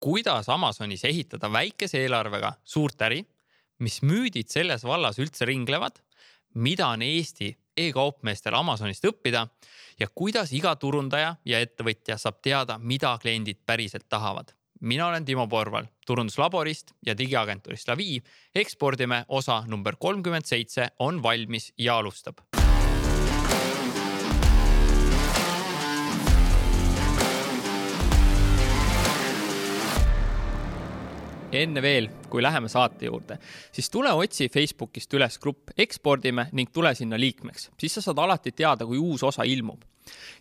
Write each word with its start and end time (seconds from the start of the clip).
kuidas 0.00 0.48
Amazonis 0.48 1.04
ehitada 1.04 1.50
väikese 1.52 2.00
eelarvega 2.04 2.54
suurt 2.64 3.02
äri, 3.04 3.20
mis 3.80 4.00
müüdid 4.02 4.48
selles 4.52 4.84
vallas 4.84 5.20
üldse 5.20 5.48
ringlevad, 5.48 6.00
mida 6.54 6.88
on 6.88 7.04
Eesti 7.04 7.52
e-kaupmeestel 7.76 8.56
Amazonist 8.58 9.04
õppida 9.08 9.46
ja 10.00 10.08
kuidas 10.14 10.52
iga 10.56 10.74
turundaja 10.76 11.34
ja 11.44 11.60
ettevõtja 11.60 12.18
saab 12.18 12.40
teada, 12.42 12.78
mida 12.78 13.16
kliendid 13.22 13.60
päriselt 13.66 14.08
tahavad. 14.08 14.52
mina 14.80 15.06
olen 15.06 15.24
Timo 15.24 15.46
Porval 15.46 15.86
turunduslaborist 16.06 16.92
ja 17.06 17.18
digiagentuurist 17.18 17.88
Lavi. 17.88 18.22
ekspordime 18.54 19.24
osa 19.28 19.64
number 19.66 19.96
kolmkümmend 19.98 20.44
seitse 20.44 20.88
on 20.98 21.22
valmis 21.22 21.72
ja 21.78 21.98
alustab 21.98 22.59
enne 31.52 31.82
veel, 31.82 32.08
kui 32.30 32.42
läheme 32.42 32.68
saate 32.68 33.08
juurde, 33.08 33.38
siis 33.72 33.90
tule 33.90 34.12
otsi 34.12 34.48
Facebookist 34.52 35.14
üles 35.14 35.38
grupp 35.42 35.72
Ekspordime 35.78 36.48
ning 36.52 36.70
tule 36.72 36.94
sinna 36.94 37.18
liikmeks, 37.20 37.70
siis 37.80 37.98
sa 37.98 38.04
saad 38.04 38.18
alati 38.22 38.52
teada, 38.52 38.86
kui 38.86 38.98
uus 38.98 39.22
osa 39.26 39.46
ilmub. 39.46 39.82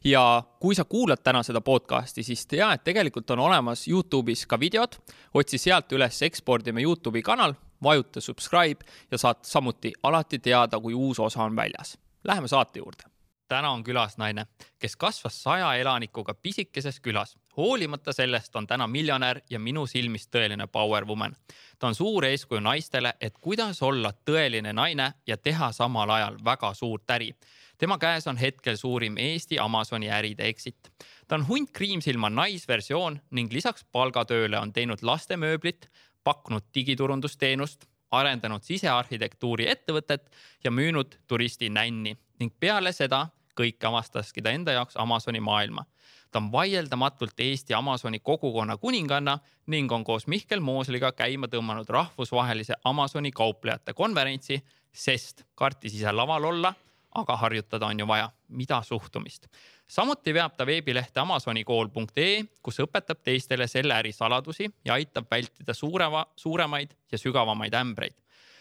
ja 0.03 0.43
kui 0.59 0.75
sa 0.75 0.85
kuulad 0.85 1.19
täna 1.23 1.43
seda 1.43 1.61
podcast'i, 1.61 2.23
siis 2.23 2.45
tea, 2.47 2.71
et 2.73 2.83
tegelikult 2.83 3.29
on 3.31 3.39
olemas 3.39 3.87
Youtube'is 3.87 4.45
ka 4.47 4.59
videod, 4.59 4.95
otsi 5.33 5.57
sealt 5.57 5.91
üles 5.93 6.21
Ekspordime 6.25 6.81
Youtube'i 6.81 7.21
kanal, 7.21 7.53
vajuta 7.83 8.21
subscribe 8.21 8.85
ja 9.11 9.17
saad 9.17 9.43
samuti 9.43 9.93
alati 10.03 10.39
teada, 10.39 10.79
kui 10.79 10.93
uus 10.93 11.19
osa 11.19 11.43
on 11.43 11.55
väljas. 11.55 11.97
Läheme 12.23 12.47
saate 12.47 12.79
juurde 12.79 13.09
täna 13.49 13.71
on 13.73 13.83
külas 13.83 14.17
naine, 14.21 14.45
kes 14.79 14.95
kasvas 14.99 15.41
saja 15.43 15.71
elanikuga 15.81 16.33
pisikeses 16.33 16.99
külas. 16.99 17.35
Hoolimata 17.59 18.13
sellest 18.13 18.55
on 18.55 18.67
täna 18.67 18.87
miljonär 18.87 19.41
ja 19.49 19.59
minu 19.59 19.85
silmis 19.87 20.27
tõeline 20.31 20.67
power 20.71 21.05
woman. 21.05 21.35
ta 21.79 21.87
on 21.87 21.95
suur 21.95 22.25
eeskuju 22.25 22.61
naistele, 22.61 23.13
et 23.21 23.37
kuidas 23.41 23.81
olla 23.83 24.13
tõeline 24.29 24.73
naine 24.73 25.13
ja 25.27 25.37
teha 25.37 25.71
samal 25.71 26.09
ajal 26.09 26.37
väga 26.45 26.73
suurt 26.73 27.11
äri. 27.11 27.33
tema 27.77 27.97
käes 27.97 28.27
on 28.27 28.37
hetkel 28.37 28.77
suurim 28.77 29.17
Eesti 29.17 29.59
Amazoni 29.59 30.07
äride 30.09 30.47
exit. 30.47 30.89
ta 31.27 31.35
on 31.35 31.47
hunt 31.47 31.71
kriimsilma 31.73 32.29
naisversioon 32.29 33.19
ning 33.31 33.53
lisaks 33.53 33.85
palgatööle 33.91 34.59
on 34.59 34.73
teinud 34.73 35.01
lastemööblit, 35.01 35.89
pakkunud 36.23 36.63
digiturundusteenust, 36.73 37.85
arendanud 38.11 38.63
sisearhitektuuri 38.63 39.67
ettevõtet 39.69 40.31
ja 40.63 40.71
müünud 40.71 41.19
turistinänni 41.27 42.17
ning 42.39 42.53
peale 42.59 42.91
seda 42.93 43.27
kõike 43.59 43.87
avastaski 43.89 44.41
ta 44.41 44.53
enda 44.55 44.75
jaoks 44.77 44.97
Amazoni 44.97 45.39
maailma. 45.39 45.85
ta 46.31 46.39
on 46.39 46.51
vaieldamatult 46.51 47.39
Eesti 47.39 47.73
Amazoni 47.73 48.19
kogukonna 48.19 48.77
kuninganna 48.77 49.39
ning 49.67 49.91
on 49.91 50.03
koos 50.03 50.27
Mihkel 50.27 50.59
Moosliga 50.59 51.11
käima 51.11 51.47
tõmmanud 51.47 51.89
rahvusvahelise 51.89 52.73
Amazoni 52.83 53.31
kauplejate 53.31 53.93
konverentsi, 53.93 54.61
sest 54.93 55.43
kartis 55.55 55.95
ise 55.95 56.11
laval 56.11 56.43
olla, 56.43 56.73
aga 57.15 57.35
harjutada 57.37 57.85
on 57.85 57.99
ju 57.99 58.07
vaja, 58.07 58.29
mida 58.49 58.81
suhtumist. 58.81 59.47
samuti 59.87 60.33
veab 60.33 60.55
ta 60.57 60.65
veebilehte 60.65 61.19
amazonikool.ee, 61.19 62.43
kus 62.61 62.79
õpetab 62.79 63.23
teistele 63.23 63.67
selle 63.67 63.93
äri 63.93 64.11
saladusi 64.11 64.69
ja 64.85 64.93
aitab 64.93 65.25
vältida 65.31 65.73
suurema, 65.73 66.25
suuremaid 66.35 66.93
ja 67.11 67.17
sügavamaid 67.17 67.73
ämbreid 67.73 68.13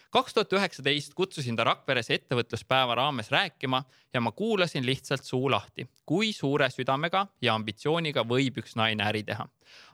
kaks 0.09 0.33
tuhat 0.33 0.53
üheksateist 0.53 1.13
kutsusin 1.13 1.55
ta 1.55 1.63
Rakveres 1.67 2.09
ettevõtluspäeva 2.09 2.95
raames 2.97 3.29
rääkima 3.31 3.83
ja 4.13 4.21
ma 4.21 4.31
kuulasin 4.31 4.85
lihtsalt 4.85 5.23
suu 5.23 5.51
lahti, 5.51 5.85
kui 6.05 6.33
suure 6.33 6.69
südamega 6.73 7.27
ja 7.41 7.53
ambitsiooniga 7.53 8.23
võib 8.25 8.57
üks 8.63 8.75
naine 8.75 9.05
äri 9.05 9.23
teha. 9.23 9.45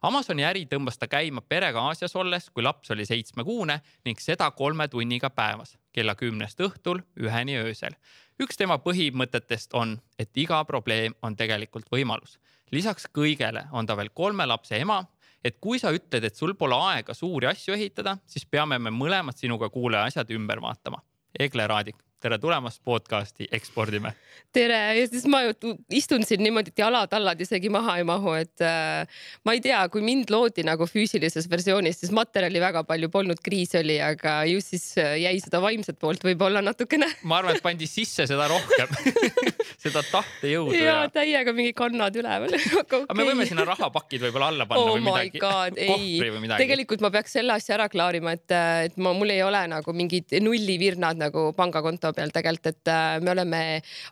Amazoni 0.07 0.45
äri 0.47 0.65
tõmbas 0.71 0.99
ta 0.99 1.07
käima 1.11 1.41
perega 1.41 1.83
Aasias 1.89 2.15
olles, 2.15 2.49
kui 2.49 2.63
laps 2.63 2.91
oli 2.95 3.05
seitsmekuune 3.05 3.79
ning 4.05 4.21
seda 4.23 4.51
kolme 4.51 4.87
tunniga 4.87 5.29
päevas, 5.29 5.75
kella 5.91 6.15
kümnest 6.15 6.61
õhtul 6.63 7.03
üheni 7.19 7.59
öösel. 7.59 7.95
üks 8.39 8.57
tema 8.57 8.77
põhimõtetest 8.77 9.73
on, 9.73 9.99
et 10.19 10.37
iga 10.37 10.63
probleem 10.65 11.15
on 11.21 11.35
tegelikult 11.35 11.91
võimalus. 11.91 12.39
lisaks 12.71 13.07
kõigele 13.11 13.67
on 13.71 13.85
ta 13.85 13.97
veel 13.97 14.09
kolme 14.09 14.45
lapse 14.45 14.79
ema 14.79 15.03
et 15.45 15.59
kui 15.61 15.77
sa 15.81 15.93
ütled, 15.93 16.25
et 16.25 16.35
sul 16.35 16.55
pole 16.57 16.77
aega 16.89 17.13
suuri 17.13 17.49
asju 17.51 17.75
ehitada, 17.75 18.17
siis 18.25 18.47
peame 18.49 18.79
me 18.81 18.93
mõlemad 18.93 19.37
sinuga 19.37 19.69
kuulaja 19.69 20.09
asjad 20.09 20.33
ümber 20.33 20.61
vaatama. 20.63 21.03
Egle 21.39 21.67
Raadik 21.69 21.99
tere 22.25 22.39
tulemast 22.41 22.81
podcasti 22.83 23.45
Ekspordime. 23.53 24.15
tere 24.55 24.77
ja 24.97 25.01
siis 25.05 25.25
ma 25.29 25.43
istun 25.93 26.23
siin 26.25 26.41
niimoodi, 26.41 26.71
et 26.73 26.79
jalad-tallad 26.79 27.41
isegi 27.43 27.69
maha 27.69 27.97
ei 27.99 28.05
mahu, 28.07 28.31
et 28.39 28.63
äh, 28.65 29.19
ma 29.45 29.53
ei 29.53 29.61
tea, 29.61 29.83
kui 29.93 30.01
mind 30.01 30.31
loodi 30.33 30.63
nagu 30.65 30.87
füüsilises 30.89 31.45
versioonis, 31.51 31.99
siis 32.01 32.13
materjali 32.15 32.61
väga 32.63 32.81
palju 32.87 33.11
polnud, 33.13 33.41
kriis 33.45 33.75
oli, 33.77 33.99
aga 34.01 34.39
ju 34.49 34.63
siis 34.63 34.87
äh, 35.01 35.19
jäi 35.21 35.35
seda 35.43 35.61
vaimset 35.61 35.99
poolt 36.01 36.25
võib-olla 36.25 36.63
natukene. 36.65 37.11
ma 37.29 37.41
arvan, 37.43 37.59
et 37.59 37.65
pandi 37.65 37.89
sisse 37.89 38.25
seda 38.31 38.47
rohkem 38.49 38.95
seda 39.85 40.01
tahtejõudu. 40.09 40.79
ja, 40.79 40.97
täiega 41.13 41.53
mingi 41.53 41.75
kannad 41.77 42.17
üleval 42.17 42.57
okay.. 42.81 43.03
aga 43.03 43.19
me 43.19 43.27
võime 43.29 43.45
sinna 43.45 43.67
rahapakid 43.69 44.25
võib-olla 44.25 44.49
alla 44.55 44.69
panna 44.71 44.87
oh 44.87 44.95
või 44.95 45.05
midagi. 45.05 45.43
ei, 45.77 46.57
tegelikult 46.57 47.05
ma 47.05 47.13
peaks 47.13 47.37
selle 47.37 47.59
asja 47.59 47.77
ära 47.77 47.89
klaarima, 47.91 48.33
et, 48.33 48.57
et 48.89 48.97
ma, 48.97 49.13
mul 49.13 49.35
ei 49.35 49.43
ole 49.45 49.61
nagu 49.75 49.93
mingid 49.93 50.39
nullivirnad 50.41 51.21
nagu 51.21 51.51
pangakonto 51.53 52.14
peal 52.15 52.33
tegelikult, 52.35 52.71
et 52.73 52.91
äh, 52.91 53.17
me 53.23 53.33
oleme, 53.35 53.63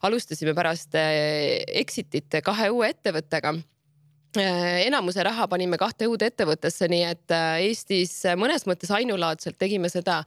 alustasime 0.07 0.55
pärast 0.57 0.95
äh, 0.99 1.63
Exitit 1.83 2.41
kahe 2.45 2.69
uue 2.73 2.91
ettevõttega 2.93 3.55
enamuse 4.41 5.23
raha 5.23 5.47
panime 5.51 5.77
kahte 5.77 6.07
uude 6.09 6.27
ettevõttesse, 6.31 6.87
nii 6.91 7.03
et 7.07 7.33
äh, 7.35 7.61
Eestis 7.67 8.15
mõnes 8.39 8.65
mõttes 8.69 8.91
ainulaadselt 8.93 9.57
tegime 9.61 9.89
seda, 9.91 10.21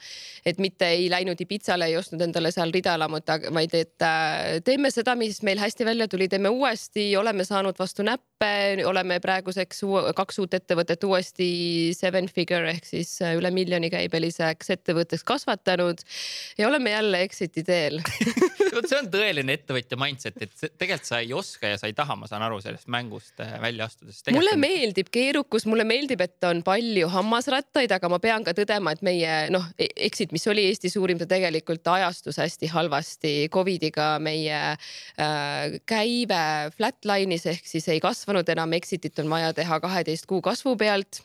et 0.46 0.60
mitte 0.62 0.88
ei 0.94 1.08
läinud 1.10 1.40
Ibitsale, 1.42 1.88
ei 1.90 1.96
ostnud 1.98 2.22
endale 2.22 2.52
seal 2.54 2.72
ridaelamut, 2.74 3.30
vaid 3.54 3.74
et 3.78 4.06
äh, 4.06 4.58
teeme 4.66 4.92
seda, 4.94 5.16
mis 5.18 5.42
meil 5.46 5.60
hästi 5.62 5.88
välja 5.88 6.08
tuli, 6.08 6.28
teeme 6.28 6.52
uuesti, 6.52 7.08
oleme 7.16 7.44
saanud 7.44 7.78
vastu 7.78 8.06
näppe, 8.06 8.52
oleme 8.86 9.18
praeguseks 9.22 9.82
kaks 10.16 10.42
uut 10.42 10.54
ettevõtet 10.54 11.04
uuesti 11.08 11.48
seven 11.96 12.28
figure 12.28 12.70
ehk 12.74 12.86
siis 12.86 13.16
üle 13.32 13.50
miljoni 13.54 13.90
käibeliseks 13.90 14.74
ettevõtteks 14.76 15.24
kasvatanud 15.26 16.02
ja 16.58 16.68
oleme 16.68 16.92
jälle 16.92 17.22
exit'i 17.26 17.64
teel 17.66 18.02
vot 18.76 18.88
see 18.88 18.98
on 18.98 19.08
tõeline 19.12 19.56
ettevõtja 19.56 19.98
mindset, 20.00 20.38
et 20.42 20.54
tegelikult 20.78 21.08
sa 21.08 21.20
ei 21.24 21.32
oska 21.36 21.70
ja 21.72 21.78
sa 21.80 21.88
ei 21.90 21.94
taha, 21.96 22.16
ma 22.18 22.28
saan 22.30 22.44
aru 22.46 22.58
sellest 22.64 22.88
mängust 22.92 23.40
välja 23.62 23.86
astuda 23.88 23.95
astudes. 24.02 24.34
mulle 24.34 24.54
on... 24.54 24.60
meeldib 24.60 25.10
keerukus, 25.14 25.66
mulle 25.66 25.86
meeldib, 25.88 26.22
et 26.24 26.46
on 26.48 26.62
palju 26.66 27.08
hammasrattaid, 27.12 27.92
aga 27.96 28.10
ma 28.12 28.18
pean 28.22 28.46
ka 28.46 28.54
tõdema, 28.56 28.94
et 28.94 29.04
meie 29.06 29.36
noh, 29.54 29.66
exit, 29.78 30.34
mis 30.36 30.46
oli 30.50 30.66
Eesti 30.70 30.90
suurim, 30.92 31.20
ta 31.20 31.28
tegelikult 31.30 31.86
ajastus 31.96 32.40
hästi 32.42 32.70
halvasti. 32.72 33.34
Covidiga 33.52 34.16
meie 34.22 34.58
äh, 34.74 35.78
käive 35.88 36.42
flatline'is 36.76 37.46
ehk 37.52 37.68
siis 37.68 37.88
ei 37.92 38.02
kasvanud 38.02 38.48
enam, 38.56 38.76
exit'it 38.76 39.24
on 39.24 39.32
vaja 39.32 39.54
teha 39.56 39.80
kaheteist 39.82 40.28
kuu 40.30 40.42
kasvu 40.44 40.76
pealt 40.80 41.22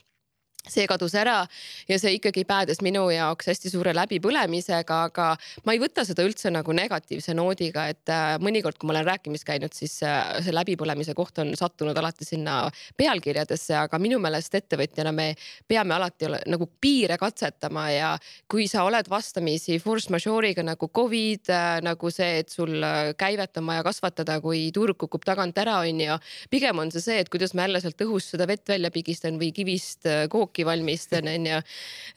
see 0.69 0.85
kadus 0.89 1.16
ära 1.17 1.41
ja 1.89 1.97
see 1.99 2.16
ikkagi 2.17 2.44
päädes 2.45 2.81
minu 2.85 3.07
jaoks 3.09 3.49
hästi 3.49 3.72
suure 3.73 3.94
läbipõlemisega, 3.97 4.97
aga 5.09 5.31
ma 5.66 5.73
ei 5.73 5.81
võta 5.81 6.05
seda 6.05 6.23
üldse 6.25 6.51
nagu 6.53 6.73
negatiivse 6.75 7.33
noodiga, 7.38 7.88
et 7.91 8.11
äh, 8.13 8.35
mõnikord, 8.44 8.77
kui 8.77 8.89
ma 8.89 8.95
olen 8.95 9.07
rääkimas 9.07 9.45
käinud, 9.47 9.73
siis 9.75 9.97
äh, 10.05 10.38
see 10.45 10.53
läbipõlemise 10.53 11.16
koht 11.17 11.41
on 11.41 11.53
sattunud 11.57 11.97
alati 11.97 12.27
sinna 12.27 12.63
pealkirjadesse, 12.97 13.75
aga 13.79 13.99
minu 14.01 14.19
meelest 14.22 14.55
ettevõtjana 14.61 15.13
me 15.16 15.31
peame 15.67 15.95
alati 15.97 16.29
nagu 16.51 16.69
piire 16.81 17.17
katsetama 17.22 17.88
ja 17.95 18.11
kui 18.51 18.67
sa 18.69 18.85
oled 18.85 19.09
vastamisi 19.09 19.79
force 19.81 20.13
majeure'iga 20.13 20.66
nagu 20.66 20.91
Covid, 20.93 21.49
äh, 21.49 21.81
nagu 21.85 22.13
see, 22.13 22.43
et 22.43 22.53
sul 22.53 22.78
käivet 23.17 23.57
on 23.57 23.69
vaja 23.72 23.85
kasvatada, 23.88 24.38
kui 24.43 24.67
turg 24.75 24.99
kukub 25.01 25.25
tagant 25.25 25.57
ära, 25.57 25.79
on 25.81 26.05
ju. 26.05 26.22
pigem 26.53 26.79
on 26.79 26.93
see 26.93 27.01
see, 27.01 27.19
et 27.25 27.33
kuidas 27.33 27.55
ma 27.57 27.66
jälle 27.66 27.81
sealt 27.81 28.05
õhust 28.05 28.35
seda 28.35 28.45
vett 28.49 28.67
välja 28.69 28.91
pigistan 28.93 29.41
või 29.41 29.51
kivist 29.55 30.05
kooki 30.29 30.50
jooki 30.51 30.66
valmistan, 30.67 31.28
onju. 31.28 31.61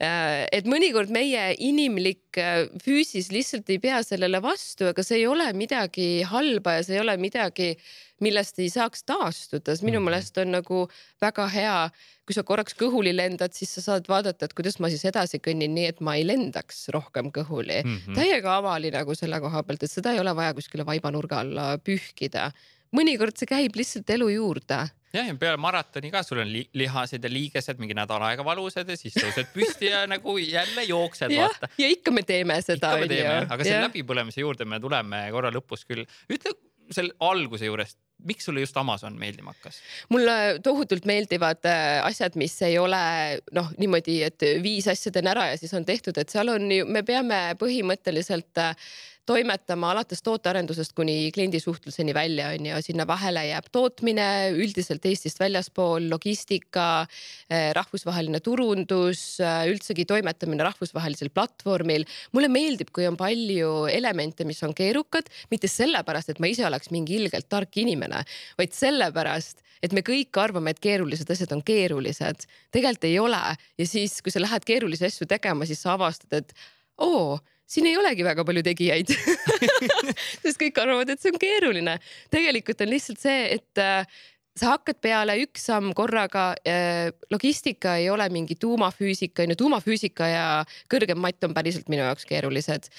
Äh, 0.03 0.47
et 0.53 0.67
mõnikord 0.67 1.11
meie 1.15 1.55
inimlik 1.59 2.39
äh, 2.39 2.67
füüsis 2.83 3.31
lihtsalt 3.33 3.71
ei 3.71 3.79
pea 3.79 4.03
sellele 4.03 4.43
vastu, 4.43 4.91
aga 4.91 5.03
see 5.03 5.23
ei 5.23 5.27
ole 5.27 5.53
midagi 5.55 6.25
halba 6.27 6.79
ja 6.79 6.83
see 6.85 6.99
ei 6.99 7.01
ole 7.01 7.17
midagi, 7.17 7.77
millest 8.23 8.59
ei 8.59 8.71
saaks 8.71 9.05
taastuda, 9.05 9.75
sest 9.75 9.85
minu 9.85 10.01
mhm. 10.01 10.09
meelest 10.09 10.39
on 10.39 10.53
nagu 10.55 10.85
väga 11.23 11.47
hea, 11.51 11.79
kui 12.25 12.35
sa 12.35 12.45
korraks 12.47 12.77
kõhuli 12.79 13.13
lendad, 13.15 13.53
siis 13.53 13.75
sa 13.75 13.83
saad 13.85 14.07
vaadata, 14.09 14.47
et 14.47 14.55
kuidas 14.55 14.79
ma 14.81 14.89
siis 14.89 15.05
edasi 15.05 15.41
kõnnin, 15.45 15.75
nii 15.75 15.91
et 15.93 16.01
ma 16.01 16.17
ei 16.17 16.25
lendaks 16.27 16.89
rohkem 16.95 17.31
kõhuli 17.35 17.83
mm. 17.83 17.99
-hmm. 18.07 18.15
täiega 18.17 18.57
avali 18.57 18.91
nagu 18.95 19.15
selle 19.19 19.41
koha 19.41 19.63
pealt, 19.63 19.83
et 19.83 19.93
seda 19.93 20.15
ei 20.15 20.23
ole 20.23 20.33
vaja 20.37 20.55
kuskile 20.55 20.87
vaibanurga 20.87 21.43
alla 21.45 21.75
pühkida. 21.79 22.51
Mõnikord 22.93 23.39
see 23.39 23.49
käib 23.51 23.77
lihtsalt 23.79 24.11
elu 24.17 24.29
juurde 24.35 24.81
jah, 25.15 25.29
ja 25.29 25.35
peale 25.39 25.61
maratoni 25.61 26.11
ka 26.13 26.23
sul 26.27 26.43
on 26.43 26.51
li 26.51 26.65
lihased 26.77 27.25
ja 27.25 27.31
liigesed 27.33 27.81
mingi 27.83 27.97
nädal 27.97 28.23
aega 28.29 28.45
valusad 28.47 28.89
ja 28.91 28.99
siis 28.99 29.17
tõused 29.17 29.51
püsti 29.55 29.91
ja 29.93 30.05
nagu 30.11 30.37
jälle 30.41 30.87
jooksed, 30.89 31.33
vaata. 31.35 31.71
ja 31.79 31.91
ikka 31.93 32.15
me 32.15 32.25
teeme 32.27 32.61
seda. 32.63 32.95
aga 32.99 33.61
selle 33.63 33.85
läbipõlemise 33.89 34.45
juurde 34.45 34.69
me 34.69 34.81
tuleme 34.83 35.27
korra 35.35 35.53
lõpus 35.55 35.87
küll. 35.89 36.07
ütle 36.29 36.57
selle 36.93 37.15
alguse 37.25 37.65
juurest 37.65 37.99
miks 38.25 38.45
sulle 38.45 38.61
just 38.61 38.77
Amazon 38.77 39.17
meeldima 39.19 39.53
hakkas? 39.55 39.81
mulle 40.13 40.59
tohutult 40.63 41.07
meeldivad 41.09 41.65
äh, 41.69 42.05
asjad, 42.07 42.37
mis 42.41 42.55
ei 42.63 42.79
ole 42.79 43.01
noh, 43.57 43.73
niimoodi, 43.79 44.21
et 44.27 44.47
viis 44.63 44.89
asja 44.89 45.13
teen 45.13 45.29
ära 45.31 45.51
ja 45.53 45.59
siis 45.61 45.75
on 45.77 45.85
tehtud, 45.85 46.19
et 46.21 46.33
seal 46.33 46.53
on 46.53 46.71
ju, 46.73 46.87
me 46.87 47.05
peame 47.07 47.41
põhimõtteliselt 47.61 48.63
äh, 48.63 48.95
toimetama 49.27 49.91
alates 49.95 50.23
tootearendusest 50.25 50.93
kuni 50.97 51.31
kliendisuhtluseni 51.35 52.15
välja, 52.15 52.51
on 52.55 52.67
ju, 52.69 52.81
sinna 52.85 53.07
vahele 53.09 53.47
jääb 53.49 53.71
tootmine 53.73 54.27
üldiselt 54.53 55.05
Eestist 55.09 55.41
väljaspool, 55.41 56.09
logistika, 56.11 57.07
eh, 57.51 57.73
rahvusvaheline 57.77 58.41
turundus, 58.45 59.41
eh, 59.41 59.65
üldsegi 59.73 60.05
toimetamine 60.05 60.65
rahvusvahelisel 60.65 61.31
platvormil. 61.31 62.05
mulle 62.33 62.49
meeldib, 62.49 62.91
kui 62.93 63.07
on 63.07 63.17
palju 63.17 63.87
elemente, 63.87 64.45
mis 64.45 64.63
on 64.63 64.75
keerukad, 64.75 65.29
mitte 65.51 65.69
sellepärast, 65.69 66.31
et 66.31 66.41
ma 66.41 66.47
ise 66.47 66.67
oleks 66.67 66.91
mingi 66.91 67.17
ilgelt 67.17 67.49
tark 67.49 67.77
inimene, 67.77 68.25
vaid 68.59 68.73
sellepärast, 68.73 69.63
et 69.83 69.93
me 69.93 70.01
kõik 70.01 70.37
arvame, 70.41 70.71
et 70.71 70.81
keerulised 70.81 71.31
asjad 71.31 71.53
on 71.53 71.63
keerulised. 71.63 72.47
tegelikult 72.73 73.05
ei 73.05 73.19
ole 73.19 73.57
ja 73.79 73.87
siis, 73.87 74.21
kui 74.23 74.33
sa 74.33 74.41
lähed 74.41 74.65
keerulisi 74.65 75.05
asju 75.05 75.27
tegema, 75.27 75.67
siis 75.67 75.83
sa 75.83 75.95
avastad, 75.95 76.33
et 76.33 76.55
oo 76.99 77.39
siin 77.67 77.89
ei 77.89 77.97
olegi 77.97 78.27
väga 78.27 78.45
palju 78.47 78.63
tegijaid 78.67 79.11
sest 80.45 80.61
kõik 80.61 80.79
arvavad, 80.83 81.11
et 81.11 81.23
see 81.23 81.33
on 81.33 81.41
keeruline. 81.41 81.99
tegelikult 82.35 82.85
on 82.85 82.93
lihtsalt 82.93 83.21
see, 83.23 83.59
et 83.59 83.83
äh, 83.83 84.07
sa 84.59 84.75
hakkad 84.77 85.01
peale 85.03 85.37
üks 85.43 85.67
samm 85.71 85.93
korraga. 85.97 86.53
Äh, 86.69 87.11
logistika 87.35 87.97
ei 88.01 88.11
ole 88.13 88.29
mingi 88.33 88.57
tuumafüüsika, 88.61 89.45
on 89.45 89.55
ju, 89.55 89.61
tuumafüüsika 89.65 90.31
ja 90.31 90.47
kõrgem 90.93 91.21
matt 91.21 91.45
on 91.47 91.57
päriselt 91.57 91.91
minu 91.93 92.07
jaoks 92.07 92.29
keerulised 92.29 92.91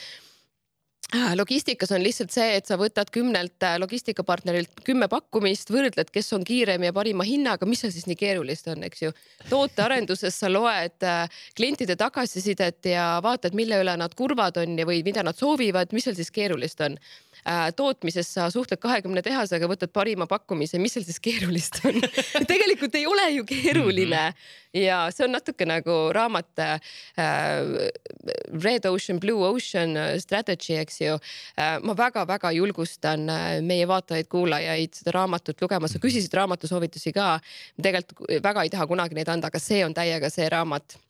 logistikas 1.36 1.92
on 1.92 2.04
lihtsalt 2.04 2.34
see, 2.34 2.56
et 2.58 2.66
sa 2.68 2.78
võtad 2.80 3.10
kümnelt 3.14 3.64
äh, 3.64 3.78
logistikapartnerilt 3.82 4.82
kümme 4.88 5.08
pakkumist, 5.12 5.72
võrdled, 5.74 6.10
kes 6.14 6.34
on 6.38 6.46
kiirem 6.48 6.88
ja 6.88 6.94
parima 6.96 7.26
hinnaga, 7.28 7.68
mis 7.70 7.84
seal 7.84 7.94
siis 7.94 8.08
nii 8.10 8.20
keerulist 8.20 8.70
on, 8.72 8.84
eks 8.88 9.06
ju. 9.06 9.14
tootearenduses 9.50 10.40
sa 10.40 10.52
loed 10.52 11.06
äh, 11.06 11.42
klientide 11.58 11.98
tagasisidet 12.00 12.92
ja 12.92 13.08
vaatad, 13.24 13.58
mille 13.58 13.82
üle 13.84 13.98
nad 14.00 14.16
kurvad 14.18 14.58
on 14.62 14.80
ja, 14.80 14.88
või 14.88 15.04
mida 15.06 15.24
nad 15.26 15.38
soovivad, 15.38 15.94
mis 15.96 16.08
seal 16.08 16.18
siis 16.18 16.34
keerulist 16.34 16.82
on 16.86 16.98
Äh, 16.98 17.25
tootmises 17.76 18.30
sa 18.34 18.48
suhtled 18.50 18.82
kahekümne 18.82 19.22
tehasega, 19.26 19.68
võtad 19.70 19.92
parima 19.94 20.26
pakkumise, 20.30 20.80
mis 20.82 20.96
seal 20.96 21.06
siis 21.06 21.22
keerulist 21.24 21.82
on 21.86 22.00
tegelikult 22.52 22.96
ei 22.98 23.06
ole 23.06 23.30
ju 23.36 23.46
keeruline 23.46 24.24
-hmm. 24.30 24.82
ja 24.82 25.12
see 25.14 25.26
on 25.26 25.36
natuke 25.38 25.66
nagu 25.66 25.98
raamat 26.14 26.60
äh, 26.60 26.80
Red 28.64 28.86
Ocean, 28.86 29.20
Blue 29.20 29.50
Ocean 29.50 29.96
strategy, 30.20 30.74
eks 30.74 31.02
ju 31.02 31.14
äh,. 31.60 31.80
ma 31.84 31.98
väga-väga 31.98 32.52
julgustan 32.52 33.30
äh, 33.30 33.62
meie 33.62 33.88
vaatajaid-kuulajaid 33.88 34.94
seda 34.94 35.12
raamatut 35.12 35.62
lugema, 35.62 35.88
sa 35.88 36.00
küsisid 36.00 36.34
raamatusoovitusi 36.34 37.14
ka. 37.14 37.40
tegelikult 37.82 38.44
väga 38.44 38.64
ei 38.64 38.70
taha 38.70 38.88
kunagi 38.88 39.16
neid 39.16 39.30
anda, 39.30 39.48
aga 39.48 39.60
see 39.60 39.86
on 39.86 39.94
täiega 39.94 40.30
see 40.30 40.50
raamat 40.50 41.05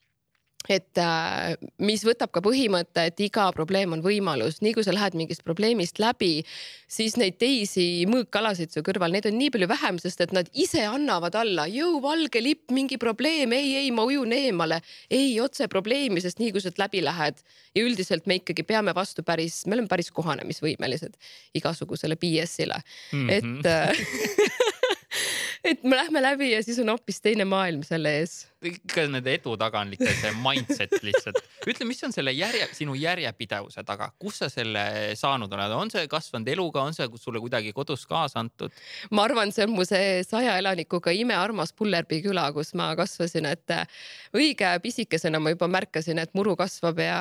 et 0.72 1.02
äh, 1.02 1.54
mis 1.84 2.04
võtab 2.06 2.32
ka 2.34 2.42
põhimõtte, 2.46 3.08
et 3.10 3.22
iga 3.26 3.48
probleem 3.56 3.94
on 3.96 4.04
võimalus, 4.06 4.62
nii 4.66 4.74
kui 4.78 4.86
sa 4.86 4.94
lähed 4.96 5.18
mingist 5.18 5.44
probleemist 5.46 6.00
läbi, 6.02 6.40
siis 6.92 7.18
neid 7.22 7.38
teisi 7.42 8.06
mõõkalasid 8.10 8.74
su 8.74 8.84
kõrval, 8.86 9.14
neid 9.14 9.28
on 9.30 9.38
nii 9.38 9.52
palju 9.54 9.70
vähem, 9.70 10.00
sest 10.02 10.24
et 10.26 10.34
nad 10.36 10.50
ise 10.54 10.86
annavad 10.90 11.38
alla, 11.40 11.68
jõu, 11.72 12.00
valge 12.04 12.42
lipp, 12.42 12.74
mingi 12.76 13.00
probleem, 13.02 13.54
ei, 13.58 13.76
ei, 13.84 13.92
ma 13.96 14.08
ujun 14.08 14.34
eemale. 14.36 14.82
ei, 15.10 15.40
otse 15.42 15.68
probleemi, 15.72 16.22
sest 16.24 16.42
nii 16.42 16.52
kui 16.56 16.64
sealt 16.64 16.82
läbi 16.82 17.04
lähed. 17.06 17.42
Ja 17.76 17.84
üldiselt 17.86 18.26
me 18.30 18.40
ikkagi 18.40 18.64
peame 18.64 18.94
vastu 18.96 19.24
päris, 19.24 19.64
me 19.68 19.76
oleme 19.78 19.92
päris 19.92 20.12
kohanemisvõimelised 20.16 21.18
igasugusele 21.60 22.16
BS-ile 22.16 22.80
mm, 23.12 23.28
-hmm. 23.28 23.32
et 23.32 23.66
äh, 23.66 24.66
et 25.72 25.84
me 25.84 25.96
lähme 25.96 26.22
läbi 26.22 26.52
ja 26.52 26.64
siis 26.64 26.80
on 26.80 26.90
hoopis 26.94 27.22
teine 27.22 27.46
maailm 27.46 27.84
selle 27.84 28.12
ees 28.20 28.46
ikka 28.70 29.06
nende 29.12 29.34
edu 29.36 29.56
taga 29.60 29.82
on 29.84 29.94
ikka 29.96 30.12
see 30.20 30.34
mindset 30.42 30.96
lihtsalt. 31.06 31.40
ütle, 31.66 31.88
mis 31.88 32.04
on 32.06 32.14
selle 32.16 32.34
järje, 32.36 32.68
sinu 32.78 32.96
järjepidevuse 33.00 33.84
taga, 33.88 34.10
kus 34.20 34.42
sa 34.44 34.50
selle 34.52 34.86
saanud 35.20 35.52
oled, 35.54 35.76
on 35.76 35.92
see 35.94 36.08
kasvanud 36.12 36.50
eluga, 36.52 36.84
on 36.86 36.96
see 36.98 37.08
sulle 37.22 37.42
kuidagi 37.44 37.74
kodus 37.76 38.06
kaasa 38.10 38.42
antud? 38.44 38.74
ma 39.12 39.26
arvan, 39.28 39.54
see 39.56 39.66
on 39.68 39.76
mu 39.76 39.86
see 39.88 40.24
saja 40.28 40.58
elanikuga 40.62 41.14
imearmas 41.16 41.74
Pullerbi 41.76 42.22
küla, 42.26 42.48
kus 42.56 42.74
ma 42.78 42.92
kasvasin, 42.98 43.50
et 43.50 43.76
õige 44.36 44.70
pisikesena 44.84 45.40
ma 45.42 45.54
juba 45.54 45.70
märkasin, 45.72 46.20
et 46.22 46.34
muru 46.38 46.56
kasvab 46.60 47.00
ja, 47.04 47.20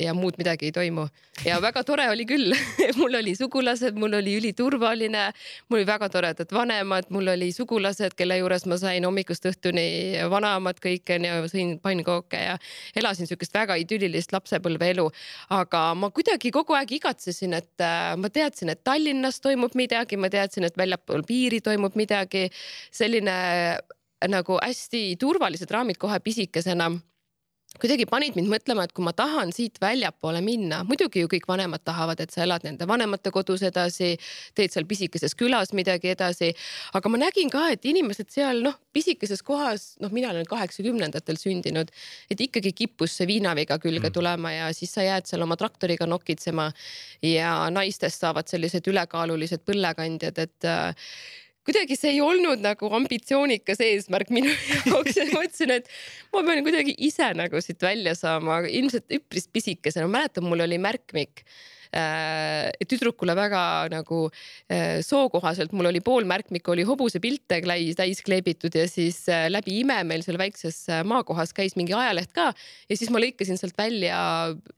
ja 0.00 0.14
muud 0.16 0.38
midagi 0.40 0.70
ei 0.70 0.74
toimu. 0.76 1.06
ja 1.44 1.60
väga 1.62 1.84
tore 1.86 2.08
oli 2.10 2.26
küll 2.28 2.54
mul 3.00 3.20
oli 3.20 3.36
sugulased, 3.36 3.96
mul 3.98 4.18
oli 4.20 4.36
üliturvaline, 4.40 5.28
mul 5.68 5.80
oli 5.80 5.88
väga 5.88 6.08
toredad 6.12 6.52
vanemad, 6.52 7.10
mul 7.10 7.34
oli 7.34 7.52
sugulased, 7.52 8.16
kelle 8.16 8.38
juures 8.40 8.66
ma 8.66 8.78
sain 8.80 9.04
hommikust 9.04 9.46
õhtuni 9.50 9.86
vanaema 10.30 10.65
mõlemad 10.66 10.80
kõik 10.82 11.10
onju, 11.14 11.48
sõin 11.50 11.78
pannkooke 11.80 12.36
ja 12.38 12.56
elasin 12.96 13.26
siukest 13.26 13.54
väga 13.54 13.76
idüllilist 13.78 14.32
lapsepõlveelu. 14.32 15.10
aga 15.50 15.94
ma 15.94 16.10
kuidagi 16.10 16.50
kogu 16.50 16.74
aeg 16.74 16.92
igatsesin, 16.98 17.54
et 17.54 17.80
äh, 17.80 18.16
ma 18.16 18.28
teadsin, 18.28 18.70
et 18.70 18.82
Tallinnas 18.84 19.40
toimub 19.40 19.74
midagi, 19.74 20.16
ma 20.16 20.28
teadsin, 20.28 20.64
et 20.64 20.76
väljapool 20.76 21.22
piiri 21.22 21.60
toimub 21.60 21.94
midagi. 21.94 22.50
selline 22.90 23.30
äh, 23.30 23.78
nagu 24.28 24.58
hästi 24.62 25.16
turvalised 25.20 25.70
raamid 25.70 25.98
kohe 25.98 26.18
pisikesena 26.20 26.90
kuidagi 27.80 28.06
panid 28.08 28.36
mind 28.38 28.50
mõtlema, 28.50 28.86
et 28.86 28.94
kui 28.96 29.04
ma 29.04 29.12
tahan 29.16 29.52
siit 29.54 29.80
väljapoole 29.82 30.40
minna, 30.44 30.82
muidugi 30.88 31.22
ju 31.22 31.30
kõik 31.30 31.46
vanemad 31.48 31.84
tahavad, 31.86 32.20
et 32.22 32.34
sa 32.34 32.44
elad 32.44 32.64
nende 32.66 32.88
vanemate 32.88 33.32
kodus 33.34 33.64
edasi, 33.66 34.14
teed 34.56 34.74
seal 34.74 34.86
pisikeses 34.88 35.36
külas 35.38 35.72
midagi 35.76 36.12
edasi. 36.14 36.52
aga 36.94 37.12
ma 37.12 37.20
nägin 37.20 37.50
ka, 37.52 37.68
et 37.74 37.84
inimesed 37.84 38.30
seal 38.32 38.62
noh, 38.64 38.78
pisikeses 38.96 39.42
kohas, 39.42 39.86
noh, 40.00 40.12
mina 40.12 40.30
olen 40.32 40.46
kaheksakümnendatel 40.48 41.38
sündinud, 41.40 41.90
et 42.30 42.40
ikkagi 42.40 42.72
kippus 42.72 43.16
see 43.16 43.26
viinaviga 43.26 43.78
külge 43.78 44.08
mm. 44.08 44.12
tulema 44.12 44.52
ja 44.52 44.68
siis 44.76 44.94
sa 44.96 45.04
jääd 45.06 45.26
seal 45.28 45.42
oma 45.44 45.56
traktoriga 45.56 46.06
nokitsema 46.06 46.70
ja 47.22 47.56
naistest 47.70 48.24
saavad 48.24 48.48
sellised 48.48 48.86
ülekaalulised 48.88 49.64
põllekandjad, 49.66 50.46
et 50.46 50.70
kuidagi 51.66 51.98
see 51.98 52.16
ei 52.16 52.22
olnud 52.24 52.62
nagu 52.64 52.90
ambitsioonikas 52.98 53.82
eesmärk 53.84 54.32
minu 54.34 54.52
jaoks. 54.88 55.18
Ja 55.18 55.28
mõtlesin, 55.32 55.74
et 55.80 55.90
ma 56.34 56.44
pean 56.46 56.64
kuidagi 56.66 56.96
ise 57.08 57.32
nagu 57.38 57.62
siit 57.64 57.82
välja 57.82 58.14
saama, 58.18 58.62
ilmselt 58.70 59.10
üpris 59.18 59.50
pisikesena, 59.52 60.08
ma 60.08 60.20
mäletan, 60.20 60.46
mul 60.46 60.64
oli 60.66 60.78
märkmik 60.82 61.44
tüdrukule 62.88 63.36
väga 63.36 63.62
nagu 63.92 64.26
äh, 64.28 65.02
sookohaselt, 65.06 65.74
mul 65.76 65.90
oli 65.90 66.02
pool 66.04 66.26
märkmikku 66.28 66.74
oli 66.74 66.86
hobusepilte 66.86 67.60
täis 67.96 68.22
kleebitud 68.26 68.74
ja 68.76 68.86
siis 68.90 69.22
äh, 69.32 69.46
läbi 69.52 69.80
ime 69.80 70.02
meil 70.08 70.24
seal 70.26 70.38
väikses 70.40 70.84
maakohas 71.06 71.54
käis 71.56 71.76
mingi 71.78 71.94
ajaleht 71.96 72.32
ka 72.36 72.50
ja 72.90 72.98
siis 72.98 73.10
ma 73.14 73.22
lõikasin 73.22 73.60
sealt 73.60 73.76
välja 73.78 74.18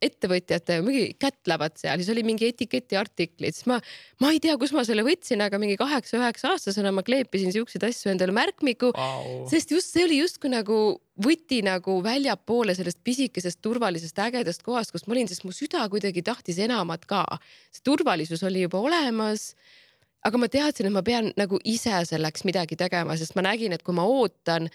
ettevõtjate, 0.05 0.81
mingi 0.85 1.13
kätlevad 1.21 1.79
seal, 1.81 1.99
siis 2.01 2.13
oli 2.15 2.25
mingi 2.27 2.49
etiketi 2.49 2.99
artiklid, 2.99 3.57
siis 3.57 3.69
ma, 3.71 3.81
ma 4.23 4.33
ei 4.35 4.41
tea, 4.43 4.57
kus 4.61 4.75
ma 4.77 4.85
selle 4.87 5.05
võtsin, 5.07 5.43
aga 5.45 5.61
mingi 5.61 5.79
kaheksa-üheksa 5.81 6.55
aastasena 6.55 6.93
ma 6.95 7.05
kleepisin 7.07 7.55
siukseid 7.55 7.87
asju 7.89 8.13
endale 8.13 8.35
märkmikku 8.37 8.93
wow., 8.95 9.45
sest 9.51 9.73
just 9.75 9.95
see 9.95 10.07
oli 10.07 10.23
justkui 10.23 10.53
nagu 10.53 10.79
võti 11.25 11.61
nagu 11.67 11.99
väljapoole 12.05 12.75
sellest 12.79 13.01
pisikesest 13.05 13.61
turvalisest 13.65 14.19
ägedast 14.23 14.63
kohast, 14.67 14.93
kus 14.95 15.07
ma 15.07 15.17
olin, 15.17 15.29
sest 15.31 15.47
mu 15.47 15.55
süda 15.55 15.87
kuidagi 15.91 16.23
tahtis 16.27 16.61
enamat 16.63 17.07
ka. 17.11 17.25
see 17.73 17.85
turvalisus 17.85 18.43
oli 18.47 18.67
juba 18.67 18.79
olemas. 18.79 19.55
aga 20.25 20.39
ma 20.39 20.49
teadsin, 20.49 20.87
et 20.87 20.93
ma 20.93 21.03
pean 21.03 21.33
nagu 21.37 21.59
ise 21.65 22.05
selleks 22.05 22.45
midagi 22.45 22.77
tegema, 22.77 23.17
sest 23.17 23.37
ma 23.37 23.43
nägin, 23.47 23.73
et 23.73 23.83
kui 23.83 23.95
ma 23.95 24.05
ootan, 24.05 24.67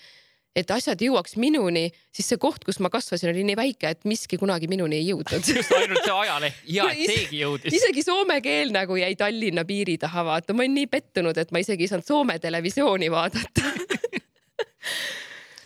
et 0.55 0.71
asjad 0.71 1.01
jõuaks 1.01 1.35
minuni, 1.41 1.89
siis 2.13 2.29
see 2.31 2.39
koht, 2.39 2.63
kus 2.63 2.79
ma 2.79 2.89
kasvasin, 2.93 3.31
oli 3.33 3.43
nii 3.43 3.57
väike, 3.57 3.89
et 3.89 4.05
miski 4.07 4.37
kunagi 4.37 4.69
minuni 4.71 5.01
ei 5.01 5.07
jõudnud 5.09 5.49
just 5.49 5.73
ainult 5.75 6.03
see 6.05 6.13
ajaleht 6.13 6.61
ja 6.77 6.87
et 6.93 7.03
seegi 7.09 7.41
jõudis. 7.41 7.75
isegi 7.75 8.05
soome 8.05 8.39
keel 8.45 8.71
nagu 8.75 8.97
jäi 8.99 9.15
Tallinna 9.19 9.65
piiri 9.65 9.97
taha, 9.97 10.25
vaata, 10.29 10.55
ma 10.55 10.63
olin 10.63 10.77
nii 10.79 10.87
pettunud, 10.91 11.37
et 11.37 11.51
ma 11.51 11.63
isegi 11.63 11.87
ei 11.87 11.91
saanud 11.91 12.07
Soome 12.07 12.39
televisiooni 12.39 13.11
vaadata 13.11 13.67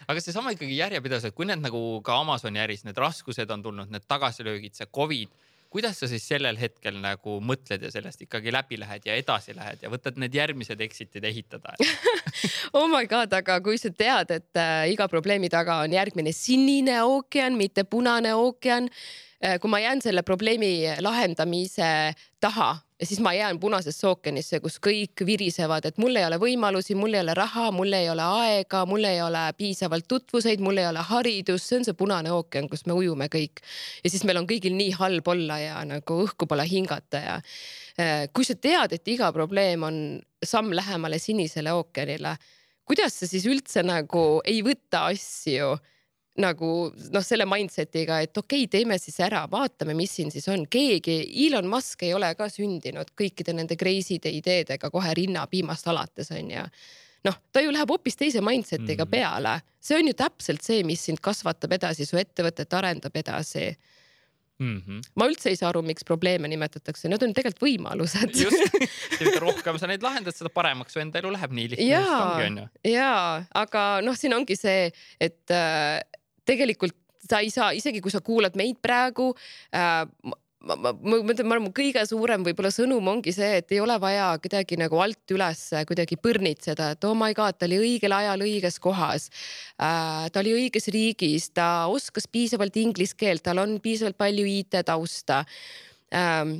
aga 0.07 0.23
seesama 0.23 0.53
ikkagi 0.55 0.77
järjepidevus, 0.79 1.27
et 1.27 1.35
kui 1.35 1.47
need 1.49 1.63
nagu 1.63 1.81
ka 2.05 2.21
Amazoni 2.21 2.61
äris, 2.63 2.85
need 2.87 2.97
raskused 2.97 3.51
on 3.53 3.65
tulnud, 3.65 3.91
need 3.91 4.07
tagasilöögid, 4.07 4.77
see 4.77 4.87
Covid, 4.95 5.33
kuidas 5.69 5.99
sa 5.99 6.07
siis 6.07 6.23
sellel 6.27 6.57
hetkel 6.59 6.99
nagu 7.03 7.37
mõtled 7.43 7.83
ja 7.83 7.91
sellest 7.91 8.23
ikkagi 8.23 8.53
läbi 8.55 8.79
lähed 8.79 9.07
ja 9.07 9.17
edasi 9.19 9.55
lähed 9.55 9.83
ja 9.83 9.91
võtad 9.91 10.15
need 10.19 10.35
järgmised 10.35 10.79
exit'id 10.83 11.27
ehitada 11.27 11.75
oh 12.77 12.87
my 12.87 13.03
god, 13.09 13.33
aga 13.35 13.59
kui 13.63 13.79
sa 13.81 13.91
tead, 13.91 14.31
et 14.31 14.61
äh, 14.61 14.87
iga 14.93 15.09
probleemi 15.11 15.51
taga 15.51 15.81
on 15.83 15.95
järgmine 15.95 16.31
sinine 16.35 17.01
ookean, 17.03 17.59
mitte 17.59 17.83
punane 17.83 18.33
ookean. 18.37 18.89
Kui 19.61 19.69
ma 19.69 19.79
jään 19.79 20.01
selle 20.01 20.23
probleemi 20.25 20.97
lahendamise 21.05 22.13
taha 22.41 22.71
siis 23.03 23.19
ma 23.19 23.33
jään 23.33 23.59
punasesse 23.59 24.07
ookeanisse, 24.07 24.59
kus 24.59 24.79
kõik 24.81 25.21
virisevad, 25.25 25.85
et 25.85 25.97
mul 26.01 26.17
ei 26.17 26.25
ole 26.25 26.39
võimalusi, 26.41 26.95
mul 26.97 27.13
ei 27.13 27.21
ole 27.21 27.35
raha, 27.37 27.69
mul 27.75 27.93
ei 27.93 28.09
ole 28.09 28.25
aega, 28.25 28.83
mul 28.89 29.05
ei 29.05 29.21
ole 29.21 29.43
piisavalt 29.57 30.07
tutvuseid, 30.09 30.61
mul 30.63 30.81
ei 30.81 30.87
ole 30.89 31.03
haridust, 31.09 31.67
see 31.67 31.79
on 31.81 31.85
see 31.85 31.97
punane 31.97 32.31
ookean, 32.33 32.69
kus 32.71 32.87
me 32.89 32.97
ujume 32.97 33.29
kõik. 33.33 33.61
ja 34.03 34.09
siis 34.09 34.25
meil 34.25 34.41
on 34.41 34.49
kõigil 34.49 34.73
nii 34.77 34.95
halb 34.97 35.27
olla 35.33 35.59
ja 35.61 35.83
nagu 35.85 36.21
õhku 36.25 36.49
pole 36.49 36.65
hingata 36.69 37.21
ja 37.21 37.35
äh, 37.37 38.25
kui 38.33 38.47
sa 38.47 38.55
tead, 38.55 38.97
et 38.97 39.13
iga 39.13 39.29
probleem 39.35 39.85
on 39.85 39.99
samm 40.43 40.73
lähemale 40.73 41.19
sinisele 41.21 41.73
ookeanile, 41.77 42.37
kuidas 42.87 43.19
sa 43.21 43.29
siis 43.29 43.45
üldse 43.45 43.85
nagu 43.85 44.41
ei 44.45 44.63
võta 44.65 45.05
asju 45.11 45.75
nagu 46.37 46.69
noh, 47.13 47.23
selle 47.25 47.47
mindset'iga, 47.49 48.19
et 48.21 48.37
okei 48.37 48.65
okay,, 48.65 48.71
teeme 48.77 48.99
siis 49.01 49.17
ära, 49.25 49.43
vaatame, 49.51 49.95
mis 49.97 50.13
siin 50.19 50.31
siis 50.33 50.47
on. 50.53 50.67
keegi, 50.69 51.17
Elon 51.47 51.67
Musk 51.71 52.05
ei 52.05 52.13
ole 52.13 52.29
ka 52.37 52.49
sündinud 52.51 53.11
kõikide 53.17 53.55
nende 53.57 53.77
crazy'de 53.79 54.31
ideedega 54.37 54.91
kohe 54.93 55.13
rinnapiimast 55.17 55.89
alates 55.89 56.31
onju 56.31 56.69
noh, 57.25 57.37
ta 57.51 57.61
ju 57.63 57.73
läheb 57.73 57.89
hoopis 57.91 58.17
teise 58.19 58.41
mindset'iga 58.45 59.05
mm. 59.05 59.11
peale, 59.11 59.53
see 59.83 59.97
on 59.99 60.09
ju 60.09 60.15
täpselt 60.17 60.65
see, 60.65 60.83
mis 60.87 61.03
sind 61.09 61.21
kasvatab 61.23 61.77
edasi, 61.77 62.05
su 62.07 62.19
ettevõtet 62.19 62.73
arendab 62.77 63.15
edasi 63.17 63.71
mm. 64.59 64.81
-hmm. 64.81 65.01
ma 65.15 65.27
üldse 65.29 65.51
ei 65.51 65.59
saa 65.59 65.69
aru, 65.69 65.81
miks 65.85 66.05
probleeme 66.07 66.49
nimetatakse, 66.51 67.09
need 67.09 67.23
on 67.23 67.33
tegelikult 67.37 67.65
võimalused. 67.67 68.35
just, 68.43 68.77
mida 69.19 69.39
rohkem 69.43 69.79
sa 69.79 69.89
neid 69.89 70.05
lahendad, 70.05 70.35
seda 70.37 70.53
paremaks 70.53 70.93
su 70.93 71.03
enda 71.03 71.21
elu 71.21 71.33
läheb, 71.35 71.57
nii 71.59 71.71
lihtne 71.73 71.89
ja, 71.89 72.05
ongi 72.19 72.51
onju. 72.51 72.67
ja, 72.93 73.15
aga 73.65 73.87
noh, 74.05 74.17
siin 74.17 74.37
ongi 74.37 74.59
see, 74.59 74.91
et 75.19 75.53
äh, 75.53 75.99
tegelikult 76.47 76.95
sa 77.27 77.41
ei 77.43 77.51
saa, 77.51 77.71
isegi 77.75 78.01
kui 78.03 78.13
sa 78.13 78.21
kuulad 78.23 78.55
meid 78.59 78.77
praegu 78.83 79.31
äh, 79.75 80.05
ma, 80.67 80.75
ma, 80.75 80.91
ma 80.93 81.19
mõtlen, 81.25 81.47
ma 81.47 81.55
arvan, 81.55 81.65
mu 81.67 81.73
kõige 81.75 82.03
suurem 82.09 82.45
võib-olla 82.45 82.71
sõnum 82.73 83.09
ongi 83.11 83.33
see, 83.35 83.59
et 83.61 83.73
ei 83.73 83.81
ole 83.83 83.97
vaja 84.01 84.29
kuidagi 84.41 84.77
nagu 84.79 84.99
alt 85.03 85.33
üles 85.35 85.63
kuidagi 85.89 86.17
põrnitseda, 86.21 86.91
et 86.95 87.07
oh 87.07 87.15
my 87.17 87.35
god, 87.37 87.57
ta 87.57 87.67
oli 87.69 87.79
õigel 87.83 88.15
ajal 88.17 88.45
õiges 88.45 88.79
kohas 88.83 89.29
äh,. 89.77 90.27
ta 90.31 90.43
oli 90.43 90.55
õiges 90.61 90.89
riigis, 90.93 91.51
ta 91.55 91.87
oskas 91.91 92.29
piisavalt 92.31 92.79
inglise 92.81 93.17
keelt, 93.17 93.45
tal 93.47 93.61
on 93.63 93.77
piisavalt 93.83 94.17
palju 94.19 94.47
IT-tausta 94.57 95.43
ähm, 96.15 96.59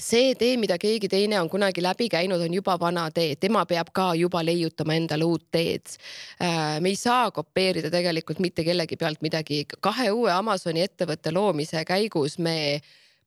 see 0.00 0.34
tee, 0.36 0.56
mida 0.60 0.76
keegi 0.78 1.08
teine 1.08 1.38
on 1.40 1.48
kunagi 1.48 1.82
läbi 1.82 2.08
käinud, 2.12 2.42
on 2.44 2.54
juba 2.54 2.76
vana 2.80 3.06
tee, 3.10 3.36
tema 3.40 3.64
peab 3.66 3.92
ka 3.96 4.10
juba 4.14 4.42
leiutama 4.44 4.94
endale 4.94 5.24
uut 5.24 5.46
teed. 5.50 5.96
Äh, 6.42 6.76
me 6.80 6.92
ei 6.92 6.98
saa 7.00 7.30
kopeerida 7.30 7.90
tegelikult 7.90 8.42
mitte 8.44 8.64
kellegi 8.64 8.96
pealt 9.00 9.22
midagi. 9.24 9.64
kahe 9.80 10.10
uue 10.10 10.32
Amazoni 10.32 10.84
ettevõtte 10.84 11.32
loomise 11.32 11.84
käigus 11.84 12.38
me 12.38 12.82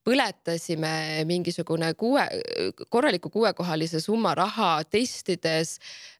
põletasime 0.08 1.25
mingisugune 1.27 1.91
kuue, 2.00 2.24
korraliku 2.89 3.29
kuuekohalise 3.34 4.00
summa 4.01 4.34
raha 4.38 4.84
testides 4.89 5.75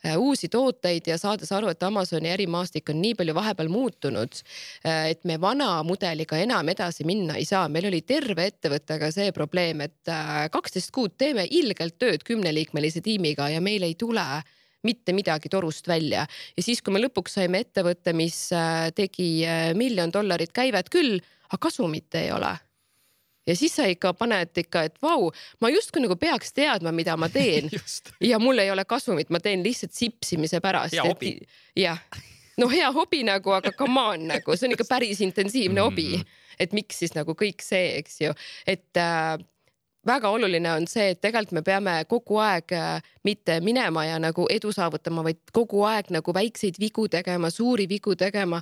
äh, 0.06 0.18
uusi 0.20 0.50
tooteid 0.52 1.08
ja 1.08 1.18
saades 1.22 1.52
aru, 1.56 1.72
et 1.72 1.84
Amazoni 1.84 2.32
ärimaastik 2.34 2.92
on 2.92 3.00
nii 3.02 3.16
palju 3.20 3.36
vahepeal 3.38 3.72
muutunud, 3.72 4.42
äh, 4.84 5.10
et 5.14 5.24
me 5.30 5.40
vana 5.42 5.72
mudeliga 5.88 6.40
enam 6.44 6.70
edasi 6.76 7.08
minna 7.08 7.40
ei 7.40 7.48
saa. 7.48 7.68
meil 7.70 7.90
oli 7.90 8.02
terve 8.02 8.50
ettevõttega 8.52 9.12
see 9.16 9.32
probleem, 9.36 9.82
et 9.88 10.12
äh, 10.12 10.46
kaksteist 10.52 10.92
kuud 10.96 11.18
teeme 11.18 11.48
ilgelt 11.50 11.98
tööd 12.00 12.24
kümneliikmelise 12.28 13.02
tiimiga 13.02 13.50
ja 13.50 13.62
meil 13.62 13.88
ei 13.88 13.96
tule 13.96 14.26
mitte 14.84 15.12
midagi 15.12 15.50
torust 15.52 15.88
välja 15.88 16.24
ja 16.28 16.64
siis, 16.64 16.82
kui 16.82 16.94
me 16.94 17.02
lõpuks 17.04 17.36
saime 17.36 17.66
ettevõtte, 17.66 18.14
mis 18.16 18.48
tegi 18.96 19.44
miljon 19.76 20.12
dollarit 20.12 20.54
käivet 20.56 20.88
küll, 20.90 21.20
aga 21.50 21.60
kasumit 21.68 22.16
ei 22.16 22.32
ole 22.32 22.54
ja 23.50 23.56
siis 23.58 23.76
sa 23.76 23.88
ikka 23.90 24.14
paned 24.18 24.62
ikka, 24.62 24.86
et 24.90 24.98
vau, 25.02 25.30
ma 25.62 25.72
justkui 25.74 26.04
nagu 26.04 26.16
peaks 26.20 26.54
teadma, 26.54 26.94
mida 26.96 27.18
ma 27.18 27.30
teen 27.34 27.70
ja 28.32 28.40
mul 28.42 28.62
ei 28.62 28.72
ole 28.72 28.86
kasumit, 28.86 29.32
ma 29.34 29.42
teen 29.44 29.64
lihtsalt 29.66 29.96
sipsimise 29.98 30.62
pärast. 30.64 30.94
hea 30.94 31.06
hobi. 31.08 31.36
jah, 31.78 32.02
no 32.62 32.70
hea 32.70 32.92
hobi 32.96 33.24
nagu, 33.28 33.56
aga 33.58 33.74
come 33.78 34.02
on 34.02 34.28
nagu, 34.34 34.58
see 34.58 34.70
on 34.70 34.78
ikka 34.78 34.88
päris 34.90 35.24
intensiivne 35.26 35.86
hobi, 35.86 36.12
mm. 36.20 36.42
et 36.60 36.76
miks 36.78 37.02
siis 37.04 37.16
nagu 37.18 37.36
kõik 37.38 37.66
see, 37.66 37.96
eks 38.04 38.22
ju, 38.28 38.36
et 38.70 39.02
äh, 39.02 39.38
väga 40.08 40.30
oluline 40.30 40.72
on 40.74 40.88
see, 40.88 41.12
et 41.14 41.22
tegelikult 41.22 41.60
me 41.60 41.64
peame 41.66 41.96
kogu 42.10 42.40
aeg 42.44 42.74
äh, 42.76 43.12
mitte 43.28 43.60
minema 43.64 44.06
ja 44.06 44.20
nagu 44.22 44.48
edu 44.52 44.72
saavutama, 44.76 45.24
vaid 45.28 45.42
kogu 45.54 45.84
aeg 45.88 46.12
nagu 46.16 46.34
väikseid 46.34 46.80
vigu 46.80 47.08
tegema, 47.12 47.50
suuri 47.50 47.88
vigu 47.90 48.16
tegema. 48.16 48.62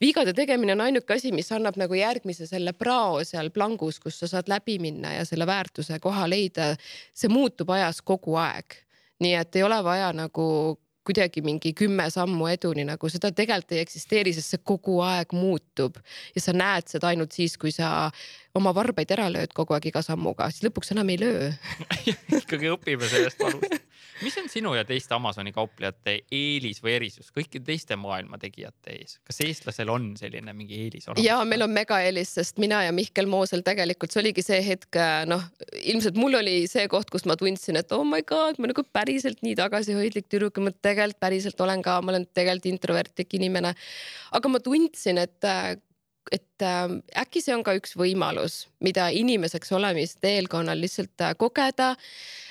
vigade 0.00 0.32
tegemine 0.32 0.72
on 0.72 0.80
ainuke 0.80 1.14
asi, 1.14 1.32
mis 1.32 1.52
annab 1.52 1.76
nagu 1.76 1.94
järgmise 1.94 2.46
selle 2.46 2.72
prao 2.72 3.24
seal 3.24 3.50
plangus, 3.50 4.00
kus 4.00 4.18
sa 4.18 4.28
saad 4.28 4.48
läbi 4.48 4.78
minna 4.78 5.14
ja 5.14 5.24
selle 5.24 5.46
väärtuse 5.46 5.98
koha 6.00 6.28
leida. 6.28 6.76
see 7.14 7.28
muutub 7.28 7.70
ajas 7.70 8.02
kogu 8.02 8.36
aeg 8.36 8.86
nii 9.20 9.34
et 9.34 9.56
ei 9.56 9.62
ole 9.62 9.78
vaja 9.84 10.12
nagu 10.12 10.76
kuidagi 11.06 11.42
mingi 11.46 11.72
kümme 11.76 12.08
sammu 12.12 12.48
eduni, 12.50 12.84
nagu 12.88 13.10
seda 13.12 13.30
tegelikult 13.34 13.76
ei 13.76 13.82
eksisteeri, 13.84 14.34
sest 14.36 14.54
see 14.54 14.62
kogu 14.66 14.98
aeg 15.06 15.34
muutub 15.36 16.00
ja 16.34 16.42
sa 16.42 16.54
näed 16.56 16.90
seda 16.90 17.12
ainult 17.12 17.36
siis, 17.36 17.56
kui 17.60 17.72
sa 17.74 18.10
oma 18.56 18.72
varbaid 18.76 19.12
ära 19.16 19.28
lööd 19.32 19.54
kogu 19.56 19.76
aeg 19.76 19.90
iga 19.92 20.02
sammuga, 20.04 20.50
siis 20.52 20.66
lõpuks 20.66 20.94
enam 20.96 21.12
ei 21.14 21.20
löö 21.22 21.50
ikkagi 22.42 22.72
õpime 22.74 23.10
sellest 23.10 23.42
valust. 23.42 23.85
Mis 24.22 24.36
on 24.40 24.48
sinu 24.50 24.74
ja 24.76 24.84
teiste 24.88 25.14
Amazoni 25.16 25.52
kauplejate 25.54 26.16
eelis 26.32 26.80
või 26.84 26.94
erisus 26.96 27.32
kõikide 27.34 27.66
teiste 27.68 27.98
maailma 28.00 28.38
tegijate 28.40 28.94
ees? 28.96 29.18
kas 29.26 29.40
eestlasel 29.44 29.90
on 29.92 30.12
selline 30.18 30.54
mingi 30.56 30.78
eelis 30.84 31.08
olemas? 31.08 31.24
ja 31.26 31.38
meil 31.48 31.66
on 31.66 31.74
megaeelis, 31.76 32.34
sest 32.38 32.60
mina 32.62 32.82
ja 32.86 32.94
Mihkel 32.96 33.28
Moosel 33.30 33.64
tegelikult, 33.66 34.14
see 34.14 34.22
oligi 34.24 34.44
see 34.46 34.60
hetk, 34.66 35.00
noh, 35.30 35.44
ilmselt 35.82 36.18
mul 36.20 36.38
oli 36.40 36.58
see 36.70 36.86
koht, 36.92 37.10
kus 37.12 37.26
ma 37.28 37.38
tundsin, 37.40 37.80
et 37.80 37.92
oh 37.96 38.04
my 38.06 38.22
god, 38.26 38.60
ma 38.62 38.70
nagu 38.72 38.86
päriselt 38.96 39.42
nii 39.46 39.56
tagasihoidlik 39.58 40.30
tüdruk 40.32 40.60
ja 40.60 40.68
ma 40.68 40.74
tegelikult 40.74 41.20
päriselt 41.22 41.60
olen 41.64 41.82
ka, 41.84 41.98
ma 42.02 42.14
olen 42.14 42.28
tegelikult 42.32 42.72
introvertlik 42.72 43.36
inimene. 43.38 43.74
aga 44.36 44.52
ma 44.52 44.62
tundsin, 44.62 45.20
et 45.22 45.50
et 46.32 46.62
äh, 46.62 46.88
äkki 47.22 47.42
see 47.42 47.54
on 47.54 47.62
ka 47.66 47.76
üks 47.78 47.94
võimalus, 47.98 48.66
mida 48.82 49.08
inimeseks 49.14 49.70
olemist 49.76 50.18
teelkonnal 50.24 50.80
lihtsalt 50.80 51.22
äh, 51.22 51.34
kogeda 51.38 51.92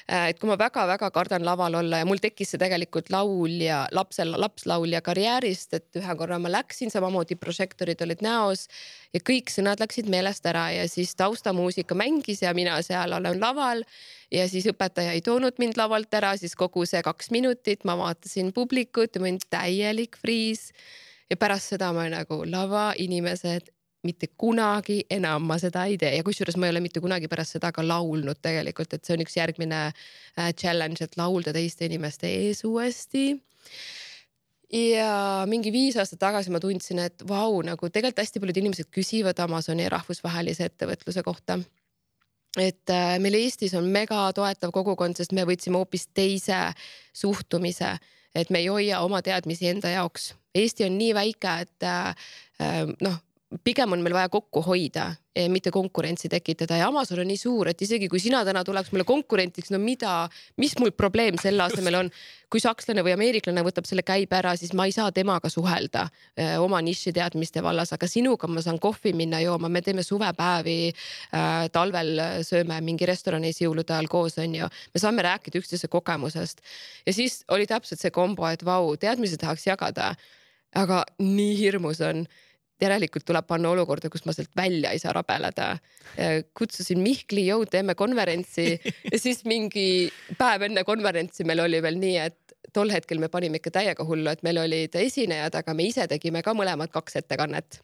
äh,. 0.08 0.30
et 0.32 0.40
kui 0.40 0.50
ma 0.50 0.58
väga-väga 0.60 1.10
kardan 1.12 1.46
laval 1.46 1.76
olla 1.82 2.00
ja 2.00 2.08
mul 2.08 2.22
tekkis 2.22 2.54
see 2.54 2.62
tegelikult 2.62 3.10
laulja, 3.14 3.86
lapsel, 3.92 4.36
lapslaulja 4.40 5.02
karjäärist, 5.06 5.74
et 5.74 6.00
ühe 6.00 6.18
korra 6.18 6.40
ma 6.40 6.52
läksin, 6.54 6.94
samamoodi 6.94 7.36
prožektorid 7.42 8.02
olid 8.06 8.22
näos 8.26 8.68
ja 9.14 9.20
kõik 9.20 9.52
sõnad 9.54 9.82
läksid 9.84 10.12
meelest 10.12 10.46
ära 10.46 10.70
ja 10.76 10.88
siis 10.92 11.16
taustamuusika 11.20 11.98
mängis 11.98 12.46
ja 12.46 12.54
mina 12.54 12.78
seal 12.86 13.18
olen 13.18 13.42
laval 13.42 13.84
ja 14.32 14.48
siis 14.52 14.68
õpetaja 14.72 15.16
ei 15.18 15.26
toonud 15.26 15.60
mind 15.60 15.80
lavalt 15.80 16.14
ära, 16.14 16.36
siis 16.38 16.56
kogu 16.56 16.86
see 16.86 17.02
kaks 17.04 17.34
minutit 17.36 17.84
ma 17.84 17.98
vaatasin 18.00 18.54
publikut 18.54 19.16
ja 19.16 19.26
olin 19.26 19.42
täielik 19.50 20.16
friis 20.22 20.70
ja 21.30 21.38
pärast 21.38 21.74
seda 21.74 21.92
ma 21.96 22.06
nagu 22.12 22.44
lavainimesed, 22.50 23.72
mitte 24.06 24.30
kunagi 24.38 25.00
enam 25.10 25.48
ma 25.50 25.58
seda 25.62 25.86
ei 25.90 25.98
tee. 26.02 26.14
Ja 26.18 26.24
kusjuures 26.26 26.58
ma 26.62 26.68
ei 26.68 26.76
ole 26.76 26.84
mitte 26.86 27.02
kunagi 27.02 27.30
pärast 27.32 27.58
seda 27.58 27.72
ka 27.76 27.84
laulnud 27.86 28.40
tegelikult, 28.44 28.94
et 28.94 29.06
see 29.06 29.16
on 29.18 29.26
üks 29.26 29.38
järgmine 29.40 29.82
äh, 29.90 30.52
challenge, 30.54 31.02
et 31.04 31.18
laulda 31.18 31.54
teiste 31.56 31.90
inimeste 31.90 32.30
ees 32.30 32.64
uuesti. 32.68 33.32
Ja 34.76 35.46
mingi 35.50 35.72
viis 35.72 35.98
aastat 36.02 36.20
tagasi 36.20 36.52
ma 36.54 36.60
tundsin, 36.60 37.00
et 37.06 37.22
vau, 37.28 37.62
nagu 37.66 37.90
tegelikult 37.90 38.24
hästi 38.24 38.42
paljud 38.42 38.62
inimesed 38.64 38.90
küsivad 38.94 39.40
Amazoni 39.44 39.88
rahvusvahelise 39.94 40.70
ettevõtluse 40.72 41.24
kohta. 41.26 41.60
et 42.56 42.90
äh, 42.90 43.18
meil 43.20 43.36
Eestis 43.36 43.74
on 43.76 43.88
mega 43.92 44.30
toetav 44.34 44.72
kogukond, 44.72 45.18
sest 45.18 45.34
me 45.36 45.44
võtsime 45.44 45.76
hoopis 45.82 46.08
teise 46.16 46.60
suhtumise 47.14 47.98
et 48.36 48.50
me 48.50 48.60
ei 48.60 48.68
hoia 48.68 49.00
oma 49.06 49.22
teadmisi 49.26 49.70
enda 49.72 49.90
jaoks. 49.94 50.34
Eesti 50.56 50.86
on 50.86 50.98
nii 50.98 51.14
väike, 51.16 51.54
et 51.66 51.84
äh, 51.88 52.28
noh, 53.02 53.18
pigem 53.64 53.94
on 53.94 54.02
meil 54.04 54.16
vaja 54.16 54.30
kokku 54.32 54.62
hoida, 54.66 55.12
mitte 55.52 55.72
konkurentsi 55.72 56.30
tekitada. 56.32 56.78
Ja 56.80 56.88
Amazon 56.88 57.20
on 57.22 57.28
nii 57.30 57.38
suur, 57.38 57.70
et 57.70 57.82
isegi 57.82 58.08
kui 58.10 58.20
sina 58.24 58.42
täna 58.48 58.64
tuleks 58.66 58.92
mulle 58.94 59.06
konkurentiks, 59.08 59.70
no 59.74 59.80
mida, 59.82 60.14
mis 60.62 60.74
mul 60.80 60.94
probleem 60.98 61.38
selle 61.42 61.66
asemel 61.66 62.00
on, 62.00 62.12
kui 62.52 62.64
sakslane 62.64 63.04
või 63.06 63.14
ameeriklane 63.16 63.64
võtab 63.66 63.88
selle 63.90 64.06
käibe 64.08 64.38
ära, 64.38 64.56
siis 64.58 64.74
ma 64.78 64.88
ei 64.88 64.96
saa 64.96 65.12
temaga 65.16 65.50
suhelda 65.52 66.06
äh, 66.08 66.56
oma 66.62 66.80
niši 66.86 67.14
teadmiste 67.16 67.64
vallas, 67.66 67.92
aga 67.96 68.10
sinuga 68.10 68.50
ma 68.50 68.64
saan 68.66 68.80
kohvi 68.82 69.14
minna 69.18 69.42
jooma, 69.44 69.70
me 69.70 69.84
teeme 69.86 70.06
suvepäevi 70.06 70.80
äh,, 70.90 71.68
talvel 71.76 72.24
sööme 72.48 72.80
mingi 72.86 73.10
restoranis 73.10 73.62
jõulude 73.62 73.94
ajal 73.94 74.10
koos, 74.12 74.40
onju. 74.42 74.72
me 74.94 75.04
saame 75.04 75.28
rääkida 75.28 75.62
üksteise 75.62 75.92
kogemusest. 75.92 76.64
Ja 77.06 77.14
siis 77.14 77.44
oli 77.52 77.68
täpselt 77.70 78.02
see 78.02 78.16
kombo, 78.16 78.48
et 78.50 78.66
vau, 78.66 78.96
teadmisi 78.98 79.38
tahaks 79.42 79.68
jagada 79.68 80.14
aga 80.76 81.04
nii 81.24 81.56
hirmus 81.60 82.02
on 82.04 82.26
järelikult 82.82 83.26
tuleb 83.28 83.48
panna 83.48 83.72
olukorda, 83.72 84.10
kus 84.12 84.26
ma 84.28 84.34
sealt 84.36 84.52
välja 84.58 84.92
ei 84.92 85.00
saa 85.00 85.14
rabeleda. 85.16 85.76
kutsusin 86.58 87.00
Mihkli, 87.04 87.48
jõu, 87.50 87.66
teeme 87.70 87.96
konverentsi 87.96 88.68
ja 89.12 89.20
siis 89.20 89.44
mingi 89.46 90.12
päev 90.38 90.68
enne 90.70 90.84
konverentsi 90.88 91.44
meil 91.48 91.64
oli 91.64 91.82
veel 91.84 92.00
nii, 92.00 92.18
et 92.18 92.56
tol 92.76 92.92
hetkel 92.92 93.20
me 93.22 93.30
panime 93.32 93.62
ikka 93.62 93.72
täiega 93.80 94.06
hullu, 94.06 94.30
et 94.32 94.44
meil 94.44 94.60
olid 94.60 94.96
esinejad, 95.00 95.56
aga 95.56 95.74
me 95.74 95.88
ise 95.88 96.08
tegime 96.12 96.44
ka 96.44 96.56
mõlemad 96.58 96.92
kaks 96.94 97.22
ettekannet 97.22 97.80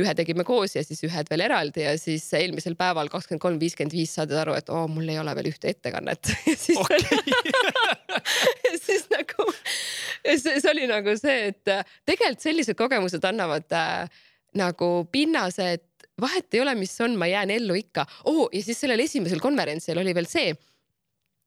ühe 0.00 0.12
tegime 0.16 0.44
koos 0.46 0.74
ja 0.76 0.82
siis 0.86 1.02
ühed 1.06 1.30
veel 1.30 1.44
eraldi 1.44 1.84
ja 1.84 1.94
siis 2.00 2.24
eelmisel 2.38 2.76
päeval 2.78 3.10
kakskümmend 3.12 3.42
kolm, 3.42 3.58
viiskümmend 3.60 3.94
viis 3.96 4.14
saad 4.16 4.32
aru, 4.42 4.54
et 4.58 4.70
oo, 4.72 4.86
mul 4.90 5.08
ei 5.10 5.18
ole 5.20 5.34
veel 5.36 5.50
ühte 5.50 5.72
ettekannet 5.72 6.32
siis 6.64 6.78
okay. 6.78 7.00
siis 8.86 9.08
nagu 9.12 9.48
see, 10.24 10.60
see 10.60 10.70
oli 10.72 10.88
nagu 10.90 11.14
see, 11.18 11.52
et 11.52 11.72
äh, 11.72 11.84
tegelikult 12.08 12.44
sellised 12.44 12.78
kogemused 12.78 13.24
annavad 13.28 13.76
äh, 13.76 14.22
nagu 14.58 14.90
pinnase, 15.12 15.72
et 15.78 16.08
vahet 16.20 16.54
ei 16.54 16.64
ole, 16.64 16.74
mis 16.78 16.94
on, 17.04 17.16
ma 17.18 17.28
jään 17.30 17.52
ellu 17.54 17.76
ikka 17.78 18.06
oh,. 18.28 18.48
ja 18.52 18.62
siis 18.64 18.80
sellel 18.82 19.00
esimesel 19.06 19.40
konverentsil 19.42 19.98
oli 20.00 20.14
veel 20.16 20.28
see, 20.30 20.54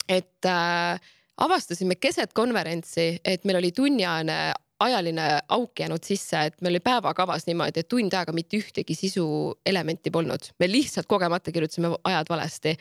et 0.10 0.50
äh, 0.50 1.14
avastasime 1.44 1.98
keset 2.02 2.34
konverentsi, 2.34 3.18
et 3.26 3.46
meil 3.46 3.62
oli 3.62 3.72
tunniajane 3.76 4.40
ajaline 4.84 5.26
auk 5.54 5.80
jäänud 5.80 6.04
sisse, 6.04 6.40
et 6.50 6.62
meil 6.62 6.76
oli 6.76 6.82
päevakavas 6.84 7.46
niimoodi, 7.48 7.84
et 7.84 7.90
tund 7.90 8.14
aega 8.18 8.34
mitte 8.36 8.60
ühtegi 8.60 8.96
sisuelementi 8.98 10.12
polnud, 10.12 10.50
me 10.60 10.70
lihtsalt 10.70 11.08
kogemata 11.10 11.54
kirjutasime 11.56 11.94
ajad 12.04 12.30
valesti. 12.30 12.76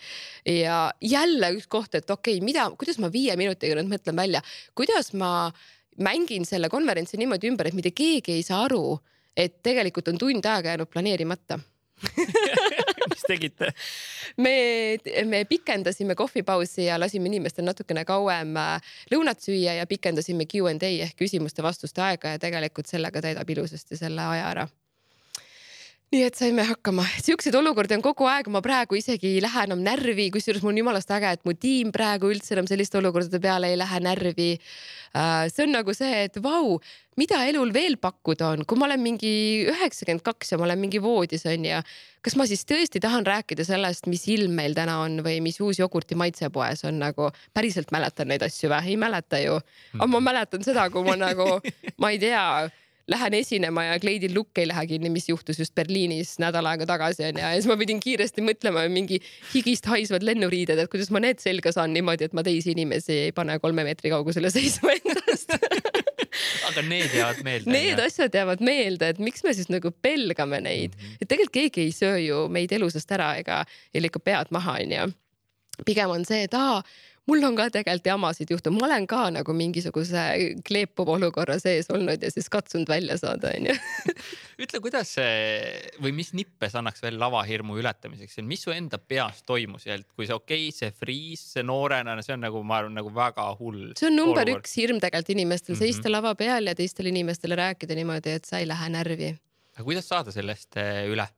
ja 0.47 0.79
jälle 1.01 1.53
üks 1.57 1.69
koht, 1.69 1.95
et 1.95 2.11
okei 2.11 2.39
okay,, 2.39 2.45
mida, 2.45 2.71
kuidas 2.79 2.99
ma 2.99 3.13
viie 3.13 3.37
minutiga 3.37 3.79
nüüd 3.79 3.93
mõtlen 3.93 4.19
välja, 4.19 4.43
kuidas 4.75 5.13
ma 5.13 5.53
mängin 5.99 6.47
selle 6.49 6.69
konverentsi 6.73 7.21
niimoodi 7.21 7.51
ümber, 7.51 7.69
et 7.69 7.77
mitte 7.77 7.91
keegi 7.91 8.39
ei 8.39 8.47
saa 8.47 8.65
aru, 8.65 8.99
et 9.37 9.61
tegelikult 9.63 10.09
on 10.13 10.19
tund 10.19 10.49
aega 10.49 10.75
jäänud 10.75 10.91
planeerimata 10.93 11.59
mis 13.13 13.25
tegite? 13.27 13.73
me, 14.37 14.55
me 15.25 15.45
pikendasime 15.45 16.15
kohvipausi 16.15 16.85
ja 16.85 17.01
lasime 17.01 17.31
inimestel 17.31 17.67
natukene 17.67 18.05
kauem 18.09 18.57
äh, 18.59 18.95
lõunat 19.13 19.43
süüa 19.45 19.77
ja 19.79 19.87
pikendasime 19.87 20.47
Q 20.51 20.71
and 20.71 20.87
A 20.87 20.93
ehk 21.07 21.19
küsimuste-vastuste 21.23 22.03
aega 22.03 22.35
ja 22.37 22.43
tegelikult 22.43 22.91
sellega 22.91 23.23
täidab 23.23 23.51
ilusasti 23.51 23.99
selle 24.01 24.25
aja 24.35 24.49
ära 24.51 24.69
nii 26.13 26.27
et 26.29 26.37
saime 26.37 26.65
hakkama, 26.69 27.07
siukseid 27.25 27.55
olukordi 27.57 27.97
on 27.97 28.03
kogu 28.05 28.27
aeg, 28.29 28.49
ma 28.53 28.61
praegu 28.65 28.99
isegi 28.99 29.31
ei 29.31 29.41
lähe 29.41 29.63
enam 29.65 29.81
närvi, 29.81 30.27
kusjuures 30.35 30.61
mul 30.65 30.75
on 30.75 30.81
jumalast 30.83 31.13
äge, 31.17 31.31
et 31.39 31.47
mu 31.49 31.55
tiim 31.57 31.93
praegu 31.95 32.29
üldse 32.35 32.53
enam 32.53 32.69
selliste 32.69 32.99
olukordade 33.01 33.41
peale 33.41 33.71
ei 33.73 33.79
lähe 33.81 34.01
närvi. 34.05 34.51
Äh, 35.17 35.47
see 35.53 35.65
on 35.65 35.73
nagu 35.73 35.95
see, 35.97 36.27
et 36.27 36.37
vau, 36.45 36.77
mida 37.21 37.41
elul 37.49 37.73
veel 37.73 37.97
pakkuda 38.01 38.51
on, 38.53 38.67
kui 38.69 38.81
ma 38.81 38.91
olen 38.91 39.01
mingi 39.01 39.33
üheksakümmend 39.73 40.25
kaks 40.27 40.53
ja 40.53 40.61
ma 40.61 40.69
olen 40.69 40.83
mingi 40.85 41.01
voodis 41.01 41.49
onju. 41.49 41.81
kas 42.23 42.37
ma 42.39 42.47
siis 42.47 42.67
tõesti 42.69 43.01
tahan 43.03 43.25
rääkida 43.27 43.65
sellest, 43.67 44.05
mis 44.13 44.29
ilm 44.31 44.53
meil 44.57 44.77
täna 44.77 45.01
on 45.07 45.19
või 45.25 45.41
mis 45.45 45.59
uus 45.65 45.81
jogurti 45.81 46.15
maitsepoes 46.15 46.85
on 46.89 47.01
nagu, 47.01 47.33
päriselt 47.57 47.91
mäletan 47.91 48.29
neid 48.29 48.45
asju 48.45 48.69
või? 48.69 48.93
ei 48.93 49.01
mäleta 49.01 49.41
ju. 49.41 49.59
aga 49.97 50.13
ma 50.13 50.21
mäletan 50.29 50.65
seda, 50.65 50.91
kui 50.93 51.09
ma 51.09 51.17
nagu, 51.17 51.57
ma 52.01 52.13
ei 52.13 52.21
tea 52.21 52.45
lähen 53.11 53.35
esinema 53.35 53.85
ja 53.85 53.99
kleidil 54.03 54.35
lukk 54.35 54.59
ei 54.59 54.69
lähe 54.71 54.87
kinni, 54.95 55.11
mis 55.11 55.29
juhtus 55.29 55.59
just 55.59 55.75
Berliinis 55.75 56.37
nädal 56.43 56.67
aega 56.71 56.87
tagasi 56.87 57.27
onju 57.29 57.43
ja 57.43 57.53
siis 57.57 57.67
ma 57.71 57.77
pidin 57.81 58.01
kiiresti 58.03 58.45
mõtlema 58.47 58.85
mingi 58.93 59.19
higist 59.55 59.89
haisvad 59.91 60.23
lennuriided, 60.27 60.79
et 60.79 60.91
kuidas 60.93 61.11
ma 61.15 61.23
need 61.23 61.43
selga 61.43 61.73
saan 61.75 61.95
niimoodi, 61.97 62.31
et 62.31 62.37
ma 62.37 62.45
teisi 62.47 62.77
inimesi 62.77 63.19
ei 63.29 63.33
pane 63.37 63.59
kolme 63.63 63.85
meetri 63.89 64.13
kaugusele 64.15 64.53
seisma 64.55 64.95
endast 64.95 65.57
aga 66.71 66.85
need 66.87 67.15
jäävad 67.15 67.43
meelde. 67.45 67.71
Need 67.71 67.99
ja. 67.99 68.07
asjad 68.07 68.35
jäävad 68.35 68.63
meelde, 68.65 69.09
et 69.13 69.19
miks 69.23 69.45
me 69.45 69.55
siis 69.57 69.69
nagu 69.73 69.91
pelgame 70.03 70.61
neid 70.65 70.95
mm, 70.95 71.03
-hmm. 71.03 71.17
et 71.21 71.29
tegelikult 71.29 71.59
keegi 71.59 71.89
ei 71.89 71.93
söö 71.93 72.19
ju 72.19 72.47
meid 72.49 72.73
elusast 72.73 73.11
ära 73.13 73.35
ega 73.41 73.65
ei 73.95 74.05
lõika 74.05 74.23
pead 74.23 74.51
maha 74.51 74.79
onju. 74.81 75.13
pigem 75.87 76.11
on 76.11 76.25
see, 76.25 76.43
et 76.45 76.55
aa 76.55 76.83
mul 77.31 77.45
on 77.47 77.57
ka 77.59 77.69
tegelikult 77.73 78.09
jamasid 78.09 78.51
juhtunud, 78.51 78.81
ma 78.81 78.89
olen 78.89 79.07
ka 79.11 79.23
nagu 79.35 79.55
mingisuguse 79.57 80.23
kleepuva 80.67 81.17
olukorra 81.19 81.59
sees 81.63 81.91
olnud 81.93 82.23
ja 82.23 82.31
siis 82.35 82.49
katsunud 82.53 82.91
välja 82.91 83.17
saada, 83.21 83.53
onju. 83.55 83.77
ütle, 84.63 84.81
kuidas 84.83 85.15
või 86.03 86.15
mis 86.17 86.33
nippe 86.37 86.71
sa 86.73 86.81
annaks 86.83 87.03
veel 87.05 87.19
lavahirmu 87.23 87.79
ületamiseks, 87.81 88.41
mis 88.47 88.65
su 88.67 88.75
enda 88.75 88.99
peas 88.99 89.43
toimus 89.47 89.87
ja 89.87 89.99
kui 90.17 90.27
see 90.27 90.37
okei 90.37 90.69
okay,, 90.69 90.79
see 90.79 90.95
friis, 90.97 91.45
see 91.55 91.67
noorena, 91.67 92.17
see 92.25 92.35
on 92.37 92.43
nagu, 92.47 92.65
ma 92.67 92.81
arvan, 92.83 92.97
nagu 92.99 93.13
väga 93.15 93.47
hull. 93.61 93.93
see 93.99 94.11
on 94.11 94.19
number 94.19 94.43
olukord. 94.43 94.65
üks 94.65 94.75
hirm 94.81 94.99
tegelikult 95.03 95.37
inimestel, 95.37 95.77
seista 95.79 96.09
mm 96.09 96.09
-hmm. 96.09 96.17
lava 96.19 96.35
peal 96.35 96.67
ja 96.67 96.75
teistele 96.75 97.15
inimestele 97.15 97.59
rääkida 97.59 97.95
niimoodi, 97.99 98.39
et 98.41 98.45
sa 98.49 98.59
ei 98.59 98.67
lähe 98.69 98.89
närvi. 98.89 99.31
aga 99.77 99.85
kuidas 99.85 100.09
saada 100.09 100.35
sellest 100.35 100.77
eh, 100.77 101.07
üle? 101.07 101.29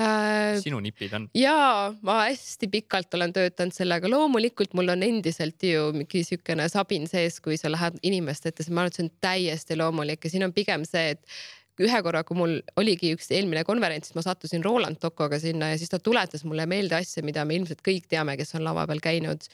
Äh,. 0.00 0.60
sinu 0.62 0.80
nipid 0.84 1.12
on? 1.16 1.28
ja 1.38 1.92
ma 2.02 2.20
hästi 2.24 2.68
pikalt 2.72 3.14
olen 3.14 3.34
töötanud 3.36 3.76
sellega, 3.76 4.10
loomulikult 4.10 4.74
mul 4.74 4.94
on 4.94 5.02
endiselt 5.06 5.62
ju 5.62 5.90
mingi 5.96 6.24
siukene 6.26 6.68
sabin 6.72 7.08
sees, 7.10 7.40
kui 7.44 7.58
sa 7.60 7.72
lähed 7.72 8.00
inimeste 8.02 8.52
ette, 8.52 8.66
ma 8.70 8.84
arvan, 8.84 8.92
et 8.92 9.00
see 9.00 9.06
on 9.06 9.12
täiesti 9.24 9.78
loomulik 9.80 10.24
ja 10.24 10.34
siin 10.34 10.48
on 10.48 10.56
pigem 10.56 10.86
see, 10.88 11.14
et 11.14 11.38
ühe 11.82 12.00
korra, 12.06 12.22
kui 12.26 12.38
mul 12.38 12.54
oligi 12.78 13.10
üks 13.16 13.30
eelmine 13.34 13.64
konverents, 13.66 14.12
ma 14.14 14.22
sattusin 14.22 14.62
Roland 14.64 15.00
Tokoga 15.02 15.40
sinna 15.42 15.72
ja 15.72 15.78
siis 15.80 15.90
ta 15.90 15.98
tuletas 15.98 16.44
mulle 16.46 16.66
meelde 16.70 16.98
asja, 17.00 17.24
mida 17.26 17.44
me 17.48 17.56
ilmselt 17.58 17.82
kõik 17.86 18.06
teame, 18.10 18.36
kes 18.38 18.54
on 18.58 18.64
lava 18.66 18.86
peal 18.90 19.02
käinud. 19.02 19.48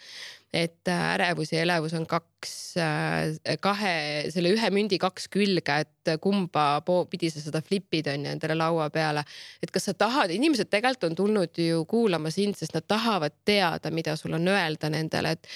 et 0.52 0.88
äh, 0.90 1.02
ärevus 1.14 1.52
ja 1.52 1.60
elevus 1.62 1.92
on 1.94 2.08
kaks, 2.10 2.54
äh, 2.82 3.56
kahe, 3.62 3.92
selle 4.34 4.50
ühe 4.50 4.70
mündi 4.74 4.98
kaks 4.98 5.28
külge, 5.30 5.76
et 5.84 6.10
kumba 6.20 6.82
pidi 7.10 7.30
sa 7.30 7.38
seda 7.38 7.60
flipid 7.62 8.08
on 8.10 8.24
ju 8.26 8.32
endale 8.32 8.56
laua 8.58 8.90
peale. 8.90 9.24
et 9.62 9.70
kas 9.70 9.88
sa 9.88 9.94
tahad, 9.94 10.30
inimesed 10.30 10.68
tegelikult 10.68 11.04
on 11.10 11.14
tulnud 11.14 11.62
ju 11.64 11.84
kuulama 11.84 12.30
sind, 12.34 12.58
sest 12.58 12.74
nad 12.74 12.84
tahavad 12.88 13.32
teada, 13.44 13.90
mida 13.90 14.16
sul 14.16 14.34
on 14.34 14.48
öelda 14.48 14.90
nendele, 14.90 15.38
et 15.38 15.46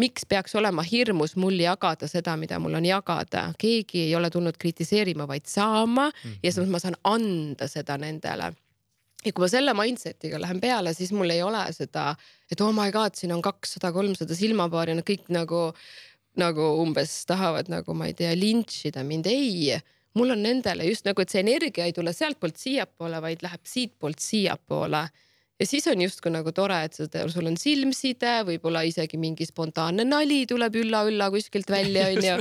miks 0.00 0.26
peaks 0.28 0.54
olema 0.58 0.82
hirmus 0.82 1.36
mul 1.36 1.58
jagada 1.60 2.08
seda, 2.10 2.36
mida 2.36 2.58
mul 2.62 2.74
on 2.78 2.86
jagada, 2.86 3.46
keegi 3.58 4.06
ei 4.08 4.14
ole 4.18 4.30
tulnud 4.30 4.58
kritiseerima, 4.58 5.28
vaid 5.30 5.46
saama 5.46 6.08
mm 6.08 6.30
-hmm. 6.30 6.38
ja 6.42 6.52
siis 6.52 6.68
ma 6.68 6.78
saan 6.78 6.96
anda 7.04 7.68
seda 7.68 7.98
nendele. 7.98 8.52
Ja 9.24 9.32
kui 9.32 9.42
ma 9.42 9.48
selle 9.48 9.72
mindset'iga 9.72 10.40
lähen 10.40 10.60
peale, 10.60 10.94
siis 10.94 11.12
mul 11.12 11.30
ei 11.30 11.42
ole 11.42 11.72
seda, 11.72 12.14
et 12.52 12.60
oh 12.60 12.72
my 12.72 12.92
god, 12.92 13.14
siin 13.14 13.32
on 13.32 13.42
kakssada, 13.42 13.92
kolmsada 13.92 14.34
silmapaari, 14.34 14.94
nad 14.94 15.04
kõik 15.04 15.28
nagu, 15.28 15.72
nagu 16.36 16.60
umbes 16.82 17.26
tahavad 17.26 17.68
nagu 17.68 17.94
ma 17.94 18.06
ei 18.06 18.14
tea, 18.14 18.34
lintšida 18.36 19.04
mind, 19.04 19.26
ei 19.26 19.80
mul 20.14 20.30
on 20.30 20.42
nendele 20.42 20.84
just 20.84 21.04
nagu, 21.04 21.22
et 21.22 21.32
see 21.32 21.40
energia 21.40 21.84
ei 21.84 21.92
tule 21.92 22.12
sealtpoolt 22.12 22.56
siiapoole, 22.56 23.20
vaid 23.22 23.42
läheb 23.42 23.64
siitpoolt 23.66 24.18
siiapoole 24.18 25.08
ja 25.60 25.66
siis 25.66 25.86
on 25.90 26.00
justkui 26.02 26.32
nagu 26.34 26.52
tore, 26.52 26.80
et 26.88 26.96
seda, 26.98 27.24
sul 27.32 27.48
on 27.50 27.56
silmside, 27.60 28.40
võib-olla 28.48 28.84
isegi 28.88 29.20
mingi 29.20 29.46
spontaanne 29.48 30.06
nali 30.08 30.42
tuleb 30.50 30.80
ülla-ülla 30.82 31.30
kuskilt 31.34 31.70
välja, 31.70 32.08
onju. 32.14 32.36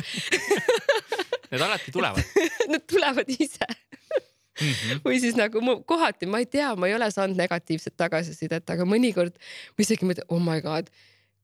Need 1.54 1.62
alati 1.62 1.94
tulevad 1.94 2.38
Need 2.72 2.88
tulevad 2.90 3.34
ise 3.38 3.70
Mm 4.62 4.70
-hmm. 4.70 5.00
või 5.02 5.18
siis 5.18 5.34
nagu 5.34 5.62
mu 5.66 5.80
kohati 5.82 6.28
ma 6.30 6.38
ei 6.38 6.46
tea, 6.46 6.76
ma 6.76 6.86
ei 6.88 6.94
ole 6.94 7.08
saanud 7.12 7.38
negatiivset 7.38 7.96
tagasisidet, 7.98 8.70
aga 8.70 8.86
mõnikord 8.86 9.34
ma 9.74 9.82
isegi 9.82 10.06
mõtlen, 10.06 10.28
oh 10.30 10.38
my 10.38 10.62
god, 10.62 10.92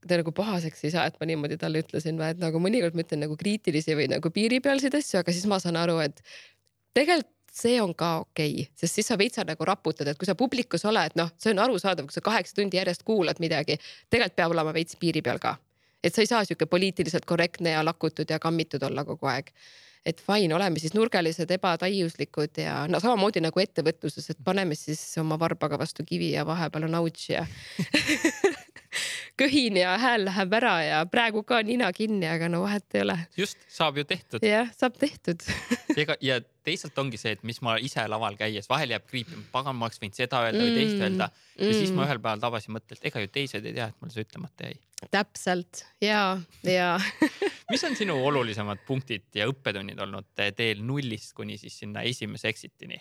ta 0.08 0.20
nagu 0.22 0.32
pahaseks 0.32 0.84
ei 0.84 0.92
saa, 0.94 1.08
et 1.10 1.18
ma 1.20 1.26
niimoodi 1.26 1.58
talle 1.58 1.82
ütlesin, 1.82 2.22
et 2.22 2.38
nagu 2.38 2.62
mõnikord 2.62 2.94
ma 2.94 3.02
ütlen 3.02 3.24
nagu 3.26 3.38
kriitilisi 3.40 3.98
või 3.98 4.08
nagu 4.14 4.30
piiripealseid 4.30 4.94
asju, 4.94 5.24
aga 5.24 5.34
siis 5.34 5.50
ma 5.50 5.58
saan 5.60 5.82
aru, 5.82 5.98
et 6.06 6.22
tegelikult 6.94 7.34
see 7.56 7.80
on 7.82 7.94
ka 7.96 8.18
okei 8.24 8.54
okay,, 8.54 8.68
sest 8.76 9.00
siis 9.00 9.08
sa 9.08 9.18
veitsa 9.18 9.46
nagu 9.48 9.66
raputad, 9.66 10.08
et 10.08 10.18
kui 10.20 10.28
sa 10.28 10.36
publikus 10.36 10.86
oled, 10.90 11.16
noh, 11.20 11.32
see 11.38 11.54
on 11.54 11.64
arusaadav, 11.66 12.08
kui 12.08 12.16
sa 12.16 12.24
kaheksa 12.26 12.60
tundi 12.60 12.80
järjest 12.80 13.04
kuulad 13.08 13.42
midagi, 13.44 13.80
tegelikult 14.10 14.38
peab 14.40 14.56
olema 14.56 14.74
veits 14.76 15.00
piiri 15.00 15.24
peal 15.26 15.42
ka. 15.42 15.58
et 16.04 16.16
sa 16.16 16.24
ei 16.24 16.30
saa 16.30 16.46
sihuke 16.48 16.66
poliitiliselt 16.66 17.26
korrektne 17.26 17.76
ja 17.76 17.84
lakutud 17.86 18.30
ja 18.30 18.40
kammitud 18.40 18.84
olla 18.84 19.04
kogu 19.04 19.28
aeg. 19.28 19.52
et 20.06 20.22
fine, 20.22 20.56
oleme 20.56 20.80
siis 20.80 20.94
nurgelised, 20.94 21.52
ebataiuslikud 21.52 22.62
ja 22.64 22.86
no 22.88 23.00
samamoodi 23.00 23.42
nagu 23.44 23.60
ettevõtluses, 23.60 24.30
et 24.30 24.40
paneme 24.44 24.76
siis 24.76 25.02
oma 25.18 25.40
varbaga 25.40 25.80
vastu 25.80 26.04
kivi 26.06 26.32
ja 26.32 26.46
vahepeal 26.46 26.88
on 26.88 26.96
ouch 27.02 27.32
ja 27.32 27.46
köhin 29.40 29.78
ja 29.78 29.98
hääl 29.98 30.26
läheb 30.26 30.54
ära 30.54 30.76
ja 30.84 31.00
praegu 31.06 31.44
ka 31.44 31.62
nina 31.64 31.92
kinni, 31.96 32.28
aga 32.28 32.50
no 32.50 32.64
vahet 32.66 32.96
ei 32.96 33.04
ole. 33.06 33.18
just, 33.38 33.58
saab 33.72 33.98
ju 33.98 34.04
tehtud. 34.04 34.44
jah, 34.46 34.72
saab 34.78 34.98
tehtud 35.00 35.46
ega 36.02 36.18
ja 36.22 36.40
teisalt 36.66 36.98
ongi 37.02 37.20
see, 37.20 37.36
et 37.38 37.46
mis 37.48 37.62
ma 37.66 37.78
ise 37.82 38.04
laval 38.12 38.38
käies 38.40 38.70
vahel 38.70 38.94
jääb 38.96 39.08
kriipima, 39.10 39.44
pagan, 39.54 39.78
ma 39.78 39.88
oleks 39.88 40.02
võinud 40.02 40.18
seda 40.18 40.44
öelda 40.48 40.62
või 40.64 40.76
teist 40.76 40.96
mm, 40.96 41.06
öelda 41.08 41.30
ja 41.32 41.66
mm. 41.66 41.80
siis 41.80 41.96
ma 41.96 42.06
ühel 42.08 42.22
päeval 42.22 42.44
tabasin 42.44 42.76
mõttelt, 42.76 43.04
ega 43.10 43.24
ju 43.24 43.32
teised 43.34 43.66
ei 43.66 43.76
tea, 43.76 43.90
et 43.92 44.02
mul 44.02 44.14
see 44.14 44.26
ütlemata 44.28 44.70
jäi. 44.70 44.80
täpselt 45.12 45.84
ja, 46.04 46.24
ja 46.68 46.90
mis 47.72 47.86
on 47.88 47.96
sinu 48.00 48.18
olulisemad 48.32 48.84
punktid 48.88 49.30
ja 49.36 49.48
õppetunnid 49.52 50.00
olnud 50.04 50.30
teel 50.36 50.84
nullist 50.86 51.36
kuni 51.38 51.58
siis 51.62 51.80
sinna 51.84 52.04
esimese 52.08 52.52
exit'ini? 52.52 53.00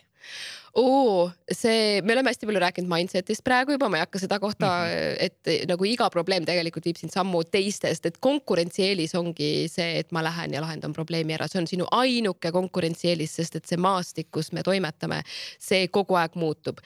oo, 0.79 1.31
see, 1.53 2.03
me 2.03 2.13
oleme 2.13 2.31
hästi 2.31 2.47
palju 2.47 2.61
rääkinud 2.63 2.91
mindset'ist 2.91 3.43
praegu 3.47 3.75
juba, 3.75 3.89
ma 3.91 3.99
ei 3.99 4.05
hakka 4.05 4.21
seda 4.23 4.39
kohta 4.43 4.67
mm, 4.67 4.91
-hmm. 4.91 5.17
et 5.27 5.69
nagu 5.71 5.85
iga 5.89 6.11
probleem 6.11 6.45
tegelikult 6.47 6.85
viib 6.85 6.99
sind 7.01 7.15
sammu 7.15 7.43
teistest, 7.45 8.07
et 8.07 8.19
konkurentsieelis 8.21 9.15
ongi 9.19 9.69
see, 9.73 9.99
et 10.03 10.13
ma 10.13 10.23
lähen 10.23 10.55
ja 10.55 10.63
lahendan 10.63 10.93
probleemi 10.93 11.35
ära, 11.35 11.49
see 11.49 11.63
on 11.63 11.67
sinu 11.71 11.89
ainuke 11.91 12.53
konkurentsieelis, 12.53 13.37
sest 13.41 13.48
et 13.57 13.67
see 13.67 13.81
maastik, 13.81 14.31
kus 14.35 14.53
me 14.53 14.65
toimetame, 14.67 15.23
see 15.59 15.89
kogu 15.89 16.19
aeg 16.21 16.37
muutub. 16.37 16.83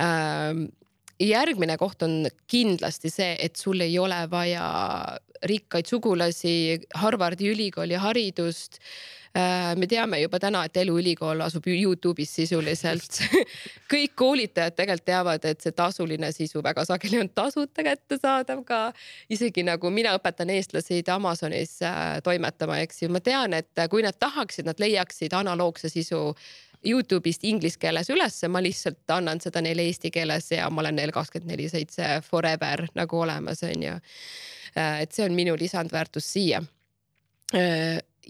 Ähm, 0.00 0.68
järgmine 1.20 1.76
koht 1.80 2.02
on 2.06 2.24
kindlasti 2.50 3.10
see, 3.12 3.34
et 3.40 3.56
sul 3.56 3.80
ei 3.84 3.98
ole 3.98 4.24
vaja 4.30 4.64
rikkaid 5.44 5.88
sugulasi, 5.90 6.80
Harvardi 7.00 7.50
ülikooli 7.52 7.98
haridust 8.00 8.80
me 9.74 9.86
teame 9.90 10.20
juba 10.20 10.38
täna, 10.38 10.60
et 10.64 10.76
Eluülikool 10.78 11.40
asub 11.42 11.64
Youtube'is 11.66 12.30
sisuliselt 12.36 13.16
kõik 13.92 14.12
koolitajad 14.14 14.76
tegelikult 14.78 15.06
teavad, 15.10 15.46
et 15.48 15.64
see 15.64 15.74
tasuline 15.74 16.30
sisu 16.32 16.62
väga 16.62 16.84
sageli 16.86 17.18
on 17.18 17.30
tasuta 17.34 17.82
kättesaadav 17.82 18.62
ka. 18.68 18.78
isegi 19.30 19.64
nagu 19.66 19.90
mina 19.90 20.14
õpetan 20.14 20.52
eestlasi 20.54 21.02
Amazonis 21.10 21.80
äh, 21.82 22.20
toimetama, 22.22 22.78
eks 22.86 23.02
ju, 23.02 23.10
ma 23.10 23.20
tean, 23.20 23.58
et 23.58 23.84
kui 23.90 24.06
nad 24.06 24.14
tahaksid, 24.18 24.70
nad 24.70 24.78
leiaksid 24.78 25.34
analoogse 25.34 25.90
sisu 25.90 26.28
Youtube'ist 26.84 27.44
inglise 27.48 27.78
keeles 27.80 28.10
ülesse, 28.12 28.48
ma 28.48 28.60
lihtsalt 28.62 29.10
annan 29.10 29.40
seda 29.40 29.62
neile 29.64 29.86
eesti 29.88 30.10
keeles 30.12 30.50
ja 30.52 30.68
ma 30.70 30.82
olen 30.84 30.98
neil 31.00 31.12
kakskümmend 31.16 31.54
neli 31.54 31.68
seitse 31.72 32.18
forever 32.26 32.84
nagu 32.94 33.20
olemas, 33.24 33.62
on 33.64 33.86
ju. 33.88 33.94
Äh, 34.76 35.04
et 35.04 35.12
see 35.12 35.24
on 35.24 35.34
minu 35.34 35.56
lisandväärtus 35.58 36.32
siia. 36.36 36.62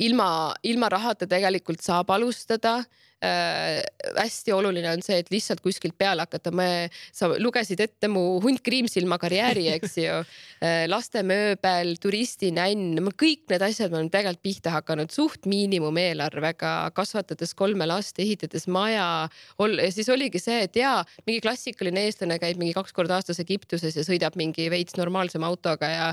Ilma, 0.02 0.54
ilma 0.62 0.88
rahata 0.90 1.26
tegelikult 1.30 1.82
saab 1.82 2.10
alustada 2.10 2.84
äh, 3.24 3.80
hästi 4.18 4.52
oluline 4.54 4.90
on 4.92 5.02
see, 5.04 5.18
et 5.22 5.30
lihtsalt 5.32 5.62
kuskilt 5.64 5.96
peale 5.98 6.26
hakata, 6.26 6.52
me, 6.54 6.88
sa 7.14 7.30
lugesid 7.40 7.80
ette 7.84 8.10
mu 8.12 8.38
Hunt 8.44 8.62
Kriimsilma 8.64 9.18
karjääri, 9.22 9.68
eks 9.74 9.98
ju 10.02 10.20
äh,. 10.20 10.84
lastemööbel, 10.90 11.94
turistinänn, 12.02 13.00
kõik 13.20 13.46
need 13.50 13.64
asjad 13.64 13.92
ma 13.92 14.00
olen 14.02 14.12
tegelikult 14.12 14.42
pihta 14.44 14.74
hakanud 14.74 15.12
suht 15.14 15.48
miinimumeelarvega, 15.48 16.74
kasvatades 16.96 17.54
kolme 17.56 17.86
last, 17.88 18.18
ehitades 18.20 18.66
maja. 18.68 19.28
ja 19.28 19.90
siis 19.94 20.08
oligi 20.12 20.42
see, 20.42 20.64
et 20.68 20.76
jaa, 20.76 21.04
mingi 21.26 21.40
klassikaline 21.44 22.06
eestlane 22.08 22.38
käib 22.42 22.60
mingi 22.60 22.74
kaks 22.76 22.92
korda 22.92 23.20
aastas 23.20 23.40
Egiptuses 23.40 23.96
ja 23.96 24.04
sõidab 24.04 24.36
mingi 24.36 24.68
veits 24.70 24.98
normaalsema 25.00 25.48
autoga 25.48 25.88
ja 25.88 26.10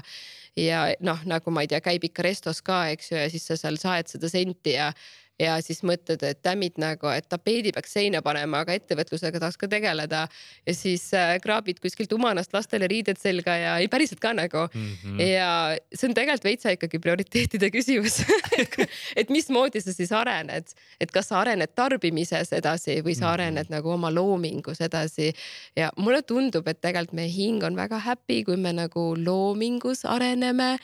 ja 0.57 0.83
noh, 0.99 1.19
nagu 1.27 1.51
ma 1.53 1.63
ei 1.63 1.69
tea, 1.71 1.79
käib 1.83 2.03
ikka 2.07 2.25
restos 2.25 2.61
ka, 2.65 2.83
eks 2.91 3.11
ju, 3.11 3.19
ja 3.19 3.29
siis 3.31 3.45
sa 3.47 3.57
seal 3.59 3.77
saed 3.79 4.11
seda 4.11 4.29
senti 4.31 4.75
ja 4.75 4.91
ja 5.41 5.57
siis 5.63 5.81
mõtled, 5.87 6.21
et 6.25 6.41
tämid 6.45 6.77
nagu, 6.81 7.09
et 7.13 7.27
tapeedi 7.29 7.73
peaks 7.73 7.95
seina 7.97 8.21
panema, 8.25 8.61
aga 8.63 8.75
ettevõtlusega 8.77 9.41
tahaks 9.41 9.57
ka 9.59 9.69
tegeleda. 9.71 10.27
ja 10.67 10.75
siis 10.75 11.07
äh, 11.17 11.35
kraabid 11.41 11.81
kuskilt 11.81 12.13
umanast 12.13 12.53
lastele 12.53 12.87
riided 12.91 13.19
selga 13.21 13.55
ja 13.57 13.77
ei 13.81 13.89
päriselt 13.91 14.19
ka 14.19 14.33
nagu 14.33 14.67
mm. 14.67 14.91
-hmm. 15.03 15.21
ja 15.21 15.77
see 15.93 16.09
on 16.09 16.13
tegelikult 16.13 16.43
veitsa 16.43 16.75
ikkagi 16.75 16.99
prioriteetide 16.99 17.71
küsimus 17.73 18.21
et 19.19 19.29
mismoodi 19.29 19.81
sa 19.81 19.93
siis 19.93 20.11
arened, 20.11 20.73
et 20.99 21.11
kas 21.11 21.31
sa 21.31 21.39
arened 21.41 21.73
tarbimises 21.75 22.53
edasi 22.53 23.01
või 23.01 23.15
sa 23.15 23.25
mhm. 23.25 23.33
arened 23.33 23.55
mm 23.55 23.67
-hmm. 23.67 23.75
nagu 23.75 23.89
oma 23.89 24.13
loomingus 24.13 24.81
edasi. 24.81 25.33
ja 25.75 25.91
mulle 25.97 26.21
tundub, 26.21 26.67
et 26.67 26.81
tegelikult 26.81 27.13
meie 27.13 27.29
hing 27.29 27.63
on 27.63 27.75
väga 27.75 27.99
happy, 27.99 28.43
kui 28.43 28.57
me 28.57 28.73
nagu 28.73 29.15
loomingus 29.17 30.05
areneme 30.05 30.77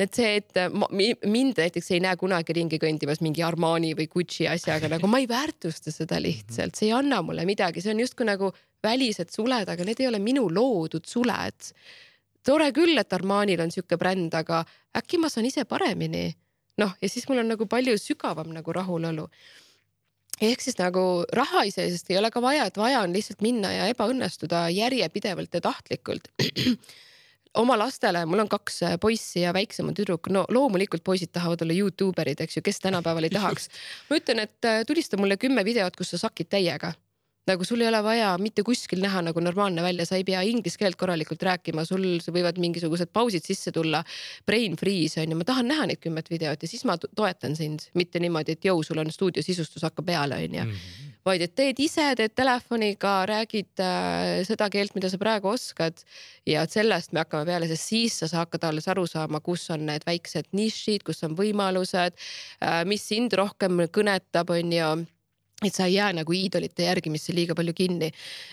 et 0.00 0.16
see, 0.16 0.36
et 0.40 0.58
ma, 0.76 0.88
mind 0.92 1.60
näiteks 1.60 1.90
ei 1.94 2.02
näe 2.04 2.16
kunagi 2.20 2.54
ringi 2.56 2.78
kõndimas 2.80 3.22
mingi 3.24 3.44
Armani 3.46 3.94
või 3.96 4.08
Gucci 4.12 4.48
asjaga, 4.50 4.90
nagu 4.92 5.08
ma 5.10 5.20
ei 5.22 5.28
väärtusta 5.30 5.92
seda 5.94 6.20
lihtsalt, 6.22 6.76
see 6.76 6.90
ei 6.90 6.96
anna 6.96 7.22
mulle 7.24 7.46
midagi, 7.48 7.82
see 7.84 7.94
on 7.94 8.02
justkui 8.04 8.28
nagu 8.28 8.52
välised 8.84 9.32
suled, 9.32 9.68
aga 9.72 9.86
need 9.88 10.02
ei 10.02 10.10
ole 10.10 10.20
minu 10.22 10.46
loodud 10.52 11.06
suled. 11.08 11.70
tore 12.46 12.70
küll, 12.72 12.98
et 12.98 13.12
Armanil 13.12 13.60
on 13.64 13.72
sihuke 13.74 13.96
bränd, 13.98 14.34
aga 14.34 14.64
äkki 14.96 15.18
ma 15.18 15.30
saan 15.32 15.48
ise 15.48 15.64
paremini. 15.64 16.28
noh, 16.76 16.92
ja 17.00 17.08
siis 17.08 17.24
mul 17.28 17.40
on 17.40 17.48
nagu 17.48 17.66
palju 17.66 17.96
sügavam 17.98 18.52
nagu 18.52 18.72
rahulolu 18.72 19.30
ehk 20.40 20.60
siis 20.60 20.76
nagu 20.76 21.24
raha 21.32 21.62
iseenesest 21.64 22.10
ei 22.10 22.18
ole 22.20 22.30
ka 22.30 22.42
vaja, 22.44 22.66
et 22.68 22.76
vaja 22.76 23.00
on 23.00 23.14
lihtsalt 23.16 23.40
minna 23.40 23.72
ja 23.72 23.86
ebaõnnestuda 23.88 24.66
järjepidevalt 24.68 25.56
ja 25.56 25.62
tahtlikult 25.64 26.28
oma 27.56 27.78
lastele, 27.78 28.24
mul 28.28 28.44
on 28.44 28.50
kaks 28.52 28.82
äh, 28.86 28.98
poissi 29.00 29.42
ja 29.44 29.54
väiksema 29.56 29.94
tüdruk, 29.96 30.30
no 30.32 30.44
loomulikult 30.52 31.04
poisid 31.04 31.32
tahavad 31.32 31.64
olla 31.64 31.76
Youtube 31.76 32.22
erid, 32.22 32.42
eks 32.44 32.58
ju, 32.58 32.64
kes 32.66 32.80
tänapäeval 32.84 33.28
ei 33.28 33.34
tahaks. 33.34 33.70
ma 34.10 34.20
ütlen, 34.20 34.44
et 34.46 34.68
äh, 34.68 34.82
tulista 34.86 35.20
mulle 35.20 35.38
kümme 35.40 35.64
videot, 35.64 35.96
kus 35.96 36.14
sa 36.14 36.26
sakid 36.26 36.52
täiega 36.52 36.92
nagu 37.46 37.64
sul 37.64 37.80
ei 37.80 37.88
ole 37.88 38.00
vaja 38.02 38.32
mitte 38.42 38.64
kuskil 38.66 39.00
näha 39.02 39.22
nagu 39.28 39.40
normaalne 39.42 39.82
välja, 39.84 40.06
sa 40.08 40.18
ei 40.18 40.24
pea 40.26 40.42
inglise 40.46 40.78
keelt 40.80 40.98
korralikult 40.98 41.42
rääkima, 41.46 41.84
sul 41.86 42.04
võivad 42.34 42.58
mingisugused 42.62 43.12
pausid 43.14 43.46
sisse 43.46 43.72
tulla. 43.74 44.02
Brain 44.46 44.76
freeze 44.78 45.22
on 45.22 45.32
ju, 45.32 45.38
ma 45.38 45.46
tahan 45.46 45.70
näha 45.70 45.88
neid 45.90 46.02
kümmet 46.02 46.30
videot 46.32 46.62
ja 46.62 46.70
siis 46.70 46.84
ma 46.88 46.98
toetan 46.98 47.56
sind, 47.58 47.88
mitte 47.94 48.22
niimoodi, 48.22 48.56
et 48.56 48.66
jõu, 48.66 48.82
sul 48.86 49.02
on 49.02 49.12
stuudiosisustus 49.14 49.86
hakkab 49.86 50.08
peale, 50.10 50.42
on 50.42 50.58
ju. 50.60 50.64
Mhm. 50.66 51.12
vaid 51.26 51.42
et 51.42 51.56
teed 51.58 51.80
ise, 51.82 52.04
teed 52.14 52.36
telefoniga, 52.38 53.24
räägid 53.26 53.80
äh, 53.82 54.44
seda 54.46 54.68
keelt, 54.70 54.94
mida 54.94 55.10
sa 55.10 55.18
praegu 55.18 55.48
oskad. 55.50 56.04
ja 56.46 56.62
et 56.62 56.70
sellest 56.70 57.12
me 57.12 57.24
hakkame 57.24 57.48
peale, 57.48 57.66
sest 57.66 57.90
siis 57.90 58.18
sa 58.20 58.44
hakkad 58.44 58.62
alles 58.64 58.86
aru 58.88 59.06
saama, 59.10 59.40
kus 59.40 59.70
on 59.74 59.86
need 59.86 60.06
väiksed 60.06 60.52
nišid, 60.52 61.02
kus 61.02 61.24
on 61.26 61.34
võimalused 61.34 62.14
äh,, 62.14 62.84
mis 62.86 63.02
sind 63.08 63.34
rohkem 63.34 63.88
kõnetab, 63.90 64.54
on 64.54 64.72
ju 64.72 65.06
et 65.64 65.72
sa 65.72 65.86
ei 65.88 65.94
jää 65.94 66.10
nagu 66.12 66.34
iidolite 66.36 66.84
järgimisse 66.84 67.32
liiga 67.32 67.54
palju 67.56 67.72
kinni 67.76 68.10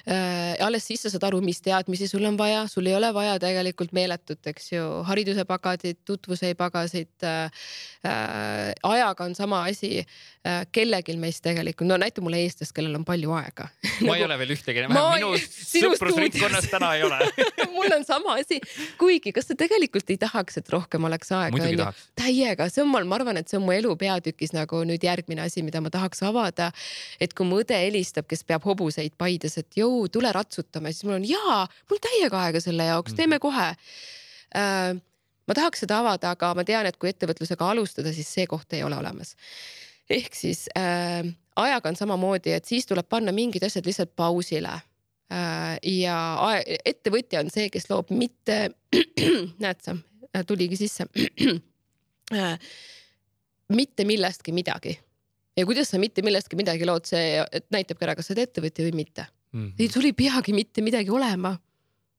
äh,. 0.07 0.55
alles 0.63 0.85
siis 0.87 1.01
sa 1.03 1.09
saad 1.11 1.25
aru, 1.27 1.41
mis 1.43 1.59
teadmisi 1.61 2.07
sul 2.07 2.23
on 2.23 2.37
vaja, 2.39 2.61
sul 2.71 2.87
ei 2.87 2.95
ole 2.95 3.09
vaja 3.13 3.33
tegelikult 3.43 3.91
meeletut, 3.91 4.39
eks 4.47 4.71
ju, 4.71 4.85
hariduse 5.09 5.43
pagasit, 5.45 5.99
tutvuse 6.07 6.53
pagasit 6.55 7.27
äh,. 7.27 7.65
Äh, 8.03 8.71
ajaga 8.83 9.23
on 9.23 9.35
sama 9.35 9.61
asi 9.67 9.99
äh,. 9.99 10.63
kellelgi 10.71 11.17
meist 11.19 11.43
tegelikult, 11.43 11.87
no 11.87 11.97
näita 11.99 12.23
mulle 12.23 12.39
eestlast, 12.43 12.71
kellel 12.75 12.95
on 12.95 13.03
palju 13.07 13.35
aega 13.35 13.67
ma 13.83 14.13
nagu, 14.13 14.15
ei 14.15 14.23
ole 14.29 14.39
veel 14.39 14.55
ühtegi, 14.55 14.87
minu 14.87 15.33
sõprusringkonnas 15.43 16.69
täna 16.71 16.93
ei 16.95 17.03
ole 17.03 17.19
mul 17.75 17.97
on 17.97 18.07
sama 18.07 18.37
asi, 18.39 18.61
kuigi 18.99 19.35
kas 19.35 19.51
sa 19.51 19.59
tegelikult 19.59 20.07
ei 20.15 20.21
tahaks, 20.23 20.61
et 20.63 20.71
rohkem 20.71 21.03
oleks 21.11 21.35
aega? 21.35 21.91
täiega, 22.15 22.71
see 22.71 22.83
on 22.87 22.91
mul, 22.95 23.03
ma 23.11 23.19
arvan, 23.19 23.43
et 23.43 23.51
see 23.51 23.59
on 23.59 23.67
mu 23.67 23.75
elu 23.75 23.91
peatükis 23.99 24.55
nagu 24.55 24.85
nüüd 24.87 25.03
järgmine 25.03 25.43
asi, 25.43 25.63
mida 25.67 25.83
ma 25.83 25.91
tahaks 25.91 26.23
avada 26.23 26.71
et 27.21 27.33
kui 27.33 27.47
mu 27.47 27.61
õde 27.61 27.77
helistab, 27.77 28.27
kes 28.29 28.43
peab 28.47 28.65
hobuseid 28.67 29.15
Paides, 29.19 29.57
et 29.61 29.79
jõu, 29.79 30.07
tule 30.11 30.31
ratsutame, 30.35 30.93
siis 30.93 31.07
mul 31.07 31.19
on 31.19 31.27
jaa, 31.27 31.63
mul 31.89 32.01
täiega 32.03 32.45
aega 32.47 32.61
selle 32.63 32.87
jaoks, 32.89 33.15
teeme 33.17 33.37
mhm. 33.37 33.43
kohe 33.43 33.69
äh,. 34.59 35.01
ma 35.43 35.57
tahaks 35.57 35.83
seda 35.83 35.99
avada, 35.99 36.31
aga 36.37 36.53
ma 36.55 36.63
tean, 36.67 36.87
et 36.87 36.97
kui 36.97 37.11
ettevõtlusega 37.11 37.67
alustada, 37.73 38.13
siis 38.15 38.29
see 38.31 38.47
koht 38.47 38.73
ei 38.73 38.83
ole 38.83 38.97
olemas. 38.99 39.35
ehk 40.09 40.35
siis 40.35 40.65
äh, 40.77 41.23
ajaga 41.55 41.89
on 41.89 41.99
samamoodi, 41.99 42.55
et 42.55 42.65
siis 42.65 42.87
tuleb 42.89 43.07
panna 43.09 43.31
mingid 43.35 43.63
asjad 43.63 43.85
lihtsalt 43.87 44.15
pausile 44.15 44.73
äh,. 44.77 45.77
ja 45.99 46.17
ettevõtja 46.85 47.43
on 47.43 47.53
see, 47.53 47.69
kes 47.73 47.89
loob 47.91 48.11
mitte, 48.11 48.71
näed 49.63 49.85
sa, 49.85 49.97
tuligi 50.47 50.79
sisse 50.79 51.07
äh, 52.39 52.57
mitte 53.73 54.05
millestki 54.05 54.51
midagi 54.55 54.97
ja 55.57 55.65
kuidas 55.69 55.91
sa 55.93 55.99
mitte 56.01 56.23
millestki 56.25 56.57
midagi 56.59 56.87
lood, 56.87 57.05
see 57.09 57.43
näitabki 57.73 58.07
ära, 58.07 58.15
kas 58.17 58.29
sa 58.29 58.35
oled 58.35 58.47
ettevõtja 58.47 58.87
või 58.87 58.95
mitte 59.03 59.27
mm. 59.27 59.59
-hmm. 59.59 59.75
ei, 59.79 59.91
sul 59.91 60.09
ei 60.09 60.15
peagi 60.17 60.55
mitte 60.55 60.85
midagi 60.85 61.13
olema 61.13 61.55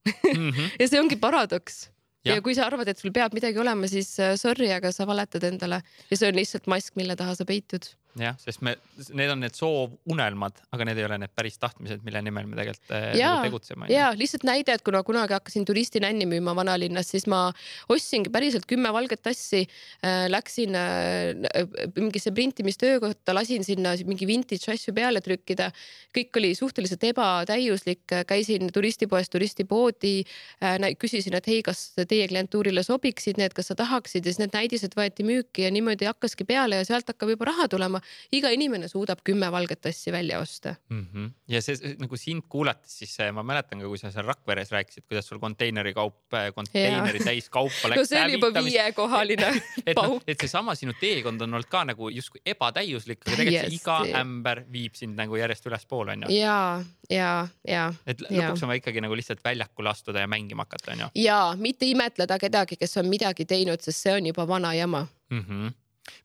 mm. 0.07 0.51
-hmm. 0.51 0.71
ja 0.81 0.89
see 0.89 1.01
ongi 1.01 1.17
paradoks. 1.17 1.89
Ja. 2.25 2.39
ja 2.39 2.43
kui 2.43 2.55
sa 2.57 2.65
arvad, 2.65 2.89
et 2.89 2.99
sul 2.99 3.13
peab 3.13 3.35
midagi 3.37 3.59
olema, 3.61 3.89
siis 3.89 4.15
äh, 4.19 4.33
sorry, 4.41 4.71
aga 4.73 4.93
sa 4.93 5.05
valetad 5.07 5.45
endale 5.45 5.83
ja 6.11 6.17
see 6.17 6.29
on 6.29 6.39
lihtsalt 6.39 6.67
mask, 6.67 6.97
mille 6.97 7.17
taha 7.17 7.35
sa 7.37 7.45
peitud 7.45 7.85
jah, 8.19 8.37
sest 8.39 8.63
me, 8.63 8.77
need 9.17 9.31
on 9.33 9.41
need 9.43 9.57
soovunelmad, 9.59 10.61
aga 10.75 10.87
need 10.87 11.01
ei 11.01 11.07
ole 11.09 11.19
need 11.19 11.33
päris 11.35 11.57
tahtmised, 11.59 12.05
mille 12.07 12.21
nimel 12.23 12.47
me 12.47 12.59
tegelikult 12.59 12.93
ja, 13.19 13.33
nagu 13.35 13.49
tegutseme. 13.49 13.89
ja 13.91 14.11
lihtsalt 14.15 14.47
näide, 14.47 14.77
et 14.77 14.85
kuna 14.87 15.03
kunagi 15.07 15.35
hakkasin 15.35 15.67
turistinänni 15.67 16.29
müüma 16.31 16.55
vanalinnas, 16.57 17.11
siis 17.11 17.27
ma 17.31 17.49
ostsingi 17.91 18.31
päriselt 18.35 18.69
kümme 18.71 18.93
valget 18.95 19.23
tassi 19.25 19.65
äh,. 19.65 20.25
Läksin 20.35 20.75
äh, 20.79 21.67
mingisse 21.97 22.31
printimistöökohta, 22.33 23.35
lasin 23.35 23.65
sinna 23.65 23.93
mingi 24.07 24.27
vintage 24.27 24.73
asju 24.73 24.95
peale 24.95 25.21
trükkida. 25.21 25.71
kõik 26.15 26.39
oli 26.39 26.55
suhteliselt 26.55 27.03
ebatäiuslik, 27.05 28.07
käisin 28.27 28.71
turistipoes 28.73 29.31
turistipoodi 29.31 30.15
äh,, 30.63 30.79
küsisin, 30.99 31.35
et 31.35 31.47
hei, 31.51 31.63
kas 31.67 31.93
teie 32.09 32.29
klientuurile 32.31 32.83
sobiksid 32.87 33.43
need, 33.43 33.53
kas 33.55 33.73
sa 33.73 33.79
tahaksid 33.79 34.25
ja 34.25 34.33
siis 34.33 34.41
need 34.43 34.55
näidised 34.55 34.95
võeti 34.97 35.27
müüki 35.27 35.67
ja 35.67 35.75
niimoodi 35.75 36.09
hakkaski 36.09 36.47
peale 36.49 36.81
ja 36.81 36.87
sealt 36.89 37.11
hakkab 37.11 37.35
juba 37.35 37.51
raha 37.51 37.69
tulema 37.69 38.01
iga 38.33 38.51
inimene 38.55 38.89
suudab 38.89 39.23
kümme 39.25 39.51
valget 39.53 39.87
asja 39.87 40.13
välja 40.13 40.39
osta 40.41 40.75
mm. 40.89 41.07
-hmm. 41.13 41.31
ja 41.49 41.63
see 41.63 41.95
nagu 41.99 42.17
sind 42.17 42.47
kuulates, 42.49 42.99
siis 42.99 43.17
ma 43.33 43.43
mäletan 43.43 43.81
ka, 43.81 43.89
kui 43.89 43.99
sa 43.99 44.11
seal 44.15 44.27
Rakveres 44.27 44.73
rääkisid, 44.75 45.07
kuidas 45.09 45.29
sul 45.29 45.39
konteineri 45.43 45.95
kaup, 45.95 46.35
äh, 46.35 46.51
konteineri 46.55 47.21
täis 47.25 47.51
kaupa 47.51 47.91
läks. 47.91 48.01
no 48.01 48.05
see 48.05 48.25
oli 48.25 48.39
juba 48.39 48.65
viiekohaline 48.65 49.51
et, 49.87 49.97
no, 49.97 50.21
et 50.27 50.41
seesama 50.41 50.75
sinu 50.75 50.95
teekond 51.01 51.41
on 51.41 51.55
olnud 51.55 51.71
ka 51.71 51.85
nagu 51.85 52.09
justkui 52.09 52.41
ebatäiuslik, 52.47 53.23
aga 53.27 53.37
tegelikult 53.37 53.79
iga 53.79 53.99
ämber 54.21 54.65
viib 54.73 54.99
sind 54.99 55.19
nagu 55.19 55.37
järjest 55.37 55.67
ülespoole 55.71 56.17
onju. 56.17 56.33
ja, 56.35 56.83
ja, 57.11 57.49
ja. 57.69 57.87
et 58.07 58.21
lõpuks 58.27 58.65
on 58.65 58.73
vaja 58.73 58.83
ikkagi 58.83 59.05
nagu 59.05 59.17
lihtsalt 59.17 59.45
väljakule 59.45 59.91
astuda 59.91 60.25
ja 60.25 60.31
mängima 60.31 60.67
hakata 60.69 60.93
onju. 60.97 61.13
ja 61.15 61.39
mitte 61.59 61.87
imetleda 61.87 62.39
kedagi, 62.39 62.77
kes 62.81 62.97
on 63.03 63.09
midagi 63.09 63.45
teinud, 63.45 63.81
sest 63.81 64.07
see 64.07 64.15
on 64.19 64.33
juba 64.33 64.49
vana 64.49 64.75
jama 64.75 65.07
mm. 65.31 65.47
-hmm 65.49 65.73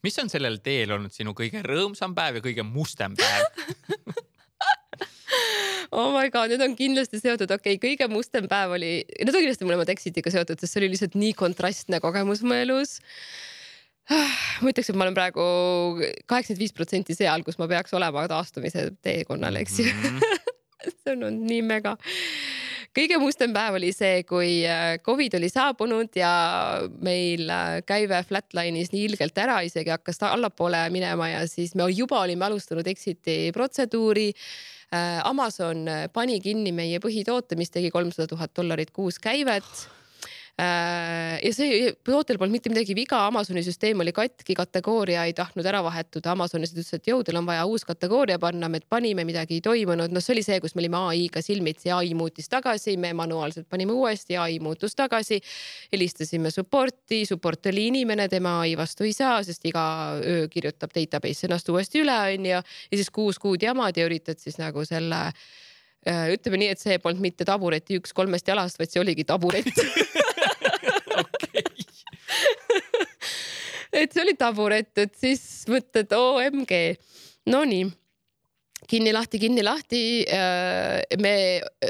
mis 0.06 0.18
on 0.22 0.32
sellel 0.32 0.60
teel 0.66 0.94
olnud 0.96 1.14
sinu 1.16 1.36
kõige 1.38 1.64
rõõmsam 1.66 2.16
päev 2.18 2.40
ja 2.40 2.46
kõige 2.46 2.66
mustem 2.68 3.18
päev 3.20 3.44
oh 6.00 6.10
my 6.14 6.30
god, 6.34 6.54
need 6.54 6.64
on 6.64 6.76
kindlasti 6.80 7.22
seotud, 7.22 7.52
okei 7.56 7.78
okay,, 7.78 7.84
kõige 7.90 8.10
mustem 8.12 8.50
päev 8.52 8.78
oli, 8.78 8.94
need 9.20 9.34
on 9.34 9.44
kindlasti 9.44 9.68
mõlemad 9.68 9.92
Exitiga 9.94 10.34
seotud, 10.34 10.60
sest 10.60 10.76
see 10.76 10.84
oli 10.84 10.92
lihtsalt 10.94 11.18
nii 11.20 11.34
kontrastne 11.38 12.02
kogemus 12.04 12.44
mu 12.46 12.58
elus 12.58 13.00
ma 14.62 14.72
ütleks, 14.72 14.90
et 14.90 14.98
ma 14.98 15.08
olen 15.08 15.18
praegu 15.18 15.46
kaheksakümmend 16.30 16.64
viis 16.64 16.76
protsenti 16.76 17.18
seal, 17.18 17.46
kus 17.46 17.60
ma 17.62 17.70
peaks 17.72 17.94
olema 17.98 18.28
taastumise 18.32 18.90
teekonnal, 19.06 19.60
eks 19.62 19.82
ju 19.82 19.90
mm. 19.90 20.20
-hmm. 20.20 20.40
see 21.04 21.14
on 21.14 21.24
olnud 21.24 21.50
nii 21.50 21.62
mega. 21.66 21.96
Kõige 22.96 23.20
mustem 23.22 23.54
päev 23.56 23.78
oli 23.80 23.92
see, 23.96 24.24
kui 24.28 24.64
äh, 24.68 24.98
Covid 25.06 25.38
oli 25.40 25.50
saabunud 25.52 26.18
ja 26.18 26.32
meil 27.06 27.50
äh, 27.54 27.76
käive 27.88 28.22
flatline'is 28.28 28.94
nii 28.94 29.06
ilgelt 29.12 29.38
ära, 29.42 29.60
isegi 29.66 29.94
hakkas 29.94 30.22
allapoole 30.30 30.86
minema 30.94 31.30
ja 31.32 31.46
siis 31.50 31.76
me 31.76 31.90
juba 31.94 32.24
olime 32.26 32.50
alustanud 32.50 32.88
exit'i 32.88 33.54
protseduuri. 33.56 34.32
Äh, 34.90 35.22
Amazon 35.28 35.86
pani 36.14 36.40
kinni 36.42 36.74
meie 36.74 37.02
põhitoote, 37.04 37.58
mis 37.60 37.72
tegi 37.74 37.94
kolmsada 37.94 38.30
tuhat 38.32 38.56
dollarit 38.58 38.92
kuus 38.96 39.22
käivet 39.22 39.90
ja 40.60 41.52
see 41.56 41.92
tootel 42.04 42.40
polnud 42.40 42.52
mitte 42.52 42.72
midagi 42.72 42.96
viga, 42.98 43.22
Amazoni 43.30 43.62
süsteem 43.64 44.02
oli 44.04 44.12
katki, 44.16 44.56
kategooria 44.58 45.24
ei 45.30 45.34
tahtnud 45.38 45.68
ära 45.70 45.80
vahetuda, 45.86 46.34
Amazonis 46.34 46.74
ütles, 46.74 46.90
et 46.98 47.08
jõu, 47.08 47.22
teil 47.24 47.40
on 47.40 47.48
vaja 47.48 47.64
uus 47.70 47.86
kategooria 47.88 48.40
panna, 48.42 48.68
me 48.72 48.82
panime, 48.84 49.24
midagi 49.28 49.60
ei 49.60 49.64
toimunud, 49.64 50.12
noh, 50.12 50.24
see 50.24 50.36
oli 50.36 50.44
see, 50.44 50.60
kus 50.64 50.76
me 50.76 50.84
olime 50.84 51.00
ai-ga 51.12 51.44
silmitsi, 51.46 51.94
ai 51.96 52.12
muutis 52.18 52.52
tagasi, 52.52 52.98
me 53.00 53.14
manuaalselt 53.16 53.70
panime 53.72 53.96
uuesti, 53.96 54.36
ai 54.42 54.60
muutus 54.64 54.98
tagasi. 55.00 55.40
helistasime 55.94 56.52
support'i, 56.52 57.24
support 57.30 57.72
oli 57.72 57.88
inimene, 57.94 58.28
tema 58.30 58.60
ai 58.66 58.76
vastu 58.80 59.08
ei 59.08 59.16
saa, 59.16 59.40
sest 59.44 59.66
iga 59.70 59.86
öö 60.20 60.48
kirjutab 60.52 60.92
database 60.96 61.48
ennast 61.48 61.70
uuesti 61.70 62.04
üle, 62.04 62.20
onju. 62.36 62.52
ja 62.52 62.62
siis 62.92 63.10
kuus 63.16 63.40
kuud 63.40 63.64
jamad 63.64 63.98
ja 63.98 64.06
üritad 64.10 64.40
siis 64.42 64.60
nagu 64.60 64.84
selle 64.86 65.30
äh, 65.30 66.28
ütleme 66.36 66.60
nii, 66.60 66.74
et 66.76 66.84
see 66.84 67.00
polnud 67.00 67.24
mitte 67.24 67.48
tabureti 67.48 68.00
üks 68.02 68.14
kolmest 68.16 68.48
jalast, 68.48 68.80
vaid 68.80 68.92
see 68.92 69.02
oligi 69.04 69.24
taburet 69.24 69.72
et 73.94 74.14
see 74.14 74.24
oli 74.24 74.36
taburet, 74.40 74.92
et 74.98 75.16
siis 75.18 75.42
mõtled 75.72 76.14
OMG. 76.16 76.76
Nonii 77.50 77.88
kinni 78.90 79.14
lahti, 79.14 79.40
kinni 79.40 79.64
lahti. 79.66 80.02
Äh, 80.34 81.18
me 81.22 81.34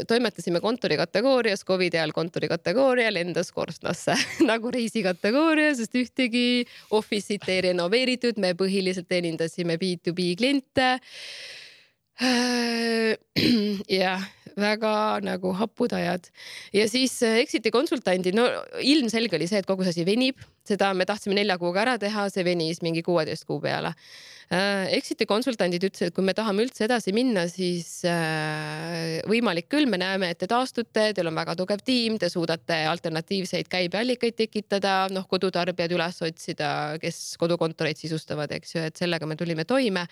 toimetasime 0.07 0.61
kontori 0.63 0.97
kategoorias, 0.99 1.63
Covidi 1.67 1.99
ajal 1.99 2.13
kontori 2.15 2.49
kategooria 2.51 3.11
lendas 3.13 3.53
korstnasse 3.55 4.17
nagu 4.49 4.71
reisi 4.73 5.03
kategooria, 5.05 5.71
sest 5.77 5.95
ühtegi 5.99 6.65
office'it 6.95 7.47
ei 7.51 7.63
renoveeritud, 7.69 8.41
me 8.41 8.55
põhiliselt 8.59 9.09
teenindasime 9.11 9.79
B2B 9.81 10.33
kliente. 10.39 10.91
Äh, 12.19 13.15
jah 14.01 14.27
väga 14.59 14.93
nagu 15.25 15.53
hapud 15.59 15.93
ajad. 15.97 16.29
Ja 16.73 16.87
siis 16.89 17.19
äh, 17.25 17.39
exit'i 17.43 17.71
konsultandid, 17.73 18.37
no 18.37 18.47
ilmselge 18.79 19.37
oli 19.37 19.49
see, 19.49 19.61
et 19.61 19.69
kogu 19.69 19.85
see 19.85 19.95
asi 19.95 20.07
venib, 20.07 20.41
seda 20.67 20.93
me 20.97 21.07
tahtsime 21.09 21.37
nelja 21.37 21.59
kuuga 21.61 21.85
ära 21.85 21.99
teha, 22.01 22.29
see 22.33 22.45
venis 22.47 22.83
mingi 22.85 23.05
kuueteist 23.05 23.47
kuu 23.49 23.61
peale. 23.63 23.95
Äh, 24.49 24.87
exit'i 24.97 25.27
konsultandid 25.29 25.83
ütlesid, 25.85 26.09
et 26.09 26.15
kui 26.15 26.25
me 26.25 26.33
tahame 26.33 26.63
üldse 26.65 26.87
edasi 26.87 27.11
minna, 27.13 27.43
siis 27.51 27.99
äh, 28.09 29.19
võimalik 29.29 29.67
küll, 29.69 29.85
me 29.85 29.99
näeme, 30.01 30.31
et 30.33 30.39
te 30.41 30.47
taastute, 30.49 31.03
teil 31.13 31.29
on 31.29 31.37
väga 31.37 31.53
tugev 31.59 31.83
tiim, 31.85 32.17
te 32.17 32.31
suudate 32.33 32.79
alternatiivseid 32.89 33.69
käibeallikaid 33.69 34.39
tekitada, 34.39 35.03
noh, 35.13 35.27
kodutarbijad 35.29 35.93
üles 35.93 36.17
otsida, 36.25 36.71
kes 37.03 37.37
kodukontoreid 37.37 38.01
sisustavad, 38.01 38.49
eks 38.57 38.73
ju, 38.73 38.87
et 38.89 38.97
sellega 38.97 39.29
me 39.29 39.37
tulime 39.37 39.69
toime 39.69 40.07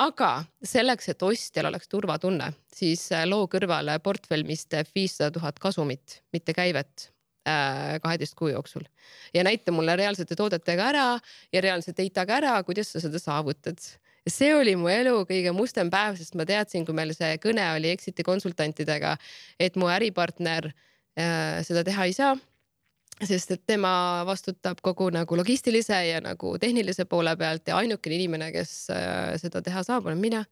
aga 0.00 0.30
selleks, 0.64 1.08
et 1.12 1.22
ostjal 1.22 1.68
oleks 1.70 1.90
turvatunne, 1.90 2.50
siis 2.74 3.06
äh, 3.14 3.24
loo 3.28 3.46
kõrvale 3.50 3.96
portfell, 4.02 4.46
mis 4.46 4.66
teeb 4.70 4.90
viissada 4.94 5.32
tuhat 5.34 5.60
kasumit, 5.62 6.20
mitte 6.34 6.54
käivet 6.56 7.08
äh, 7.48 7.96
kaheteist 8.02 8.36
kuu 8.38 8.50
jooksul 8.50 8.86
ja 9.34 9.44
näita 9.46 9.74
mulle 9.74 9.96
reaalsete 9.96 10.36
toodetega 10.38 10.88
ära 10.90 11.04
ja 11.52 11.62
reaalse 11.62 11.94
dataga 11.96 12.40
ära, 12.40 12.56
kuidas 12.66 12.90
sa 12.94 13.02
seda 13.04 13.20
saavutad. 13.22 13.78
see 14.26 14.54
oli 14.54 14.74
mu 14.76 14.88
elu 14.88 15.20
kõige 15.28 15.52
mustem 15.52 15.90
päev, 15.90 16.16
sest 16.16 16.34
ma 16.34 16.46
teadsin, 16.48 16.84
kui 16.84 16.94
meil 16.94 17.14
see 17.14 17.36
kõne 17.38 17.66
oli 17.76 17.92
exit'i 17.92 18.24
konsultantidega, 18.24 19.16
et 19.60 19.76
mu 19.76 19.86
äripartner 19.92 20.72
äh, 20.72 21.62
seda 21.62 21.84
teha 21.84 22.10
ei 22.10 22.16
saa 22.16 22.34
sest 23.22 23.54
et 23.54 23.62
tema 23.66 24.24
vastutab 24.26 24.80
kogu 24.82 25.08
nagu 25.14 25.38
logistilise 25.38 25.98
ja 26.08 26.20
nagu 26.24 26.56
tehnilise 26.60 27.06
poole 27.06 27.36
pealt 27.38 27.68
ja 27.70 27.78
ainukene 27.78 28.18
inimene, 28.18 28.50
kes 28.54 28.72
äh, 28.94 29.34
seda 29.40 29.62
teha 29.62 29.84
saab, 29.86 30.08
olen 30.08 30.22
mina. 30.22 30.44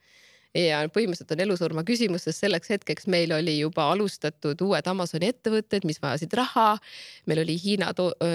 ja 0.53 0.83
põhimõtteliselt 0.93 1.31
on 1.33 1.41
elusurma 1.41 1.83
küsimus, 1.89 2.27
sest 2.27 2.43
selleks 2.43 2.69
hetkeks 2.75 3.07
meil 3.09 3.31
oli 3.33 3.55
juba 3.57 3.87
alustatud 3.95 4.61
uued 4.61 4.89
Amazoni 4.91 5.31
ettevõtted, 5.33 5.87
mis 5.89 5.97
vajasid 6.03 6.35
raha. 6.37 6.77
meil 7.27 7.41
oli 7.41 7.57
Hiina 7.63 7.89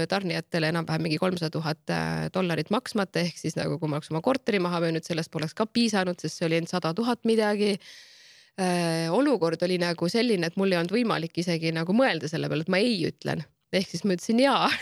tarnijatele 0.09 0.71
enam-vähem 0.73 1.05
mingi 1.05 1.19
kolmsada 1.21 1.53
tuhat 1.53 1.93
äh, 1.93 2.27
dollarit 2.33 2.73
maksmata, 2.73 3.21
ehk 3.21 3.37
siis 3.37 3.55
nagu 3.55 3.77
kui 3.79 3.89
ma 3.89 3.99
oleks 4.01 4.11
oma 4.11 4.21
korteri 4.25 4.59
maha 4.59 4.81
müünud, 4.83 5.05
sellest 5.05 5.31
poleks 5.31 5.53
ka 5.53 5.69
piisanud, 5.69 6.19
sest 6.19 6.41
see 6.41 6.49
oli 6.49 6.57
ainult 6.59 6.73
sada 6.73 6.93
tuhat 6.97 7.21
midagi 7.29 7.75
äh, 7.77 9.13
olukord 9.13 9.61
oli 9.63 9.77
nagu 9.77 10.09
selline, 10.09 10.49
et 10.49 10.57
mul 10.57 10.73
ei 10.73 10.81
olnud 10.81 10.97
võimalik 10.97 11.37
isegi 11.37 11.71
nagu 11.71 11.93
mõelda 11.93 12.27
selle 12.27 12.49
peale, 12.49 12.65
et 12.65 12.73
ma 12.73 12.81
ei 12.81 12.97
ütlen 13.11 13.45
ehk 13.75 13.89
siis 13.91 14.03
ma 14.07 14.15
ütlesin 14.15 14.39
jaa 14.43 14.69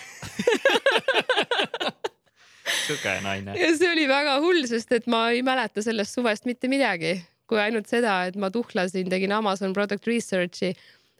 sihuke 2.86 3.16
naine. 3.26 3.56
ja 3.60 3.72
see 3.78 3.92
oli 3.92 4.08
väga 4.10 4.38
hull, 4.44 4.66
sest 4.70 4.92
et 4.98 5.08
ma 5.12 5.28
ei 5.34 5.42
mäleta 5.46 5.84
sellest 5.86 6.18
suvest 6.18 6.46
mitte 6.50 6.70
midagi, 6.72 7.18
kui 7.50 7.62
ainult 7.62 7.90
seda, 7.92 8.24
et 8.30 8.38
ma 8.40 8.52
tuhlasin, 8.54 9.10
tegin 9.12 9.34
Amazon 9.36 9.74
product 9.74 10.08
research'i 10.10 10.74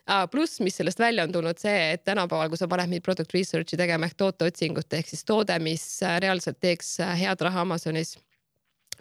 ah,. 0.06 0.26
pluss, 0.30 0.60
mis 0.64 0.78
sellest 0.78 1.00
välja 1.02 1.26
on 1.26 1.34
tulnud, 1.34 1.58
see, 1.60 1.76
et 1.96 2.04
tänapäeval, 2.06 2.50
kui 2.52 2.60
sa 2.60 2.70
paned 2.70 2.90
mind 2.92 3.06
product 3.06 3.34
research'i 3.34 3.78
tegema 3.78 4.10
ehk 4.10 4.18
tooteotsingut 4.22 4.98
ehk 5.00 5.10
siis 5.10 5.26
toode, 5.26 5.58
mis 5.62 5.86
reaalselt 6.22 6.60
teeks 6.62 6.96
head 7.18 7.46
raha 7.46 7.66
Amazonis 7.66 8.16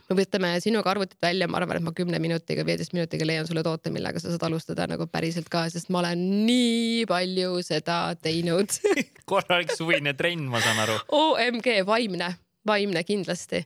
me 0.10 0.18
võtame 0.20 0.52
sinuga 0.64 0.92
arvutit 0.94 1.18
välja, 1.24 1.48
ma 1.50 1.60
arvan, 1.60 1.80
et 1.80 1.86
ma 1.86 1.94
kümne 1.96 2.20
minutiga, 2.22 2.66
viieteist 2.68 2.94
minutiga 2.96 3.28
leian 3.28 3.48
sulle 3.50 3.64
toote, 3.66 3.92
millega 3.94 4.22
sa 4.22 4.32
saad 4.34 4.46
alustada 4.48 4.88
nagu 4.90 5.08
päriselt 5.12 5.50
ka, 5.52 5.66
sest 5.74 5.90
ma 5.94 6.04
olen 6.04 6.22
nii 6.46 7.06
palju 7.10 7.62
seda 7.66 8.00
teinud 8.22 8.74
korralik 9.32 9.74
suvine 9.76 10.14
trenn, 10.18 10.46
ma 10.52 10.62
saan 10.64 10.84
aru. 10.86 11.00
OMG, 11.16 11.72
vaimne, 11.88 12.36
vaimne 12.68 13.06
kindlasti. 13.08 13.64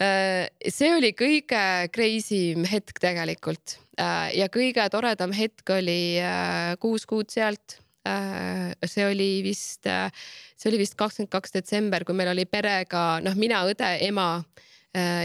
Äh, 0.00 0.48
see 0.72 0.90
oli 0.96 1.12
kõige 1.12 1.62
crazy 1.94 2.54
im 2.54 2.64
hetk 2.68 3.02
tegelikult 3.02 3.76
äh, 4.00 4.30
ja 4.38 4.48
kõige 4.52 4.86
toredam 4.92 5.34
hetk 5.36 5.74
oli 5.76 6.16
äh, 6.24 6.72
kuus 6.80 7.06
kuud 7.08 7.30
sealt 7.32 7.78
see 8.00 9.04
oli 9.04 9.42
vist, 9.44 9.84
see 9.84 10.68
oli 10.70 10.78
vist 10.80 10.94
kakskümmend 10.98 11.28
kaks 11.30 11.52
detsember, 11.52 12.00
kui 12.08 12.16
meil 12.16 12.30
oli 12.32 12.46
perega, 12.48 13.20
noh, 13.22 13.36
mina, 13.38 13.60
õde, 13.68 13.90
ema 14.06 14.40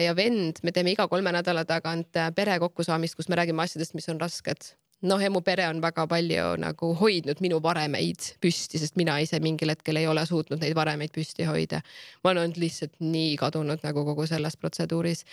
ja 0.06 0.13
vend, 0.17 0.62
me 0.63 0.71
teeme 0.71 0.93
iga 0.93 1.08
kolme 1.10 1.32
nädala 1.34 1.65
tagant 1.65 2.17
äh, 2.19 2.32
pere 2.36 2.58
kokkusaamist, 2.62 3.17
kus 3.17 3.30
me 3.32 3.38
räägime 3.39 3.63
asjadest, 3.63 3.95
mis 3.97 4.10
on 4.10 4.19
rasked. 4.21 4.75
noh, 5.06 5.21
ja 5.21 5.30
mu 5.30 5.41
pere 5.45 5.67
on 5.67 5.82
väga 5.84 6.06
palju 6.10 6.56
nagu 6.58 6.91
hoidnud 6.97 7.41
minu 7.43 7.60
varemeid 7.62 8.30
püsti, 8.41 8.80
sest 8.82 8.95
mina 8.97 9.17
ise 9.21 9.38
mingil 9.43 9.69
hetkel 9.69 9.99
ei 9.99 10.08
ole 10.08 10.23
suutnud 10.25 10.62
neid 10.62 10.73
varemeid 10.78 11.13
püsti 11.13 11.45
hoida. 11.49 11.82
ma 12.23 12.32
olen 12.32 12.43
olnud 12.43 12.62
lihtsalt 12.62 12.93
nii 12.99 13.36
kadunud 13.41 13.82
nagu 13.84 14.06
kogu 14.06 14.28
selles 14.30 14.58
protseduuris. 14.58 15.25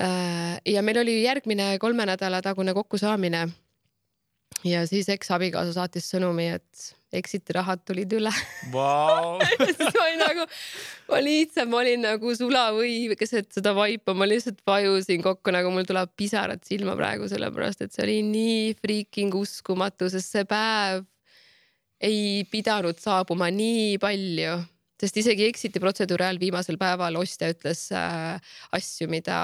Äh, 0.00 0.60
ja 0.66 0.82
meil 0.82 1.02
oli 1.02 1.22
järgmine 1.22 1.76
kolme 1.78 2.06
nädala 2.06 2.42
tagune 2.42 2.74
kokkusaamine. 2.74 3.48
ja 4.64 4.86
siis 4.86 5.08
eksabikaasa 5.08 5.72
saatis 5.72 6.06
sõnumi, 6.14 6.54
et 6.54 6.94
exit'i 7.16 7.54
rahad 7.56 7.82
tulid 7.86 8.12
üle. 8.14 8.32
Wow. 8.72 9.40
siis 9.66 9.80
ma 9.96 10.04
olin 10.06 10.20
nagu, 10.22 10.46
ma 11.10 11.20
lihtsalt, 11.24 11.70
ma 11.70 11.80
olin 11.82 12.04
nagu 12.06 12.34
sulavõi 12.38 13.16
keset 13.18 13.50
seda 13.56 13.74
vaipa, 13.76 14.14
ma 14.14 14.28
lihtsalt 14.28 14.60
vajusin 14.66 15.24
kokku, 15.24 15.54
nagu 15.54 15.72
mul 15.74 15.86
tuleb 15.88 16.12
pisarad 16.18 16.62
silma 16.66 16.96
praegu, 16.98 17.28
sellepärast 17.30 17.86
et 17.86 17.94
see 17.94 18.04
oli 18.06 18.18
nii 18.26 18.74
freaking 18.80 19.34
uskumatu, 19.38 20.10
sest 20.12 20.36
see 20.36 20.46
päev 20.48 21.06
ei 22.00 22.44
pidanud 22.50 23.00
saabuma 23.00 23.50
nii 23.52 23.98
palju, 24.00 24.54
sest 25.00 25.18
isegi 25.20 25.46
exit'i 25.48 25.80
protseduuri 25.82 26.24
ajal 26.26 26.40
viimasel 26.40 26.78
päeval 26.80 27.18
ostja 27.20 27.50
ütles 27.52 27.86
äh, 27.96 28.52
asju, 28.76 29.08
mida 29.12 29.40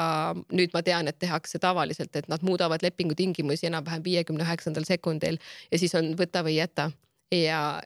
nüüd 0.54 0.72
ma 0.76 0.84
tean, 0.86 1.10
et 1.10 1.18
tehakse 1.20 1.60
tavaliselt, 1.60 2.14
et 2.16 2.30
nad 2.32 2.44
muudavad 2.46 2.84
lepingu 2.84 3.16
tingimusi 3.18 3.68
enam-vähem 3.68 4.04
viiekümne 4.06 4.46
üheksandal 4.46 4.88
sekundil 4.88 5.40
ja 5.72 5.80
siis 5.80 5.96
on 5.98 6.14
võta 6.16 6.44
või 6.46 6.56
jäta 6.60 6.90
ja, 7.32 7.82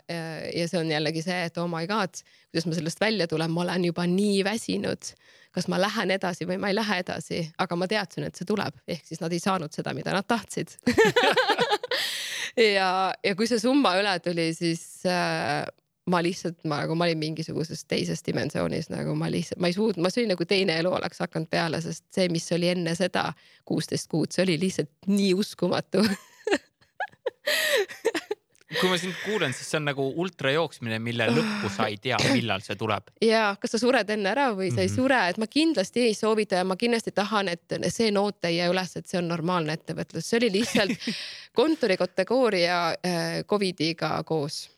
ja 0.54 0.68
see 0.68 0.80
on 0.80 0.90
jällegi 0.90 1.22
see, 1.24 1.46
et 1.48 1.58
oh 1.58 1.68
my 1.70 1.86
god, 1.88 2.20
kuidas 2.50 2.68
ma 2.68 2.76
sellest 2.76 3.00
välja 3.00 3.26
tulen, 3.30 3.52
ma 3.54 3.64
olen 3.64 3.88
juba 3.90 4.06
nii 4.06 4.44
väsinud. 4.44 5.14
kas 5.50 5.66
ma 5.66 5.80
lähen 5.82 6.12
edasi 6.14 6.46
või 6.46 6.60
ma 6.62 6.68
ei 6.70 6.76
lähe 6.76 7.00
edasi, 7.02 7.40
aga 7.58 7.76
ma 7.76 7.88
teadsin, 7.90 8.28
et 8.28 8.36
see 8.38 8.46
tuleb, 8.46 8.76
ehk 8.86 9.02
siis 9.06 9.18
nad 9.18 9.32
ei 9.34 9.40
saanud 9.42 9.72
seda, 9.74 9.94
mida 9.94 10.14
nad 10.14 10.28
tahtsid. 10.28 10.76
Ja, 12.58 13.12
ja 13.24 13.34
kui 13.38 13.46
see 13.46 13.60
summa 13.62 13.92
üle 14.00 14.12
tuli, 14.24 14.48
siis 14.56 14.82
äh, 15.06 15.62
ma 16.10 16.20
lihtsalt, 16.24 16.58
ma 16.68 16.80
nagu, 16.82 16.96
ma 16.98 17.06
olin 17.06 17.20
mingisuguses 17.20 17.84
teises 17.88 18.24
dimensioonis 18.26 18.90
nagu 18.90 19.14
ma 19.18 19.30
lihtsalt, 19.32 19.60
ma 19.62 19.70
ei 19.70 19.76
suutnud, 19.76 20.02
ma, 20.02 20.10
see 20.12 20.24
oli 20.24 20.32
nagu 20.32 20.46
teine 20.48 20.78
elu 20.82 20.92
oleks 20.96 21.22
hakanud 21.22 21.50
peale, 21.52 21.80
sest 21.84 22.04
see, 22.14 22.26
mis 22.32 22.48
oli 22.56 22.72
enne 22.72 22.94
seda 22.98 23.28
kuusteist 23.68 24.10
kuud, 24.10 24.32
see 24.34 24.44
oli 24.46 24.58
lihtsalt 24.60 25.10
nii 25.10 25.32
uskumatu 25.38 26.02
kui 28.78 28.88
ma 28.90 28.98
sind 29.00 29.16
kuulan, 29.24 29.54
siis 29.56 29.70
see 29.70 29.78
on 29.80 29.88
nagu 29.88 30.04
ultrajooksmine, 30.22 31.00
mille 31.02 31.26
lõppu 31.32 31.70
sa 31.74 31.88
ei 31.90 31.98
tea, 32.02 32.18
millal 32.30 32.62
see 32.64 32.78
tuleb. 32.78 33.10
ja 33.24 33.50
kas 33.60 33.74
sa 33.74 33.80
sured 33.82 34.10
enne 34.14 34.30
ära 34.30 34.50
või 34.54 34.70
sa 34.70 34.80
ei 34.80 34.86
mm 34.86 34.92
-hmm. 34.92 34.96
sure, 34.96 35.20
et 35.28 35.38
ma 35.42 35.46
kindlasti 35.50 36.06
ei 36.06 36.14
soovita 36.14 36.60
ja 36.60 36.64
ma 36.64 36.76
kindlasti 36.76 37.12
tahan, 37.12 37.48
et 37.48 37.78
see 37.88 38.10
noot 38.10 38.44
ei 38.44 38.56
jää 38.56 38.70
üles, 38.70 38.96
et 38.96 39.06
see 39.06 39.18
on 39.18 39.28
normaalne 39.28 39.72
ettevõtlus, 39.72 40.28
see 40.28 40.38
oli 40.38 40.52
lihtsalt 40.58 41.08
kontori 41.60 41.96
kategooria 41.96 42.80
äh, 42.90 43.44
Covidiga 43.46 44.22
koos. 44.24 44.70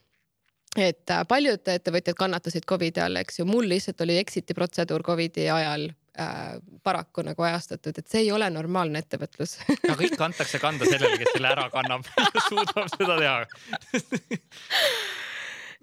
Et 0.77 1.09
äh, 1.09 1.25
paljud 1.27 1.67
ettevõtjad 1.67 2.17
kannatasid 2.17 2.65
Covidi 2.65 2.99
all, 2.99 3.15
eks 3.15 3.39
ju, 3.39 3.45
mul 3.45 3.69
lihtsalt 3.69 4.01
oli 4.01 4.17
exit'i 4.17 4.53
protseduur 4.53 5.03
Covidi 5.03 5.49
ajal 5.49 5.91
äh, 6.19 6.59
paraku 6.83 7.25
nagu 7.25 7.45
ajastatud, 7.47 7.97
et 7.97 8.07
see 8.09 8.25
ei 8.25 8.31
ole 8.35 8.49
normaalne 8.53 9.03
ettevõtlus 9.03 9.57
aga 9.93 9.99
ikka 10.07 10.29
antakse 10.29 10.61
kanda 10.61 10.87
sellele, 10.89 11.19
kes 11.21 11.35
selle 11.35 11.51
ära 11.53 11.67
kannab 11.73 12.07
suudab 12.49 12.87
seda 12.95 13.19
teha. 13.19 13.37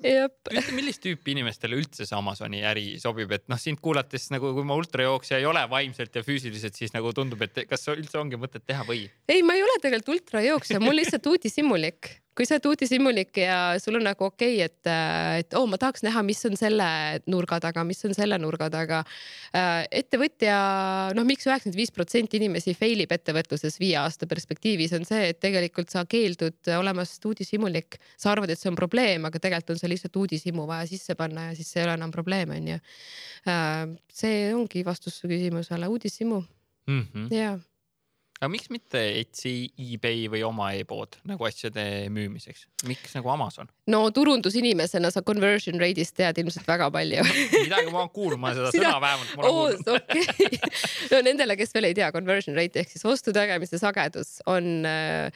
Ütle, 0.01 0.63
millist 0.73 1.03
tüüpi 1.05 1.35
inimestele 1.35 1.77
üldse 1.77 2.07
see 2.09 2.17
Amazoni 2.17 2.63
äri 2.65 2.85
sobib, 3.03 3.35
et 3.37 3.45
noh, 3.53 3.59
sind 3.61 3.83
kuulates 3.85 4.31
nagu, 4.33 4.55
kui 4.57 4.65
ma 4.65 4.79
ultrajooksja 4.81 5.43
ei 5.43 5.45
ole 5.49 5.61
vaimselt 5.69 6.17
ja 6.17 6.23
füüsiliselt, 6.25 6.79
siis 6.79 6.95
nagu 6.97 7.13
tundub, 7.17 7.43
et 7.45 7.67
kas 7.69 7.85
üldse 7.93 8.17
ongi 8.23 8.41
mõtet 8.41 8.65
teha 8.65 8.87
või? 8.89 9.05
ei, 9.29 9.45
ma 9.45 9.59
ei 9.59 9.65
ole 9.67 9.77
tegelikult 9.83 10.17
ultrajooksja, 10.17 10.81
mul 10.81 10.97
lihtsalt 11.03 11.29
uudishimulik 11.29 12.15
kui 12.39 12.47
sa 12.47 12.57
oled 12.57 12.69
uudishimulik 12.71 13.41
ja 13.43 13.57
sul 13.83 13.99
on 13.99 14.05
nagu 14.07 14.25
okei 14.25 14.61
okay,, 14.61 14.69
et, 14.69 14.91
et 15.43 15.57
oo 15.59 15.65
oh,, 15.65 15.71
ma 15.71 15.79
tahaks 15.81 16.05
näha, 16.07 16.23
mis 16.27 16.41
on 16.47 16.57
selle 16.59 16.87
nurga 17.31 17.59
taga, 17.63 17.83
mis 17.87 18.03
on 18.07 18.15
selle 18.17 18.39
nurga 18.41 18.71
taga. 18.73 19.01
Äh, 19.57 19.83
ettevõtja, 20.03 20.57
noh, 21.17 21.27
miks 21.27 21.49
üheksakümmend 21.49 21.79
viis 21.79 21.93
protsenti 21.95 22.39
inimesi 22.41 22.75
fail 22.79 23.03
ib 23.05 23.15
ettevõtluses 23.17 23.81
viie 23.83 23.99
aasta 24.01 24.29
perspektiivis 24.31 24.95
on 24.99 25.07
see, 25.09 25.33
et 25.33 25.41
tegelikult 25.43 25.91
sa 25.93 26.05
keeldud 26.09 26.71
olemast 26.79 27.27
uudishimulik. 27.27 27.99
sa 28.17 28.33
arvad, 28.35 28.53
et 28.53 28.61
see 28.61 28.71
on 28.71 28.79
probleem, 28.79 29.27
aga 29.27 29.43
tegelikult 29.43 29.75
on 29.75 29.83
see 29.83 29.91
lihtsalt 29.93 30.21
uudishimu 30.23 30.69
vaja 30.71 30.87
sisse 30.91 31.17
panna 31.19 31.51
ja 31.51 31.59
siis 31.59 31.73
see 31.73 31.83
ei 31.83 31.89
ole 31.89 31.99
enam 31.99 32.15
probleem, 32.15 32.55
onju. 32.55 32.79
Äh, 33.51 33.83
see 34.13 34.55
ongi 34.55 34.85
vastus 34.87 35.19
su 35.19 35.31
küsimusele, 35.31 35.91
uudishimu 35.91 36.41
mm. 36.87 37.05
-hmm. 37.13 37.35
jaa 37.35 37.59
aga 38.41 38.49
miks 38.49 38.71
mitte 38.73 39.01
Etsy, 39.21 39.69
eBay 39.77 40.25
või 40.33 40.41
oma 40.47 40.71
e-pood 40.79 41.19
nagu 41.29 41.45
asjade 41.45 41.85
müümiseks, 42.13 42.65
miks 42.89 43.13
nagu 43.17 43.29
Amazon? 43.33 43.69
no 43.91 44.03
turundusinimesena 44.17 45.11
sa 45.13 45.23
conversion 45.27 45.77
rate'ist 45.81 46.17
tead 46.17 46.41
ilmselt 46.41 46.69
väga 46.69 46.89
palju 46.95 47.27
midagi 47.67 47.93
ma 47.93 48.05
olen 48.05 48.13
kuulnud, 48.15 48.41
ma 48.41 48.55
seda 48.57 48.73
Sina... 48.73 48.95
sõna 48.95 49.05
vähemalt 49.05 49.35
ma 49.37 49.45
olen 49.45 49.59
kuulnud 49.59 49.93
okay. 49.97 50.61
no 51.13 51.23
nendele, 51.27 51.59
kes 51.61 51.77
veel 51.77 51.91
ei 51.91 51.99
tea, 52.01 52.09
conversion 52.17 52.57
rate 52.57 52.85
ehk 52.85 52.95
siis 52.95 53.05
ostu 53.09 53.35
tegemise 53.37 53.81
sagedus 53.83 54.39
on 54.49 54.89
äh, 54.89 55.29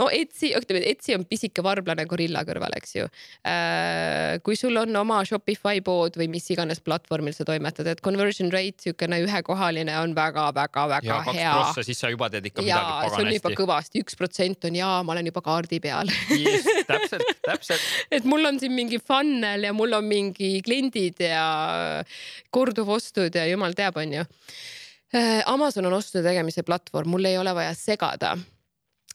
no 0.00 0.08
Etsy, 0.12 0.52
ütleme, 0.56 0.82
Etsy 0.90 1.14
on 1.16 1.24
pisike 1.28 1.64
varblane 1.64 2.04
gorilla 2.08 2.42
kõrval, 2.48 2.74
eks 2.78 2.94
ju. 2.96 3.06
Äh, 3.46 4.38
kui 4.44 4.56
sul 4.58 4.76
on 4.80 4.96
oma 5.00 5.20
Shopify 5.28 5.82
pood 5.84 6.16
või 6.20 6.30
mis 6.32 6.48
iganes 6.52 6.80
platvormil 6.84 7.36
sa 7.36 7.46
toimetad, 7.48 7.88
et 7.90 8.02
conversion 8.04 8.50
rate 8.52 8.88
siukene 8.88 9.20
ühekohaline 9.26 9.96
on 10.02 10.14
väga-väga-väga 10.16 11.20
hea. 11.36 11.56
siis 11.80 12.00
sa 12.00 12.12
juba 12.12 12.30
teed 12.32 12.49
ikka 12.50 12.64
midagi 12.66 12.84
pagan 12.84 13.04
hästi. 13.04 13.16
see 13.16 13.24
on 13.26 13.34
juba 13.36 13.52
kõvasti, 13.62 14.02
üks 14.04 14.18
protsent 14.18 14.68
on 14.68 14.76
ja 14.78 14.90
ma 15.06 15.14
olen 15.14 15.30
juba 15.30 15.42
kaardi 15.46 15.80
peal. 15.82 16.10
Yes, 16.36 16.68
täpselt, 16.88 17.32
täpselt. 17.46 17.88
et 18.18 18.28
mul 18.28 18.50
on 18.50 18.60
siin 18.62 18.74
mingi 18.76 19.00
funnel 19.02 19.68
ja 19.68 19.72
mul 19.76 19.96
on 19.98 20.06
mingi 20.10 20.52
kliendid 20.66 21.22
ja 21.24 21.46
korduvostud 22.54 23.34
ja 23.38 23.46
jumal 23.50 23.76
teab, 23.78 23.98
onju. 24.02 24.26
Äh, 25.10 25.42
Amazon 25.50 25.88
on 25.90 25.98
ostude 25.98 26.22
tegemise 26.26 26.62
platvorm, 26.66 27.10
mul 27.16 27.30
ei 27.30 27.38
ole 27.38 27.54
vaja 27.54 27.74
segada. 27.74 28.36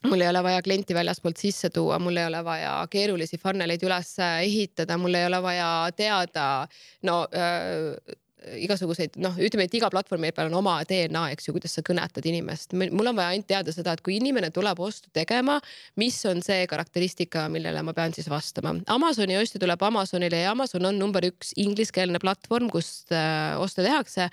Mul 0.06 0.21
ei 0.21 0.30
ole 0.30 0.41
vaja 0.43 0.62
klienti 0.62 0.93
väljaspoolt 0.93 1.39
sisse 1.41 1.69
tuua, 1.74 1.98
mul 2.00 2.17
ei 2.19 2.28
ole 2.28 2.43
vaja 2.45 2.74
keerulisi 2.91 3.39
funneleid 3.41 3.82
üles 3.88 4.12
ehitada, 4.43 5.00
mul 5.02 5.17
ei 5.17 5.26
ole 5.26 5.39
vaja 5.41 5.69
teada, 5.98 6.67
no 7.08 7.24
äh, 7.34 8.17
igasuguseid 8.65 9.17
noh, 9.21 9.36
ütleme, 9.41 9.65
et 9.67 9.77
iga 9.77 9.89
platvormi 9.93 10.31
peal 10.36 10.51
on 10.51 10.60
oma 10.62 10.77
DNA, 10.88 11.23
eks 11.36 11.49
ju, 11.49 11.55
kuidas 11.55 11.75
sa 11.77 11.84
kõnetad 11.86 12.25
inimest. 12.29 12.75
mul 12.75 13.12
on 13.12 13.17
vaja 13.17 13.34
ainult 13.34 13.47
teada 13.49 13.73
seda, 13.75 13.95
et 13.95 14.03
kui 14.05 14.17
inimene 14.19 14.51
tuleb 14.55 14.79
ostu 14.84 15.10
tegema, 15.15 15.58
mis 16.01 16.17
on 16.29 16.43
see 16.45 16.67
karakteristika, 16.69 17.47
millele 17.51 17.84
ma 17.86 17.95
pean 17.97 18.13
siis 18.15 18.29
vastama. 18.31 18.75
Amazoni 18.91 19.38
ostja 19.39 19.62
tuleb 19.62 19.81
Amazonile 19.89 20.45
ja 20.45 20.53
Amazon 20.55 20.86
on 20.91 20.99
number 20.99 21.25
üks 21.27 21.53
ingliskeelne 21.62 22.21
platvorm, 22.23 22.69
kust 22.73 23.13
äh, 23.15 23.55
oste 23.62 23.86
tehakse 23.86 24.29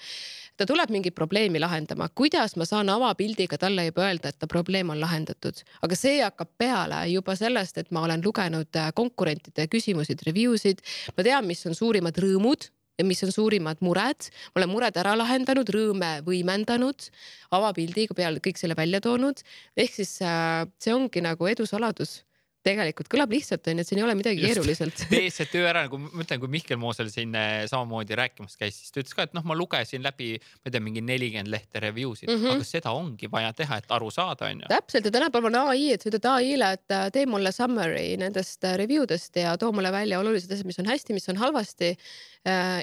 ta 0.57 0.67
tuleb 0.69 0.93
mingit 0.93 1.15
probleemi 1.17 1.61
lahendama, 1.63 2.09
kuidas 2.15 2.57
ma 2.61 2.67
saan 2.69 2.91
avapildiga 2.93 3.57
talle 3.59 3.87
juba 3.89 4.05
öelda, 4.07 4.31
et 4.31 4.39
ta 4.39 4.47
probleem 4.51 4.93
on 4.93 5.01
lahendatud, 5.01 5.63
aga 5.83 5.97
see 5.99 6.21
hakkab 6.21 6.53
peale 6.61 7.01
juba 7.11 7.35
sellest, 7.39 7.81
et 7.81 7.91
ma 7.91 8.05
olen 8.07 8.23
lugenud 8.25 8.79
äh, 8.79 8.93
konkurentide 8.95 9.67
küsimusi, 9.73 10.19
review 10.27 10.59
sid, 10.61 10.85
ma 11.17 11.25
tean, 11.27 11.49
mis 11.49 11.65
on 11.67 11.75
suurimad 11.79 12.21
rõõmud 12.21 12.69
mis 13.05 13.23
on 13.25 13.33
suurimad 13.33 13.81
mured. 13.81 14.29
olen 14.57 14.69
mured 14.69 14.97
ära 14.97 15.15
lahendanud, 15.17 15.69
rõõme 15.69 16.13
võimendanud, 16.27 17.09
avapildiga 17.51 18.15
peale 18.15 18.43
kõik 18.45 18.61
selle 18.61 18.77
välja 18.79 19.01
toonud. 19.01 19.43
ehk 19.77 19.95
siis 19.95 20.21
äh, 20.23 20.67
see 20.79 20.95
ongi 20.95 21.25
nagu 21.25 21.47
edu 21.47 21.67
saladus 21.67 22.23
tegelikult 22.67 23.11
kõlab 23.11 23.33
lihtsalt 23.35 23.67
onju, 23.71 23.83
et 23.83 23.89
siin 23.89 24.01
ei 24.01 24.05
ole 24.07 24.15
midagi 24.19 24.43
keeruliselt. 24.43 25.05
tee 25.13 25.31
see 25.35 25.49
töö 25.51 25.67
ära, 25.71 25.85
nagu 25.87 25.99
ma 26.03 26.23
ütlen, 26.23 26.41
kui 26.43 26.51
Mihkel 26.53 26.79
Moosel 26.81 27.11
siin 27.13 27.35
äh, 27.39 27.65
samamoodi 27.71 28.19
rääkimas 28.19 28.55
käis, 28.61 28.79
siis 28.79 28.95
ta 28.95 29.03
ütles 29.03 29.17
ka, 29.19 29.27
et 29.27 29.35
noh, 29.37 29.45
ma 29.49 29.57
lugesin 29.59 30.05
läbi, 30.05 30.35
ma 30.39 30.71
ei 30.71 30.75
tea, 30.77 30.85
mingi 30.85 31.03
nelikümmend 31.07 31.51
lehte 31.53 31.83
review 31.83 32.15
sid 32.19 32.31
mm, 32.31 32.39
-hmm. 32.39 32.61
aga 32.61 32.69
seda 32.69 32.95
ongi 32.99 33.31
vaja 33.33 33.53
teha, 33.59 33.81
et 33.83 33.97
aru 33.97 34.11
saada, 34.15 34.51
onju. 34.53 34.71
täpselt 34.71 35.09
ja 35.09 35.15
tänapäeval 35.19 35.51
on 35.51 35.61
ai, 35.73 35.91
et 35.97 36.05
sa 36.05 36.13
ütled 36.13 36.31
ai-le, 36.35 36.73
et 36.79 36.97
äh, 36.99 37.09
tee 37.15 37.27
mulle 37.27 37.53
summary 37.53 38.17
nendest 38.21 38.65
äh, 38.69 38.77
review 38.79 39.09
dest 39.09 39.37
ja 39.37 39.57
too 39.59 39.73
mulle 39.75 39.93
välja 39.93 40.23
olulised 40.23 40.53
asjad, 40.53 40.71
mis 40.71 40.79
on 40.83 40.91
hästi, 40.93 41.19
mis 41.19 41.29
on 41.33 41.43
halvasti. 41.43 41.97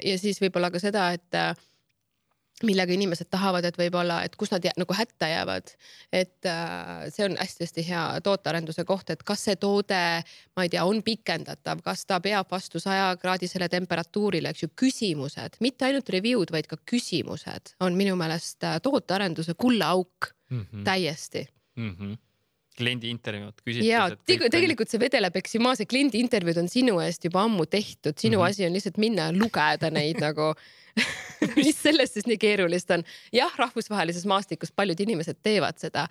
ja 0.04 0.14
siis 0.18 0.38
võib-olla 0.40 0.70
ka 0.72 0.80
seda, 0.80 1.10
et 1.12 1.36
millega 2.66 2.94
inimesed 2.94 3.30
tahavad, 3.30 3.64
et 3.64 3.78
võib-olla, 3.78 4.20
et 4.26 4.36
kus 4.36 4.52
nad 4.52 4.64
jää, 4.64 4.74
nagu 4.80 4.94
hätta 4.96 5.28
jäävad. 5.30 5.74
et 6.12 6.46
äh, 6.46 7.08
see 7.08 7.24
on 7.24 7.36
hästi-hästi 7.40 7.86
hea 7.88 8.04
tootearenduse 8.24 8.84
koht, 8.84 9.10
et 9.10 9.22
kas 9.22 9.44
see 9.48 9.56
toode, 9.56 10.00
ma 10.56 10.66
ei 10.66 10.72
tea, 10.72 10.84
on 10.84 11.02
pikendatav, 11.02 11.82
kas 11.84 12.06
ta 12.06 12.20
peab 12.20 12.50
vastu 12.50 12.80
sajakraadisele 12.80 13.68
temperatuurile, 13.68 14.52
eks 14.52 14.66
ju, 14.66 14.72
küsimused, 14.84 15.60
mitte 15.60 15.88
ainult 15.88 16.08
review'd, 16.08 16.52
vaid 16.52 16.68
ka 16.70 16.80
küsimused 16.92 17.76
on 17.80 17.96
minu 17.98 18.16
meelest 18.20 18.64
äh, 18.64 18.80
tootearenduse 18.82 19.54
kullaauk 19.54 20.34
mm 20.50 20.66
-hmm. 20.66 20.84
täiesti 20.84 21.48
mm. 21.76 21.96
-hmm 21.96 22.29
kliendi 22.80 23.10
intervjuud, 23.12 23.56
küsitlused. 23.62 23.88
ja 23.88 24.50
tegelikult 24.50 24.90
see 24.92 25.02
vedeleb, 25.02 25.36
eks 25.40 25.56
ju, 25.56 25.62
maa, 25.64 25.76
see 25.78 25.88
kliendi 25.90 26.22
intervjuud 26.24 26.62
on 26.64 26.70
sinu 26.72 26.98
eest 27.04 27.24
juba 27.28 27.44
ammu 27.46 27.68
tehtud, 27.70 28.16
sinu 28.16 28.38
mm 28.38 28.42
-hmm. 28.42 28.50
asi 28.50 28.66
on 28.66 28.76
lihtsalt 28.76 29.00
minna 29.02 29.30
lugeda 29.36 29.90
neid 29.94 30.20
nagu 30.26 30.54
mis 31.56 31.78
selles 31.82 32.14
siis 32.14 32.26
nii 32.28 32.38
keerulist 32.40 32.90
on? 32.94 33.04
jah, 33.34 33.52
rahvusvahelises 33.58 34.26
maastikus 34.30 34.72
paljud 34.76 35.00
inimesed 35.00 35.40
teevad 35.42 35.78
seda, 35.82 36.06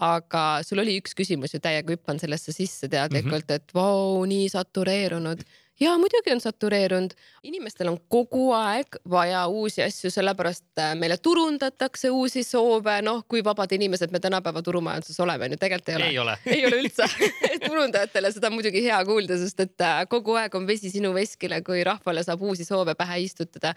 aga 0.00 0.44
sul 0.66 0.82
oli 0.82 0.98
üks 1.00 1.16
küsimus 1.18 1.54
ju 1.54 1.60
täiega 1.62 1.94
hüppan 1.94 2.20
sellesse 2.22 2.54
sisse 2.54 2.88
teadlikult 2.88 3.44
mm, 3.44 3.50
-hmm. 3.50 3.60
et 3.60 3.74
vau, 3.74 4.24
nii 4.28 4.48
satureerunud 4.52 5.44
ja 5.82 5.98
muidugi 5.98 6.32
on 6.32 6.40
satureerunud, 6.40 7.14
inimestel 7.42 7.88
on 7.90 7.98
kogu 8.12 8.50
aeg 8.54 8.98
vaja 9.10 9.42
uusi 9.50 9.82
asju, 9.82 10.10
sellepärast 10.14 10.78
äh, 10.78 10.92
meile 10.98 11.16
turundatakse 11.18 12.10
uusi 12.14 12.44
soove, 12.46 12.98
noh, 13.02 13.22
kui 13.28 13.42
vabad 13.44 13.72
inimesed 13.74 14.12
me 14.14 14.20
tänapäeva 14.22 14.62
turumajanduses 14.62 15.18
oleme, 15.24 15.48
on 15.48 15.56
ju, 15.56 15.60
tegelikult 15.62 15.88
ei 15.88 15.96
ole. 15.96 16.08
ei 16.10 16.18
ole, 16.18 16.36
ei 16.56 16.66
ole 16.68 16.80
üldse. 16.84 17.08
Turundajatele 17.66 18.32
seda 18.34 18.50
on 18.50 18.56
muidugi 18.58 18.84
hea 18.84 18.98
kuulda, 19.08 19.38
sest 19.40 19.64
et 19.64 19.86
äh, 19.86 20.02
kogu 20.10 20.36
aeg 20.38 20.54
on 20.58 20.68
vesi 20.68 20.92
sinu 20.92 21.12
veskile, 21.16 21.62
kui 21.66 21.82
rahvale 21.86 22.22
saab 22.26 22.44
uusi 22.46 22.66
soove 22.68 22.94
pähe 22.98 23.18
istutada. 23.24 23.74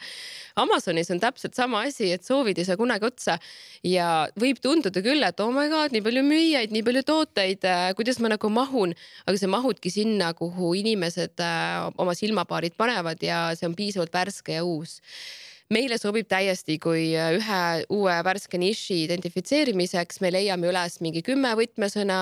Amazonis 0.62 1.10
on 1.15 1.22
täpselt 1.24 1.58
sama 1.58 1.86
asi, 1.89 2.12
et 2.13 2.28
soovid 2.28 2.62
ei 2.62 2.68
saa 2.70 2.78
kunagi 2.80 3.10
otsa. 3.10 3.39
Ja 3.86 4.28
võib 4.41 4.62
tunduda 4.62 5.02
küll, 5.06 5.24
et 5.26 5.41
oh 5.41 5.52
my 5.54 5.68
god, 5.74 5.96
nii 5.96 6.04
palju 6.06 6.26
müüjaid, 6.28 6.76
nii 6.76 6.86
palju 6.86 7.06
tooteid, 7.08 7.65
äh, 7.65 7.88
kuidas 7.98 8.22
ma 8.22 8.34
nagu 8.36 8.52
mahun, 8.54 8.94
aga 9.26 9.41
sa 9.41 9.50
mahudki 9.52 9.94
sinna, 9.94 10.34
kuhu 10.38 10.76
inimesed 10.78 11.41
oma 11.97 12.13
silmapaarid 12.17 12.77
panevad 12.77 13.23
ja 13.23 13.47
see 13.55 13.67
on 13.69 13.75
piisavalt 13.75 14.13
värske 14.13 14.60
ja 14.60 14.63
uus 14.63 14.99
meile 15.73 15.97
sobib 15.97 16.27
täiesti, 16.29 16.75
kui 16.81 17.08
ühe 17.17 17.62
uue 17.93 18.15
värske 18.25 18.58
niši 18.62 18.99
identifitseerimiseks 19.08 20.19
me 20.21 20.29
leiame 20.34 20.69
üles 20.69 20.99
mingi 21.01 21.23
kümme 21.25 21.55
võtmesõna. 21.58 22.17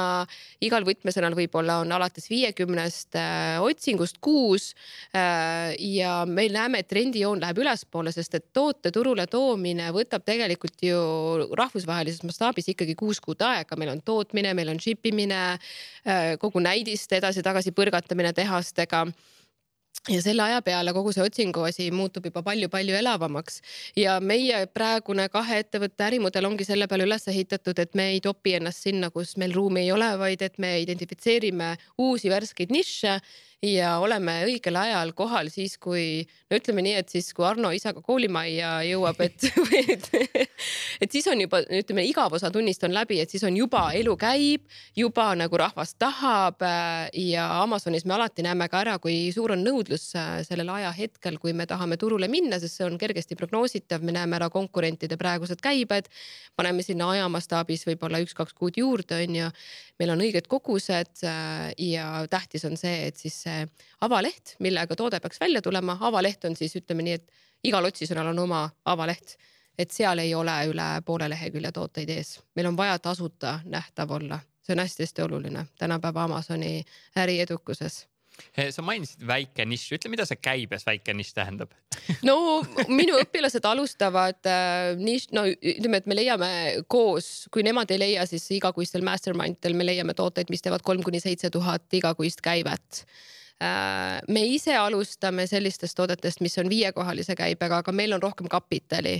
igal 0.63 0.85
võtmesõnal 0.87 1.35
võib-olla 1.35 1.81
on 1.83 1.91
alates 1.91 2.29
viiekümnest 2.31 3.17
äh, 3.19 3.59
otsingust 3.59 4.21
kuus 4.23 4.71
äh,. 5.15 5.75
ja 5.75 6.23
me 6.25 6.47
näeme, 6.47 6.79
et 6.79 6.87
trendijoon 6.87 7.43
läheb 7.43 7.59
ülespoole, 7.65 8.15
sest 8.15 8.39
et 8.39 8.47
toote 8.53 8.91
turule 8.95 9.27
toomine 9.27 9.91
võtab 9.91 10.23
tegelikult 10.23 10.79
ju 10.87 11.03
rahvusvahelises 11.51 12.23
mastaabis 12.23 12.71
ikkagi 12.71 12.95
kuus 12.95 13.19
kuud 13.19 13.43
aega, 13.43 13.75
meil 13.75 13.91
on 13.91 14.01
tootmine, 14.01 14.53
meil 14.53 14.71
on 14.71 14.79
ship 14.79 15.03
imine 15.11 15.43
äh,, 15.51 16.39
kogu 16.39 16.63
näidiste 16.63 17.19
edasi-tagasi 17.19 17.75
põrgatamine 17.75 18.31
tehastega 18.33 19.09
ja 20.09 20.21
selle 20.21 20.43
aja 20.43 20.61
peale 20.61 20.93
kogu 20.93 21.13
see 21.15 21.23
otsingu 21.23 21.63
asi 21.67 21.87
muutub 21.95 22.25
juba 22.27 22.43
palju-palju 22.43 22.95
elavamaks. 22.99 23.61
Ja 23.95 24.17
meie 24.19 24.65
praegune 24.67 25.29
kahe 25.31 25.61
ettevõtte 25.63 26.07
ärimudel 26.09 26.49
ongi 26.49 26.67
selle 26.67 26.87
peale 26.91 27.07
üles 27.07 27.27
ehitatud, 27.31 27.79
et 27.79 27.95
me 27.95 28.09
ei 28.15 28.19
topi 28.23 28.57
ennast 28.59 28.83
sinna, 28.83 29.09
kus 29.15 29.37
meil 29.39 29.55
ruumi 29.55 29.85
ei 29.85 29.93
ole, 29.95 30.11
vaid 30.19 30.43
et 30.43 30.59
me 30.59 30.75
identifitseerime 30.83 31.75
uusi 32.03 32.31
värskeid 32.33 32.73
nišše 32.75 33.17
ja 33.63 33.97
oleme 34.03 34.41
õigel 34.47 34.75
ajal 34.75 35.13
kohal 35.15 35.47
siis, 35.51 35.77
kui 35.81 36.23
no 36.51 36.57
ütleme 36.59 36.83
nii, 36.83 36.95
et 36.99 37.11
siis 37.13 37.29
kui 37.35 37.45
Arno 37.47 37.71
isaga 37.71 38.01
koolimajja 38.03 38.71
jõuab, 38.89 39.21
et 39.23 39.45
et, 39.93 40.09
et 41.01 41.11
siis 41.11 41.27
on 41.31 41.39
juba 41.39 41.61
ütleme, 41.63 42.03
igav 42.09 42.35
osa 42.35 42.51
tunnist 42.51 42.83
on 42.83 42.93
läbi, 42.95 43.21
et 43.23 43.31
siis 43.31 43.43
on 43.47 43.55
juba 43.55 43.85
elu 43.95 44.15
käib, 44.19 44.65
juba 44.99 45.29
nagu 45.39 45.59
rahvas 45.59 45.95
tahab 45.95 46.65
äh, 46.67 47.07
ja 47.31 47.47
Amazonis 47.61 48.05
me 48.09 48.17
alati 48.17 48.43
näeme 48.43 48.67
ka 48.71 48.81
ära, 48.83 48.97
kui 49.03 49.31
suur 49.35 49.55
on 49.55 49.63
nõudlus 49.63 50.09
äh, 50.19 50.41
sellel 50.47 50.73
ajahetkel, 50.75 51.39
kui 51.39 51.55
me 51.55 51.67
tahame 51.69 51.97
turule 52.01 52.27
minna, 52.31 52.59
sest 52.59 52.81
see 52.81 52.87
on 52.89 52.99
kergesti 52.99 53.39
prognoositav, 53.39 54.03
me 54.03 54.15
näeme 54.15 54.37
ära 54.41 54.51
konkurentide 54.53 55.17
praegused 55.19 55.63
käibed, 55.63 56.11
paneme 56.59 56.83
sinna 56.83 57.13
aja 57.15 57.31
mastaabis 57.31 57.87
võib-olla 57.87 58.19
üks-kaks 58.25 58.57
kuud 58.59 58.77
juurde, 58.81 59.23
on 59.23 59.39
ju. 59.39 59.49
meil 60.01 60.15
on 60.17 60.27
õiged 60.27 60.51
kogused 60.51 61.23
äh, 61.23 61.71
ja 61.79 62.27
tähtis 62.29 62.67
on 62.67 62.75
see, 62.79 63.07
et 63.07 63.19
siis 63.19 63.39
see 63.53 63.87
avaleht, 64.01 64.55
millega 64.63 64.97
toode 64.99 65.19
peaks 65.23 65.41
välja 65.41 65.61
tulema, 65.61 65.97
avaleht 66.01 66.45
on 66.45 66.55
siis 66.59 66.75
ütleme 66.79 67.05
nii, 67.05 67.19
et 67.19 67.67
igal 67.69 67.85
otsisõnal 67.87 68.31
on 68.33 68.45
oma 68.45 68.63
avaleht, 68.85 69.37
et 69.79 69.91
seal 69.91 70.21
ei 70.23 70.33
ole 70.35 70.55
üle 70.69 70.87
poole 71.05 71.29
lehekülje 71.31 71.73
tooteid 71.75 72.09
ees, 72.13 72.37
meil 72.55 72.71
on 72.71 72.79
vaja 72.79 72.97
tasuta 72.99 73.59
nähtav 73.65 74.11
olla, 74.19 74.39
see 74.63 74.75
on 74.75 74.83
hästi-hästi 74.83 75.23
oluline. 75.25 75.67
Tänapäeva 75.79 76.27
Amazoni 76.27 76.81
äriedukuses. 77.17 78.03
Sa 78.73 78.81
mainisid 78.81 79.21
väike 79.29 79.61
nišš, 79.69 79.91
ütle, 79.93 80.09
mida 80.09 80.25
see 80.25 80.39
käibes 80.41 80.87
väike 80.87 81.13
nišš 81.13 81.35
tähendab? 81.37 81.73
no 82.27 82.63
minu 82.89 83.19
õpilased 83.21 83.65
alustavad 83.69 84.49
äh, 84.49 84.95
nišš, 84.97 85.27
no 85.37 85.43
ütleme, 85.53 85.99
et 86.01 86.09
me 86.09 86.17
leiame 86.17 86.49
koos, 86.89 87.45
kui 87.53 87.65
nemad 87.65 87.93
ei 87.93 88.01
leia, 88.01 88.25
siis 88.29 88.47
igakuistel 88.57 89.05
mastermind 89.05 89.61
del 89.61 89.77
me 89.77 89.85
leiame 89.85 90.17
tooteid, 90.17 90.49
mis 90.49 90.65
teevad 90.65 90.81
kolm 90.85 91.05
kuni 91.05 91.21
seitse 91.21 91.53
tuhat 91.53 91.93
igakuist 92.01 92.41
käivet. 92.41 93.03
Äh, 93.03 93.21
me 94.27 94.41
ise 94.45 94.75
alustame 94.75 95.45
sellistest 95.47 95.95
toodetest, 95.95 96.41
mis 96.43 96.57
on 96.59 96.69
viiekohalise 96.69 97.35
käibega, 97.37 97.77
aga 97.79 97.91
meil 97.95 98.13
on 98.15 98.21
rohkem 98.21 98.49
kapitali. 98.51 99.13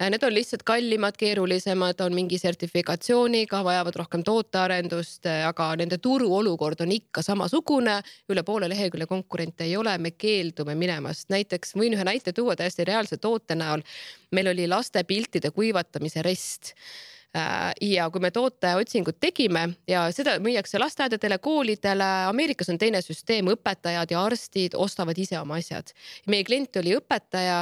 Äh, 0.00 0.10
need 0.12 0.22
on 0.22 0.34
lihtsalt 0.34 0.62
kallimad, 0.62 1.16
keerulisemad, 1.18 2.00
on 2.04 2.14
mingi 2.14 2.38
sertifikatsiooniga, 2.38 3.62
vajavad 3.64 3.98
rohkem 3.98 4.22
tootearendust, 4.26 5.26
äh, 5.26 5.42
aga 5.48 5.70
nende 5.80 5.98
turuolukord 5.98 6.80
on 6.84 6.94
ikka 6.94 7.22
samasugune. 7.22 7.98
üle 8.28 8.42
poole 8.42 8.68
lehekülje 8.68 9.06
konkurente 9.06 9.64
ei 9.64 9.76
ole, 9.76 9.98
me 9.98 10.10
keeldume 10.10 10.74
minemast. 10.74 11.28
näiteks 11.28 11.74
võin 11.74 11.94
ühe 11.96 12.04
näite 12.04 12.32
tuua 12.32 12.56
täiesti 12.56 12.84
reaalse 12.84 13.16
toote 13.16 13.54
näol. 13.54 13.82
meil 14.30 14.48
oli 14.48 14.68
laste 14.68 15.04
piltide 15.04 15.50
kuivatamise 15.50 16.22
rest 16.22 16.74
Äh, 16.74 17.17
ja 17.34 18.06
kui 18.10 18.22
me 18.24 18.30
tooteotsingut 18.32 19.18
tegime 19.20 19.66
ja 19.88 20.06
seda 20.14 20.38
müüakse 20.40 20.80
lasteaedadele, 20.80 21.36
koolidele, 21.44 22.06
Ameerikas 22.28 22.70
on 22.72 22.78
teine 22.80 23.02
süsteem, 23.04 23.50
õpetajad 23.52 24.14
ja 24.14 24.22
arstid 24.24 24.76
ostavad 24.78 25.18
ise 25.20 25.36
oma 25.40 25.58
asjad. 25.60 25.92
meie 26.26 26.44
klient 26.44 26.76
oli 26.80 26.94
õpetaja 26.96 27.58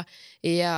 ja 0.46 0.76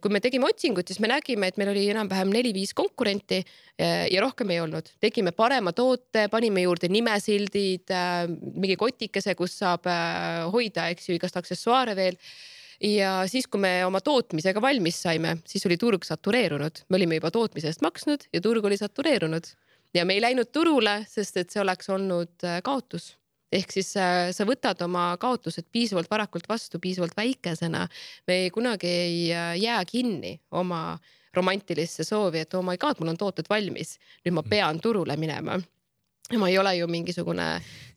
kui 0.00 0.14
me 0.14 0.22
tegime 0.24 0.48
otsingut, 0.48 0.88
siis 0.88 1.02
me 1.04 1.12
nägime, 1.12 1.52
et 1.52 1.60
meil 1.60 1.74
oli 1.74 1.84
enam-vähem 1.92 2.32
neli-viis 2.32 2.72
konkurenti 2.74 3.42
äh, 3.42 4.06
ja 4.10 4.24
rohkem 4.24 4.50
ei 4.50 4.60
olnud. 4.64 4.88
tegime 5.00 5.32
parema 5.32 5.72
toote, 5.72 6.28
panime 6.32 6.64
juurde 6.64 6.88
nimesildid, 6.88 7.92
äh, 7.92 8.24
mingi 8.56 8.80
kotikese, 8.80 9.36
kus 9.36 9.58
saab 9.60 9.84
hoida, 10.52 10.88
eks 10.88 11.08
ju, 11.10 11.20
igast 11.20 11.36
aksessuaare 11.36 11.94
veel 11.96 12.16
ja 12.84 13.24
siis, 13.30 13.48
kui 13.48 13.62
me 13.62 13.78
oma 13.86 14.00
tootmisega 14.04 14.60
valmis 14.62 15.00
saime, 15.06 15.38
siis 15.48 15.64
oli 15.68 15.78
turg 15.80 16.04
satureerunud, 16.04 16.84
me 16.88 16.98
olime 17.00 17.18
juba 17.20 17.30
tootmise 17.34 17.70
eest 17.70 17.84
maksnud 17.84 18.28
ja 18.32 18.42
turg 18.44 18.64
oli 18.64 18.78
satureerunud. 18.80 19.50
Ja 19.94 20.04
me 20.04 20.16
ei 20.16 20.22
läinud 20.22 20.50
turule, 20.52 21.04
sest 21.08 21.36
et 21.38 21.54
see 21.54 21.62
oleks 21.62 21.88
olnud 21.94 22.42
äh, 22.44 22.58
kaotus. 22.66 23.12
Ehk 23.54 23.70
siis 23.70 23.92
äh, 24.00 24.32
sa 24.34 24.46
võtad 24.48 24.80
oma 24.82 25.12
kaotused 25.22 25.68
piisavalt 25.72 26.10
varakult 26.10 26.48
vastu, 26.50 26.80
piisavalt 26.82 27.14
väikesena. 27.16 27.86
me 28.26 28.38
ei, 28.42 28.50
kunagi 28.50 28.90
ei 28.90 29.20
äh, 29.32 29.52
jää 29.62 29.84
kinni 29.86 30.40
oma 30.50 30.98
romantilisse 31.34 32.04
soovi, 32.04 32.42
et 32.42 32.54
oh 32.54 32.62
my 32.62 32.76
god, 32.78 32.98
mul 33.00 33.14
on 33.14 33.18
tooted 33.18 33.46
valmis, 33.50 33.96
nüüd 34.24 34.34
ma 34.34 34.42
pean 34.42 34.80
turule 34.80 35.16
minema. 35.16 35.60
Ma 36.38 36.48
ei 36.48 36.58
ole 36.58 36.72
ju 36.78 36.86
mingisugune 36.88 37.46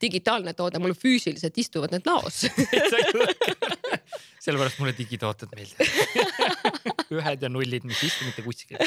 digitaalne 0.01 0.53
toode, 0.53 0.81
mul 0.83 0.93
füüsiliselt 0.93 1.57
istuvad 1.57 1.93
need 1.95 2.05
laos 2.05 2.43
sellepärast 4.47 4.81
mulle 4.81 4.95
digitooted 4.97 5.53
meeldivad. 5.55 5.87
Ühed 7.17 7.43
ja 7.45 7.51
nullid, 7.51 7.85
mis 7.87 8.03
ei 8.03 8.11
istu 8.11 8.27
mitte 8.27 8.43
kuskil. 8.43 8.79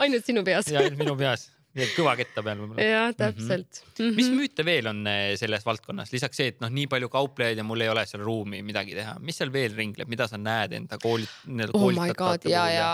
Ainult 0.00 0.28
sinu 0.28 0.44
peas. 0.46 0.68
Ja 0.72 0.84
ainult 0.84 1.00
minu 1.00 1.16
peas 1.20 1.50
kõva 1.96 2.14
ketta 2.18 2.42
peal 2.44 2.60
võib-olla. 2.62 2.86
jah, 2.86 3.10
täpselt 3.16 3.80
mm. 3.82 3.98
-hmm. 3.98 4.16
mis 4.16 4.30
müüte 4.32 4.64
veel 4.66 4.90
on 4.90 5.02
eh, 5.10 5.34
selles 5.40 5.66
valdkonnas, 5.66 6.12
lisaks 6.14 6.40
see, 6.40 6.52
et 6.54 6.60
noh, 6.64 6.72
nii 6.72 6.88
palju 6.92 7.10
kauplejaid 7.12 7.60
ja 7.60 7.66
mul 7.66 7.84
ei 7.84 7.92
ole 7.92 8.06
seal 8.08 8.24
ruumi 8.24 8.62
midagi 8.66 8.96
teha, 8.96 9.16
mis 9.20 9.38
seal 9.40 9.52
veel 9.52 9.76
ringleb, 9.76 10.08
mida 10.08 10.28
sa 10.30 10.40
näed 10.40 10.76
enda 10.80 10.98
koolit-? 11.02 11.32
oh 11.72 11.90
my 11.92 12.12
god 12.16 12.46
ja, 12.48 12.66
ja 12.72 12.90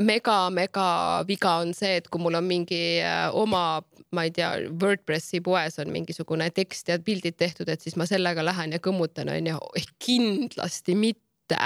mega, 0.00 0.38
mega 0.54 0.88
viga 1.28 1.58
on 1.64 1.74
see, 1.74 1.98
et 2.00 2.08
kui 2.08 2.22
mul 2.22 2.38
on 2.38 2.46
mingi 2.46 3.00
äh, 3.02 3.28
oma 3.34 3.82
ma 4.16 4.24
ei 4.26 4.32
tea, 4.34 4.50
Wordpressi 4.82 5.40
poes 5.44 5.78
on 5.82 5.92
mingisugune 5.94 6.48
tekst 6.54 6.90
ja 6.90 6.98
pildid 7.02 7.36
tehtud, 7.38 7.68
et 7.70 7.82
siis 7.82 7.96
ma 8.00 8.06
sellega 8.10 8.42
lähen 8.44 8.74
ja 8.74 8.80
kõmmutan, 8.82 9.30
onju. 9.30 9.58
kindlasti 10.02 10.96
mitte 10.98 11.58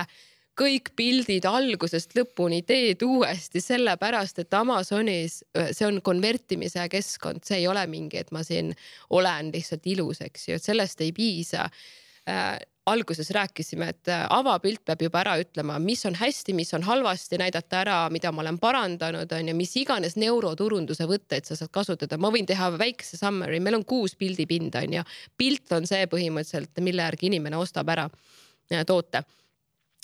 kõik 0.58 0.92
pildid 0.96 1.46
algusest 1.48 2.14
lõpuni 2.18 2.62
teed 2.66 3.02
uuesti, 3.02 3.62
sellepärast 3.62 4.44
et 4.44 4.54
Amazonis 4.54 5.40
see 5.70 5.86
on 5.88 6.00
konvertimise 6.04 6.86
keskkond, 6.92 7.42
see 7.46 7.62
ei 7.62 7.66
ole 7.70 7.84
mingi, 7.90 8.22
et 8.22 8.30
ma 8.34 8.44
siin 8.46 8.72
olen 9.14 9.50
lihtsalt 9.54 9.86
ilus, 9.90 10.22
eks 10.24 10.48
ju, 10.48 10.58
et 10.58 10.64
sellest 10.64 11.02
ei 11.02 11.10
piisa 11.16 11.66
äh, 11.66 12.54
alguses 12.86 13.30
rääkisime, 13.34 13.88
et 13.88 14.08
äh, 14.12 14.24
avapilt 14.30 14.84
peab 14.84 15.02
juba 15.02 15.22
ära 15.24 15.36
ütlema, 15.40 15.78
mis 15.82 16.04
on 16.06 16.14
hästi, 16.20 16.54
mis 16.54 16.74
on 16.76 16.84
halvasti, 16.86 17.38
näidata 17.40 17.80
ära, 17.80 17.98
mida 18.14 18.32
ma 18.32 18.44
olen 18.44 18.58
parandanud, 18.62 19.32
on 19.32 19.50
ju, 19.50 19.54
mis 19.58 19.74
iganes 19.80 20.18
neuroturunduse 20.20 21.08
võtteid 21.10 21.48
sa 21.48 21.58
saad 21.58 21.72
kasutada. 21.74 22.18
ma 22.20 22.30
võin 22.34 22.46
teha 22.46 22.70
väikese 22.78 23.18
summary, 23.18 23.60
meil 23.60 23.80
on 23.80 23.86
kuus 23.88 24.14
pildipinda, 24.20 24.84
on 24.84 25.00
ju. 25.00 25.06
pilt 25.36 25.72
on 25.72 25.88
see 25.88 26.06
põhimõtteliselt, 26.06 26.84
mille 26.84 27.08
järgi 27.08 27.32
inimene 27.32 27.58
ostab 27.58 27.90
ära 27.90 28.06
äh, 28.06 28.84
toote 28.86 29.24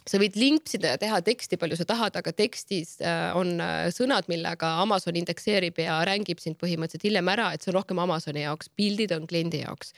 sa 0.08 0.20
võid 0.20 0.36
limpsida 0.38 0.94
ja 0.94 1.00
teha 1.00 1.20
teksti 1.24 1.58
palju 1.60 1.76
sa 1.78 1.86
tahad, 1.88 2.16
aga 2.16 2.32
tekstis 2.36 2.96
äh, 3.04 3.30
on 3.36 3.60
äh, 3.60 3.88
sõnad, 3.94 4.28
millega 4.32 4.72
Amazon 4.82 5.18
indekseerib 5.20 5.80
ja 5.82 5.98
rängib 6.08 6.40
sind 6.42 6.58
põhimõtteliselt 6.60 7.06
hiljem 7.08 7.28
ära, 7.32 7.50
et 7.52 7.64
see 7.64 7.72
on 7.72 7.78
rohkem 7.80 8.00
Amazoni 8.02 8.44
jaoks, 8.46 8.70
pildid 8.76 9.12
on 9.16 9.28
kliendi 9.30 9.62
jaoks. 9.64 9.92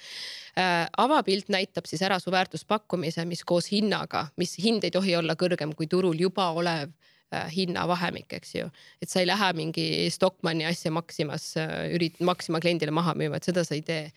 Äh, 0.59 0.89
avapilt 1.01 1.53
näitab 1.53 1.87
siis 1.91 2.03
ära 2.05 2.19
su 2.23 2.35
väärtuspakkumise, 2.35 3.25
mis 3.29 3.45
koos 3.47 3.71
hinnaga, 3.73 4.27
mis 4.41 4.57
hind 4.63 4.85
ei 4.87 4.95
tohi 4.95 5.15
olla 5.19 5.39
kõrgem 5.39 5.77
kui 5.79 5.89
turul 5.91 6.19
juba 6.21 6.51
olev 6.57 6.93
hinnavahemik, 7.33 8.35
eks 8.37 8.51
ju. 8.59 8.67
et 9.01 9.09
sa 9.09 9.23
ei 9.23 9.25
lähe 9.25 9.47
mingi 9.57 9.85
Stockmanni 10.13 10.67
asja 10.69 10.91
Maximas, 10.93 11.55
ürit-, 11.89 12.19
Maxima 12.21 12.61
kliendile 12.61 12.93
maha 12.93 13.15
müüma, 13.17 13.41
et 13.41 13.49
seda 13.49 13.65
sa 13.65 13.73
ei 13.73 13.81
tee 13.87 14.11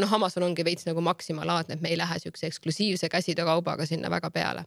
noh, 0.00 0.12
Amazon 0.12 0.44
ongi 0.46 0.64
veits 0.66 0.86
nagu 0.88 1.00
Maxima 1.04 1.46
laadne, 1.48 1.76
et 1.76 1.84
me 1.84 1.92
ei 1.92 1.98
lähe 1.98 2.18
siukse 2.20 2.46
eksklusiivse 2.50 3.08
käsitöökaubaga 3.12 3.86
sinna 3.86 4.10
väga 4.10 4.30
peale. 4.30 4.64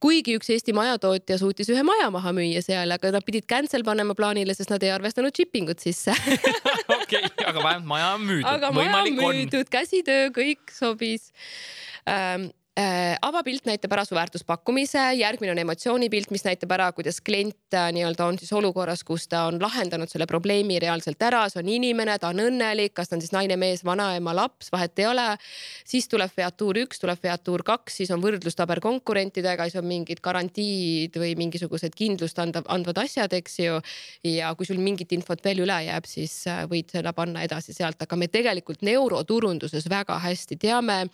kuigi 0.00 0.36
üks 0.38 0.50
Eesti 0.54 0.72
majatootja 0.76 1.38
suutis 1.38 1.70
ühe 1.72 1.82
maja 1.86 2.10
maha 2.14 2.32
müüa 2.36 2.62
seal, 2.62 2.90
aga 2.94 3.10
nad 3.16 3.26
pidid 3.26 3.48
cancel 3.50 3.84
panema 3.84 4.14
plaanile, 4.14 4.54
sest 4.54 4.70
nad 4.70 4.82
ei 4.82 4.92
arvestanud 4.94 5.34
shipping 5.34 5.70
ut 5.72 5.82
sisse 5.82 6.14
okei 6.98 7.24
aga 7.46 7.62
vähemalt 7.62 7.88
maja 7.90 8.12
on 8.14 8.28
müüdud. 8.28 8.52
aga 8.52 8.70
maja 8.76 9.02
on 9.02 9.18
müüdud, 9.18 9.72
käsitöö, 9.72 10.30
kõik 10.36 10.70
sobis 10.74 11.32
ähm, 12.06 12.50
Äh, 12.76 13.16
avapilt 13.24 13.64
näitab 13.64 13.94
ära 13.96 14.02
su 14.04 14.12
väärtuspakkumise, 14.12 15.00
järgmine 15.16 15.54
on 15.54 15.58
emotsioonipilt, 15.62 16.28
mis 16.28 16.42
näitab 16.44 16.74
ära, 16.76 16.90
kuidas 16.92 17.22
klient 17.24 17.72
äh, 17.72 17.86
nii-öelda 17.96 18.26
on 18.28 18.36
siis 18.36 18.50
olukorras, 18.52 19.00
kus 19.00 19.22
ta 19.32 19.46
on 19.48 19.56
lahendanud 19.62 20.10
selle 20.12 20.26
probleemi 20.28 20.76
reaalselt 20.84 21.24
ära, 21.24 21.46
see 21.48 21.62
on 21.62 21.70
inimene, 21.72 22.18
ta 22.20 22.34
on 22.34 22.42
õnnelik, 22.44 22.92
kas 22.98 23.08
ta 23.08 23.16
on 23.16 23.22
siis 23.24 23.32
naine, 23.32 23.56
mees, 23.56 23.80
vanaema, 23.80 24.34
laps, 24.36 24.68
vahet 24.74 25.00
ei 25.00 25.06
ole. 25.08 25.24
siis 25.88 26.04
tuleb 26.12 26.34
featuur 26.36 26.82
üks, 26.82 27.00
tuleb 27.00 27.22
featuur 27.22 27.64
kaks, 27.64 27.96
siis 28.02 28.12
on 28.12 28.20
võrdlustaber 28.20 28.82
konkurentidega, 28.84 29.70
siis 29.70 29.80
on 29.80 29.88
mingid 29.88 30.20
garantiid 30.20 31.16
või 31.16 31.32
mingisugused 31.40 31.96
kindlust 31.96 32.36
andav, 32.44 32.68
andvad 32.68 33.00
asjad, 33.06 33.32
eks 33.40 33.56
ju. 33.62 33.80
ja 34.34 34.52
kui 34.52 34.68
sul 34.68 34.84
mingit 34.84 35.16
infot 35.16 35.40
veel 35.48 35.64
üle 35.64 35.80
jääb, 35.88 36.12
siis 36.12 36.42
äh, 36.52 36.66
võid 36.68 36.92
selle 36.92 37.16
panna 37.16 37.48
edasi 37.48 37.72
sealt, 37.72 38.04
aga 38.04 38.20
me 38.20 38.28
tegelikult 38.28 38.84
neuroturunduses 38.84 39.88
väga 39.88 40.20
hästi 40.28 40.60
teame 40.60 41.06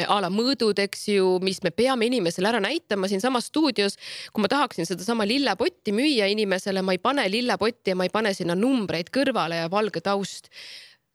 a 0.00 0.20
la 0.24 0.30
mõõdud, 0.32 0.78
eks 0.82 1.08
ju, 1.12 1.38
mis 1.44 1.60
me 1.64 1.70
peame 1.70 2.08
inimesele 2.08 2.48
ära 2.48 2.60
näitama 2.64 3.10
siinsamas 3.10 3.50
stuudios. 3.52 3.98
kui 4.32 4.42
ma 4.42 4.48
tahaksin 4.48 4.88
sedasama 4.88 5.26
lillepotti 5.28 5.92
müüa 5.92 6.30
inimesele, 6.32 6.82
ma 6.82 6.92
ei 6.96 6.98
pane 6.98 7.28
lillepotti 7.30 7.92
ja 7.92 7.96
ma 7.96 8.08
ei 8.08 8.14
pane 8.14 8.34
sinna 8.34 8.54
numbreid 8.54 9.12
kõrvale 9.12 9.60
ja 9.60 9.70
valge 9.70 10.00
taust 10.00 10.48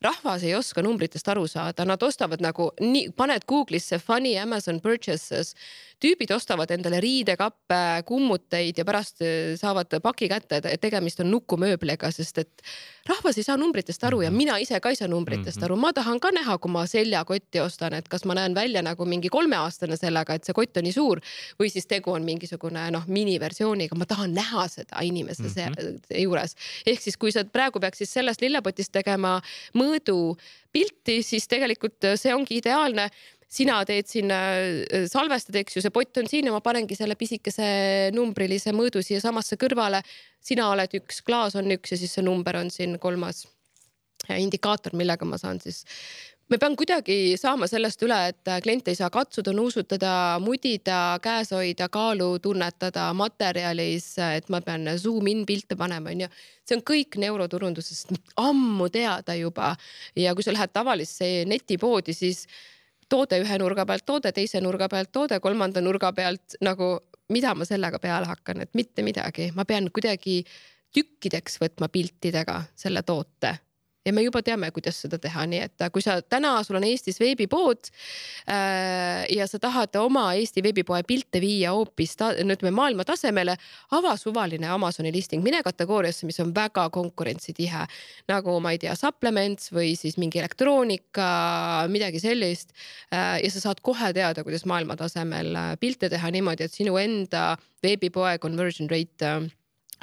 rahvas 0.01 0.43
ei 0.45 0.53
oska 0.55 0.81
numbritest 0.85 1.27
aru 1.31 1.47
saada, 1.49 1.85
nad 1.85 2.01
ostavad 2.03 2.41
nagu 2.43 2.69
nii, 2.81 3.09
paned 3.17 3.45
Google'isse 3.49 3.99
funny 4.01 4.35
Amazon 4.37 4.79
purchases, 4.81 5.53
tüübid 6.03 6.31
ostavad 6.35 6.71
endale 6.73 6.99
riidekappe, 7.01 7.79
kummuteid 8.05 8.77
ja 8.77 8.85
pärast 8.85 9.23
saavad 9.57 9.97
paki 10.03 10.29
kätte, 10.29 10.61
et 10.61 10.81
tegemist 10.81 11.23
on 11.23 11.31
nukumööbliga, 11.33 12.11
sest 12.13 12.43
et 12.43 12.67
rahvas 13.07 13.37
ei 13.37 13.45
saa 13.45 13.57
numbritest 13.57 14.03
aru 14.03 14.21
ja 14.21 14.31
mhm. 14.31 14.37
mina 14.37 14.57
ise 14.63 14.79
ka 14.79 14.91
ei 14.93 14.99
saa 14.99 15.07
numbritest 15.11 15.57
mhm. 15.57 15.65
aru, 15.65 15.77
ma 15.81 15.93
tahan 15.93 16.19
ka 16.23 16.31
näha, 16.35 16.57
kui 16.61 16.71
ma 16.71 16.85
seljakotti 16.89 17.61
ostan, 17.63 17.95
et 17.97 18.07
kas 18.11 18.25
ma 18.25 18.35
näen 18.37 18.55
välja 18.55 18.83
nagu 18.85 19.05
mingi 19.05 19.31
kolmeaastane 19.33 19.97
sellega, 19.99 20.37
et 20.37 20.47
see 20.47 20.55
kott 20.57 20.77
on 20.77 20.87
nii 20.87 20.95
suur 20.95 21.21
või 21.59 21.71
siis 21.73 21.87
tegu 21.87 22.13
on 22.13 22.25
mingisugune 22.27 22.87
noh, 22.93 23.07
miniversiooniga, 23.07 23.97
ma 23.97 24.07
tahan 24.09 24.35
näha 24.37 24.67
seda 24.71 25.03
inimese 25.03 25.43
mm 25.43 25.73
-hmm. 25.77 26.21
juures. 26.23 26.55
ehk 26.85 27.01
siis, 27.01 27.17
kui 27.17 27.31
sa 27.31 27.45
praegu 27.45 27.79
peaksid 27.79 28.09
sellest 28.09 28.41
lillepotist 28.41 28.91
tegema 28.91 29.41
mõõdupilti, 29.75 31.21
siis 31.23 31.47
tegelikult 31.47 32.13
see 32.15 32.35
ongi 32.35 32.57
ideaalne 32.57 33.09
sina 33.47 33.79
teed 33.87 34.07
sinna, 34.11 34.39
äh, 34.59 35.07
salvestad, 35.11 35.55
eks 35.61 35.77
ju, 35.77 35.83
see 35.83 35.93
pott 35.95 36.19
on 36.19 36.27
siin 36.29 36.49
ja 36.49 36.55
ma 36.55 36.61
panengi 36.63 36.97
selle 36.99 37.15
pisikese 37.19 37.67
numbrilise 38.15 38.73
mõõdu 38.75 39.03
siiasamasse 39.05 39.59
kõrvale. 39.59 40.03
sina 40.43 40.69
oled 40.71 40.93
üks, 40.99 41.21
klaas 41.23 41.55
on 41.55 41.71
üks 41.71 41.91
ja 41.91 41.97
siis 41.97 42.13
see 42.13 42.23
number 42.23 42.55
on 42.59 42.71
siin 42.71 42.99
kolmas 42.99 43.45
äh, 44.29 44.39
indikaator, 44.41 44.95
millega 44.95 45.25
ma 45.25 45.39
saan 45.39 45.61
siis 45.63 45.85
ma 46.47 46.59
pean 46.59 46.75
kuidagi 46.79 47.35
saama 47.39 47.67
sellest 47.67 48.03
üle, 48.07 48.17
et 48.31 48.51
klient 48.63 48.87
ei 48.87 48.95
saa 48.95 49.09
katsuda, 49.11 49.51
nuusutada, 49.55 50.11
mudida, 50.43 51.17
käes 51.23 51.51
hoida, 51.55 51.89
kaalu 51.91 52.37
tunnetada 52.43 53.09
materjalis, 53.17 54.13
et 54.37 54.47
ma 54.51 54.61
pean 54.63 54.87
zoom 54.99 55.27
in 55.27 55.43
pilte 55.47 55.75
panema, 55.79 56.13
onju. 56.15 56.29
see 56.67 56.77
on 56.77 56.83
kõik 56.87 57.19
neuroturundusest 57.19 58.15
ammu 58.43 58.89
teada 58.91 59.35
juba 59.39 59.75
ja 60.15 60.35
kui 60.35 60.43
sa 60.43 60.55
lähed 60.55 60.71
tavalisse 60.75 61.45
netipoodi, 61.47 62.15
siis 62.15 62.45
toode 63.09 63.39
ühe 63.43 63.59
nurga 63.59 63.85
pealt, 63.85 64.05
toode 64.05 64.31
teise 64.35 64.61
nurga 64.61 64.89
pealt, 64.91 65.11
toode 65.11 65.39
kolmanda 65.39 65.81
nurga 65.81 66.11
pealt 66.13 66.57
nagu, 66.61 66.95
mida 67.33 67.53
ma 67.55 67.67
sellega 67.67 67.99
peale 67.99 68.27
hakkan, 68.29 68.61
et 68.65 68.73
mitte 68.73 69.05
midagi, 69.05 69.51
ma 69.55 69.65
pean 69.65 69.89
kuidagi 69.93 70.41
tükkideks 70.95 71.59
võtma 71.61 71.89
piltidega 71.91 72.61
selle 72.75 73.03
toote 73.03 73.57
ja 74.07 74.13
me 74.15 74.23
juba 74.23 74.41
teame, 74.45 74.69
kuidas 74.75 75.01
seda 75.03 75.19
teha, 75.21 75.43
nii 75.49 75.59
et 75.65 75.85
kui 75.93 76.03
sa 76.03 76.17
täna, 76.23 76.53
sul 76.65 76.79
on 76.79 76.85
Eestis 76.87 77.19
veebipood 77.19 77.89
äh, 78.47 79.25
ja 79.33 79.47
sa 79.49 79.59
tahad 79.61 79.95
oma 79.99 80.29
Eesti 80.39 80.63
veebipoe 80.63 81.03
pilte 81.07 81.41
viia 81.43 81.73
hoopis 81.75 82.15
ütleme 82.17 82.71
maailma 82.75 83.05
tasemele, 83.07 83.57
ava 83.97 84.15
suvaline 84.19 84.69
Amazoni 84.71 85.11
listing, 85.13 85.43
mine 85.45 85.61
kategooriasse, 85.65 86.27
mis 86.29 86.39
on 86.43 86.53
väga 86.55 86.87
konkurentsitihe 86.95 87.85
nagu 88.31 88.57
ma 88.63 88.73
ei 88.75 88.81
tea, 88.81 88.95
supplements 88.97 89.71
või 89.75 89.93
siis 89.99 90.17
mingi 90.21 90.41
elektroonika, 90.41 91.29
midagi 91.91 92.23
sellist 92.23 92.73
äh,. 93.11 93.37
ja 93.43 93.51
sa 93.53 93.67
saad 93.67 93.83
kohe 93.85 94.13
teada, 94.15 94.45
kuidas 94.47 94.65
maailma 94.69 94.97
tasemel 94.99 95.51
äh, 95.55 95.73
pilte 95.81 96.11
teha 96.13 96.31
niimoodi, 96.33 96.67
et 96.67 96.79
sinu 96.79 96.95
enda 97.01 97.49
veebipoe 97.83 98.37
conversion 98.43 98.89
rate 98.91 99.27
äh, 99.27 99.51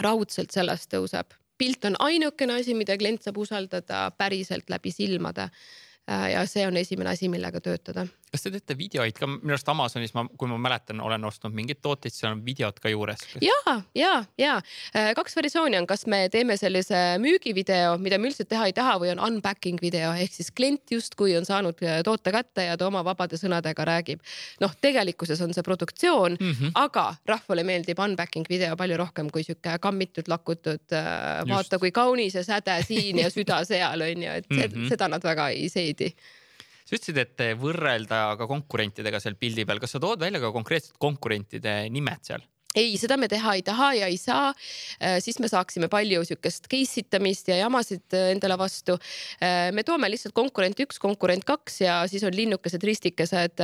raudselt 0.04 0.52
sellest 0.54 0.92
tõuseb 0.92 1.32
pilt 1.58 1.84
on 1.84 1.96
ainukene 1.98 2.60
asi, 2.60 2.74
mida 2.74 2.96
klient 2.98 3.22
saab 3.22 3.38
usaldada 3.38 4.10
päriselt 4.18 4.70
läbi 4.70 4.90
silmade. 4.90 5.48
Äh, 6.10 6.30
ja 6.34 6.46
see 6.46 6.66
on 6.66 6.76
esimene 6.76 7.14
asi, 7.14 7.28
millega 7.32 7.60
töötada 7.60 8.06
kas 8.34 8.44
te 8.44 8.50
teete 8.54 8.74
videoid 8.78 9.16
ka, 9.18 9.28
minu 9.30 9.54
arust 9.54 9.68
Amazonis 9.70 10.14
ma, 10.16 10.24
kui 10.38 10.50
ma 10.50 10.58
mäletan, 10.60 11.00
olen 11.04 11.24
ostnud 11.28 11.54
mingeid 11.54 11.80
tooteid, 11.84 12.14
seal 12.14 12.32
on 12.34 12.42
videod 12.46 12.80
ka 12.82 12.90
juures. 12.90 13.22
ja, 13.44 13.76
ja, 13.94 14.12
ja 14.40 14.56
äh, 14.58 15.12
kaks 15.16 15.36
versiooni 15.38 15.78
on, 15.78 15.86
kas 15.90 16.06
me 16.10 16.24
teeme 16.32 16.56
sellise 16.60 17.00
müügivideo, 17.22 17.94
mida 18.02 18.18
me 18.18 18.30
üldse 18.30 18.46
teha 18.50 18.66
ei 18.70 18.76
taha 18.76 18.96
või 19.02 19.12
on 19.14 19.22
unpacking 19.28 19.78
video 19.82 20.12
ehk 20.18 20.34
siis 20.34 20.50
klient 20.50 20.94
justkui 20.96 21.36
on 21.38 21.46
saanud 21.46 21.82
äh, 21.86 22.00
toote 22.06 22.34
kätte 22.34 22.66
ja 22.66 22.76
ta 22.80 22.88
oma 22.90 23.04
vabade 23.06 23.38
sõnadega 23.40 23.86
räägib. 23.86 24.22
noh, 24.64 24.74
tegelikkuses 24.82 25.40
on 25.44 25.54
see 25.54 25.62
produktsioon 25.66 26.38
mm, 26.40 26.52
-hmm. 26.52 26.74
aga 26.74 27.14
rahvale 27.30 27.64
meeldib 27.64 27.98
unpacking 28.02 28.48
video 28.50 28.76
palju 28.76 28.98
rohkem 28.98 29.30
kui 29.30 29.46
sihuke 29.46 29.78
kammitud, 29.80 30.28
lakutud 30.28 30.92
äh,. 30.92 31.44
vaata, 31.48 31.78
kui 31.78 31.92
kaunis 31.92 32.34
ja 32.34 32.44
säde 32.44 32.82
siin 32.82 33.18
ja 33.22 33.30
süda 33.30 33.64
seal 33.64 34.00
on 34.00 34.22
ju, 34.22 34.30
et 34.30 34.50
mm 34.50 34.58
-hmm. 34.58 34.88
seda 34.88 35.08
nad 35.08 35.22
väga 35.22 35.48
ei 35.54 35.68
seedi 35.68 36.14
sa 36.94 37.00
ütlesid, 37.00 37.20
et 37.20 37.60
võrrelda 37.60 38.24
ka 38.38 38.48
konkurentidega 38.50 39.20
seal 39.22 39.38
pildi 39.40 39.66
peal, 39.66 39.82
kas 39.82 39.96
sa 39.96 40.02
tood 40.02 40.22
välja 40.22 40.42
ka 40.42 40.54
konkreetsed 40.54 40.98
konkurentide 41.02 41.84
nimed 41.92 42.22
seal? 42.26 42.44
ei, 42.74 42.94
seda 42.98 43.16
me 43.20 43.28
teha 43.30 43.54
ei 43.54 43.62
taha 43.62 43.90
ja 43.94 44.08
ei 44.10 44.16
saa. 44.18 44.50
Äh, 44.98 45.18
siis 45.22 45.38
me 45.42 45.48
saaksime 45.50 45.88
palju 45.92 46.24
sihukest 46.26 46.68
case 46.70 47.04
itamist 47.04 47.48
ja 47.50 47.60
jamasid 47.60 48.16
äh, 48.16 48.30
endale 48.34 48.56
vastu. 48.58 48.96
Äh, 49.38 49.70
me 49.74 49.84
toome 49.86 50.10
lihtsalt 50.10 50.34
konkurent 50.36 50.80
üks, 50.82 50.98
konkurent 51.02 51.46
kaks 51.48 51.80
ja 51.84 52.00
siis 52.10 52.24
on 52.26 52.34
linnukesed, 52.34 52.82
ristikesed 52.84 53.62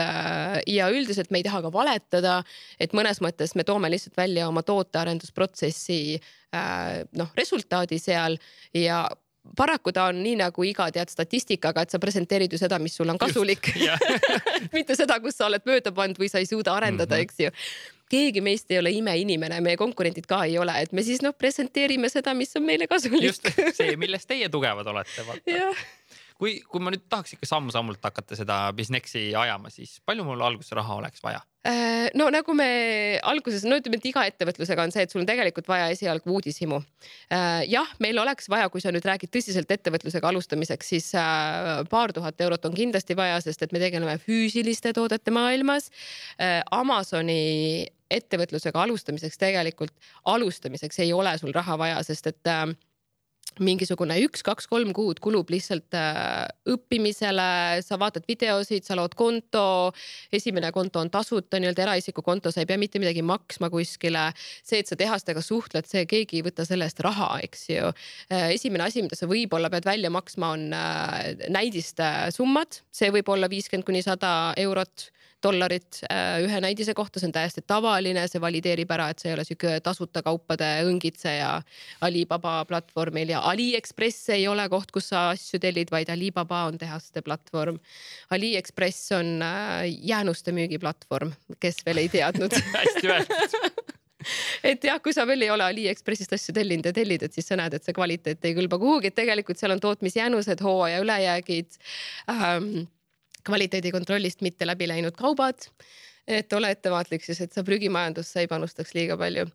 ja 0.71 0.91
üldiselt 0.95 1.33
me 1.35 1.41
ei 1.41 1.47
taha 1.47 1.63
ka 1.67 1.73
valetada, 1.75 2.37
et 2.81 2.95
mõnes 2.97 3.21
mõttes 3.25 3.57
me 3.59 3.67
toome 3.67 3.91
lihtsalt 3.91 4.17
välja 4.19 4.47
oma 4.49 4.63
tootearendusprotsessi 4.67 6.21
noh, 7.19 7.35
resultaadi 7.39 7.99
seal 8.03 8.39
ja 8.75 9.05
paraku 9.57 9.93
ta 9.93 10.09
on 10.11 10.23
nii 10.23 10.37
nagu 10.41 10.65
iga 10.65 10.89
tead 10.95 11.13
statistikaga, 11.13 11.85
et 11.85 11.95
sa 11.95 12.01
presenteerid 12.03 12.53
ju 12.53 12.61
seda, 12.61 12.79
mis 12.79 12.97
sul 12.97 13.09
on 13.09 13.19
kasulik. 13.19 13.73
Mitte 14.77 14.97
seda, 14.99 15.21
kus 15.21 15.39
sa 15.39 15.49
oled 15.49 15.65
mööda 15.69 15.95
pannud 15.97 16.21
või 16.21 16.31
sa 16.33 16.43
ei 16.43 16.49
suuda 16.49 16.75
arendada 16.77 17.17
mm, 17.17 17.19
-hmm. 17.19 17.25
eks 17.25 17.41
ju. 17.47 17.55
Keegi 18.11 18.41
meist 18.43 18.71
ei 18.75 18.81
ole 18.81 18.91
imeinimene, 18.91 19.61
meie 19.63 19.79
konkurendid 19.79 20.27
ka 20.27 20.43
ei 20.45 20.59
ole, 20.59 20.75
et 20.83 20.93
me 20.93 21.03
siis 21.07 21.23
noh, 21.23 21.35
presenteerime 21.39 22.09
seda, 22.11 22.35
mis 22.35 22.57
on 22.59 22.67
meile 22.67 22.89
kasulik. 22.91 23.23
just 23.23 23.47
see, 23.77 23.97
milles 24.03 24.27
teie 24.27 24.49
tugevad 24.49 24.87
olete, 24.87 25.27
vaata 25.27 25.59
kui, 26.41 26.59
kui 26.65 26.81
ma 26.83 26.93
nüüd 26.95 27.05
tahaks 27.13 27.37
ikka 27.37 27.49
samm-sammult 27.49 28.03
hakata 28.05 28.39
seda 28.39 28.63
Businessi 28.77 29.31
ajama, 29.37 29.71
siis 29.73 29.99
palju 30.09 30.25
mul 30.27 30.41
alguses 30.45 30.73
raha 30.77 30.97
oleks 31.03 31.23
vaja? 31.25 31.43
Äh, 31.69 32.09
no 32.17 32.31
nagu 32.33 32.55
me 32.57 32.67
alguses, 33.29 33.67
no 33.69 33.77
ütleme, 33.77 33.99
et 34.01 34.07
iga 34.09 34.23
ettevõtlusega 34.31 34.87
on 34.87 34.95
see, 34.95 35.05
et 35.05 35.13
sul 35.13 35.21
on 35.21 35.29
tegelikult 35.29 35.69
vaja 35.69 35.91
esialgu 35.93 36.33
uudishimu. 36.33 36.79
Äh, 37.37 37.67
jah, 37.69 37.91
meil 38.01 38.17
oleks 38.23 38.49
vaja, 38.49 38.71
kui 38.73 38.81
sa 38.81 38.93
nüüd 38.95 39.05
räägid 39.05 39.33
tõsiselt 39.35 39.69
ettevõtlusega 39.77 40.31
alustamiseks, 40.33 40.93
siis 40.95 41.11
äh, 41.21 41.83
paar 41.93 42.17
tuhat 42.17 42.41
eurot 42.41 42.65
on 42.65 42.77
kindlasti 42.79 43.17
vaja, 43.19 43.43
sest 43.45 43.67
et 43.67 43.77
me 43.77 43.83
tegeleme 43.83 44.17
füüsiliste 44.25 44.95
toodete 44.97 45.35
maailmas. 45.35 45.91
Amazoni 46.73 47.91
ettevõtlusega 48.11 48.81
alustamiseks 48.81 49.37
tegelikult 49.39 49.93
alustamiseks 50.33 51.03
ei 51.05 51.13
ole 51.13 51.37
sul 51.39 51.53
raha 51.55 51.77
vaja, 51.79 52.01
sest 52.07 52.33
et 52.33 52.51
mingisugune 53.65 54.17
üks, 54.25 54.43
kaks, 54.47 54.67
kolm 54.71 54.93
kuud 54.97 55.21
kulub 55.23 55.51
lihtsalt 55.53 55.97
äh, 55.97 56.47
õppimisele, 56.71 57.49
sa 57.85 57.99
vaatad 58.01 58.27
videosid, 58.29 58.87
sa 58.87 58.97
lood 58.99 59.15
konto, 59.19 59.65
esimene 60.33 60.73
konto 60.75 61.03
on 61.03 61.13
tasuta, 61.13 61.61
nii-öelda 61.61 61.85
eraisiku 61.87 62.25
konto, 62.27 62.53
sa 62.53 62.63
ei 62.63 62.69
pea 62.71 62.81
mitte 62.81 63.03
midagi 63.03 63.25
maksma 63.27 63.71
kuskile. 63.73 64.31
see, 64.37 64.81
et 64.81 64.91
sa 64.91 64.99
tehastega 64.99 65.43
suhtled, 65.45 65.89
see 65.91 66.07
keegi 66.11 66.41
ei 66.41 66.47
võta 66.47 66.67
selle 66.69 66.89
eest 66.89 67.01
raha, 67.05 67.33
eks 67.45 67.69
ju. 67.71 67.93
Äh, 68.33 68.51
esimene 68.57 68.89
asi, 68.89 69.05
mida 69.05 69.19
sa 69.19 69.29
võib-olla 69.31 69.71
pead 69.73 69.89
välja 69.89 70.11
maksma, 70.13 70.55
on 70.57 70.69
äh, 70.77 71.49
näidiste 71.53 72.33
summad, 72.35 72.83
see 72.95 73.13
võib 73.15 73.29
olla 73.33 73.51
viiskümmend 73.51 73.87
kuni 73.87 74.05
sada 74.07 74.53
eurot 74.61 75.11
dollarit 75.43 76.01
äh, 76.11 76.41
ühe 76.45 76.61
näidise 76.63 76.95
kohta, 76.95 77.21
see 77.21 77.29
on 77.31 77.35
täiesti 77.35 77.63
tavaline, 77.67 78.27
see 78.29 78.43
valideerib 78.43 78.91
ära, 78.95 79.11
et 79.11 79.23
see 79.23 79.31
ei 79.31 79.37
ole 79.37 79.45
sihuke 79.49 79.77
tasuta 79.85 80.23
kaupade 80.27 80.69
õngitseja 80.89 81.53
Alibaba 82.07 82.61
platvormil. 82.69 83.35
Ja 83.35 83.43
Aliekspress 83.51 84.31
ei 84.37 84.47
ole 84.51 84.69
koht, 84.73 84.93
kus 84.95 85.11
sa 85.13 85.29
asju 85.35 85.61
tellid, 85.63 85.93
vaid 85.93 86.13
Alibaba 86.13 86.65
on 86.71 86.79
tehaste 86.81 87.25
platvorm. 87.27 87.81
Aliekspress 88.37 89.13
on 89.17 89.39
äh, 89.47 89.87
jäänuste 90.13 90.55
müügiplatvorm, 90.57 91.33
kes 91.61 91.83
veel 91.87 92.05
ei 92.05 92.13
teadnud. 92.13 92.61
Hästi 92.77 93.15
öeldud. 93.15 93.97
Et 94.71 94.85
jah, 94.85 95.01
kui 95.01 95.15
sa 95.17 95.25
veel 95.29 95.47
ei 95.47 95.51
ole 95.53 95.65
Aliekspressist 95.65 96.35
asju 96.37 96.53
tellinud 96.57 96.91
ja 96.91 96.93
tellid, 96.93 97.23
et 97.25 97.33
siis 97.33 97.47
sa 97.49 97.57
näed, 97.57 97.73
et 97.73 97.87
see 97.87 97.97
kvaliteet 97.97 98.45
ei 98.45 98.53
kõlba 98.59 98.77
kuhugi, 98.81 99.09
et 99.09 99.17
tegelikult 99.17 99.57
seal 99.57 99.73
on 99.73 99.81
tootmisjänused, 99.81 100.61
hooaja 100.61 101.01
ülejäägid 101.01 101.79
ähm, 102.29 102.83
kvaliteedikontrollist 103.47 104.45
mitte 104.47 104.67
läbi 104.67 104.89
läinud 104.89 105.17
kaubad. 105.19 105.69
et 106.27 106.53
ole 106.53 106.71
ettevaatlik 106.71 107.25
siis, 107.25 107.41
et 107.41 107.53
sa 107.53 107.65
prügimajandusse 107.67 108.41
ei 108.41 108.49
panustaks 108.49 108.95
liiga 108.95 109.17
palju 109.19 109.49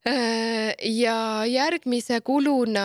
ja 0.00 1.14
järgmise 1.44 2.20
kuluna, 2.24 2.84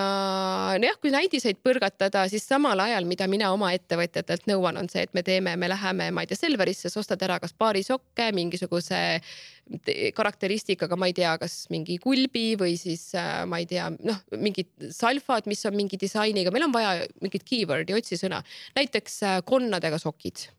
nojah, 0.82 0.97
kui 0.99 1.13
näidiseid 1.13 1.61
põrgatada, 1.63 2.26
siis 2.28 2.43
samal 2.43 2.82
ajal, 2.84 3.07
mida 3.07 3.28
mina 3.32 3.53
oma 3.55 3.70
ettevõtjatelt 3.76 4.49
nõuan, 4.51 4.76
on 4.82 4.89
see, 4.91 5.05
et 5.07 5.13
me 5.16 5.24
teeme, 5.24 5.53
me 5.55 5.70
läheme, 5.72 6.09
ma 6.11 6.26
ei 6.26 6.28
tea, 6.28 6.41
Selverisse, 6.41 6.91
sa 6.91 6.99
ostad 6.99 7.24
ära 7.24 7.38
kas 7.39 7.55
paari 7.55 7.86
sokke, 7.88 8.28
mingisuguse 8.36 8.99
karakteristikaga, 10.16 10.97
ma 10.99 11.07
ei 11.09 11.16
tea, 11.18 11.32
kas 11.41 11.55
mingi 11.74 11.95
kulbi 12.03 12.53
või 12.59 12.76
siis 12.78 13.07
äh, 13.18 13.45
ma 13.49 13.61
ei 13.63 13.70
tea, 13.70 13.88
noh, 13.95 14.20
mingid 14.38 14.91
salfad, 14.93 15.47
mis 15.49 15.63
on 15.66 15.78
mingi 15.78 15.97
disainiga, 16.01 16.53
meil 16.53 16.68
on 16.68 16.76
vaja 16.76 17.07
mingit 17.24 17.47
keyword'i, 17.47 17.95
otsisõna, 17.97 18.43
näiteks 18.78 19.18
äh, 19.24 19.39
konnadega 19.47 19.97
sokid. 20.01 20.49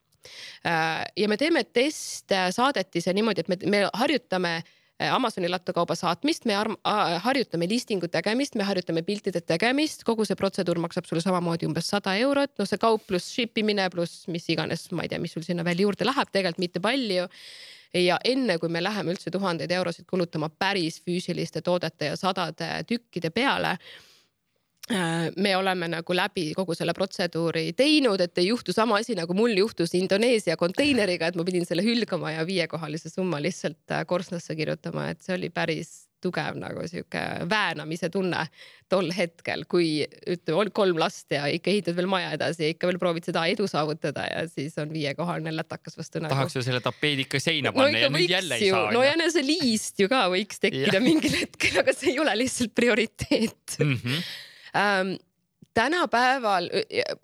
Äh, 0.66 1.04
ja 1.20 1.28
me 1.30 1.38
teeme 1.38 1.62
testsaadetise 1.68 3.14
niimoodi, 3.14 3.44
et 3.44 3.52
me, 3.52 3.60
me 3.70 3.84
harjutame 3.94 4.56
Amazoni 4.96 5.48
lattokauba 5.52 5.92
saatmist, 5.98 6.46
me 6.48 6.54
harjutame 7.20 7.66
listingu 7.68 8.08
tegemist, 8.08 8.54
me 8.56 8.64
harjutame 8.64 9.02
piltide 9.04 9.42
tegemist, 9.44 10.06
kogu 10.08 10.24
see 10.24 10.38
protseduur 10.40 10.80
maksab 10.80 11.04
sulle 11.04 11.20
samamoodi 11.20 11.68
umbes 11.68 11.90
sada 11.92 12.14
eurot, 12.16 12.54
noh, 12.56 12.68
see 12.68 12.80
kaup 12.80 13.04
pluss 13.04 13.28
ship 13.34 13.60
imine 13.60 13.90
pluss 13.92 14.24
mis 14.32 14.48
iganes, 14.54 14.86
ma 14.96 15.04
ei 15.04 15.12
tea, 15.12 15.20
mis 15.20 15.36
sul 15.36 15.44
sinna 15.44 15.66
veel 15.68 15.84
juurde 15.84 16.08
läheb, 16.08 16.32
tegelikult 16.32 16.64
mitte 16.64 16.80
palju. 16.80 17.28
Ja 17.96 18.16
enne 18.24 18.56
kui 18.60 18.72
me 18.72 18.80
läheme 18.82 19.12
üldse 19.12 19.30
tuhandeid 19.32 19.70
eurosid 19.72 20.08
kulutama 20.08 20.48
päris 20.48 20.98
füüsiliste 21.04 21.62
toodete 21.64 22.10
ja 22.10 22.16
sadade 22.18 22.72
tükkide 22.88 23.30
peale 23.32 23.76
Äh, 23.76 24.15
me 25.36 25.56
oleme 25.58 25.88
nagu 25.90 26.14
läbi 26.14 26.52
kogu 26.54 26.74
selle 26.78 26.94
protseduuri 26.94 27.72
teinud, 27.76 28.20
et 28.22 28.38
ei 28.38 28.52
juhtu 28.52 28.72
sama 28.72 29.00
asi 29.02 29.16
nagu 29.18 29.34
mul 29.34 29.56
juhtus 29.58 29.96
Indoneesia 29.98 30.56
konteineriga, 30.56 31.26
et 31.26 31.38
ma 31.38 31.46
pidin 31.46 31.66
selle 31.66 31.82
hülgama 31.82 32.36
ja 32.36 32.46
viiekohalise 32.46 33.10
summa 33.10 33.42
lihtsalt 33.42 33.90
äh, 33.90 34.04
korstnasse 34.06 34.54
kirjutama, 34.54 35.10
et 35.10 35.26
see 35.26 35.34
oli 35.34 35.50
päris 35.50 36.06
tugev 36.22 36.56
nagu 36.58 36.86
sihuke 36.88 37.20
väänamise 37.50 38.08
tunne 38.14 38.46
tol 38.88 39.10
hetkel, 39.14 39.66
kui 39.68 40.06
ütleme, 40.06 40.56
on 40.62 40.70
kolm 40.74 40.98
last 41.02 41.34
ja 41.34 41.44
ikka 41.50 41.70
ehitad 41.72 41.98
veel 41.98 42.08
maja 42.10 42.30
edasi 42.38 42.64
ja 42.64 42.72
ikka 42.72 42.88
veel 42.88 42.98
proovid 43.02 43.26
seda 43.26 43.44
edu 43.50 43.66
saavutada 43.70 44.24
ja 44.30 44.46
siis 44.48 44.78
on 44.82 44.94
viiekohaline 44.94 45.52
lätakas 45.56 45.98
vastu 45.98 46.22
nägu. 46.22 46.32
tahaks 46.32 46.56
ju 46.56 46.64
selle 46.66 46.80
tapeedi 46.84 47.26
ikka 47.26 47.42
seina 47.42 47.74
panna 47.74 47.92
no, 47.92 48.04
ja 48.06 48.10
nüüd 48.14 48.32
jälle 48.32 48.58
ei 48.58 48.70
saa. 48.70 48.90
no 48.94 49.04
ja 49.04 49.30
see 49.34 49.46
liist 49.46 50.00
ju 50.02 50.08
ka 50.12 50.26
võiks 50.32 50.60
tekkida 50.64 51.02
mingil 51.02 51.40
hetkel, 51.42 51.80
aga 51.82 51.94
see 51.96 52.14
ei 52.14 52.20
ole 52.22 52.38
lihtsalt 52.44 52.74
prioriteet 52.78 53.80
mm. 53.82 53.96
-hmm 53.96 54.28
ähm,. 54.76 55.16
tänapäeval 55.74 56.70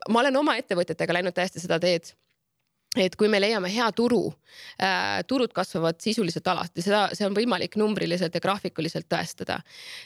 ma 0.09 0.21
olen 0.21 0.37
oma 0.37 0.57
ettevõtjatega 0.61 1.15
läinud 1.17 1.35
täiesti 1.35 1.61
seda 1.61 1.79
teed 1.81 2.13
et 3.01 3.15
kui 3.17 3.29
me 3.33 3.41
leiame 3.41 3.71
hea 3.73 3.87
turu 3.97 4.27
äh,, 4.77 5.23
turud 5.29 5.53
kasvavad 5.57 5.97
sisuliselt 6.03 6.49
alati, 6.53 6.85
seda, 6.85 7.07
see 7.17 7.25
on 7.25 7.37
võimalik 7.37 7.79
numbriliselt 7.81 8.35
ja 8.37 8.43
graafikuliselt 8.45 9.09
tõestada, 9.13 9.61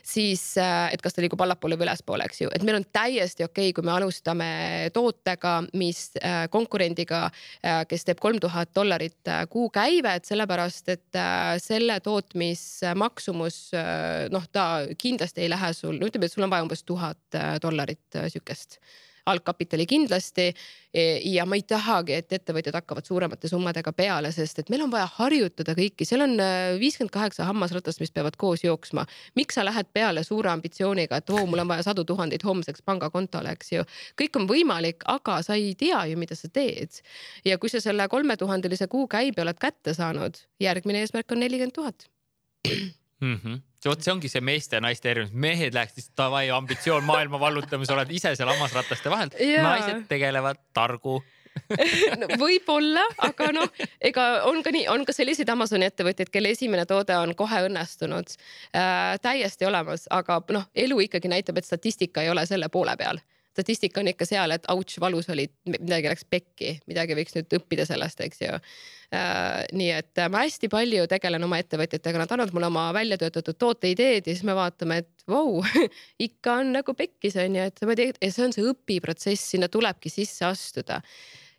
siis 0.06 0.42
äh, 0.62 0.92
et 0.94 1.02
kas 1.02 1.16
ta 1.16 1.24
liigub 1.24 1.42
allapoole 1.42 1.78
või 1.78 1.88
ülespoole, 1.88 2.28
eks 2.28 2.44
ju, 2.44 2.50
et 2.54 2.66
meil 2.66 2.78
on 2.78 2.86
täiesti 2.86 3.46
okei 3.46 3.70
okay,, 3.70 3.76
kui 3.76 3.86
me 3.86 3.94
alustame 3.96 4.50
tootega, 4.94 5.56
mis 5.74 6.04
äh, 6.20 6.44
konkurendiga 6.52 7.24
äh,, 7.26 7.82
kes 7.90 8.06
teeb 8.06 8.22
kolm 8.22 8.38
tuhat 8.42 8.70
dollarit 8.76 9.32
äh, 9.32 9.42
kuukäivet, 9.50 10.28
sellepärast 10.28 10.94
et 10.94 11.18
äh, 11.18 11.56
selle 11.62 11.98
tootmismaksumus 12.06 13.58
äh, 13.74 14.28
noh, 14.30 14.46
ta 14.52 14.68
kindlasti 14.98 15.42
ei 15.42 15.50
lähe 15.50 15.72
sul, 15.74 15.98
no 15.98 16.06
ütleme, 16.06 16.30
et 16.30 16.36
sul 16.36 16.46
on 16.46 16.54
vaja 16.54 16.68
umbes 16.68 16.86
tuhat 16.86 17.34
äh, 17.34 17.56
dollarit 17.62 18.20
äh, 18.20 18.30
sihukest 18.30 18.78
algkapitali 19.26 19.86
kindlasti. 19.86 20.52
E, 20.94 21.02
ja 21.28 21.44
ma 21.46 21.58
ei 21.58 21.62
tahagi, 21.68 22.14
et 22.16 22.32
ettevõtjad 22.32 22.78
hakkavad 22.78 23.04
suuremate 23.04 23.50
summadega 23.50 23.92
peale, 23.92 24.30
sest 24.32 24.62
et 24.62 24.70
meil 24.72 24.86
on 24.86 24.92
vaja 24.92 25.08
harjutada 25.18 25.74
kõiki, 25.76 26.06
seal 26.08 26.24
on 26.24 26.36
äh, 26.40 26.76
viiskümmend 26.80 27.12
kaheksa 27.12 27.44
hammasratast, 27.50 28.00
mis 28.00 28.14
peavad 28.14 28.38
koos 28.40 28.64
jooksma. 28.64 29.04
miks 29.36 29.58
sa 29.58 29.64
lähed 29.66 29.90
peale 29.92 30.24
suure 30.24 30.50
ambitsiooniga, 30.54 31.20
et 31.20 31.30
oo, 31.30 31.44
mul 31.46 31.64
on 31.64 31.68
vaja 31.68 31.84
sadu 31.90 32.04
tuhandeid 32.08 32.44
homseks 32.46 32.82
pangakontole, 32.86 33.52
eks 33.52 33.72
ju. 33.72 33.84
kõik 34.22 34.40
on 34.40 34.48
võimalik, 34.48 35.04
aga 35.04 35.42
sa 35.42 35.54
ei 35.54 35.74
tea 35.74 36.06
ju, 36.10 36.18
mida 36.18 36.34
sa 36.38 36.48
teed. 36.48 37.02
ja 37.44 37.58
kui 37.58 37.68
sa 37.68 37.80
selle 37.80 38.08
kolmetuhandelise 38.08 38.86
kuukäibe 38.86 39.42
oled 39.42 39.58
kätte 39.60 39.94
saanud, 39.94 40.38
järgmine 40.60 41.04
eesmärk 41.04 41.32
on 41.32 41.44
nelikümmend 41.44 41.76
tuhat 41.76 42.08
-hmm 43.86 43.96
vot 43.96 44.02
see 44.02 44.12
ongi 44.12 44.30
see 44.30 44.42
meeste 44.44 44.76
ja 44.76 44.82
naiste 44.84 45.10
erinevus, 45.10 45.32
mehed 45.32 45.74
läheks 45.74 45.96
lihtsalt 45.96 46.18
davai, 46.18 46.50
ambitsioon 46.50 47.04
maailma 47.06 47.40
vallutamise, 47.40 47.94
oled 47.94 48.10
ise 48.10 48.34
seal 48.36 48.50
hammasrataste 48.52 49.10
vahel, 49.12 49.32
naised 49.62 50.04
tegelevad 50.10 50.60
targu. 50.76 51.22
No, 52.20 52.26
võib-olla, 52.36 53.00
aga 53.24 53.46
noh, 53.56 53.70
ega 54.04 54.26
on 54.44 54.58
ka 54.62 54.68
nii, 54.74 54.82
on 54.92 55.06
ka 55.08 55.14
selliseid 55.16 55.48
Amazoni 55.48 55.86
ettevõtjaid, 55.88 56.28
kelle 56.28 56.50
esimene 56.52 56.84
toode 56.84 57.16
on 57.16 57.32
kohe 57.34 57.62
õnnestunud. 57.64 58.34
Äh,. 58.76 59.16
täiesti 59.24 59.64
olemas, 59.64 60.04
aga 60.12 60.42
noh, 60.52 60.68
elu 60.76 61.00
ikkagi 61.06 61.32
näitab, 61.32 61.56
et 61.56 61.64
statistika 61.64 62.22
ei 62.22 62.28
ole 62.30 62.44
selle 62.46 62.68
poole 62.68 62.92
peal 63.00 63.22
statistika 63.56 64.02
on 64.02 64.10
ikka 64.12 64.28
seal, 64.28 64.52
et 64.54 64.68
autš, 64.72 64.98
valus 65.02 65.30
oli, 65.32 65.46
midagi 65.72 66.10
läks 66.12 66.26
pekki, 66.30 66.76
midagi 66.90 67.16
võiks 67.18 67.36
nüüd 67.36 67.56
õppida 67.58 67.86
sellest, 67.88 68.20
eks 68.26 68.42
ju 68.44 68.52
äh,. 68.52 69.64
nii 69.76 69.88
et 69.96 70.22
ma 70.32 70.44
hästi 70.44 70.70
palju 70.72 71.06
tegelen 71.10 71.46
oma 71.46 71.60
ettevõtjatega, 71.62 72.20
nad 72.22 72.36
annavad 72.36 72.56
mulle 72.56 72.70
oma 72.70 72.88
välja 72.96 73.18
töötatud 73.22 73.58
tooteideed 73.60 74.26
ja 74.26 74.34
siis 74.34 74.44
me 74.46 74.56
vaatame, 74.58 75.00
et 75.04 75.26
vau 75.30 75.58
wow, 75.58 75.88
ikka 76.28 76.60
on 76.60 76.76
nagu 76.76 76.96
pekkis 76.98 77.38
on 77.42 77.58
ju, 77.58 77.66
et 77.72 77.82
ma 77.88 77.98
tean, 77.98 78.14
ja 78.20 78.30
see 78.34 78.46
on 78.46 78.54
see 78.56 78.68
õpiprotsess, 78.74 79.50
sinna 79.56 79.70
tulebki 79.72 80.12
sisse 80.12 80.46
astuda 80.48 81.00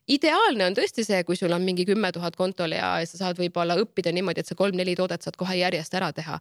ideaalne 0.08 0.70
on 0.70 0.78
tõesti 0.78 1.04
see, 1.04 1.20
kui 1.28 1.36
sul 1.40 1.52
on 1.56 1.66
mingi 1.66 1.86
kümme 1.88 2.12
tuhat 2.16 2.38
kontol 2.40 2.76
ja 2.78 2.94
sa 3.10 3.26
saad 3.26 3.42
võib-olla 3.42 3.76
õppida 3.82 4.14
niimoodi, 4.16 4.44
et 4.44 4.50
sa 4.50 4.56
kolm-neli 4.56 4.96
toodet 4.96 5.26
saad 5.26 5.36
kohe 5.40 5.58
järjest 5.60 5.98
ära 6.00 6.14
teha 6.16 6.40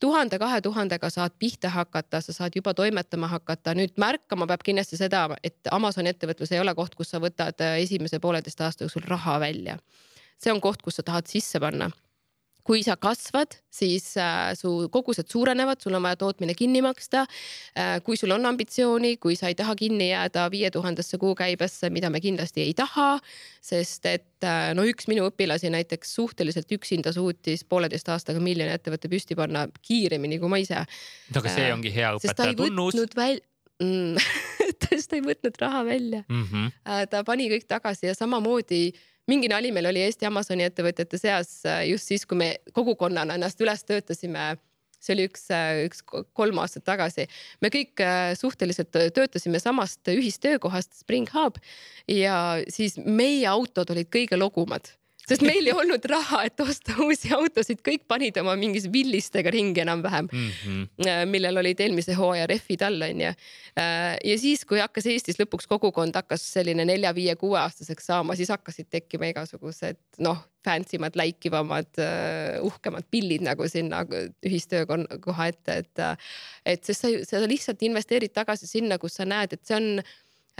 tuhande, 0.00 0.38
kahe 0.38 0.60
tuhandega 0.60 1.10
saad 1.10 1.34
pihta 1.38 1.68
hakata, 1.68 2.20
sa 2.20 2.32
saad 2.32 2.56
juba 2.56 2.74
toimetama 2.74 3.28
hakata. 3.28 3.74
nüüd 3.74 3.96
märkama 3.96 4.46
peab 4.46 4.64
kindlasti 4.64 4.96
seda, 5.00 5.26
et 5.42 5.70
Amazoni 5.70 6.12
ettevõtlus 6.12 6.52
ei 6.52 6.60
ole 6.60 6.74
koht, 6.74 6.94
kus 6.94 7.10
sa 7.14 7.20
võtad 7.20 7.60
äh, 7.60 7.80
esimese 7.82 8.20
pooleteist 8.20 8.60
aasta 8.60 8.84
jooksul 8.84 9.06
raha 9.08 9.40
välja. 9.40 9.78
see 10.38 10.52
on 10.52 10.60
koht, 10.60 10.82
kus 10.82 10.96
sa 10.96 11.02
tahad 11.02 11.26
sisse 11.30 11.60
panna 11.60 11.90
kui 12.64 12.80
sa 12.84 12.96
kasvad, 12.96 13.58
siis 13.72 14.14
äh, 14.16 14.54
su 14.56 14.88
kogused 14.92 15.28
suurenevad, 15.28 15.82
sul 15.84 15.96
on 15.98 16.04
vaja 16.06 16.16
tootmine 16.20 16.54
kinni 16.56 16.80
maksta 16.84 17.26
äh,. 17.76 17.98
kui 18.04 18.16
sul 18.16 18.32
on 18.32 18.46
ambitsiooni, 18.48 19.16
kui 19.20 19.36
sa 19.36 19.50
ei 19.52 19.56
taha 19.58 19.74
kinni 19.76 20.08
jääda 20.10 20.46
viie 20.52 20.70
tuhandesse 20.72 21.18
kuukäibesse, 21.20 21.90
mida 21.92 22.10
me 22.10 22.22
kindlasti 22.24 22.64
ei 22.64 22.74
taha, 22.74 23.18
sest 23.64 24.08
et 24.08 24.48
äh, 24.48 24.72
no 24.76 24.86
üks 24.88 25.10
minu 25.12 25.28
õpilasi 25.28 25.72
näiteks 25.74 26.14
suhteliselt 26.16 26.72
üksinda 26.72 27.12
suutis 27.12 27.66
pooleteist 27.68 28.08
aastaga 28.08 28.40
miljoni 28.40 28.72
ettevõtte 28.72 29.12
püsti 29.12 29.36
panna 29.36 29.66
kiiremini 29.82 30.40
kui 30.40 30.52
ma 30.52 30.62
ise. 30.62 30.86
no 31.34 31.42
aga 31.44 31.52
see 31.52 31.68
äh, 31.68 31.74
ongi 31.76 31.92
hea 31.92 32.14
õpetaja 32.16 32.56
tunnus. 32.56 32.96
Mm, 33.82 34.14
ta 34.80 35.16
ei 35.16 35.22
võtnud 35.24 35.56
raha 35.58 35.80
välja 35.84 36.22
mm. 36.28 36.44
-hmm. 36.46 37.08
ta 37.10 37.24
pani 37.26 37.48
kõik 37.50 37.66
tagasi 37.68 38.06
ja 38.06 38.14
samamoodi 38.14 38.92
mingi 39.30 39.48
nali 39.48 39.72
meil 39.72 39.88
oli 39.90 40.04
Eesti 40.04 40.28
Amazoni 40.28 40.66
ettevõtjate 40.66 41.20
seas 41.20 41.56
äh, 41.68 41.84
just 41.90 42.10
siis, 42.10 42.26
kui 42.28 42.38
me 42.40 42.50
kogukonnana 42.76 43.38
ennast 43.38 43.60
üles 43.64 43.84
töötasime 43.88 44.54
see 45.04 45.14
oli 45.16 45.28
üks, 45.28 45.46
äh, 45.52 45.84
üks 45.88 46.02
kolm 46.36 46.60
aastat 46.62 46.86
tagasi. 46.88 47.28
me 47.60 47.70
kõik 47.72 48.00
äh, 48.04 48.32
suhteliselt 48.38 48.92
töötasime 48.92 49.60
samast 49.62 50.08
ühistöökohast 50.12 51.00
Spring 51.02 51.30
Hub 51.34 51.60
ja 52.08 52.60
siis 52.68 52.98
meie 52.98 53.46
autod 53.50 53.92
olid 53.94 54.10
kõige 54.12 54.40
logumad 54.40 54.92
sest 55.28 55.44
meil 55.46 55.66
ei 55.66 55.74
olnud 55.74 56.04
raha, 56.10 56.42
et 56.48 56.60
osta 56.64 56.96
uusi 57.04 57.32
autosid, 57.34 57.80
kõik 57.86 58.06
panid 58.10 58.38
oma 58.40 58.54
mingis 58.60 58.86
villistega 58.92 59.52
ringi 59.54 59.82
enam-vähem 59.84 60.28
mm, 60.30 60.48
-hmm. 60.64 61.28
millel 61.30 61.62
olid 61.62 61.80
eelmise 61.80 62.16
hooaja 62.18 62.46
rehvid 62.50 62.82
all 62.86 63.06
onju. 63.08 63.30
Äh, 63.80 64.16
ja 64.24 64.38
siis, 64.38 64.64
kui 64.68 64.80
hakkas 64.82 65.06
Eestis 65.10 65.40
lõpuks 65.40 65.68
kogukond 65.70 66.16
hakkas 66.16 66.44
selline 66.56 66.84
nelja-viie-kuueaastaseks 66.88 68.10
saama, 68.12 68.36
siis 68.36 68.52
hakkasid 68.52 68.90
tekkima 68.90 69.30
igasugused 69.32 70.00
noh, 70.24 70.44
fancy 70.64 70.98
mad, 71.02 71.16
läikivamad, 71.16 71.90
äh, 72.00 72.60
uhkemad 72.64 73.08
pillid 73.10 73.44
nagu 73.44 73.68
sinna 73.68 74.04
ühistöökoha 74.46 75.48
ette, 75.52 75.80
et, 75.82 76.04
et 76.66 76.84
sest 76.84 77.04
sa, 77.04 77.14
sa 77.28 77.42
lihtsalt 77.48 77.82
investeerid 77.82 78.32
tagasi 78.34 78.68
sinna, 78.68 78.98
kus 78.98 79.18
sa 79.20 79.28
näed, 79.28 79.56
et 79.56 79.64
see 79.64 79.76
on 79.76 79.88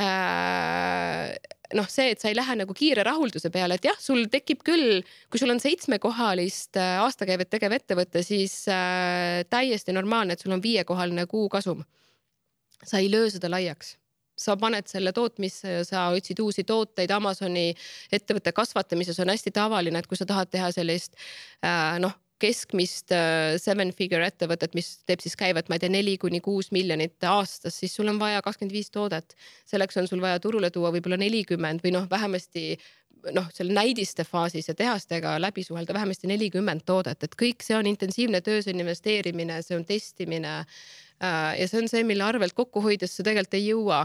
äh, 0.00 1.34
noh, 1.74 1.88
see, 1.90 2.12
et 2.14 2.22
sa 2.22 2.30
ei 2.30 2.36
lähe 2.38 2.56
nagu 2.60 2.76
kiire 2.76 3.04
rahulduse 3.06 3.50
peale, 3.54 3.78
et 3.78 3.88
jah, 3.88 3.98
sul 4.00 4.28
tekib 4.32 4.62
küll, 4.66 5.02
kui 5.30 5.42
sul 5.42 5.52
on 5.54 5.60
seitsmekohalist 5.62 6.78
äh, 6.80 6.94
aastakäivet 7.02 7.50
tegev 7.52 7.74
ettevõte, 7.76 8.22
siis 8.26 8.62
äh, 8.70 9.42
täiesti 9.50 9.94
normaalne, 9.96 10.36
et 10.36 10.44
sul 10.44 10.54
on 10.54 10.62
viiekohaline 10.64 11.26
kuukasum. 11.30 11.84
sa 12.84 12.98
ei 12.98 13.10
löö 13.10 13.30
seda 13.32 13.48
laiaks 13.48 13.96
sa 14.36 14.56
paned 14.58 14.88
selle 14.90 15.12
tootmisse 15.14 15.70
ja 15.70 15.84
sa 15.86 16.08
otsid 16.12 16.40
uusi 16.42 16.64
tooteid 16.66 17.10
Amazoni 17.14 17.68
ettevõtte 18.12 18.52
kasvatamises 18.52 19.20
on 19.22 19.30
hästi 19.30 19.52
tavaline, 19.54 19.98
et 19.98 20.06
kui 20.10 20.18
sa 20.18 20.26
tahad 20.26 20.50
teha 20.50 20.72
sellist 20.74 21.14
äh, 21.64 21.98
noh, 22.02 22.12
keskmist 22.45 23.12
äh, 23.14 23.55
seven 23.61 23.92
figure 23.97 24.26
ettevõtet, 24.28 24.74
mis 24.76 24.90
teeb 25.09 25.22
siis 25.24 25.36
käivet, 25.40 25.70
ma 25.70 25.78
ei 25.78 25.84
tea, 25.84 25.92
neli 25.92 26.16
kuni 26.20 26.42
kuus 26.45 26.70
miljonit 26.74 27.24
aastas, 27.28 27.78
siis 27.80 27.95
sul 27.97 28.11
on 28.12 28.20
vaja 28.20 28.42
kakskümmend 28.45 28.74
viis 28.74 28.92
toodet. 28.95 29.36
selleks 29.68 29.97
on 30.01 30.09
sul 30.11 30.22
vaja 30.24 30.40
turule 30.42 30.70
tuua 30.74 30.92
võib-olla 30.95 31.18
nelikümmend 31.20 31.84
või 31.84 31.95
noh, 31.97 32.09
vähemasti 32.11 32.74
noh, 33.32 33.47
seal 33.55 33.70
näidiste 33.72 34.26
faasis 34.28 34.68
ja 34.68 34.74
tehastega 34.76 35.38
läbi 35.40 35.64
suhelda 35.64 35.95
vähemasti 35.97 36.28
nelikümmend 36.28 36.84
toodet, 36.86 37.22
et 37.24 37.38
kõik 37.40 37.64
see 37.64 37.76
on 37.78 37.88
intensiivne 37.88 38.42
töö, 38.45 38.61
see 38.62 38.74
on 38.74 38.84
investeerimine, 38.84 39.62
see 39.64 39.78
on 39.78 39.86
testimine. 39.88 40.59
Äh, 41.24 41.55
ja 41.61 41.70
see 41.70 41.80
on 41.80 41.88
see, 41.88 42.05
mille 42.05 42.26
arvelt 42.26 42.57
kokku 42.57 42.82
hoides 42.84 43.16
sa 43.16 43.24
tegelikult 43.24 43.57
ei 43.61 43.68
jõua, 43.70 44.05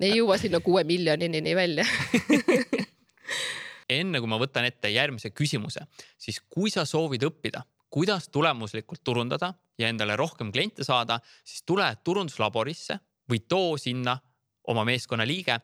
ei 0.00 0.12
jõua 0.18 0.36
sinna 0.40 0.60
kuue 0.64 0.84
miljonini 0.84 1.56
välja 1.56 1.86
enne 3.88 4.20
kui 4.20 4.30
ma 4.30 4.38
võtan 4.40 4.66
ette 4.68 4.90
järgmise 4.92 5.30
küsimuse, 5.30 5.84
siis 6.18 6.40
kui 6.48 6.70
sa 6.70 6.84
soovid 6.88 7.24
õppida, 7.28 7.64
kuidas 7.90 8.28
tulemuslikult 8.28 9.00
turundada 9.04 9.52
ja 9.78 9.88
endale 9.88 10.16
rohkem 10.16 10.52
kliente 10.52 10.84
saada, 10.84 11.20
siis 11.44 11.64
tule 11.66 11.88
turunduslaborisse 12.04 12.98
või 13.30 13.40
too 13.48 13.76
sinna 13.80 14.18
oma 14.68 14.84
meeskonna 14.84 15.24
liige 15.26 15.56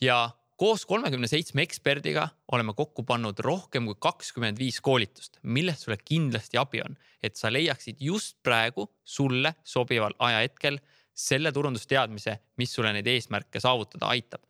ja 0.00 0.18
koos 0.56 0.84
kolmekümne 0.86 1.26
seitsme 1.30 1.64
eksperdiga 1.66 2.28
oleme 2.52 2.74
kokku 2.78 3.02
pannud 3.06 3.38
rohkem 3.42 3.88
kui 3.90 3.98
kakskümmend 4.06 4.58
viis 4.58 4.80
koolitust, 4.80 5.40
millest 5.42 5.86
sulle 5.86 5.98
kindlasti 5.98 6.60
abi 6.60 6.82
on, 6.84 6.94
et 7.22 7.36
sa 7.36 7.50
leiaksid 7.52 7.98
just 8.00 8.38
praegu 8.46 8.86
sulle 9.04 9.56
sobival 9.64 10.14
ajahetkel 10.18 10.78
selle 11.14 11.52
turundusteadmise, 11.54 12.38
mis 12.58 12.72
sulle 12.74 12.92
neid 12.94 13.06
eesmärke 13.06 13.60
saavutada 13.62 14.10
aitab. 14.10 14.42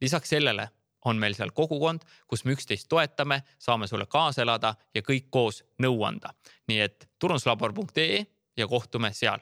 lisaks 0.00 0.30
sellele 0.30 0.68
on 1.04 1.18
meil 1.20 1.36
seal 1.38 1.52
kogukond, 1.54 2.02
kus 2.26 2.44
me 2.44 2.54
üksteist 2.56 2.88
toetame, 2.88 3.42
saame 3.58 3.86
sulle 3.86 4.06
kaasa 4.10 4.42
elada 4.42 4.74
ja 4.94 5.02
kõik 5.02 5.28
koos 5.30 5.62
nõu 5.82 6.02
anda. 6.04 6.34
nii 6.68 6.80
et 6.80 7.08
turunduslabor.ee 7.18 8.26
ja 8.56 8.66
kohtume 8.66 9.12
seal. 9.12 9.40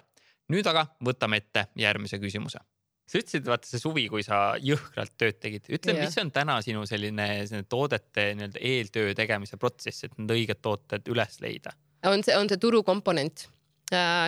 nüüd 0.49 0.67
aga 0.67 0.87
võtame 1.05 1.43
ette 1.43 1.69
järgmise 1.77 2.19
küsimuse 2.19 2.61
sa 3.07 3.21
ütlesid, 3.21 3.47
vaata 3.47 3.69
see 3.71 3.81
suvi, 3.81 4.09
kui 4.11 4.25
sa 4.27 4.57
jõhkralt 4.59 5.15
tööd 5.19 5.39
tegid, 5.43 5.69
ütle 5.71 5.95
yeah., 5.95 6.07
mis 6.09 6.19
on 6.19 6.33
täna 6.35 6.59
sinu 6.65 6.83
selline, 6.91 7.29
selline 7.47 7.69
toodete 7.71 8.33
nii-öelda 8.35 8.63
eeltöö 8.67 9.15
tegemise 9.15 9.59
protsess, 9.63 10.07
et 10.07 10.17
need 10.19 10.35
õiged 10.35 10.63
tooted 10.63 11.13
üles 11.13 11.39
leida? 11.45 11.75
on 12.07 12.23
see, 12.27 12.35
on 12.39 12.51
see 12.51 12.61
turukomponent 12.63 13.47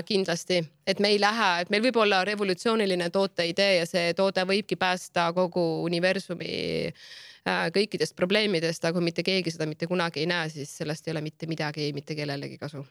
kindlasti, 0.07 0.61
et 0.87 1.01
me 1.03 1.09
ei 1.11 1.19
lähe, 1.21 1.49
et 1.63 1.71
meil 1.71 1.83
võib 1.83 1.97
olla 1.99 2.21
revolutsiooniline 2.27 3.09
tooteidee 3.11 3.81
ja 3.81 3.87
see 3.91 4.13
toode 4.15 4.45
võibki 4.47 4.77
päästa 4.79 5.33
kogu 5.35 5.65
universumi 5.83 6.53
äh, 6.87 7.65
kõikidest 7.75 8.15
probleemidest, 8.17 8.85
aga 8.85 8.95
kui 8.95 9.09
mitte 9.09 9.25
keegi 9.27 9.51
seda 9.51 9.67
mitte 9.67 9.89
kunagi 9.91 10.23
ei 10.23 10.31
näe, 10.31 10.53
siis 10.53 10.77
sellest 10.79 11.09
ei 11.09 11.17
ole 11.17 11.25
mitte 11.27 11.51
midagi 11.51 11.91
mitte 11.93 12.15
kellelegi 12.15 12.59
kasu. 12.59 12.85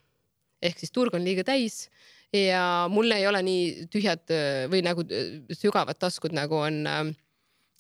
ehk 0.61 0.79
siis 0.79 0.91
turg 0.91 1.13
on 1.13 1.23
liiga 1.23 1.43
täis 1.45 1.89
ja 2.33 2.87
mul 2.89 3.11
ei 3.11 3.27
ole 3.27 3.41
nii 3.45 3.87
tühjad 3.93 4.27
või 4.67 4.81
nagu 4.83 5.05
sügavad 5.53 5.95
taskud, 5.99 6.35
nagu 6.35 6.59
on 6.67 6.83
äh, 6.87 7.15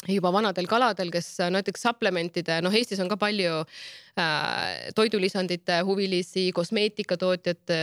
juba 0.05 0.29
vanadel 0.31 0.67
kaladel, 0.69 1.09
kes 1.11 1.29
näiteks 1.51 1.81
supplementide, 1.87 2.59
noh, 2.61 2.73
Eestis 2.75 2.99
on 3.01 3.09
ka 3.09 3.17
palju 3.17 3.53
äh, 3.63 4.91
toidulisandite 4.95 5.79
huvilisi, 5.87 6.51
kosmeetikatootjad, 6.55 7.73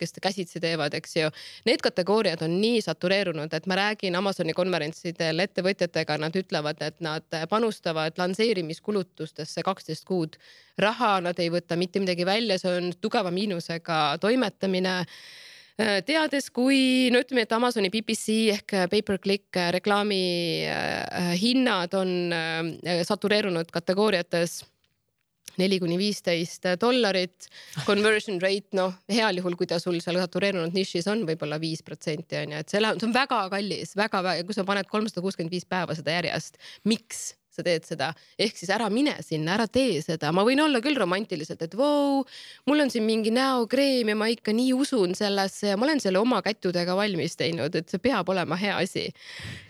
kes 0.00 0.16
käsitsi 0.22 0.62
teevad, 0.64 0.96
eks 0.96 1.16
ju. 1.18 1.32
Need 1.68 1.84
kategooriad 1.84 2.42
on 2.46 2.56
nii 2.62 2.80
satureerunud, 2.86 3.52
et 3.52 3.68
ma 3.68 3.76
räägin 3.82 4.16
Amazoni 4.16 4.56
konverentsidel 4.56 5.44
ettevõtjatega, 5.44 6.16
nad 6.22 6.38
ütlevad, 6.40 6.80
et 6.88 7.04
nad 7.04 7.40
panustavad 7.50 8.16
lansseerimiskulutustesse 8.18 9.66
kaksteist 9.66 10.08
kuud 10.08 10.40
raha, 10.80 11.18
nad 11.20 11.38
ei 11.42 11.52
võta 11.52 11.76
mitte 11.76 12.00
midagi 12.00 12.24
välja, 12.26 12.56
see 12.58 12.72
on 12.80 12.90
tugeva 12.96 13.34
miinusega 13.34 14.16
toimetamine 14.24 15.02
teades, 15.78 16.48
kui 16.54 17.08
no 17.14 17.22
ütleme, 17.22 17.44
et 17.46 17.52
Amazoni 17.54 17.90
PPC 17.92 18.38
ehk 18.56 18.74
äh, 18.74 18.88
pay 18.90 19.04
per 19.06 19.20
click 19.22 19.54
äh, 19.56 19.70
reklaami 19.76 20.22
hinnad 21.38 21.94
on 21.94 22.34
satureerunud 23.06 23.70
kategooriates 23.74 24.62
neli 25.58 25.78
kuni 25.82 25.98
viisteist 25.98 26.68
dollarit. 26.80 27.48
Conversion 27.88 28.40
rate, 28.42 28.70
noh, 28.78 28.94
heal 29.10 29.40
juhul, 29.40 29.56
kui 29.58 29.68
ta 29.70 29.80
sul 29.82 30.00
seal 30.02 30.20
satureerunud 30.22 30.74
nišis 30.76 31.08
on 31.10 31.24
võib, 31.24 31.38
võib-olla 31.38 31.60
viis 31.62 31.84
protsenti 31.86 32.38
on 32.40 32.54
ju, 32.54 32.62
et 32.64 32.72
selle, 32.74 32.94
see 32.98 33.08
on 33.08 33.14
väga 33.14 33.42
kallis, 33.52 33.94
väga, 33.98 34.22
väga, 34.26 34.46
kui 34.48 34.56
sa 34.56 34.66
paned 34.68 34.88
kolmsada 34.90 35.22
kuuskümmend 35.24 35.54
viis 35.54 35.68
päeva 35.68 35.94
seda 35.98 36.18
järjest, 36.18 36.58
miks? 36.88 37.28
Sa 37.58 37.64
teed 37.66 37.86
seda, 37.88 38.10
ehk 38.38 38.58
siis 38.58 38.70
ära 38.74 38.88
mine 38.92 39.16
sinna, 39.24 39.56
ära 39.56 39.66
tee 39.70 39.98
seda, 40.04 40.30
ma 40.34 40.44
võin 40.46 40.62
olla 40.62 40.80
küll 40.84 40.98
romantiliselt, 40.98 41.62
et 41.66 41.74
vau, 41.78 42.22
mul 42.70 42.84
on 42.84 42.92
siin 42.92 43.06
mingi 43.06 43.32
näokreem 43.34 44.12
ja 44.12 44.16
ma 44.18 44.30
ikka 44.32 44.54
nii 44.56 44.72
usun 44.78 45.16
sellesse 45.18 45.72
ja 45.72 45.78
ma 45.78 45.88
olen 45.88 46.02
selle 46.04 46.20
oma 46.22 46.40
kätudega 46.44 46.96
valmis 46.98 47.36
teinud, 47.40 47.74
et 47.78 47.90
see 47.90 48.02
peab 48.02 48.30
olema 48.32 48.58
hea 48.60 48.76
asi. 48.78 49.08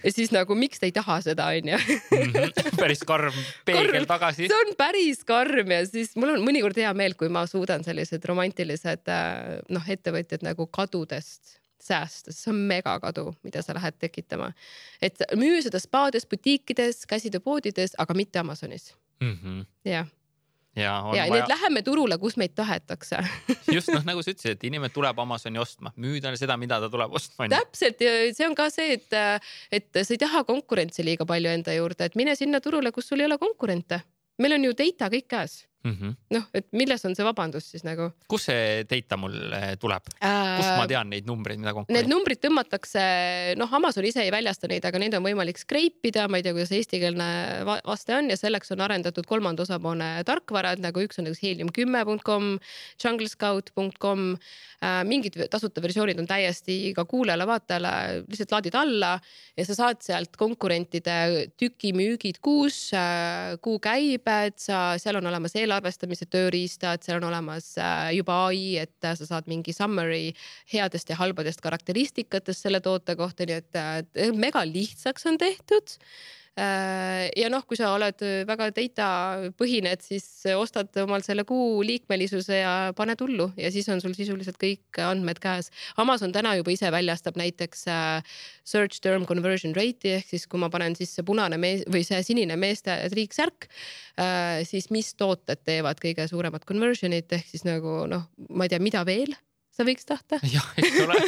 ja 0.05 0.15
siis 0.15 0.33
nagu, 0.35 0.57
miks 0.59 0.83
te 0.83 0.91
ei 0.91 0.97
taha 0.97 1.21
seda, 1.25 1.51
onju. 1.57 1.79
Mhm. 2.19 2.75
päris 2.81 3.05
karm 3.09 3.37
peegel 3.69 4.09
tagasi. 4.09 4.49
see 4.51 4.61
on 4.67 4.75
päris 4.79 5.25
karm 5.29 5.73
ja 5.75 5.85
siis 5.89 6.15
mul 6.19 6.37
on 6.37 6.45
mõnikord 6.45 6.77
hea 6.79 6.93
meel, 6.97 7.17
kui 7.19 7.31
ma 7.33 7.47
suudan 7.51 7.85
sellised 7.87 8.25
romantilised 8.29 9.09
äh, 9.13 9.59
noh, 9.73 9.89
ettevõtjad 9.97 10.45
nagu 10.47 10.69
kadudest 10.73 11.59
säästa, 11.83 12.33
see 12.35 12.53
on 12.53 12.61
megakadu, 12.71 13.33
mida 13.43 13.63
sa 13.63 13.75
lähed 13.75 13.99
tekitama. 13.99 14.53
et 15.03 15.23
müü 15.37 15.63
seda 15.63 15.81
spaades, 15.83 16.27
butiikides, 16.27 17.07
käsitööpoodides, 17.07 17.97
aga 17.99 18.15
mitte 18.15 18.39
Amazonis 18.39 18.95
mm. 19.21 19.39
-hmm. 19.43 19.67
jah 19.85 20.07
ja, 20.77 20.83
ja 21.15 21.25
vaja... 21.29 21.35
nüüd 21.35 21.51
läheme 21.51 21.83
turule, 21.83 22.19
kus 22.19 22.37
meid 22.41 22.55
tahetakse 22.59 23.21
just 23.77 23.91
noh, 23.93 24.05
nagu 24.07 24.23
sa 24.23 24.33
ütlesid, 24.33 24.59
et 24.59 24.67
inimene 24.69 24.93
tuleb 24.95 25.19
Amazoni 25.19 25.61
ostma, 25.61 25.93
müü 25.97 26.21
talle 26.25 26.41
seda, 26.41 26.57
mida 26.61 26.81
ta 26.83 26.91
tuleb 26.93 27.15
ostma. 27.19 27.49
täpselt 27.53 28.01
ja 28.05 28.13
see 28.35 28.49
on 28.49 28.57
ka 28.59 28.69
see, 28.75 28.99
et, 28.99 29.19
et 29.73 30.03
sa 30.03 30.15
ei 30.15 30.21
taha 30.21 30.45
konkurentsi 30.49 31.07
liiga 31.07 31.27
palju 31.29 31.51
enda 31.51 31.75
juurde, 31.77 32.11
et 32.11 32.19
mine 32.19 32.37
sinna 32.39 32.63
turule, 32.65 32.93
kus 32.95 33.11
sul 33.11 33.25
ei 33.25 33.29
ole 33.31 33.39
konkurente. 33.39 34.01
meil 34.39 34.59
on 34.59 34.69
ju 34.69 34.77
data 34.79 35.11
kõik 35.15 35.29
käes 35.31 35.63
mm 35.85 35.95
-hmm.. 35.95 36.15
noh, 36.35 36.47
et 36.55 36.67
milles 36.73 37.05
on 37.07 37.15
see 37.17 37.25
vabandus 37.27 37.71
siis 37.73 37.85
nagu? 37.87 38.11
kus 38.31 38.49
see 38.49 38.85
data 38.89 39.17
mul 39.21 39.35
eh, 39.55 39.75
tuleb 39.81 40.11
äh,, 40.19 40.59
kust 40.59 40.75
ma 40.77 40.87
tean 40.91 41.11
neid 41.13 41.29
numbreid, 41.29 41.61
mida 41.63 41.75
konkurent? 41.77 41.95
Need 41.95 42.11
numbrid 42.11 42.41
tõmmatakse, 42.43 43.03
noh, 43.61 43.73
Amazon 43.79 44.07
ise 44.09 44.25
ei 44.27 44.33
väljasta 44.35 44.71
neid, 44.71 44.85
aga 44.89 45.01
neid 45.03 45.15
on 45.19 45.25
võimalik 45.25 45.61
scrape 45.61 46.11
ida, 46.11 46.27
ma 46.29 46.41
ei 46.41 46.47
tea, 46.47 46.55
kuidas 46.57 46.73
eestikeelne 46.75 47.29
vaste 47.87 48.17
on 48.17 48.31
ja 48.33 48.39
selleks 48.41 48.75
on 48.75 48.83
arendatud 48.85 49.27
kolmanda 49.29 49.65
osapoole 49.67 50.11
tarkvarad, 50.29 50.83
nagu 50.83 51.05
üks 51.05 51.21
on 51.21 51.29
näiteks 51.29 51.45
helium10.com, 51.47 52.51
junglescout.com 53.05 54.25
äh,. 54.83 55.03
mingid 55.09 55.39
tasuta 55.51 55.83
versioonid 55.83 56.19
on 56.19 56.27
täiesti 56.27 56.93
ka 56.97 57.05
kuulajale-vaatajale, 57.09 58.25
lihtsalt 58.29 58.57
laadid 58.57 58.75
alla 58.79 59.15
ja 59.57 59.67
sa 59.67 59.79
saad 59.79 60.03
sealt 60.03 60.37
konkurentide 60.39 61.49
tükimüügid 61.59 62.43
kuus 62.43 62.91
äh,, 62.95 63.57
kuu 63.63 63.79
käibed, 63.83 64.59
sa, 64.59 64.99
seal 64.99 65.23
on 65.23 65.31
olemas 65.31 65.55
eelarve 65.55 65.68
eelarvestamise 65.69 66.27
tööriistad, 66.33 67.05
seal 67.05 67.21
on 67.21 67.29
olemas 67.31 67.75
äh, 67.81 68.15
juba 68.17 68.41
ai, 68.49 68.79
et 68.81 69.05
äh, 69.05 69.17
sa 69.19 69.29
saad 69.29 69.49
mingi 69.51 69.75
summary 69.77 70.33
headest 70.73 71.13
ja 71.13 71.19
halbadest 71.21 71.63
karakteristikatest 71.65 72.65
selle 72.67 72.81
toote 72.85 73.17
kohta, 73.19 73.47
nii 73.49 73.61
et 73.61 73.79
äh, 73.79 74.33
mega 74.37 74.65
lihtsaks 74.67 75.29
on 75.29 75.39
tehtud 75.41 75.99
ja 76.59 77.49
noh, 77.53 77.63
kui 77.69 77.79
sa 77.79 77.93
oled 77.95 78.23
väga 78.49 78.69
data 78.75 79.09
põhine, 79.59 79.93
et 79.95 80.03
siis 80.03 80.25
ostad 80.57 80.91
omal 81.05 81.23
selle 81.23 81.45
kuu 81.49 81.83
liikmelisuse 81.87 82.61
ja 82.61 82.73
pane 82.99 83.15
tullu 83.19 83.51
ja 83.61 83.71
siis 83.75 83.89
on 83.93 84.03
sul 84.03 84.17
sisuliselt 84.17 84.59
kõik 84.61 84.99
andmed 85.05 85.39
käes. 85.43 85.71
Amazon 86.01 86.35
täna 86.35 86.57
juba 86.59 86.73
ise 86.75 86.91
väljastab 86.93 87.39
näiteks 87.39 87.87
äh, 87.93 88.39
search 88.67 89.03
term 89.05 89.27
conversion 89.29 89.77
rate'i 89.77 90.19
ehk 90.19 90.31
siis 90.33 90.47
kui 90.51 90.61
ma 90.61 90.71
panen 90.73 90.97
sisse 90.99 91.25
punane 91.27 91.61
mees 91.61 91.85
või 91.91 92.05
see 92.07 92.21
sinine 92.27 92.59
meeste 92.61 92.97
triiksärk, 93.13 93.69
äh, 94.21 94.65
siis 94.69 94.91
mis 94.95 95.15
tooted 95.19 95.63
teevad 95.69 96.01
kõige 96.03 96.29
suuremat 96.31 96.67
conversion'it 96.69 97.39
ehk 97.39 97.53
siis 97.53 97.67
nagu 97.69 98.03
noh, 98.11 98.29
ma 98.51 98.67
ei 98.67 98.75
tea, 98.75 98.83
mida 98.83 99.05
veel 99.09 99.37
sa 99.79 99.87
võiks 99.87 100.09
tahta. 100.09 100.41
jah, 100.57 100.73
eks 100.81 101.01
ole 101.07 101.19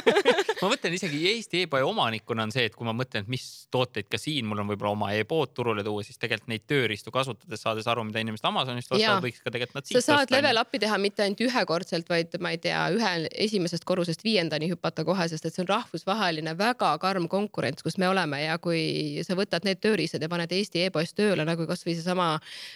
ma 0.60 0.70
mõtlen 0.72 0.94
isegi 0.96 1.20
Eesti 1.30 1.64
e-poe 1.64 1.82
omanikuna 1.86 2.44
on 2.46 2.52
see, 2.54 2.66
et 2.68 2.76
kui 2.76 2.86
ma 2.88 2.94
mõtlen, 2.96 3.24
et 3.24 3.32
mis 3.32 3.44
tooteid 3.72 4.08
ka 4.10 4.18
siin 4.20 4.48
mul 4.48 4.60
on 4.62 4.68
võib-olla 4.70 4.92
oma 4.96 5.10
e-pood 5.16 5.52
turule 5.56 5.84
tuua, 5.86 6.04
siis 6.06 6.18
tegelikult 6.20 6.50
neid 6.52 6.64
tööriistu 6.70 7.12
kasutades, 7.14 7.62
saades 7.62 7.88
aru, 7.90 8.04
mida 8.08 8.22
inimesed 8.22 8.46
Amazonist 8.50 8.92
ostavad, 8.92 9.22
võiks 9.24 9.42
ka 9.44 9.52
tegelikult 9.52 9.78
nad 9.78 9.88
siit 9.88 9.98
osta. 9.98 10.06
sa 10.06 10.18
saad 10.20 10.34
level 10.34 10.62
up'i 10.62 10.80
teha 10.82 10.98
mitte 11.02 11.24
ainult 11.24 11.44
ühekordselt, 11.46 12.08
vaid 12.10 12.36
ma 12.42 12.54
ei 12.54 12.60
tea, 12.62 12.82
ühe 12.96 13.12
esimesest 13.46 13.86
korrusest 13.88 14.24
viiendani 14.26 14.70
hüpata 14.72 15.04
kohe, 15.08 15.28
sest 15.30 15.46
et 15.46 15.56
see 15.56 15.64
on 15.64 15.70
rahvusvaheline 15.72 16.56
väga 16.58 16.92
karm 17.02 17.28
konkurents, 17.32 17.84
kus 17.86 17.98
me 18.00 18.10
oleme 18.10 18.42
ja 18.44 18.58
kui 18.62 19.22
sa 19.26 19.38
võtad 19.38 19.68
need 19.68 19.82
tööriistad 19.84 20.24
ja 20.24 20.32
paned 20.32 20.52
Eesti 20.54 20.84
e-poest 20.88 21.16
tööle 21.18 21.46
nagu 21.48 21.68
kasvõi 21.70 21.96
seesama 21.96 22.32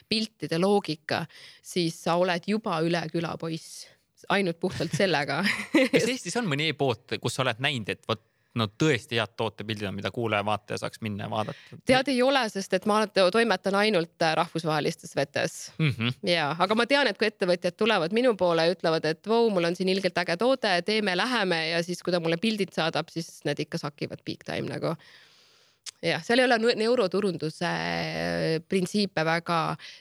piltide 0.09 0.61
loogika, 0.63 1.25
siis 1.65 1.99
sa 2.07 2.19
oled 2.21 2.47
juba 2.49 2.81
üle 2.87 3.03
küla 3.13 3.35
poiss 3.41 3.94
ainult 4.29 4.61
puhtalt 4.61 4.95
sellega 4.97 5.43
kas 5.93 6.07
Eestis 6.09 6.37
on 6.41 6.49
mõni 6.51 6.71
e-pood, 6.73 7.19
kus 7.21 7.37
sa 7.37 7.45
oled 7.45 7.61
näinud, 7.65 7.93
et 7.95 8.09
vot 8.09 8.23
no 8.59 8.67
tõesti 8.79 9.19
head 9.19 9.35
tootepildid 9.39 9.89
on, 9.89 9.97
mida 9.97 10.11
kuulaja-vaataja 10.15 10.79
saaks 10.85 11.03
minna 11.05 11.27
ja 11.27 11.31
vaadata? 11.31 11.79
tead, 11.87 12.11
ei 12.13 12.21
ole, 12.23 12.45
sest 12.53 12.77
et 12.79 12.87
ma 12.91 13.01
toimetan 13.09 13.79
ainult 13.81 14.23
äh, 14.23 14.35
rahvusvahelistes 14.39 15.17
vetes 15.17 15.57
mm. 15.79 15.91
-hmm. 15.91 16.15
ja, 16.31 16.55
aga 16.59 16.79
ma 16.79 16.87
tean, 16.87 17.11
et 17.11 17.19
kui 17.19 17.29
ettevõtjad 17.31 17.77
tulevad 17.79 18.15
minu 18.15 18.35
poole 18.39 18.67
ja 18.67 18.77
ütlevad, 18.77 19.11
et 19.11 19.29
vau, 19.29 19.51
mul 19.51 19.71
on 19.71 19.77
siin 19.77 19.91
ilgelt 19.91 20.19
äge 20.23 20.37
toode, 20.41 20.77
teeme, 20.87 21.17
läheme 21.17 21.61
ja 21.69 21.83
siis, 21.83 22.03
kui 22.03 22.15
ta 22.15 22.21
mulle 22.21 22.37
pildid 22.37 22.73
saadab, 22.73 23.11
siis 23.11 23.41
need 23.45 23.67
ikka 23.67 23.79
sakivad 23.79 24.23
big 24.25 24.47
time 24.47 24.71
nagu 24.71 24.95
jah, 26.05 26.23
seal 26.25 26.43
ei 26.43 26.47
ole 26.47 26.75
neuroturunduse 26.79 27.69
äh, 27.69 28.59
printsiipe 28.69 29.25
väga 29.27 29.59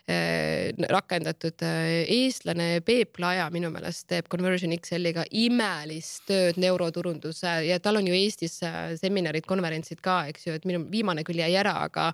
äh, 0.09 0.73
rakendatud. 0.89 1.63
Äh, 1.63 2.03
eestlane 2.11 2.81
Peep 2.85 3.19
Laja 3.23 3.49
minu 3.53 3.71
meelest 3.73 4.07
teeb 4.11 4.27
Conversion 4.31 4.73
XL-iga 4.75 5.25
imelist 5.43 6.25
tööd 6.29 6.59
neuroturunduse 6.61 7.55
ja 7.67 7.79
tal 7.83 8.01
on 8.01 8.09
ju 8.09 8.17
Eestis 8.17 8.59
seminarid, 8.99 9.47
konverentsid 9.49 10.03
ka, 10.03 10.23
eks 10.31 10.47
ju, 10.47 10.57
et 10.57 10.67
minu 10.69 10.83
viimane 10.91 11.25
küll 11.27 11.41
jäi 11.41 11.53
ära, 11.59 11.75
aga 11.87 12.09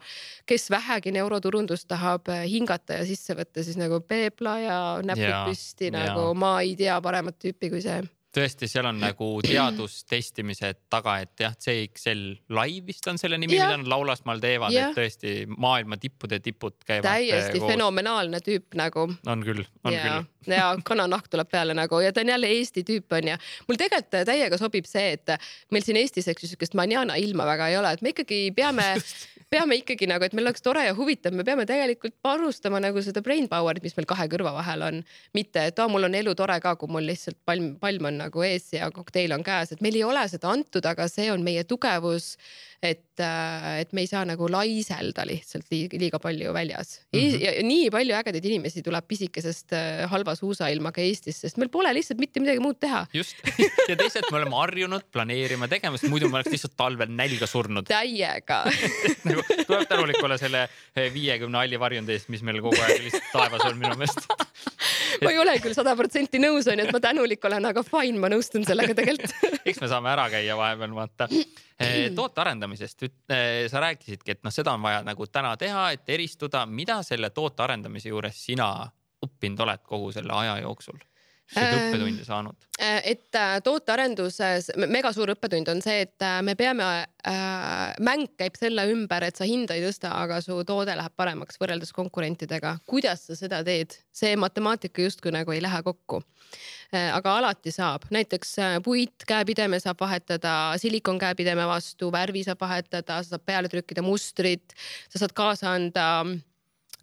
kes 0.49 0.69
vähegi 0.73 1.13
neuroturundust 1.15 1.89
tahab 1.89 2.29
hingata 2.45 3.01
ja 3.01 3.07
sisse 3.09 3.37
võtta, 3.37 3.63
siis 3.65 3.79
nagu 3.79 4.01
Peep 4.05 4.43
Laja 4.45 4.79
näpud 5.05 5.49
püsti 5.49 5.91
nagu 5.93 6.31
ma 6.37 6.59
ei 6.63 6.75
tea 6.79 6.99
paremat 7.03 7.39
tüüpi 7.41 7.73
kui 7.73 7.83
see 7.83 8.01
tõesti, 8.35 8.67
seal 8.69 8.87
on 8.89 8.99
nagu 9.01 9.27
teadustestimised 9.45 10.83
taga, 10.91 11.17
et 11.23 11.43
jah, 11.43 11.55
CXL 11.57 12.23
Live 12.55 12.85
vist 12.89 13.07
on 13.09 13.17
selle 13.21 13.39
nimi, 13.41 13.55
mida 13.57 13.77
nad 13.79 13.89
Laulasmaal 13.89 14.41
teevad, 14.43 14.75
et 14.75 14.97
tõesti 14.97 15.33
maailma 15.49 15.97
tippude 16.01 16.39
tipud 16.43 16.77
käivad. 16.85 17.07
täiesti 17.07 17.59
koos. 17.59 17.71
fenomenaalne 17.73 18.41
tüüp 18.45 18.77
nagu. 18.79 19.07
on 19.25 19.45
küll, 19.45 19.65
on 19.83 19.95
ja, 19.95 20.03
küll. 20.05 20.29
ja 20.59 20.69
kananahk 20.85 21.29
tuleb 21.31 21.49
peale 21.51 21.75
nagu 21.77 22.03
ja 22.03 22.13
ta 22.13 22.23
on 22.25 22.33
jälle 22.35 22.53
Eesti 22.59 22.85
tüüp 22.87 23.17
on 23.17 23.33
ju. 23.33 23.39
mul 23.67 23.81
tegelikult 23.81 24.29
täiega 24.29 24.61
sobib 24.61 24.87
see, 24.89 25.17
et 25.17 25.35
meil 25.73 25.85
siin 25.85 25.99
Eestis, 25.99 26.29
eks 26.29 26.45
ju, 26.45 26.53
sihukest 26.53 26.77
manjana 26.77 27.17
ilma 27.19 27.47
väga 27.49 27.73
ei 27.73 27.81
ole, 27.81 27.97
et 27.97 28.05
me 28.05 28.13
ikkagi 28.13 28.47
peame 28.55 28.93
peame 29.49 29.79
ikkagi 29.81 30.07
nagu, 30.09 30.25
et 30.25 30.35
meil 30.37 30.47
oleks 30.47 30.63
tore 30.65 30.83
ja 30.85 30.93
huvitav, 30.97 31.33
me 31.33 31.43
peame 31.45 31.65
tegelikult 31.69 32.13
panustama 32.25 32.81
nagu 32.83 33.01
seda 33.05 33.23
brain 33.25 33.49
power'it, 33.49 33.83
mis 33.85 33.95
meil 33.97 34.07
kahe 34.09 34.27
kõrva 34.31 34.53
vahel 34.59 34.85
on. 34.85 34.99
mitte, 35.33 35.63
et 35.71 35.79
aa, 35.81 35.89
mul 35.89 36.05
on 36.05 36.17
elu 36.19 36.35
tore 36.37 36.59
ka, 36.61 36.75
kui 36.79 36.91
mul 36.91 37.07
lihtsalt 37.09 37.39
palm, 37.45 37.71
palm 37.81 38.09
on 38.11 38.19
nagu 38.23 38.28
ees 38.45 38.73
ja 38.73 38.91
kokteil 38.91 39.33
on 39.35 39.43
käes, 39.43 39.73
et 39.73 39.81
meil 39.81 39.95
ei 39.95 40.03
ole 40.03 40.25
seda 40.29 40.51
antud, 40.53 40.85
aga 40.85 41.07
see 41.11 41.31
on 41.33 41.43
meie 41.45 41.63
tugevus 41.63 42.35
et, 42.79 43.19
äh, 43.19 43.81
et 43.81 43.91
me 43.93 44.05
ei 44.05 44.07
saa 44.07 44.21
nagu 44.27 44.47
laiselda 44.51 45.25
lihtsalt 45.27 45.67
liiga, 45.71 46.19
palju 46.19 46.53
väljas 46.55 47.01
mm. 47.11 47.19
-hmm. 47.19 47.41
ja 47.43 47.51
nii 47.63 47.89
palju 47.91 48.15
ägedaid 48.15 48.45
inimesi 48.45 48.83
tuleb 48.83 49.07
pisikesest 49.07 49.73
äh, 49.75 50.05
halva 50.09 50.35
suusailmaga 50.35 51.01
Eestisse, 51.01 51.47
sest 51.47 51.59
meil 51.59 51.69
pole 51.69 51.91
lihtsalt 51.93 52.19
mitte 52.19 52.39
midagi 52.39 52.63
muud 52.63 52.79
teha. 52.79 53.05
just 53.13 53.35
ja 53.89 53.95
teisalt 53.99 54.31
me 54.31 54.37
oleme 54.37 54.55
harjunud 54.55 55.09
planeerima 55.11 55.67
tegema, 55.67 55.97
sest 55.97 56.11
muidu 56.11 56.29
me 56.29 56.39
oleks 56.39 56.51
lihtsalt 56.55 56.77
talvel 56.77 57.11
nälga 57.11 57.47
surnud. 57.47 57.87
täiega 57.89 58.63
nagu 59.27 59.43
tuleb 59.67 59.87
tänulik 59.89 60.23
olla 60.23 60.37
selle 60.37 60.63
äh, 60.63 61.11
viiekümne 61.13 61.57
halli 61.57 61.79
varjundi 61.79 62.15
eest, 62.15 62.29
mis 62.29 62.43
meil 62.43 62.61
kogu 62.63 62.79
aeg 62.79 63.03
lihtsalt 63.03 63.31
taevas 63.33 63.67
on 63.67 63.77
minu 63.77 63.99
meelest 63.99 64.23
ma 65.23 65.33
ei 65.33 65.41
ole 65.41 65.57
küll 65.63 65.77
sada 65.77 65.95
protsenti 65.99 66.41
nõus 66.41 66.69
onju, 66.69 66.85
et 66.87 66.93
ma 66.95 67.01
tänulik 67.03 67.49
olen, 67.49 67.71
aga 67.71 67.85
fine, 67.87 68.19
ma 68.21 68.31
nõustun 68.31 68.67
sellega 68.67 68.97
tegelikult 68.97 69.35
eks 69.69 69.81
me 69.81 69.91
saame 69.91 70.13
ära 70.13 70.29
käia 70.33 70.57
vahepeal 70.59 70.95
vaata 70.97 71.29
Eh, 71.79 72.09
toote 72.11 72.41
arendamisest 72.41 73.05
eh, 73.07 73.69
sa 73.71 73.79
rääkisidki, 73.79 74.33
et 74.33 74.41
noh, 74.43 74.51
seda 74.51 74.73
on 74.75 74.83
vaja 74.83 74.99
nagu 75.07 75.27
täna 75.31 75.53
teha, 75.57 75.85
et 75.95 76.09
eristuda. 76.11 76.65
mida 76.65 76.97
selle 77.07 77.29
toote 77.29 77.63
arendamise 77.63 78.09
juures 78.11 78.35
sina 78.45 78.67
õppinud 79.23 79.63
oled 79.63 79.85
kogu 79.87 80.11
selle 80.11 80.35
aja 80.35 80.57
jooksul? 80.59 80.99
Sa 81.49 81.63
oled 81.63 81.73
äh, 81.73 81.85
õppetunde 81.89 82.25
saanud? 82.25 82.67
Äh, 82.79 82.99
et 83.13 83.37
äh, 83.37 83.57
tootearenduses 83.65 84.69
mega 84.91 85.11
suur 85.15 85.31
õppetund 85.33 85.71
on 85.73 85.81
see, 85.83 86.03
et 86.05 86.25
me 86.45 86.55
peame 86.59 86.87
äh,, 87.27 87.95
mäng 88.05 88.29
käib 88.39 88.57
selle 88.59 88.85
ümber, 88.91 89.25
et 89.25 89.39
sa 89.39 89.47
hinda 89.49 89.77
ei 89.77 89.83
tõsta, 89.83 90.13
aga 90.21 90.39
su 90.45 90.59
toode 90.67 90.95
läheb 90.97 91.15
paremaks 91.17 91.59
võrreldes 91.61 91.93
konkurentidega. 91.95 92.77
kuidas 92.89 93.25
sa 93.29 93.37
seda 93.39 93.63
teed, 93.65 93.97
see 94.13 94.35
matemaatika 94.39 95.07
justkui 95.07 95.33
nagu 95.35 95.55
ei 95.55 95.63
lähe 95.65 95.81
kokku 95.85 96.21
äh,. 96.93 97.09
aga 97.15 97.39
alati 97.41 97.73
saab, 97.73 98.05
näiteks 98.13 98.55
puit, 98.85 99.25
käepideme 99.27 99.81
saab 99.81 100.01
vahetada, 100.05 100.75
silikon 100.81 101.19
käepideme 101.21 101.65
vastu, 101.69 102.11
värvi 102.13 102.45
saab 102.45 102.61
vahetada, 102.61 103.23
sa 103.23 103.35
saad 103.35 103.47
peale 103.47 103.71
trükkida 103.71 104.05
mustrit, 104.05 104.77
sa 105.09 105.25
saad 105.25 105.33
kaasa 105.33 105.73
anda 105.73 106.05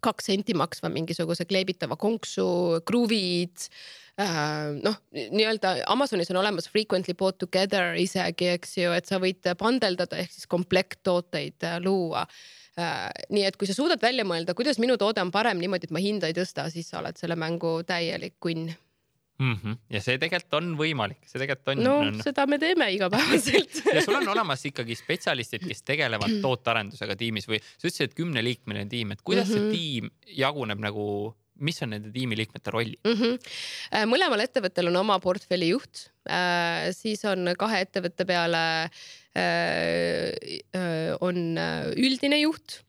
kaks 0.06 0.28
senti 0.28 0.54
maksva 0.54 0.86
mingisuguse 0.92 1.46
kleebitava 1.48 1.96
konksu, 1.98 2.46
kruvid 2.86 3.64
Äh, 3.66 4.05
noh, 4.16 4.96
nii-öelda 5.12 5.74
Amazonis 5.92 6.30
on 6.32 6.40
olemas 6.40 6.70
frequently 6.72 7.14
bought 7.14 7.38
together 7.42 7.96
isegi, 8.00 8.48
eks 8.56 8.78
ju, 8.78 8.94
et 8.96 9.08
sa 9.08 9.20
võid 9.20 9.44
pandeldada 9.60 10.16
ehk 10.22 10.32
siis 10.32 10.48
komplekttooteid 10.48 11.66
äh, 11.68 11.76
luua 11.84 12.24
äh, 12.80 13.10
nii 13.28 13.44
et 13.44 13.60
kui 13.60 13.68
sa 13.68 13.76
suudad 13.76 14.00
välja 14.02 14.24
mõelda, 14.24 14.56
kuidas 14.56 14.80
minu 14.80 14.96
toode 15.00 15.20
on 15.20 15.34
parem 15.34 15.60
niimoodi, 15.60 15.90
et 15.90 15.94
ma 15.94 16.00
hinda 16.00 16.30
ei 16.30 16.36
tõsta, 16.36 16.70
siis 16.72 16.88
sa 16.88 17.02
oled 17.02 17.20
selle 17.20 17.36
mängu 17.36 17.82
täielik 17.86 18.38
kunn 18.40 18.72
mm. 19.38 19.54
-hmm. 19.54 19.78
ja 19.92 20.00
see 20.00 20.18
tegelikult 20.18 20.60
on 20.62 20.74
võimalik, 20.80 21.20
see 21.28 21.40
tegelikult 21.42 21.74
on. 21.74 21.84
no 21.84 21.96
on... 22.06 22.20
seda 22.24 22.46
me 22.48 22.58
teeme 22.62 22.88
igapäevaselt 22.96 23.82
ja 23.96 24.04
sul 24.04 24.16
on 24.16 24.28
olemas 24.32 24.64
ikkagi 24.64 24.96
spetsialistid, 24.96 25.68
kes 25.68 25.84
tegelevad 25.84 26.40
tootearendusega 26.40 27.16
tiimis 27.16 27.48
või 27.52 27.60
sa 27.60 27.84
ütlesid, 27.84 28.10
et 28.10 28.16
kümneliikmeline 28.16 28.88
tiim, 28.88 29.12
et 29.12 29.22
kuidas 29.22 29.48
mm 29.48 29.54
-hmm. 29.54 29.72
see 29.72 29.76
tiim 29.76 30.10
jaguneb 30.40 30.80
nagu 30.80 31.04
mis 31.58 31.82
on 31.82 31.90
nende 31.94 32.10
tiimiliikmete 32.14 32.70
rollid 32.74 32.98
mm? 33.04 33.16
-hmm. 33.20 34.08
mõlemal 34.10 34.40
ettevõttel 34.44 34.90
on 34.90 34.96
oma 35.02 35.18
portfelli 35.22 35.68
juht, 35.72 36.08
äh, 36.28 36.92
siis 36.96 37.24
on 37.24 37.54
kahe 37.58 37.80
ettevõtte 37.86 38.26
peale 38.28 38.64
äh, 39.36 40.30
on 41.20 41.56
üldine 41.96 42.40
juht 42.40 42.80
Äh, 42.80 42.85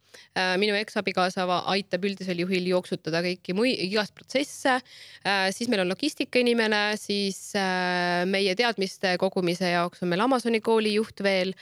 minu 0.59 0.75
eksabikaasa 0.77 1.45
aitab 1.73 2.05
üldisel 2.07 2.41
juhil 2.43 2.67
jooksutada 2.71 3.21
kõiki 3.25 3.55
mui-, 3.57 3.75
igast 3.87 4.13
protsesse. 4.17 4.77
Äh, 5.25 5.47
siis 5.55 5.69
meil 5.71 5.83
on 5.83 5.91
logistikainimene, 5.91 6.81
siis 6.99 7.39
äh, 7.57 8.23
meie 8.29 8.55
teadmiste 8.57 9.15
kogumise 9.21 9.71
jaoks 9.73 10.03
on 10.03 10.11
meil 10.11 10.23
Amazoni 10.25 10.61
kooli 10.63 10.95
juht 10.97 11.23
veel. 11.23 11.53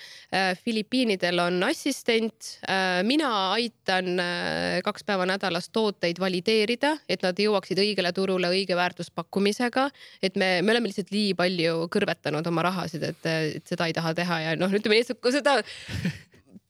Filipiinidel 0.64 1.40
on 1.40 1.64
assistent. 1.64 2.60
mina 3.08 3.30
aitan 3.54 4.20
kaks 4.84 5.06
päeva 5.08 5.26
nädalas 5.30 5.70
tooteid 5.74 6.20
valideerida, 6.20 6.96
et 7.10 7.24
nad 7.24 7.38
jõuaksid 7.40 7.80
õigele 7.80 8.12
turule 8.16 8.50
õige 8.52 8.76
väärtuspakkumisega. 8.76 9.90
et 10.22 10.36
me, 10.36 10.62
me 10.62 10.74
oleme 10.74 10.90
lihtsalt 10.90 11.12
nii 11.14 11.34
palju 11.38 11.88
kõrvetanud 11.94 12.48
oma 12.48 12.66
rahasid, 12.68 13.04
et, 13.04 13.26
et 13.26 13.68
seda 13.68 13.88
ei 13.88 13.96
taha 13.96 14.14
teha 14.18 14.40
ja 14.42 14.56
noh, 14.60 14.72
ütleme 14.72 15.00
lihtsalt, 15.00 15.24
seda 15.36 15.58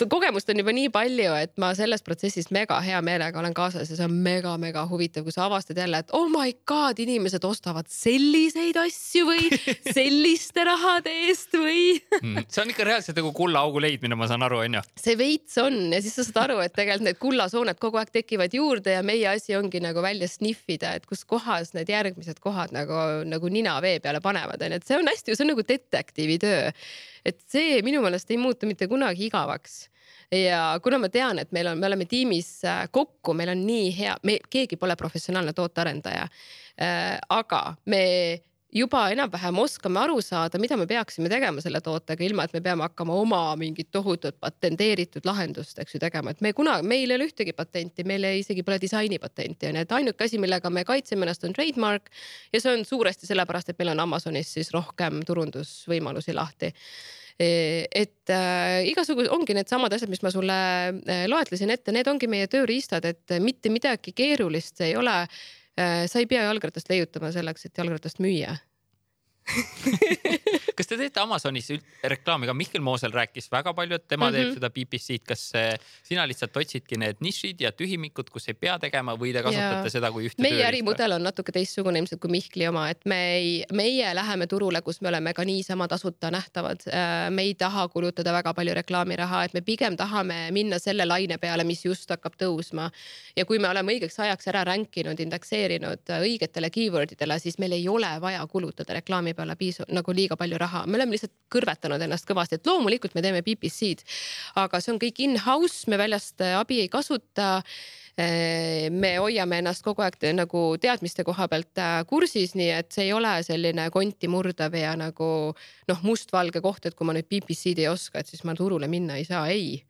kogemust 0.04 0.50
on 0.52 0.60
juba 0.60 0.74
nii 0.76 0.90
palju, 0.92 1.32
et 1.40 1.54
ma 1.62 1.70
selles 1.78 2.04
protsessis 2.04 2.50
mega 2.54 2.78
hea 2.84 2.98
meelega 3.06 3.40
olen 3.40 3.54
kaasas 3.56 3.90
ja 3.90 3.96
see 3.96 4.08
on 4.08 4.18
mega-mega 4.26 4.84
huvitav, 4.90 5.24
kui 5.24 5.32
sa 5.32 5.46
avastad 5.46 5.80
jälle, 5.80 6.02
et 6.04 6.12
oh 6.18 6.28
my 6.32 6.52
god, 6.68 7.00
inimesed 7.00 7.46
ostavad 7.48 7.88
selliseid 7.92 8.76
asju 8.82 9.24
või 9.30 9.48
selliste 9.98 10.66
rahade 10.68 11.14
eest 11.30 11.56
või 11.56 11.96
mm,. 12.22 12.50
see 12.52 12.64
on 12.66 12.76
ikka 12.76 12.90
reaalselt 12.90 13.22
nagu 13.22 13.32
kullaaugu 13.38 13.84
leidmine, 13.86 14.20
ma 14.20 14.28
saan 14.32 14.44
aru, 14.44 14.60
onju. 14.66 14.84
see 15.00 15.16
veits 15.20 15.56
on 15.64 15.80
ja 15.96 16.04
siis 16.04 16.20
sa 16.20 16.28
saad 16.28 16.44
aru, 16.50 16.60
et 16.66 16.76
tegelikult 16.76 17.08
need 17.08 17.22
kullasooned 17.22 17.80
kogu 17.80 18.02
aeg 18.02 18.12
tekivad 18.20 18.56
juurde 18.56 18.98
ja 18.98 19.04
meie 19.06 19.32
asi 19.32 19.56
ongi 19.56 19.80
nagu 19.84 20.04
välja 20.04 20.28
sniffida, 20.32 20.96
et 21.00 21.08
kus 21.08 21.24
kohas 21.24 21.72
need 21.78 21.92
järgmised 21.92 22.44
kohad 22.44 22.76
nagu, 22.76 23.00
nagu 23.28 23.52
nina 23.54 23.80
vee 23.86 24.02
peale 24.04 24.20
panevad, 24.24 24.60
onju, 24.60 24.82
et 24.82 24.88
see 24.88 25.00
on 25.00 25.08
hästi, 25.08 25.36
see 25.36 25.48
on 25.48 25.54
nagu 25.56 25.70
detektiivi 25.72 26.42
töö 26.44 26.72
et 27.26 27.42
see 27.50 27.82
minu 27.86 28.02
meelest 28.06 28.32
ei 28.32 28.38
muutu 28.38 28.70
mitte 28.70 28.88
kunagi 28.88 29.28
igavaks 29.30 29.86
ja 30.32 30.80
kuna 30.84 31.00
ma 31.00 31.10
tean, 31.10 31.40
et 31.40 31.52
meil 31.56 31.70
on, 31.72 31.80
me 31.80 31.88
oleme 31.88 32.08
tiimis 32.10 32.50
äh, 32.66 32.86
kokku, 32.92 33.34
meil 33.38 33.54
on 33.54 33.62
nii 33.66 33.92
hea, 33.98 34.16
me, 34.24 34.40
keegi 34.50 34.78
pole 34.82 34.96
professionaalne 35.00 35.54
tootearendaja 35.54 36.28
äh,. 36.82 37.18
aga 37.30 37.62
me 37.86 38.04
juba 38.76 39.06
enam-vähem 39.14 39.60
oskame 39.64 40.02
aru 40.04 40.18
saada, 40.24 40.60
mida 40.60 40.76
me 40.78 40.88
peaksime 40.90 41.30
tegema 41.32 41.64
selle 41.64 41.80
tootega, 41.84 42.26
ilma 42.28 42.46
et 42.46 42.54
me 42.56 42.62
peame 42.66 42.84
hakkama 42.84 43.16
oma 43.16 43.40
mingit 43.60 43.90
tohutut 43.96 44.38
patenteeritud 44.44 45.28
lahendust, 45.28 45.80
eks 45.80 45.96
ju, 45.96 46.02
tegema, 46.04 46.36
et 46.36 46.44
me 46.44 46.52
kuna, 46.58 46.78
meil 46.84 47.10
ei 47.10 47.18
ole 47.20 47.30
ühtegi 47.30 47.56
patenti, 47.56 48.04
meil 48.08 48.28
ei, 48.28 48.44
isegi 48.44 48.66
pole 48.68 48.80
disainipatenti 48.84 49.72
onju, 49.72 49.86
et 49.86 49.98
ainuke 50.00 50.28
asi, 50.28 50.42
millega 50.42 50.72
me 50.74 50.84
kaitseme 50.88 51.28
ennast, 51.28 51.48
on 51.48 51.56
trademark 51.56 52.12
ja 52.54 52.62
see 52.62 52.76
on 52.76 52.86
suuresti 52.88 53.32
sellepärast, 53.32 53.72
et 53.72 53.80
meil 53.80 53.96
on 53.96 54.06
Amazonis 54.08 54.52
siis 54.58 54.74
rohkem 54.76 55.24
turundusvõimalusi 55.28 56.36
lahti. 56.36 56.74
E, 57.36 57.48
et 57.92 58.32
äh, 58.32 58.86
igasugused 58.92 59.32
ongi 59.32 59.56
needsamad 59.56 59.92
asjad, 59.96 60.12
mis 60.12 60.24
ma 60.24 60.32
sulle 60.32 60.56
äh, 60.92 61.26
loetlesin 61.32 61.72
ette, 61.72 61.96
need 61.96 62.08
ongi 62.08 62.28
meie 62.32 62.48
tööriistad, 62.52 63.08
et 63.08 63.40
mitte 63.44 63.72
midagi 63.72 64.16
keerulist 64.16 64.84
ei 64.84 64.96
ole 65.00 65.22
sa 65.76 66.20
ei 66.22 66.28
pea 66.30 66.46
jalgratast 66.48 66.90
leiutama 66.90 67.32
selleks, 67.36 67.66
et 67.68 67.78
jalgratast 67.78 68.22
müüa 68.24 68.56
kas 70.78 70.90
te 70.90 70.98
teete 70.98 71.22
Amazonis 71.22 71.70
reklaami 72.04 72.50
ka, 72.50 72.54
Mihkel 72.58 72.82
Moosel 72.84 73.14
rääkis 73.14 73.48
väga 73.52 73.74
palju, 73.78 73.96
et 73.96 74.08
tema 74.08 74.30
mm 74.30 74.34
-hmm. 74.34 74.38
teeb 74.38 74.48
mhm. 74.48 74.56
seda 74.56 74.70
BBC-d, 74.70 75.26
kas 75.28 75.52
sina 76.04 76.28
lihtsalt 76.28 76.58
otsidki 76.58 76.98
need 76.98 77.22
nišid 77.22 77.62
ja 77.62 77.72
tühimikud, 77.72 78.30
kus 78.34 78.50
ei 78.50 78.54
pea 78.54 78.80
tegema 78.80 79.14
või 79.14 79.34
te 79.34 79.44
kasutate 79.44 79.88
ja. 79.88 79.94
seda 79.94 80.12
kui 80.12 80.26
ühte 80.28 80.42
meie 80.42 80.66
ärimudel 80.66 81.16
on 81.18 81.24
natuke 81.24 81.52
teistsugune 81.52 82.00
ilmselt 82.02 82.22
kui 82.22 82.32
Mihkli 82.32 82.68
oma, 82.68 82.88
et 82.90 83.06
me 83.06 83.20
ei, 83.36 83.52
meie 83.74 84.16
läheme 84.16 84.48
turule, 84.48 84.82
kus 84.82 85.02
me 85.02 85.12
oleme 85.14 85.34
ka 85.34 85.46
niisama 85.46 85.88
tasuta 85.88 86.32
nähtavad. 86.32 86.82
Äh, 86.90 87.30
me 87.30 87.46
ei 87.46 87.54
taha 87.54 87.88
kulutada 87.94 88.34
väga 88.34 88.54
palju 88.54 88.74
reklaamiraha, 88.74 89.44
et 89.46 89.54
me 89.54 89.62
pigem 89.62 89.98
tahame 89.98 90.50
minna 90.52 90.80
selle 90.80 91.06
laine 91.06 91.38
peale, 91.38 91.64
mis 91.64 91.86
just 91.86 92.10
hakkab 92.10 92.34
tõusma. 92.42 92.90
ja 93.36 93.46
kui 93.46 93.60
me 93.60 93.70
oleme 93.70 93.94
õigeks 93.94 94.20
ajaks 94.20 94.48
ära 94.48 94.64
rank 94.64 94.98
inud, 94.98 95.20
indekseerinud 95.20 96.10
õigetele 96.20 96.70
keyword 96.70 97.12
idele, 97.12 97.40
siis 97.40 97.60
meil 97.60 97.72
ei 97.78 97.88
ole 97.88 98.10
vaja 98.22 98.46
kulutada 98.48 98.94
reklaami 98.94 99.35
peale 99.38 99.56
piisav 99.60 99.92
nagu 99.94 100.16
liiga 100.16 100.38
palju 100.40 100.60
raha, 100.62 100.86
me 100.88 101.00
oleme 101.00 101.16
lihtsalt 101.16 101.34
kõrvetanud 101.54 102.02
ennast 102.02 102.28
kõvasti, 102.30 102.60
et 102.60 102.70
loomulikult 102.70 103.16
me 103.16 103.24
teeme 103.26 103.44
BBC-d, 103.46 104.06
aga 104.62 104.82
see 104.82 104.96
on 104.96 105.02
kõik 105.02 105.22
in-house, 105.28 105.86
me 105.92 106.00
väljast 106.02 106.44
äh, 106.46 106.58
abi 106.60 106.82
ei 106.86 106.92
kasuta. 106.92 107.60
Äh, 108.16 108.88
me 108.96 109.18
hoiame 109.20 109.58
ennast 109.60 109.84
kogu 109.84 110.00
aeg 110.06 110.16
nagu 110.38 110.60
teadmiste 110.80 111.26
koha 111.28 111.50
pealt 111.52 111.82
äh, 111.84 111.98
kursis, 112.08 112.54
nii 112.56 112.70
et 112.78 112.96
see 112.96 113.10
ei 113.10 113.12
ole 113.14 113.34
selline 113.44 113.90
konti 113.92 114.30
murdav 114.32 114.78
ja 114.80 114.94
nagu 114.96 115.28
noh, 115.52 116.06
mustvalge 116.08 116.64
koht, 116.64 116.88
et 116.88 116.96
kui 116.96 117.08
ma 117.08 117.18
nüüd 117.18 117.28
BBC-d 117.28 117.84
ei 117.84 117.92
oska, 117.92 118.24
et 118.24 118.32
siis 118.32 118.46
ma 118.48 118.56
turule 118.56 118.88
minna 118.88 119.20
ei 119.20 119.28
saa, 119.28 119.50
ei 119.52 119.82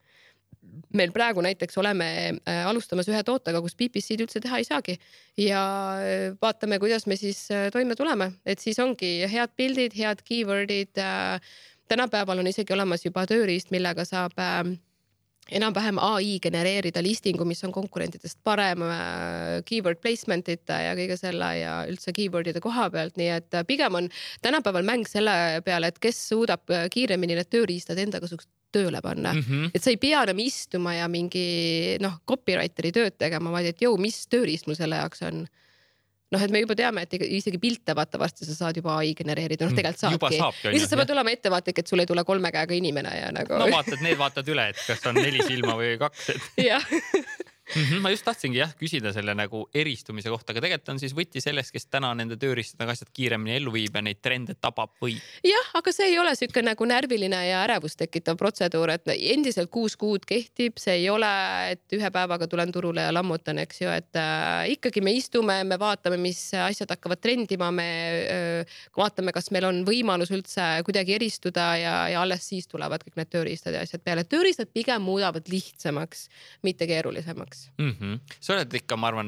meil 0.96 1.12
praegu 1.14 1.42
näiteks 1.44 1.78
oleme 1.80 2.06
äh, 2.36 2.64
alustamas 2.68 3.08
ühe 3.10 3.22
tootega, 3.26 3.60
kus 3.64 3.76
PPC-d 3.78 4.26
üldse 4.26 4.42
teha 4.42 4.60
ei 4.60 4.66
saagi 4.68 4.96
ja 5.40 5.62
äh, 6.00 6.24
vaatame, 6.42 6.80
kuidas 6.82 7.06
me 7.10 7.18
siis 7.20 7.46
äh, 7.54 7.68
toime 7.74 7.96
tuleme, 7.98 8.32
et 8.46 8.62
siis 8.62 8.80
ongi 8.82 9.18
head 9.30 9.54
pildid, 9.56 9.96
head 9.96 10.24
keyword'id. 10.26 10.96
tänapäeval 11.88 12.42
on 12.42 12.50
isegi 12.50 12.74
olemas 12.74 13.04
juba 13.04 13.26
tööriist, 13.30 13.70
millega 13.70 14.04
saab 14.04 14.34
enam-vähem 15.46 16.00
ai 16.02 16.40
genereerida 16.42 17.02
listingu, 17.02 17.44
mis 17.46 17.62
on 17.64 17.70
konkurentidest 17.72 18.40
parem 18.42 18.82
keyword 19.68 20.00
placement 20.02 20.48
ita 20.50 20.80
ja 20.82 20.96
kõige 20.98 21.14
selle 21.20 21.52
ja 21.60 21.76
üldse 21.86 22.10
keyword'ide 22.16 22.60
koha 22.64 22.88
pealt, 22.90 23.14
nii 23.20 23.30
et 23.36 23.60
pigem 23.68 24.00
on 24.00 24.10
tänapäeval 24.42 24.82
mäng 24.88 25.06
selle 25.06 25.62
peale, 25.64 25.92
et 25.92 26.02
kes 26.02 26.18
suudab 26.32 26.66
kiiremini 26.90 27.38
need 27.38 27.52
tööriistad 27.54 28.02
enda 28.02 28.18
kasuks 28.24 28.50
tööle 28.74 29.00
panna 29.02 29.32
mm. 29.34 29.44
-hmm. 29.44 29.70
et 29.74 29.82
sa 29.82 29.92
ei 29.92 30.00
pea 30.00 30.22
enam 30.26 30.40
istuma 30.42 30.96
ja 30.96 31.06
mingi 31.08 31.46
noh, 32.02 32.18
copywriter'i 32.28 32.92
tööd 32.92 33.16
tegema, 33.18 33.52
vaid 33.54 33.72
et 33.72 33.82
jõu, 33.82 33.98
mis 34.00 34.26
tööriist 34.32 34.66
mul 34.66 34.78
selle 34.78 34.98
jaoks 35.00 35.22
on 35.28 35.46
noh, 36.34 36.42
et 36.42 36.50
me 36.50 36.62
juba 36.62 36.74
teame, 36.78 37.04
et 37.06 37.14
isegi 37.38 37.58
pilte 37.62 37.94
vaata 37.96 38.18
varsti 38.18 38.48
sa 38.48 38.56
saad 38.56 38.80
juba 38.80 38.96
ai 39.00 39.12
genereerida, 39.18 39.64
noh 39.64 39.72
mm, 39.72 39.78
tegelikult 39.78 40.38
saabki. 40.38 40.72
lihtsalt 40.74 40.94
sa 40.94 41.00
pead 41.00 41.12
olema 41.14 41.34
ettevaatlik, 41.36 41.82
et 41.82 41.92
sul 41.92 42.02
ei 42.02 42.10
tule 42.10 42.24
kolme 42.26 42.50
käega 42.54 42.74
inimene 42.74 43.12
ja 43.14 43.28
nagu. 43.34 43.58
no 43.62 43.68
vaatad, 43.72 44.02
need 44.04 44.18
vaatad 44.18 44.50
üle, 44.52 44.70
et 44.72 44.80
kas 44.88 45.06
on 45.10 45.20
neli 45.20 45.44
silma 45.46 45.76
või 45.78 45.94
kaks, 46.02 46.30
et. 46.34 46.50
jah 46.70 46.88
mm. 47.74 47.82
-hmm, 47.82 48.00
ma 48.00 48.10
just 48.10 48.24
tahtsingi 48.24 48.58
jah 48.58 48.72
küsida 48.78 49.12
selle 49.12 49.34
nagu 49.34 49.64
eristumise 49.74 50.30
kohta, 50.30 50.52
aga 50.52 50.62
tegelikult 50.64 50.92
on 50.94 51.00
siis 51.02 51.14
võti 51.16 51.42
selles, 51.42 51.72
kes 51.74 51.88
täna 51.90 52.12
nende 52.14 52.38
tööriistadega 52.40 52.94
asjad 52.94 53.10
kiiremini 53.16 53.56
ellu 53.56 53.72
viib 53.74 53.96
ja 53.96 54.02
neid 54.04 54.20
trende 54.22 54.54
tabab 54.60 54.94
või? 55.02 55.16
jah, 55.44 55.72
aga 55.80 55.92
see 55.94 56.10
ei 56.12 56.18
ole 56.22 56.34
sihuke 56.38 56.62
nagu 56.62 56.86
närviline 56.88 57.40
ja 57.48 57.62
ärevust 57.64 57.98
tekitav 57.98 58.38
protseduur, 58.40 58.92
et 58.94 59.10
endiselt 59.16 59.70
kuus 59.70 59.96
kuud 59.96 60.26
kehtib, 60.28 60.78
see 60.82 61.00
ei 61.00 61.08
ole, 61.10 61.32
et 61.72 61.96
ühe 61.96 62.10
päevaga 62.12 62.48
tulen 62.50 62.72
turule 62.72 63.06
ja 63.08 63.14
lammutan, 63.14 63.58
eks 63.64 63.82
ju, 63.82 63.90
et 63.90 64.20
äh, 64.20 64.70
ikkagi 64.76 65.02
me 65.02 65.16
istume, 65.16 65.58
me 65.64 65.78
vaatame, 65.80 66.20
mis 66.20 66.40
asjad 66.60 66.94
hakkavad 66.94 67.22
trendima, 67.22 67.70
me 67.74 67.88
äh, 68.20 68.78
vaatame, 68.96 69.34
kas 69.34 69.50
meil 69.54 69.68
on 69.68 69.82
võimalus 69.88 70.30
üldse 70.34 70.68
kuidagi 70.86 71.16
eristuda 71.18 71.68
ja, 71.80 71.96
ja 72.12 72.22
alles 72.22 72.46
siis 72.48 72.68
tulevad 72.70 73.02
kõik 73.04 73.18
need 73.18 73.32
tööriistad 73.32 73.74
ja 73.74 73.82
asjad 73.86 74.04
peale. 74.04 74.24
tööriistad 74.24 74.70
pigem 74.74 75.02
muudavad 75.02 75.48
lihtsamaks, 75.50 76.28
mitte 76.66 76.86
keerulisemaks 76.86 77.55
näiteks 77.56 78.00
mm. 78.00 78.14
-hmm. 78.14 78.36
sa 78.40 78.54
oled 78.54 78.74
ikka, 78.74 78.96
ma 78.96 79.08
arvan, 79.08 79.26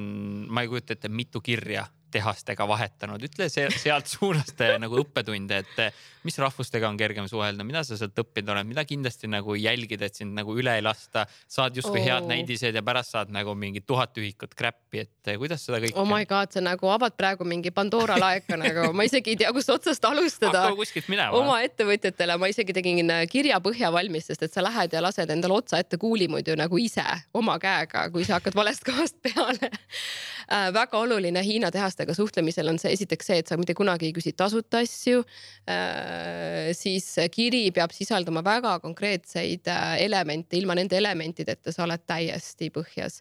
ma 0.48 0.62
ei 0.62 0.68
kujuta 0.68 0.92
ette, 0.92 1.08
mitu 1.08 1.40
kirja 1.40 1.86
tehastega 2.12 2.66
vahetanud, 2.68 3.22
ütle 3.28 3.48
sealt 3.52 4.10
suunast 4.14 4.62
nagu 4.80 5.02
õppetunde, 5.02 5.62
et 5.64 5.98
mis 6.26 6.38
rahvustega 6.40 6.88
on 6.88 6.98
kergem 6.98 7.28
suhelda, 7.30 7.64
mida 7.64 7.82
sa 7.86 7.96
sealt 7.98 8.18
õppinud 8.20 8.52
oled, 8.52 8.68
mida 8.68 8.84
kindlasti 8.88 9.30
nagu 9.30 9.54
jälgida, 9.58 10.08
et 10.08 10.18
sind 10.18 10.34
nagu 10.36 10.54
üle 10.58 10.74
ei 10.78 10.84
lasta, 10.84 11.24
saad 11.48 11.76
justkui 11.78 12.00
oh. 12.02 12.06
head 12.06 12.28
näidised 12.28 12.76
ja 12.76 12.82
pärast 12.84 13.14
saad 13.14 13.32
nagu 13.34 13.54
mingi 13.58 13.82
tuhat 13.86 14.16
ühikut 14.20 14.56
crap'i, 14.58 15.04
et 15.06 15.32
kuidas 15.40 15.64
seda 15.64 15.80
kõike. 15.82 15.96
oh 16.00 16.08
my 16.08 16.26
god, 16.28 16.52
sa 16.54 16.62
nagu 16.64 16.90
avad 16.92 17.16
praegu 17.18 17.46
mingi 17.48 17.72
Pandora 17.74 18.18
laeka 18.20 18.58
nagu, 18.64 18.90
ma 18.96 19.06
isegi 19.08 19.34
ei 19.34 19.40
tea, 19.44 19.52
kust 19.56 19.72
otsast 19.72 20.04
alustada. 20.08 20.66
hakka 20.66 20.80
kuskilt 20.82 21.08
minema. 21.12 21.36
oma 21.38 21.60
ettevõtjatele 21.66 22.38
ma 22.40 22.50
isegi 22.52 22.76
tegin 22.76 23.14
kirja 23.30 23.60
põhja 23.64 23.92
valmis, 23.94 24.28
sest 24.28 24.48
et 24.48 24.54
sa 24.54 24.64
lähed 24.64 24.92
ja 24.92 25.02
lased 25.04 25.30
endale 25.32 25.56
otsa 25.60 25.80
ette 25.80 26.00
kuulimuidu 26.00 26.56
nagu 26.58 26.82
ise 26.82 27.04
oma 27.36 27.58
käega, 27.62 28.08
kui 28.12 28.26
sa 28.26 28.38
hakkad 28.38 28.56
valest 28.58 28.84
kohast 28.86 29.16
peale 29.24 29.70
äh, 29.72 30.68
väga 30.74 30.98
oluline 30.98 31.42
Hiina 31.44 31.70
tehastega 31.98 32.14
suhtlemisel 32.14 32.70
on 32.70 32.78
see 32.78 32.92
esiteks 32.94 33.26
see, 33.26 33.38
et 33.42 33.50
sa 33.50 33.58
mitte 33.58 33.74
kunagi 33.74 34.08
ei 34.08 34.14
küsi 34.16 34.32
tasuta 34.36 34.82
asju 34.84 35.24
äh,. 35.68 36.70
siis 36.72 37.16
kiri 37.34 37.70
peab 37.74 37.92
sisaldama 37.94 38.42
väga 38.44 38.78
konkreetseid 38.80 39.66
äh, 39.68 39.98
elemente, 40.04 40.56
ilma 40.58 40.76
nende 40.78 40.98
elementideta 40.98 41.72
sa 41.72 41.84
oled 41.86 42.04
täiesti 42.06 42.70
põhjas 42.74 43.20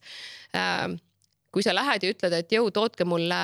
äh, 0.56 0.94
kui 1.54 1.64
sa 1.64 1.74
lähed 1.76 2.04
ja 2.04 2.12
ütled, 2.12 2.34
et 2.36 2.54
jõu, 2.54 2.68
tootke 2.76 3.06
mulle 3.08 3.38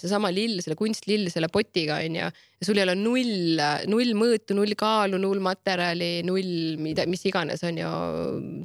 seesama 0.00 0.28
lill, 0.34 0.60
selle 0.62 0.76
kunstlill 0.78 1.30
selle 1.32 1.48
potiga 1.52 1.98
onju. 2.04 2.28
ja 2.28 2.66
sul 2.68 2.78
ei 2.78 2.84
ole 2.84 2.94
null, 2.98 3.62
null 3.90 4.12
mõõtu, 4.18 4.56
null 4.56 4.76
kaalu, 4.78 5.18
null 5.20 5.40
materjali, 5.44 6.20
null 6.28 6.76
mida, 6.82 7.06
mis 7.08 7.24
iganes 7.28 7.64
on 7.66 7.80
ju 7.80 7.90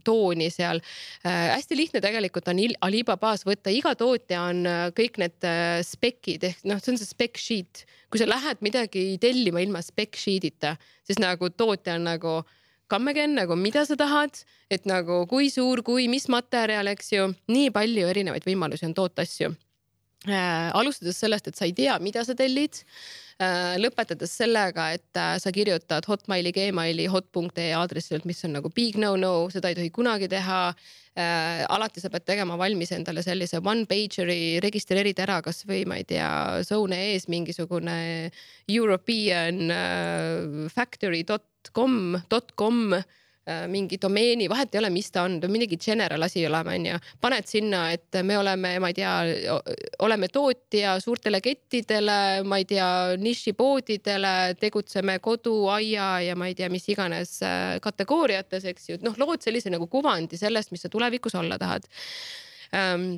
tooni 0.07 0.49
seal 0.53 0.83
äh,. 1.23 1.55
hästi 1.55 1.79
lihtne 1.79 2.03
tegelikult 2.03 2.51
on 2.51 2.61
Alibabas 2.87 3.45
võtta, 3.47 3.71
iga 3.73 3.95
tootja 3.95 4.45
on 4.51 4.63
äh, 4.67 4.85
kõik 4.97 5.21
need 5.23 5.47
äh, 5.47 5.79
spekid 5.87 6.43
ehk 6.51 6.63
noh, 6.67 6.81
see 6.83 6.93
on 6.93 7.01
see 7.01 7.09
spec 7.09 7.39
sheet. 7.39 7.85
kui 8.11 8.19
sa 8.19 8.27
lähed 8.27 8.59
midagi 8.59 9.15
tellima 9.23 9.63
ilma 9.63 9.81
spec 9.85 10.19
sheet'ita, 10.19 10.75
siis 11.07 11.19
nagu 11.21 11.49
tootja 11.55 11.95
on 11.95 12.09
nagu 12.11 12.41
come 12.91 13.11
again 13.11 13.35
nagu 13.37 13.55
mida 13.55 13.85
sa 13.87 13.95
tahad, 13.99 14.43
et 14.71 14.87
nagu 14.89 15.23
kui 15.31 15.49
suur, 15.53 15.83
kui, 15.87 16.09
mis 16.11 16.27
materjal, 16.31 16.91
eks 16.91 17.13
ju, 17.15 17.27
nii 17.51 17.71
palju 17.75 18.07
erinevaid 18.11 18.47
võimalusi 18.47 18.89
on 18.89 18.95
toota 18.97 19.23
asju 19.27 19.53
äh,. 20.27 20.69
alustades 20.77 21.19
sellest, 21.23 21.47
et 21.47 21.57
sa 21.57 21.67
ei 21.67 21.75
tea, 21.77 21.97
mida 22.03 22.25
sa 22.27 22.35
tellid 22.37 22.81
äh,. 23.41 23.77
lõpetades 23.81 24.33
sellega, 24.41 24.91
et 24.97 25.19
äh, 25.19 25.35
sa 25.41 25.53
kirjutad 25.55 26.07
Hotmaili, 26.09 26.51
Gmaili, 26.55 27.07
hot.ee 27.11 27.71
aadressilt, 27.77 28.27
mis 28.29 28.43
on 28.45 28.57
nagu 28.59 28.71
big 28.75 28.99
no-no, 29.01 29.47
seda 29.53 29.71
ei 29.71 29.79
tohi 29.79 29.93
kunagi 29.95 30.29
teha 30.31 30.59
äh,. 30.71 31.63
alati 31.71 32.03
sa 32.03 32.11
pead 32.13 32.27
tegema 32.27 32.59
valmis 32.59 32.91
endale 32.97 33.23
sellise 33.25 33.63
one 33.63 33.87
pager'i, 33.89 34.59
registreerid 34.63 35.23
ära 35.23 35.39
kasvõi 35.45 35.85
ma 35.89 36.01
ei 36.01 36.07
tea, 36.11 36.31
zone 36.67 36.99
ees 37.13 37.29
mingisugune 37.31 37.95
European 38.67 39.63
äh, 39.71 40.67
factory 40.75 41.23
dot 41.23 41.47
com, 41.69 42.17
dot 42.29 42.55
com 42.57 42.93
äh, 42.95 43.67
mingi 43.69 43.99
domeeni, 44.01 44.47
vahet 44.49 44.73
ei 44.73 44.79
ole, 44.81 44.89
mis 44.93 45.11
ta 45.13 45.25
on, 45.27 45.39
ta 45.41 45.47
on 45.49 45.53
midagi 45.53 45.77
general 45.81 46.25
asi 46.25 46.45
olema, 46.47 46.73
onju. 46.77 46.99
paned 47.21 47.47
sinna, 47.49 47.83
et 47.93 48.19
me 48.23 48.37
oleme, 48.39 48.73
ma 48.81 48.91
ei 48.91 48.97
tea, 48.97 49.13
oleme 50.05 50.29
tootja 50.33 50.97
suurtele 51.03 51.41
kettidele, 51.43 52.19
ma 52.47 52.61
ei 52.61 52.67
tea, 52.69 52.89
nišipoodidele, 53.21 54.35
tegutseme 54.61 55.19
kodu, 55.23 55.55
aia 55.73 56.11
ja 56.27 56.37
ma 56.39 56.51
ei 56.51 56.57
tea, 56.57 56.69
mis 56.73 56.87
iganes 56.89 57.37
äh, 57.45 57.79
kategooriates, 57.83 58.69
eks 58.73 58.93
ju, 58.93 59.01
noh, 59.05 59.17
lood 59.21 59.43
sellise 59.43 59.73
nagu 59.73 59.89
kuvandi 59.91 60.39
sellest, 60.39 60.73
mis 60.73 60.85
sa 60.85 60.93
tulevikus 60.93 61.35
olla 61.39 61.59
tahad 61.61 61.87
ähm, 62.75 63.13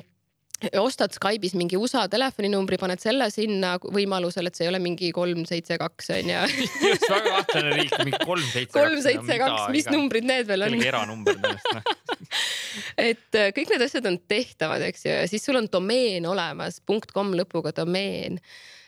ostad 0.80 1.14
Skype'is 1.16 1.54
mingi 1.58 1.78
USA 1.80 2.04
telefoninumbri, 2.10 2.78
paned 2.80 3.02
selle 3.02 3.28
sinna 3.34 3.74
võimalusel, 3.82 4.48
et 4.48 4.58
see 4.58 4.66
ei 4.66 4.72
ole 4.72 4.80
mingi 4.82 5.10
kolm, 5.14 5.44
seitse, 5.48 5.78
kaks 5.80 6.12
on 6.16 6.32
ju. 6.32 6.42
just 6.90 7.08
väga 7.10 7.38
kahtlane 7.38 7.74
riik, 7.78 7.96
mingi 8.02 8.20
kolm, 8.24 8.44
seitse, 8.44 8.72
kaks. 8.72 8.78
kolm, 8.78 9.00
seitse, 9.04 9.40
kaks, 9.44 9.64
mis 9.74 9.88
iga, 9.88 9.96
numbrid 9.96 10.28
need 10.28 10.50
veel 10.50 10.68
on? 10.68 10.78
eranumber 10.84 11.40
tõenäoliselt 11.40 11.74
noh. 11.78 12.38
et 13.08 13.40
äh, 13.40 13.50
kõik 13.56 13.74
need 13.74 13.84
asjad 13.86 14.08
on 14.10 14.20
tehtavad, 14.30 14.84
eks 14.88 15.06
ju, 15.06 15.16
ja 15.16 15.26
siis 15.30 15.44
sul 15.46 15.58
on 15.60 15.68
domeen 15.72 16.26
olemas, 16.30 16.80
.com 17.14 17.34
lõpuga 17.36 17.74
domeen 17.76 18.40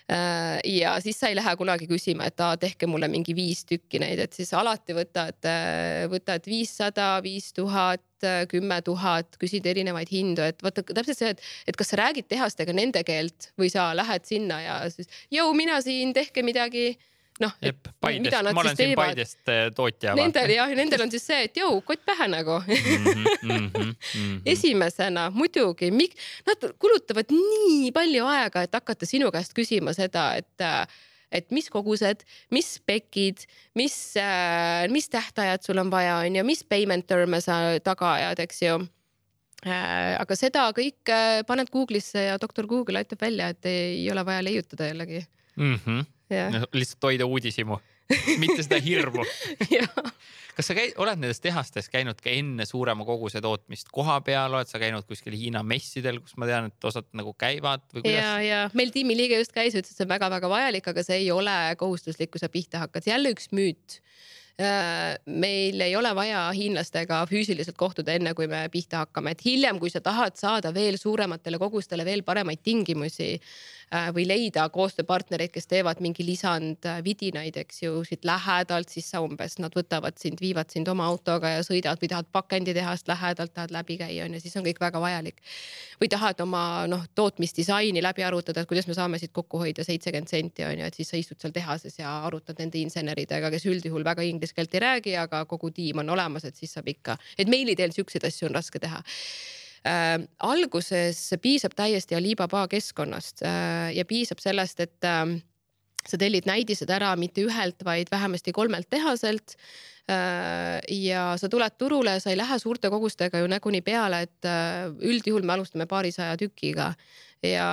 ja 0.09 0.93
siis 1.03 1.19
sa 1.19 1.31
ei 1.31 1.35
lähe 1.35 1.57
kunagi 1.59 1.89
küsima, 1.91 2.29
et 2.31 2.41
aa, 2.41 2.55
tehke 2.61 2.87
mulle 2.87 3.09
mingi 3.11 3.35
viis 3.35 3.65
tükki 3.67 3.99
neid, 3.99 4.21
et 4.23 4.37
siis 4.37 4.53
alati 4.55 4.95
võtad, 4.95 5.39
äh, 5.51 6.05
võtad 6.13 6.47
viissada, 6.47 7.17
viis 7.25 7.51
tuhat, 7.57 8.05
kümme 8.49 8.79
tuhat, 8.87 9.35
küsid 9.41 9.67
erinevaid 9.67 10.09
hindu, 10.13 10.47
et 10.47 10.63
vaata 10.65 10.87
täpselt 10.87 11.19
see, 11.19 11.35
et, 11.35 11.43
et 11.69 11.77
kas 11.77 11.91
sa 11.93 11.99
räägid 12.01 12.31
tehastega 12.31 12.73
nende 12.77 13.03
keelt 13.05 13.51
või 13.61 13.69
sa 13.73 13.91
lähed 13.99 14.25
sinna 14.29 14.63
ja 14.63 14.79
siis 14.95 15.11
jõu, 15.35 15.51
mina 15.59 15.83
siin, 15.85 16.15
tehke 16.17 16.47
midagi 16.47 16.95
noh. 17.43 17.53
mida 17.61 18.43
nad 18.45 18.57
ma 18.57 18.65
siis 18.69 18.79
teevad. 18.81 19.01
Paidest 19.03 19.51
äh, 19.53 19.67
tootja. 19.75 20.15
Nendel 20.19 20.53
jah, 20.55 20.73
nendel 20.79 21.05
on 21.07 21.13
siis 21.13 21.27
see, 21.29 21.43
et 21.49 21.61
jõu, 21.61 21.81
kott 21.87 22.05
pähe 22.07 22.29
nagu 22.33 22.61
mm. 22.63 23.05
-hmm, 23.05 23.27
mm 23.43 23.69
-hmm. 23.75 24.41
esimesena 24.47 25.29
muidugi, 25.35 25.91
nad 26.47 26.71
kulutavad 26.79 27.33
nii 27.33 27.93
palju 27.93 28.27
aega, 28.27 28.63
et 28.63 28.75
hakata 28.75 29.07
sinu 29.07 29.31
käest 29.33 29.55
küsima 29.59 29.95
seda, 29.95 30.35
et 30.35 30.61
äh, 30.61 30.87
et 31.33 31.51
mis 31.51 31.69
kogused, 31.71 32.23
mis 32.51 32.75
spekid, 32.75 33.43
mis, 33.75 34.17
äh, 34.17 34.89
mis 34.89 35.09
tähtajad 35.09 35.63
sul 35.63 35.79
on 35.79 35.91
vaja, 35.91 36.17
on 36.17 36.37
ju, 36.37 36.45
mis 36.45 36.65
payment 36.65 37.07
term'e 37.07 37.41
sa 37.41 37.79
taga 37.83 38.13
ajad, 38.13 38.39
eks 38.41 38.63
ju 38.63 38.87
aga 39.67 40.37
seda 40.37 40.69
kõike 40.71 41.43
paned 41.47 41.71
Google'isse 41.73 42.29
ja 42.29 42.37
doktor 42.39 42.67
Google 42.67 42.99
aitab 42.99 43.21
välja, 43.21 43.49
et 43.49 43.67
ei 43.67 44.11
ole 44.13 44.23
vaja 44.25 44.45
leiutada 44.45 44.87
jällegi 44.87 45.27
mm. 45.57 45.75
-hmm 45.75 46.05
lihtsalt 46.31 47.07
hoida 47.09 47.27
uudishimu, 47.29 47.79
mitte 48.43 48.65
seda 48.65 48.81
hirmu. 48.83 49.25
Kas 50.57 50.71
sa 50.71 50.77
käid, 50.77 50.95
oled 51.03 51.21
nendes 51.21 51.43
tehastes 51.45 51.91
käinud 51.93 52.21
ka 52.25 52.33
enne 52.33 52.65
suurema 52.65 53.05
koguse 53.05 53.43
tootmist 53.45 53.91
koha 53.93 54.17
peal, 54.25 54.55
oled 54.57 54.71
sa 54.71 54.81
käinud 54.81 55.05
kuskil 55.05 55.37
Hiina 55.37 55.61
messidel, 55.67 56.23
kus 56.25 56.39
ma 56.41 56.49
tean, 56.49 56.71
et 56.71 56.89
osad 56.89 57.11
nagu 57.17 57.35
käivad 57.37 57.85
või 57.93 58.07
kuidas? 58.07 58.23
ja, 58.23 58.31
ja 58.41 58.63
meil 58.79 58.95
tiimiliige 58.95 59.43
just 59.43 59.53
käis, 59.53 59.77
ütles, 59.77 59.93
et 59.93 60.01
see 60.01 60.07
on 60.07 60.15
väga-väga 60.15 60.49
vajalik, 60.49 60.89
aga 60.95 61.05
see 61.05 61.21
ei 61.27 61.29
ole 61.35 61.59
kohustuslik, 61.77 62.33
kui 62.33 62.41
sa 62.41 62.49
pihta 62.49 62.87
hakkad. 62.87 63.05
jälle 63.11 63.35
üks 63.37 63.53
müüt 63.53 64.01
meil 64.59 65.81
ei 65.85 65.97
ole 65.97 66.15
vaja 66.17 66.47
hiinlastega 66.57 67.19
füüsiliselt 67.29 67.77
kohtuda, 67.77 68.15
enne 68.17 68.33
kui 68.35 68.47
me 68.49 68.63
pihta 68.73 69.03
hakkame, 69.05 69.35
et 69.37 69.45
hiljem, 69.45 69.77
kui 69.83 69.91
sa 69.93 70.01
tahad 70.01 70.39
saada 70.41 70.73
veel 70.73 70.97
suurematele 70.97 71.59
kogustele 71.61 72.07
veel 72.09 72.23
paremaid 72.25 72.63
tingimusi 72.65 73.35
Äh, 73.95 74.09
või 74.11 74.25
leida 74.27 74.65
koostööpartnereid, 74.75 75.53
kes 75.55 75.69
teevad 75.71 76.01
mingi 76.03 76.25
lisandvidinaid, 76.27 77.55
eks 77.61 77.85
ju, 77.85 78.01
siit 78.03 78.25
lähedalt, 78.27 78.91
siis 78.91 79.07
sa 79.13 79.21
umbes, 79.23 79.61
nad 79.63 79.77
võtavad 79.79 80.17
sind, 80.19 80.41
viivad 80.43 80.73
sind 80.75 80.89
oma 80.91 81.05
autoga 81.07 81.53
ja 81.53 81.61
sõidavad 81.63 82.03
või 82.03 82.11
tahad 82.11 82.27
pakenditehast 82.35 83.07
lähedalt, 83.07 83.53
tahad 83.55 83.71
läbi 83.71 83.95
käia, 84.01 84.25
on 84.25 84.35
ju, 84.35 84.41
siis 84.43 84.59
on 84.59 84.67
kõik 84.67 84.81
väga 84.83 84.99
vajalik. 84.99 85.39
või 86.01 86.09
tahad 86.11 86.41
oma 86.43 86.87
noh, 86.91 87.05
tootmisdisaini 87.15 88.03
läbi 88.03 88.27
arutada, 88.27 88.61
et 88.61 88.69
kuidas 88.69 88.89
me 88.91 88.95
saame 88.95 89.19
siit 89.23 89.33
kokku 89.33 89.59
hoida 89.63 89.85
seitsekümmend 89.85 90.29
senti, 90.29 90.65
on 90.65 90.79
ju, 90.79 90.85
et 90.85 90.95
siis 90.95 91.09
sa 91.09 91.17
istud 91.17 91.39
seal 91.41 91.55
tehases 91.55 91.99
ja 91.99 92.19
arutad 92.27 92.59
nende 92.59 92.83
inseneridega, 92.83 93.51
kes 93.55 93.69
üldjuhul 93.71 94.05
väga 94.05 94.27
inglise 94.27 94.46
keelt 94.55 94.75
ei 94.75 94.83
räägi, 94.85 95.17
aga 95.19 95.45
kogu 95.49 95.71
tiim 95.75 96.03
on 96.05 96.11
olemas, 96.15 96.45
et 96.45 96.57
siis 96.57 96.75
saab 96.77 96.89
ikka, 96.93 97.17
et 97.39 97.49
meili 97.49 97.77
teel 97.77 97.95
siukseid 97.95 98.27
asju 98.29 98.51
on 98.51 98.59
raske 98.59 98.83
teha 98.83 99.03
äh, 99.87 100.15
alguses 100.39 101.21
piisab 101.43 101.77
täiesti 101.77 102.17
Alibaba 102.19 102.67
keskkonnast 102.69 103.43
äh, 103.47 103.93
ja 103.97 104.05
piisab 104.05 104.43
sellest, 104.43 104.81
et 104.81 105.05
äh, 105.07 105.37
sa 106.07 106.19
tellid 106.21 106.47
näidised 106.49 106.91
ära 106.93 107.15
mitte 107.19 107.45
ühelt, 107.47 107.83
vaid 107.85 108.11
vähemasti 108.13 108.55
kolmelt 108.55 108.91
tehaselt. 108.91 109.57
Ja 110.07 111.23
sa 111.35 111.49
tuled 111.51 111.75
turule, 111.79 112.21
sa 112.23 112.31
ei 112.31 112.39
lähe 112.39 112.59
suurte 112.63 112.91
kogustega 112.93 113.41
ju 113.43 113.49
näguni 113.51 113.81
peale, 113.83 114.21
et 114.29 114.47
äh, 114.47 114.87
üldjuhul 115.03 115.43
me 115.43 115.57
alustame 115.57 115.89
paarisaja 115.91 116.37
tükiga 116.39 116.93
ja, 117.43 117.69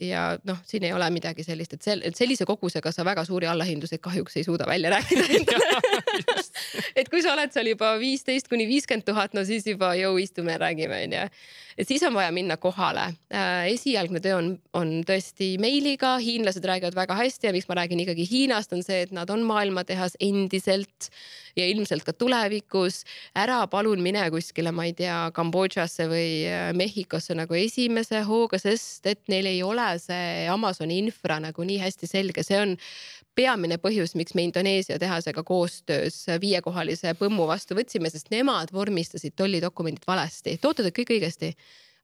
ja 0.00 0.22
noh, 0.48 0.58
siin 0.66 0.84
ei 0.88 0.92
ole 0.92 1.06
midagi 1.14 1.44
sellist, 1.46 1.76
et 1.76 1.86
sel-, 1.86 2.02
et 2.06 2.16
sellise 2.18 2.46
kogusega 2.48 2.92
sa 2.92 3.04
väga 3.06 3.24
suuri 3.28 3.48
allahindluseid 3.50 4.02
kahjuks 4.04 4.38
ei 4.40 4.46
suuda 4.46 4.66
välja 4.68 4.90
rääkida 4.94 5.26
endale 5.38 5.78
et 6.98 7.10
kui 7.10 7.22
sa 7.22 7.34
oled 7.34 7.52
seal 7.54 7.70
juba 7.72 7.94
viisteist 8.00 8.48
kuni 8.50 8.66
viiskümmend 8.70 9.06
tuhat, 9.06 9.36
no 9.36 9.44
siis 9.46 9.66
juba 9.68 9.92
jõu 9.98 10.18
istume, 10.22 10.56
räägime 10.60 11.04
onju. 11.06 11.22
et 11.78 11.88
siis 11.88 12.02
on 12.06 12.14
vaja 12.16 12.32
minna 12.34 12.56
kohale 12.60 13.10
äh,. 13.30 13.70
esialgne 13.74 14.22
töö 14.24 14.38
on, 14.40 14.50
on 14.74 14.96
tõesti 15.06 15.54
meiliga, 15.62 16.16
hiinlased 16.22 16.64
räägivad 16.64 16.98
väga 16.98 17.18
hästi 17.22 17.50
ja 17.50 17.54
miks 17.56 17.70
ma 17.70 17.78
räägin 17.82 18.02
ikkagi 18.04 18.28
Hiinast, 18.30 18.72
on 18.74 18.82
see, 18.82 19.04
et 19.06 19.14
nad 19.14 19.30
on 19.30 19.46
maailmatehas 19.46 20.18
endiselt 20.20 21.10
ja 21.56 21.66
ilmselt 21.70 22.04
ka 22.04 22.12
tulevikus. 22.12 23.02
ära 23.34 23.66
palun 23.70 24.02
mine 24.02 24.24
kuskile, 24.30 24.72
ma 24.72 24.86
ei 24.88 24.94
tea, 24.98 25.30
Kambodžasse 25.34 26.08
või 26.10 26.28
äh, 26.48 26.70
Mehhikosse 26.76 27.34
nagu 27.34 27.54
esimese 27.58 28.22
hooga, 28.26 28.58
sest 28.58 29.06
et 29.06 29.22
neil 29.28 29.46
ei 29.46 29.62
ole 29.62 29.86
see 30.02 30.48
Amazoni 30.50 30.98
infra 30.98 31.40
nagu 31.42 31.64
nii 31.64 31.78
hästi 31.82 32.10
selge, 32.10 32.42
see 32.46 32.60
on 32.60 32.76
peamine 33.34 33.78
põhjus, 33.82 34.14
miks 34.18 34.34
me 34.34 34.46
Indoneesia 34.46 34.98
tehasega 34.98 35.42
koostöös 35.46 36.24
viiekohalise 36.40 37.14
põmmu 37.18 37.48
vastu 37.50 37.76
võtsime, 37.78 38.10
sest 38.10 38.30
nemad 38.34 38.72
vormistasid 38.72 39.34
tollidokumendid 39.36 40.06
valesti, 40.06 40.58
tooted 40.62 40.86
olid 40.86 40.98
kõik 40.98 41.14
õigesti, 41.16 41.54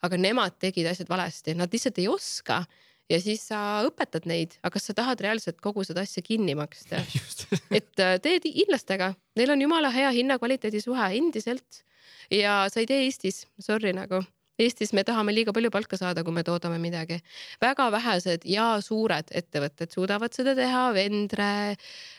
aga 0.07 0.19
nemad 0.19 0.57
tegid 0.59 0.89
asjad 0.91 1.11
valesti, 1.11 1.55
nad 1.55 1.73
lihtsalt 1.73 1.99
ei 2.01 2.09
oska 2.11 2.65
ja 3.11 3.19
siis 3.23 3.43
sa 3.51 3.61
õpetad 3.87 4.27
neid, 4.31 4.57
aga 4.63 4.75
kas 4.77 4.91
sa 4.91 4.97
tahad 4.97 5.21
reaalselt 5.25 5.61
kogu 5.63 5.85
seda 5.87 6.05
asja 6.07 6.23
kinni 6.25 6.55
maksta 6.59 7.03
et 7.79 8.03
äh, 8.03 8.17
teed 8.23 8.47
hiinlastega, 8.49 9.13
neil 9.39 9.55
on 9.55 9.65
jumala 9.67 9.93
hea 9.95 10.11
hinna-kvaliteedi 10.21 10.83
suhe 10.85 11.13
endiselt 11.19 11.83
ja 12.31 12.63
sa 12.71 12.83
ei 12.83 12.91
tee 12.91 13.07
Eestis, 13.07 13.45
sorry 13.63 13.93
nagu. 13.97 14.23
Eestis 14.61 14.93
me 14.93 15.03
tahame 15.09 15.33
liiga 15.33 15.55
palju 15.57 15.71
palka 15.73 15.97
saada, 15.97 16.21
kui 16.25 16.35
me 16.37 16.43
toodame 16.45 16.77
midagi. 16.79 17.21
väga 17.63 17.89
vähesed 17.93 18.45
ja 18.45 18.75
suured 18.85 19.33
ettevõtted 19.33 19.95
suudavad 19.95 20.37
seda 20.37 20.55
teha, 20.55 20.91
Vendre 20.93 21.77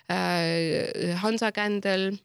äh,, 0.09 1.13
Hansa 1.21 1.51
Candle. 1.51 2.17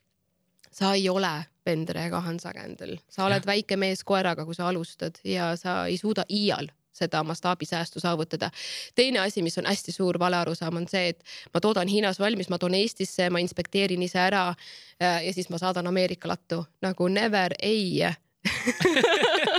sa 0.73 0.95
ei 0.95 1.09
ole 1.09 1.47
Vendre 1.67 2.07
ega 2.07 2.21
Hansa 2.21 2.53
Candle, 2.53 2.99
sa 3.09 3.27
oled 3.27 3.45
ja. 3.45 3.53
väike 3.53 3.77
mees 3.77 4.05
koeraga, 4.05 4.45
kui 4.45 4.55
sa 4.55 4.69
alustad 4.69 5.21
ja 5.25 5.55
sa 5.57 5.85
ei 5.87 5.97
suuda 6.01 6.25
iial 6.31 6.69
seda 6.97 7.23
mastaabisäästu 7.25 8.01
saavutada. 8.01 8.51
teine 8.95 9.19
asi, 9.19 9.43
mis 9.43 9.59
on 9.59 9.67
hästi 9.67 9.93
suur 9.93 10.19
valearusaam, 10.19 10.77
on 10.77 10.89
see, 10.89 11.09
et 11.09 11.25
ma 11.55 11.61
toodan 11.61 11.89
Hiinas 11.89 12.21
valmis, 12.21 12.49
ma 12.49 12.59
toon 12.59 12.75
Eestisse, 12.75 13.31
ma 13.31 13.39
inspekteerin 13.39 14.03
ise 14.03 14.19
ära 14.19 14.49
äh, 14.51 15.25
ja 15.27 15.33
siis 15.33 15.51
ma 15.51 15.59
saadan 15.59 15.87
Ameerika 15.87 16.29
lattu 16.29 16.65
nagu 16.83 17.09
never 17.09 17.55
ei 17.63 18.01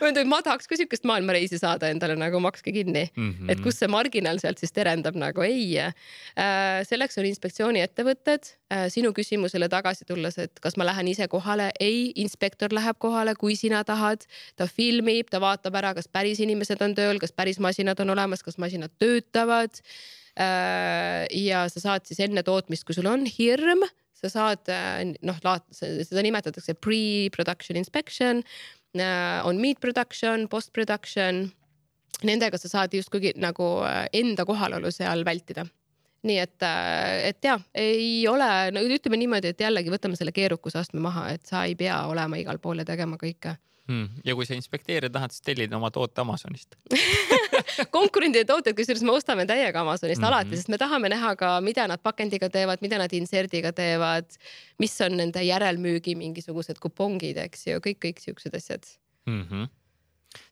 ma 0.00 0.10
ütlen, 0.10 0.28
ma 0.30 0.40
tahaks 0.44 0.68
ka 0.70 0.78
siukest 0.78 1.06
maailmareisi 1.08 1.58
saada 1.60 1.90
endale 1.92 2.16
nagu 2.18 2.40
makske 2.42 2.72
kinni 2.74 3.04
mm, 3.10 3.30
-hmm. 3.30 3.52
et 3.52 3.62
kus 3.64 3.78
see 3.80 3.90
marginaal 3.90 4.40
sealt 4.42 4.62
siis 4.62 4.72
terendab 4.72 5.16
nagu 5.18 5.44
ei 5.46 5.78
äh,. 5.78 5.92
selleks 6.88 7.18
on 7.18 7.28
inspektsiooni 7.28 7.82
ettevõtted 7.84 8.52
äh,. 8.72 8.88
sinu 8.92 9.12
küsimusele 9.16 9.68
tagasi 9.68 10.04
tulles, 10.08 10.38
et 10.38 10.60
kas 10.60 10.76
ma 10.76 10.86
lähen 10.88 11.08
ise 11.08 11.28
kohale, 11.28 11.70
ei, 11.80 12.12
inspektor 12.16 12.72
läheb 12.72 12.98
kohale, 12.98 13.34
kui 13.34 13.56
sina 13.56 13.84
tahad, 13.84 14.26
ta 14.56 14.66
filmib, 14.66 15.30
ta 15.30 15.40
vaatab 15.40 15.74
ära, 15.74 15.94
kas 15.94 16.08
päris 16.08 16.40
inimesed 16.40 16.82
on 16.82 16.94
tööl, 16.94 17.18
kas 17.18 17.32
päris 17.32 17.58
masinad 17.58 18.00
on 18.00 18.10
olemas, 18.10 18.42
kas 18.42 18.58
masinad 18.58 18.92
töötavad 18.98 19.82
äh,. 20.38 21.26
ja 21.30 21.68
sa 21.68 21.80
saad 21.80 22.06
siis 22.06 22.20
enne 22.20 22.42
tootmist, 22.42 22.84
kui 22.84 22.94
sul 22.94 23.06
on 23.06 23.26
hirm 23.26 23.84
sa 24.22 24.30
saad 24.30 24.70
äh, 24.70 25.02
noh, 25.26 25.38
seda 25.74 26.22
nimetatakse 26.22 26.76
pre-production 26.78 27.78
inspection, 27.80 28.42
on 29.44 29.60
meat 29.60 29.80
production, 29.80 30.48
post-production. 30.48 31.46
Nendega 32.22 32.58
sa 32.60 32.68
saad 32.68 32.92
justkui 32.94 33.32
nagu 33.40 33.68
äh, 33.88 34.04
enda 34.12 34.44
kohalolu 34.46 34.92
seal 34.94 35.24
vältida 35.24 35.64
nii 36.22 36.38
et, 36.38 36.62
et 37.26 37.44
ja 37.44 37.56
ei 37.74 38.28
ole, 38.30 38.46
no 38.70 38.82
ütleme 38.86 39.18
niimoodi, 39.18 39.50
et 39.50 39.64
jällegi 39.64 39.90
võtame 39.90 40.14
selle 40.14 40.30
keerukusastme 40.30 41.02
maha, 41.02 41.24
et 41.34 41.46
sa 41.50 41.64
ei 41.66 41.74
pea 41.74 41.96
olema 42.06 42.38
igal 42.38 42.60
pool 42.62 42.78
ja 42.78 42.86
tegema 42.86 43.18
kõike 43.18 43.56
hmm.. 43.92 44.22
ja 44.24 44.36
kui 44.38 44.46
sa 44.48 44.56
inspekteerida 44.56 45.12
tahad, 45.18 45.34
siis 45.34 45.44
tellid 45.46 45.74
oma 45.76 45.90
toote 45.94 46.24
Amazonist 46.24 46.78
konkurendide 47.96 48.46
tooted, 48.48 48.76
kusjuures 48.78 49.04
me 49.06 49.14
ostame 49.16 49.46
täiega 49.48 49.84
Amazonist 49.84 50.20
mm 50.20 50.24
-hmm. 50.24 50.32
alati, 50.32 50.56
sest 50.56 50.72
me 50.72 50.80
tahame 50.80 51.12
näha 51.12 51.34
ka, 51.36 51.52
mida 51.60 51.86
nad 51.88 52.02
pakendiga 52.02 52.48
teevad, 52.50 52.82
mida 52.82 52.98
nad 52.98 53.12
inserdiga 53.12 53.72
teevad, 53.72 54.26
mis 54.78 55.00
on 55.00 55.16
nende 55.20 55.44
järelmüügi 55.44 56.16
mingisugused 56.16 56.80
kupongid, 56.82 57.36
eks 57.46 57.66
ju, 57.66 57.84
kõik, 57.86 58.00
kõik 58.06 58.24
siuksed 58.24 58.56
asjad 58.56 58.86
mm. 59.26 59.46
-hmm 59.50 59.81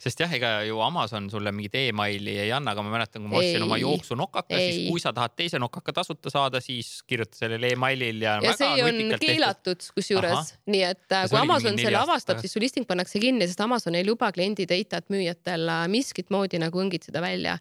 sest 0.00 0.22
jah, 0.22 0.32
ega 0.36 0.50
ju 0.68 0.80
Amazon 0.84 1.28
sulle 1.32 1.52
mingit 1.54 1.76
emaili 1.80 2.36
ei 2.44 2.52
anna, 2.54 2.74
aga 2.74 2.84
ma 2.84 2.94
mäletan, 2.94 3.24
kui 3.24 3.32
ma 3.32 3.40
ostsin 3.40 3.66
oma 3.66 3.78
jooksunokaka, 3.80 4.58
siis 4.60 4.88
kui 4.90 5.02
sa 5.02 5.12
tahad 5.16 5.36
teise 5.38 5.60
nokaka 5.62 5.94
tasuta 6.00 6.32
saada, 6.32 6.62
siis 6.64 7.00
kirjuta 7.08 7.42
sellele 7.42 7.72
emailil 7.76 8.24
ja. 8.24 8.38
ja 8.44 8.56
see 8.56 8.84
on 8.86 9.14
keelatud 9.20 9.86
kusjuures, 9.96 10.54
nii 10.70 10.82
et 10.90 11.06
ja 11.10 11.24
äh, 11.24 11.30
kui 11.30 11.40
Amazon 11.42 11.78
selle 11.80 12.02
avastab, 12.02 12.42
siis 12.42 12.56
su 12.56 12.62
listing 12.62 12.88
pannakse 12.88 13.22
kinni, 13.22 13.48
sest 13.50 13.62
Amazon 13.64 13.98
ei 13.98 14.06
luba 14.06 14.32
kliendi 14.34 14.68
data't 14.70 15.08
müüjatel 15.12 15.68
äh, 15.68 15.86
miskit 15.92 16.32
moodi 16.34 16.60
nagu 16.62 16.82
õngitseda 16.82 17.22
välja. 17.24 17.58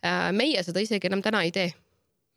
Äh, 0.00 0.30
meie 0.36 0.62
seda 0.64 0.82
isegi 0.82 1.10
enam 1.10 1.22
täna 1.24 1.44
ei 1.46 1.54
tee 1.54 1.70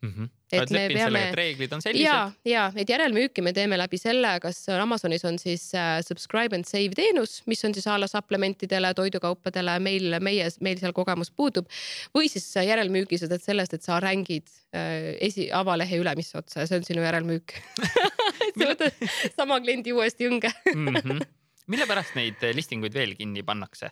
mm. 0.04 0.12
-hmm. 0.12 0.28
et 0.52 0.70
me 0.70 0.82
peame. 0.92 1.22
reeglid 1.34 1.72
on 1.72 1.82
sellised. 1.82 2.04
ja, 2.04 2.32
ja 2.44 2.64
et 2.76 2.90
järelmüüki 2.90 3.42
me 3.42 3.52
teeme 3.52 3.78
läbi 3.78 3.98
selle, 3.98 4.36
kas 4.42 4.64
Amazonis 4.68 5.24
on 5.24 5.38
siis 5.38 5.70
äh, 5.74 5.98
subscribe 6.06 6.56
and 6.56 6.68
save 6.68 6.94
teenus, 6.96 7.42
mis 7.46 7.64
on 7.64 7.74
siis 7.74 7.86
a 7.86 7.98
la 8.00 8.08
supplementidele, 8.10 8.94
toidukaupadele, 8.94 9.78
meil, 9.78 10.18
meie, 10.20 10.48
meil 10.60 10.80
seal 10.82 10.92
kogemus 10.96 11.30
puudub. 11.30 11.70
või 12.14 12.28
siis 12.32 12.46
järelmüügi 12.56 13.18
sa 13.18 13.28
teed 13.30 13.42
sellest, 13.44 13.74
et 13.74 13.82
sa 13.82 14.00
rängid 14.00 14.48
äh, 14.76 15.14
esi, 15.20 15.50
avalehe 15.52 15.98
ülemisse 16.02 16.38
otsa 16.38 16.60
ja 16.64 16.70
see 16.70 16.82
on 16.82 16.88
sinu 16.88 17.06
järelmüük 17.06 17.56
sa 18.58 18.70
võtad 18.70 19.04
sama 19.38 19.60
kliendi 19.60 19.92
uuesti 19.96 20.28
õnge 20.28 20.52
mm. 20.74 20.88
-hmm. 20.88 21.26
mille 21.72 21.86
pärast 21.88 22.16
neid 22.18 22.42
listinguid 22.54 22.94
veel 22.94 23.16
kinni 23.18 23.42
pannakse? 23.42 23.90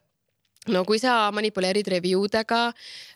No 0.70 0.84
kui 0.86 1.00
sa 1.02 1.30
manipuleerid 1.34 1.88
review 1.90 2.26
dega, 2.30 2.68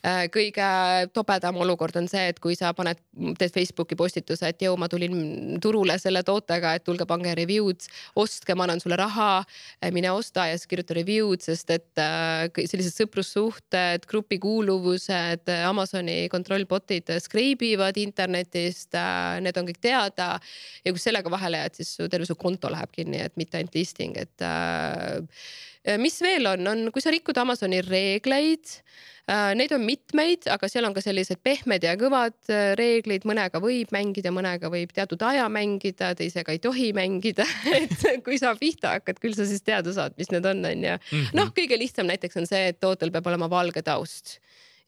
äh, 0.03 0.25
kõige 0.35 0.67
tobedam 1.15 1.59
olukord 1.63 1.95
on 2.01 2.09
see, 2.11 2.25
et 2.33 2.41
kui 2.43 2.57
sa 2.59 2.73
paned, 2.75 2.99
teed 3.39 3.53
Facebooki 3.55 3.95
postituse, 3.99 4.49
et 4.51 4.65
jõu, 4.67 4.75
ma 4.81 4.89
tulin 4.91 5.61
turule 5.63 5.95
selle 6.03 6.25
tootega, 6.27 6.75
et 6.75 6.85
tulge 6.87 7.07
pange 7.07 7.35
review'd, 7.39 7.87
ostke, 8.19 8.57
ma 8.59 8.67
annan 8.67 8.83
sulle 8.83 8.99
raha, 8.99 9.45
äh, 9.79 9.93
mine 9.95 10.11
osta 10.11 10.49
ja 10.51 10.57
siis 10.59 10.71
kirjuta 10.73 10.97
review'd, 10.99 11.45
sest 11.47 11.71
et 11.77 12.03
äh, 12.03 12.49
sellised 12.67 12.97
sõprussuhted, 12.97 14.09
grupikuuluvused, 14.11 15.47
Amazoni 15.69 16.25
kontrollbot'id 16.33 17.15
skreibivad 17.23 18.01
internetist, 18.03 18.97
need 19.43 19.59
on 19.59 19.71
kõik 19.71 19.79
teada. 19.83 20.27
ja 20.85 20.93
kui 20.93 21.01
sellega 21.01 21.31
vahele 21.31 21.63
jääd, 21.63 21.79
siis 21.79 21.95
su 21.95 22.09
terve 22.11 22.27
su 22.27 22.35
konto 22.35 22.71
läheb 22.73 22.91
kinni, 22.91 23.21
et 23.23 23.37
mitte 23.39 23.59
ainult 23.59 23.75
listing, 23.75 24.17
et 24.19 24.43
mis 26.01 26.17
veel 26.23 26.49
on, 26.51 26.67
on, 26.67 26.89
kui 26.95 27.05
sa 27.05 27.13
rikud 27.15 27.39
Amazoni 27.39 27.79
reegleid 27.85 28.73
äh,, 29.31 29.53
neid 29.59 29.73
on 29.77 29.85
mitmeid, 29.87 30.49
aga 30.51 30.69
seal 30.71 30.87
on 30.89 30.95
ka 30.97 31.03
sellised 31.05 31.41
pehmed 31.47 31.87
ja 31.87 31.95
kõvad 32.01 32.37
äh, 32.51 32.73
reeglid, 32.79 33.27
mõnega 33.29 33.61
võib 33.63 33.93
mängida, 33.95 34.33
mõnega 34.35 34.71
võib 34.73 34.95
teatud 34.97 35.23
aja 35.27 35.47
mängida, 35.53 36.13
teisega 36.19 36.55
ei 36.55 36.63
tohi 36.63 36.91
mängida. 36.97 37.47
Et 37.79 38.07
kui 38.27 38.41
sa 38.43 38.55
pihta 38.59 38.97
hakkad, 38.97 39.21
küll 39.23 39.37
sa 39.39 39.47
siis 39.49 39.65
teada 39.67 39.95
saad, 39.95 40.17
mis 40.19 40.33
need 40.35 40.47
on, 40.47 40.65
onju. 40.73 40.99
Mhm. 40.99 41.33
noh, 41.39 41.55
kõige 41.57 41.79
lihtsam 41.81 42.11
näiteks 42.11 42.43
on 42.43 42.51
see, 42.51 42.71
et 42.73 42.81
tootel 42.83 43.15
peab 43.15 43.27
olema 43.31 43.51
valge 43.51 43.83
taust. 43.87 44.39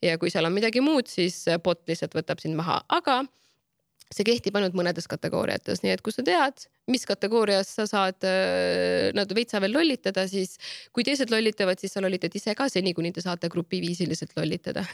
Ja 0.03 0.15
kui 0.19 0.31
seal 0.31 0.47
on 0.47 0.55
midagi 0.55 0.79
muud, 0.83 1.09
siis 1.11 1.41
bot 1.63 1.81
lihtsalt 1.89 2.15
võtab 2.15 2.39
sind 2.39 2.55
maha, 2.55 2.79
aga 2.87 3.21
see 4.09 4.25
kehtib 4.25 4.57
ainult 4.57 4.73
mõnedes 4.77 5.05
kategooriates, 5.09 5.83
nii 5.83 5.93
et 5.93 6.01
kui 6.05 6.13
sa 6.13 6.23
tead, 6.25 6.63
mis 6.89 7.05
kategoorias 7.05 7.69
sa 7.77 7.85
saad 7.89 8.25
äh, 8.25 9.09
nad 9.17 9.29
veitsa 9.37 9.61
veel 9.61 9.75
lollitada, 9.75 10.25
siis 10.29 10.57
kui 10.95 11.05
teised 11.05 11.29
lollitavad, 11.29 11.77
siis 11.81 11.93
sa 11.93 12.01
lollitad 12.01 12.33
ise 12.35 12.55
ka 12.57 12.65
seni, 12.73 12.95
kuni 12.97 13.13
te 13.13 13.21
saate 13.25 13.51
grupiviisiliselt 13.53 14.33
lollitada 14.39 14.85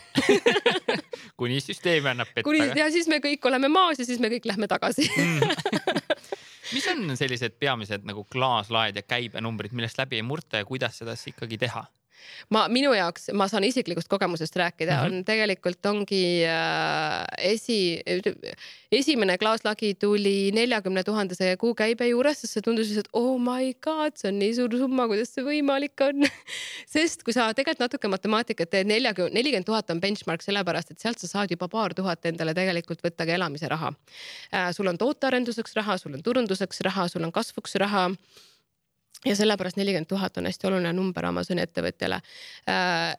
kuni 1.39 1.61
süsteem 1.63 2.11
annab 2.11 2.33
petta. 2.33 2.47
kuni 2.47 2.67
ja 2.75 2.89
siis 2.91 3.07
me 3.11 3.21
kõik 3.23 3.47
oleme 3.47 3.71
maas 3.71 4.03
ja 4.03 4.07
siis 4.07 4.19
me 4.19 4.31
kõik 4.33 4.49
lähme 4.51 4.67
tagasi 4.71 5.07
mm. 5.07 6.03
mis 6.75 6.87
on 6.91 7.15
sellised 7.15 7.55
peamised 7.61 8.03
nagu 8.07 8.25
klaaslaed 8.27 8.99
ja 8.99 9.05
käibenumbrid, 9.07 9.75
millest 9.77 9.99
läbi 10.01 10.19
ei 10.19 10.27
murta 10.27 10.59
ja 10.59 10.67
kuidas 10.67 10.99
seda 10.99 11.15
siis 11.15 11.35
ikkagi 11.35 11.61
teha? 11.63 11.85
Ma, 12.53 12.65
minu 12.71 12.93
jaoks, 12.95 13.29
ma 13.37 13.47
saan 13.51 13.65
isiklikust 13.67 14.09
kogemusest 14.11 14.55
rääkida 14.55 14.97
mm, 14.97 15.01
-hmm. 15.01 15.19
on 15.19 15.25
tegelikult 15.25 15.85
ongi 15.85 16.45
äh, 16.45 17.25
esi, 17.37 18.01
esimene 18.91 19.37
klaaslagi 19.37 19.93
tuli 19.99 20.51
neljakümne 20.55 21.03
tuhandese 21.03 21.57
kuukäibe 21.57 22.07
juures, 22.07 22.41
sest 22.41 22.57
see 22.57 22.65
tundus 22.65 22.89
lihtsalt 22.89 23.09
oh 23.13 23.37
my 23.41 23.73
god, 23.81 24.17
see 24.17 24.29
on 24.31 24.39
nii 24.39 24.53
suur 24.55 24.77
summa, 24.77 25.07
kuidas 25.11 25.33
see 25.35 25.45
võimalik 25.45 26.05
on 26.07 26.27
sest 26.95 27.23
kui 27.23 27.33
sa 27.33 27.51
tegelikult 27.53 27.85
natuke 27.85 28.11
matemaatikat 28.11 28.69
teed, 28.69 28.89
neljakümne, 28.91 29.33
nelikümmend 29.35 29.69
tuhat 29.69 29.89
on 29.89 30.01
benchmark 30.01 30.45
sellepärast, 30.45 30.91
et 30.91 30.99
sealt 30.99 31.19
sa 31.19 31.27
saad 31.27 31.51
juba 31.51 31.67
paar 31.71 31.93
tuhat 31.93 32.25
endale 32.25 32.53
tegelikult 32.53 33.03
võtta 33.05 33.25
ka 33.25 33.37
elamise 33.37 33.69
raha 33.71 33.93
äh,. 34.53 34.71
sul 34.75 34.87
on 34.87 34.97
tootearenduseks 34.97 35.75
raha, 35.75 35.97
sul 35.97 36.13
on 36.13 36.23
turunduseks 36.23 36.81
raha, 36.85 37.07
sul 37.07 37.23
on 37.23 37.31
kasvuks 37.31 37.75
raha 37.81 38.09
ja 39.25 39.35
sellepärast 39.35 39.77
nelikümmend 39.77 40.09
tuhat 40.09 40.37
on 40.37 40.45
hästi 40.49 40.67
oluline 40.67 40.93
number 40.93 41.25
Amazoni 41.25 41.63
ettevõtjale. 41.65 42.21
Äh, 42.69 43.15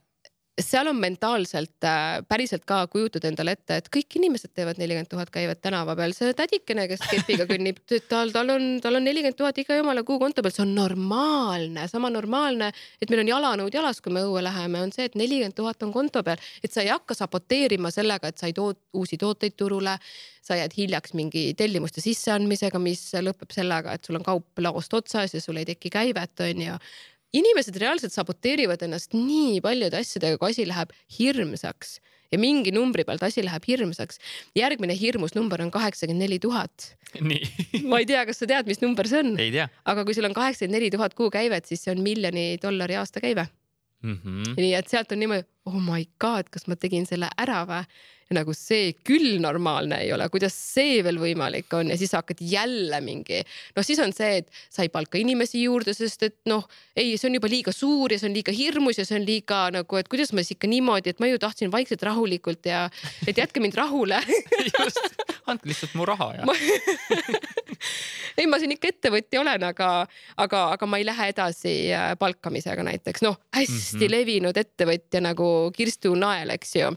seal 0.62 0.88
on 0.88 0.96
mentaalselt 0.96 1.84
äh, 1.84 2.22
päriselt 2.28 2.64
ka 2.64 2.78
kujutada 2.88 3.28
endale 3.28 3.52
ette, 3.56 3.76
et 3.76 3.88
kõik 3.92 4.16
inimesed 4.16 4.54
teevad 4.56 4.78
nelikümmend 4.80 5.10
tuhat 5.10 5.30
käivad 5.32 5.60
tänava 5.60 5.92
peal, 5.98 6.14
see 6.16 6.32
tädikene, 6.36 6.86
kes 6.88 7.02
kepiga 7.10 7.44
kõnnib, 7.50 7.82
tal, 8.08 8.32
tal 8.32 8.54
on, 8.54 8.64
tal 8.84 8.96
on 8.96 9.04
nelikümmend 9.04 9.36
tuhat 9.36 9.58
iga 9.60 9.76
jumala 9.76 10.04
kuu 10.06 10.18
konto 10.22 10.44
peal, 10.44 10.54
see 10.56 10.64
on 10.64 10.72
normaalne, 10.78 11.84
sama 11.92 12.08
normaalne, 12.12 12.70
et 13.02 13.12
meil 13.12 13.24
on 13.26 13.32
jalanõud 13.34 13.76
jalas, 13.76 14.00
kui 14.00 14.14
me 14.16 14.24
õue 14.24 14.44
läheme, 14.46 14.86
on 14.86 14.94
see, 14.96 15.10
et 15.10 15.18
nelikümmend 15.20 15.56
tuhat 15.58 15.84
on 15.84 15.92
konto 15.92 16.24
peal, 16.24 16.40
et 16.64 16.72
sa 16.72 16.84
ei 16.84 16.92
hakka 16.92 17.18
saboteerima 17.18 17.92
sellega, 17.92 18.32
et 18.32 18.40
sa 18.40 18.48
ei 18.48 18.56
too 18.56 18.72
uusi 18.96 19.20
tooteid 19.20 19.58
turule. 19.60 19.98
sa 20.46 20.54
jääd 20.54 20.76
hiljaks 20.76 21.10
mingi 21.18 21.40
tellimuste 21.58 21.98
sisseandmisega, 21.98 22.78
mis 22.78 23.00
lõpeb 23.18 23.50
sellega, 23.50 23.96
et 23.96 24.04
sul 24.06 24.14
on 24.14 24.22
kaup 24.22 24.60
laost 24.62 24.94
otsas 24.94 25.34
ja 25.34 25.40
sul 25.42 25.56
ei 25.58 25.66
teki 25.66 25.90
käivet, 25.90 26.38
onju 26.38 26.76
inimesed 27.36 27.78
reaalselt 27.82 28.14
saboteerivad 28.14 28.82
ennast 28.86 29.16
nii 29.16 29.60
paljude 29.64 29.98
asjadega, 30.00 30.40
kui 30.40 30.54
asi 30.54 30.66
läheb 30.68 30.94
hirmsaks 31.18 31.98
ja 32.32 32.40
mingi 32.42 32.72
numbri 32.74 33.04
pealt 33.06 33.22
asi 33.22 33.44
läheb 33.46 33.66
hirmsaks. 33.68 34.18
järgmine 34.58 34.96
hirmus 34.98 35.36
number 35.36 35.62
on 35.62 35.70
kaheksakümmend 35.70 36.24
neli 36.24 36.38
tuhat. 36.42 36.96
ma 37.90 38.00
ei 38.02 38.08
tea, 38.08 38.24
kas 38.26 38.42
sa 38.42 38.48
tead, 38.50 38.66
mis 38.66 38.82
number 38.82 39.08
see 39.08 39.22
on? 39.22 39.36
aga 39.84 40.04
kui 40.04 40.16
sul 40.16 40.26
on 40.28 40.34
kaheksakümmend 40.34 40.80
neli 40.80 40.90
tuhat 40.90 41.14
kuukäivet, 41.14 41.66
siis 41.66 41.84
see 41.84 41.94
on 41.94 42.02
miljoni 42.02 42.56
dollari 42.62 42.98
aastakäive 42.98 43.46
mm. 44.06 44.18
-hmm. 44.24 44.58
nii 44.60 44.74
et 44.78 44.92
sealt 44.92 45.12
on 45.12 45.22
niimoodi, 45.22 45.46
oh 45.66 45.80
my 45.82 46.04
god, 46.22 46.50
kas 46.50 46.68
ma 46.70 46.76
tegin 46.76 47.06
selle 47.06 47.30
ära 47.36 47.64
või? 47.68 47.84
ja 48.26 48.34
nagu 48.40 48.54
see 48.58 48.90
küll 49.06 49.36
normaalne 49.42 50.00
ei 50.02 50.10
ole, 50.14 50.26
kuidas 50.32 50.54
see 50.58 50.98
veel 51.06 51.18
võimalik 51.22 51.70
on 51.78 51.92
ja 51.92 51.98
siis 51.98 52.14
hakkad 52.16 52.40
jälle 52.42 52.98
mingi, 53.04 53.38
noh, 53.76 53.86
siis 53.86 54.00
on 54.02 54.14
see, 54.16 54.40
et 54.42 54.50
sa 54.66 54.82
ei 54.82 54.90
palka 54.90 55.18
inimesi 55.20 55.62
juurde, 55.62 55.94
sest 55.94 56.26
et 56.26 56.36
noh, 56.50 56.66
ei, 56.96 57.14
see 57.14 57.30
on 57.30 57.38
juba 57.38 57.50
liiga 57.52 57.74
suur 57.74 58.12
ja 58.12 58.18
see 58.18 58.30
on 58.30 58.34
liiga 58.34 58.54
hirmus 58.56 58.98
ja 58.98 59.06
see 59.06 59.20
on 59.20 59.28
liiga 59.28 59.60
nagu, 59.78 60.00
et 60.00 60.10
kuidas 60.10 60.34
ma 60.34 60.42
siis 60.42 60.56
ikka 60.56 60.70
niimoodi, 60.70 61.14
et 61.14 61.22
ma 61.22 61.30
ju 61.30 61.38
tahtsin 61.42 61.70
vaikselt 61.74 62.02
rahulikult 62.06 62.66
ja 62.66 62.88
et 63.26 63.38
jätke 63.38 63.62
mind 63.62 63.78
rahule 63.78 64.18
just, 64.72 65.22
andke 65.46 65.70
lihtsalt 65.70 65.94
mu 65.94 66.08
raha 66.08 66.32
ja 66.40 66.50
ma... 66.50 66.58
ei, 68.38 68.46
ma 68.46 68.60
siin 68.62 68.76
ikka 68.76 68.92
ettevõtja 68.92 69.40
olen, 69.40 69.66
aga, 69.70 69.90
aga, 70.36 70.62
aga 70.76 70.86
ma 70.86 71.00
ei 71.00 71.06
lähe 71.08 71.28
edasi 71.32 71.74
äh, 71.94 72.14
palkamisega 72.18 72.86
näiteks, 72.86 73.24
noh, 73.26 73.38
hästi 73.54 73.74
mm 73.74 74.00
-hmm. 74.00 74.14
levinud 74.16 74.56
ettevõtja 74.56 75.20
nagu 75.20 75.50
Kirstu 75.76 76.14
Nael, 76.14 76.50
eks 76.56 76.76
ju 76.76 76.94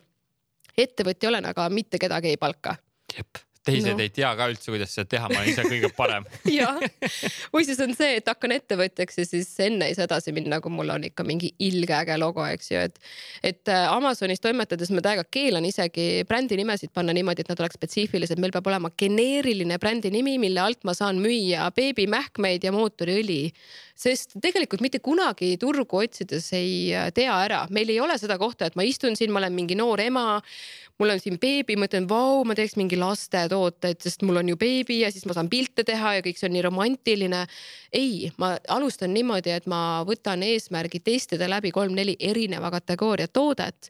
ettevõtja 0.78 1.30
olen, 1.30 1.46
aga 1.46 1.70
mitte 1.70 2.00
kedagi 2.00 2.34
ei 2.34 2.38
palka. 2.38 2.76
jep 3.18 3.49
teised 3.70 3.96
no. 3.96 4.04
ei 4.04 4.12
tea 4.14 4.30
ka 4.38 4.48
üldse, 4.52 4.72
kuidas 4.72 4.94
seda 4.96 5.10
teha, 5.14 5.30
ma 5.32 5.42
olen 5.42 5.52
ise 5.54 5.66
kõige 5.68 5.92
parem 5.96 6.28
jah, 6.60 6.80
või 7.54 7.66
siis 7.68 7.82
on 7.86 7.96
see, 7.98 8.20
et 8.20 8.30
hakkan 8.30 8.56
ettevõtjaks 8.58 9.22
ja 9.22 9.28
siis 9.28 9.50
enne 9.66 9.90
ei 9.90 9.98
saa 9.98 10.08
edasi 10.10 10.34
minna, 10.36 10.62
kui 10.64 10.74
mul 10.74 10.94
on 10.94 11.08
ikka 11.10 11.26
mingi 11.28 11.52
ilge 11.70 11.96
äge 12.00 12.18
logo, 12.22 12.46
eks 12.50 12.72
ju, 12.74 12.86
et. 12.90 13.02
et 13.44 13.74
äh, 13.74 13.88
Amazonis 13.92 14.44
toimetades 14.44 14.94
ma 14.96 15.04
täiega 15.06 15.26
keelan 15.30 15.68
isegi 15.70 16.26
brändi 16.30 16.60
nimesid 16.60 16.94
panna 16.96 17.16
niimoodi, 17.16 17.46
et 17.46 17.52
nad 17.52 17.62
oleks 17.64 17.80
spetsiifilised, 17.80 18.42
meil 18.42 18.56
peab 18.56 18.70
olema 18.72 18.92
geneeriline 19.00 19.80
brändi 19.82 20.14
nimi, 20.14 20.38
mille 20.42 20.64
alt 20.64 20.84
ma 20.88 20.96
saan 20.98 21.22
müüa 21.24 21.70
beebimähkmeid 21.76 22.66
ja 22.66 22.74
mootoriõli 22.76 23.44
sest 24.00 24.38
tegelikult 24.42 24.84
mitte 24.84 25.02
kunagi 25.04 25.54
turgu 25.60 26.00
otsides 26.04 26.48
ei 26.58 26.92
äh, 26.96 27.10
tea 27.16 27.36
ära, 27.44 27.66
meil 27.74 27.92
ei 27.92 28.00
ole 28.04 28.16
seda 28.22 28.40
kohta, 28.40 28.70
et 28.70 28.78
ma 28.80 28.86
istun 28.88 29.18
siin, 29.20 29.34
ma 29.34 29.42
olen 29.42 29.56
mingi 29.56 29.78
noor 29.80 30.00
ema, 30.04 30.40
mul 31.00 31.14
on 31.14 31.22
siin 31.22 31.38
beebi, 31.40 31.78
mõtlen, 31.80 32.08
vau, 32.10 32.44
ma 32.48 32.56
teeks 32.58 32.76
mingi 32.80 32.98
lastetooteid, 33.00 34.02
sest 34.04 34.24
mul 34.28 34.42
on 34.42 34.52
ju 34.52 34.58
beebi 34.60 35.00
ja 35.00 35.12
siis 35.14 35.26
ma 35.30 35.36
saan 35.36 35.50
pilte 35.52 35.86
teha 35.88 36.18
ja 36.18 36.24
kõik 36.26 36.40
see 36.40 36.50
on 36.50 36.56
nii 36.58 36.64
romantiline. 36.66 37.46
ei, 37.96 38.32
ma 38.38 38.52
alustan 38.68 39.14
niimoodi, 39.16 39.54
et 39.56 39.68
ma 39.72 40.04
võtan 40.08 40.44
eesmärgi 40.46 41.00
testida 41.04 41.48
läbi 41.50 41.72
kolm-neli 41.76 42.18
erineva 42.20 42.72
kategooria 42.72 43.28
toodet. 43.28 43.90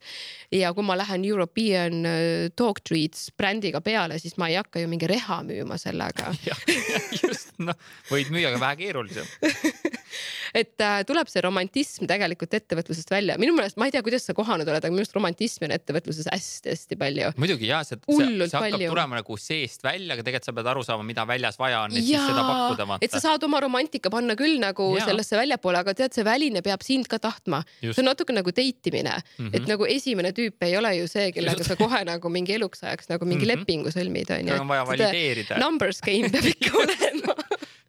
ja 0.52 0.74
kui 0.74 0.86
ma 0.86 0.98
lähen 0.98 1.26
European 1.26 2.06
äh, 2.06 2.50
Dog 2.58 2.84
Treats 2.86 3.32
brändiga 3.38 3.82
peale, 3.82 4.20
siis 4.20 4.38
ma 4.38 4.50
ei 4.50 4.60
hakka 4.62 4.80
ju 4.80 4.88
mingi 4.88 5.10
reha 5.10 5.42
müüma 5.44 5.78
sellega 5.82 6.34
just, 7.24 7.56
noh, 7.58 7.76
võid 8.12 8.30
müüa 8.34 8.54
ka 8.54 8.62
vähe 8.62 8.84
keerulisem 8.86 9.26
et 10.54 10.84
äh, 10.84 11.02
tuleb 11.08 11.30
see 11.32 11.44
romantism 11.46 12.08
tegelikult 12.10 12.54
ettevõtlusest 12.58 13.12
välja, 13.12 13.38
minu 13.42 13.56
meelest, 13.58 13.78
ma 13.80 13.88
ei 13.90 13.94
tea, 13.94 14.04
kuidas 14.06 14.26
sa 14.28 14.36
kohanud 14.38 14.68
oled, 14.68 14.84
aga 14.84 14.94
minu 14.94 15.04
arust 15.04 15.16
romantismi 15.18 15.70
on 15.70 15.76
ettevõtluses 15.76 16.30
hästi-hästi 16.32 16.98
palju. 17.00 17.32
muidugi 17.40 17.70
ja 17.70 17.82
see, 17.88 18.00
see, 18.06 18.18
see 18.18 18.48
hakkab 18.48 18.66
palju. 18.66 18.92
tulema 18.94 19.20
nagu 19.20 19.40
seest 19.42 19.86
välja, 19.86 20.16
aga 20.16 20.26
tegelikult 20.26 20.50
sa 20.50 20.56
pead 20.58 20.72
aru 20.74 20.86
saama, 20.88 21.06
mida 21.08 21.26
väljas 21.30 21.60
vaja 21.62 21.84
on, 21.88 21.96
et 21.96 22.06
ja, 22.06 22.24
siis 22.24 22.32
seda 22.32 22.46
pakkuda. 22.48 23.00
et 23.06 23.16
sa 23.16 23.24
saad 23.26 23.46
oma 23.48 23.62
romantika 23.66 24.12
panna 24.14 24.38
küll 24.40 24.58
nagu 24.62 24.92
ja. 24.98 25.08
sellesse 25.10 25.38
väljapoole, 25.40 25.84
aga 25.84 25.96
tead, 26.02 26.16
see 26.18 26.28
väline 26.28 26.64
peab 26.66 26.86
sind 26.86 27.10
ka 27.12 27.22
tahtma. 27.22 27.62
see 27.84 27.98
on 28.02 28.10
natuke 28.10 28.36
nagu 28.36 28.54
date 28.56 28.92
imine 28.92 29.14
mm, 29.20 29.46
-hmm. 29.46 29.56
et 29.56 29.70
nagu 29.70 29.86
esimene 29.90 30.34
tüüp 30.36 30.68
ei 30.68 30.78
ole 30.78 30.96
ju 31.02 31.08
see, 31.12 31.30
kellega 31.36 31.64
sa 31.68 31.78
kohe 31.80 32.04
nagu 32.08 32.34
mingi 32.34 32.56
eluks 32.58 32.84
ajaks 32.84 33.10
nagu 33.10 33.26
mingi 33.26 33.46
mm 33.46 33.52
-hmm. 33.52 33.60
lepingu 33.60 33.94
sõlmid 33.94 34.34
onju. 34.40 34.60
on 34.62 34.68
vaja 34.68 34.86
valideerida. 34.86 35.60
Numbers 35.60 36.02
game 36.02 36.30
peab 36.30 36.46
ikka 36.46 36.76
olema 36.84 37.36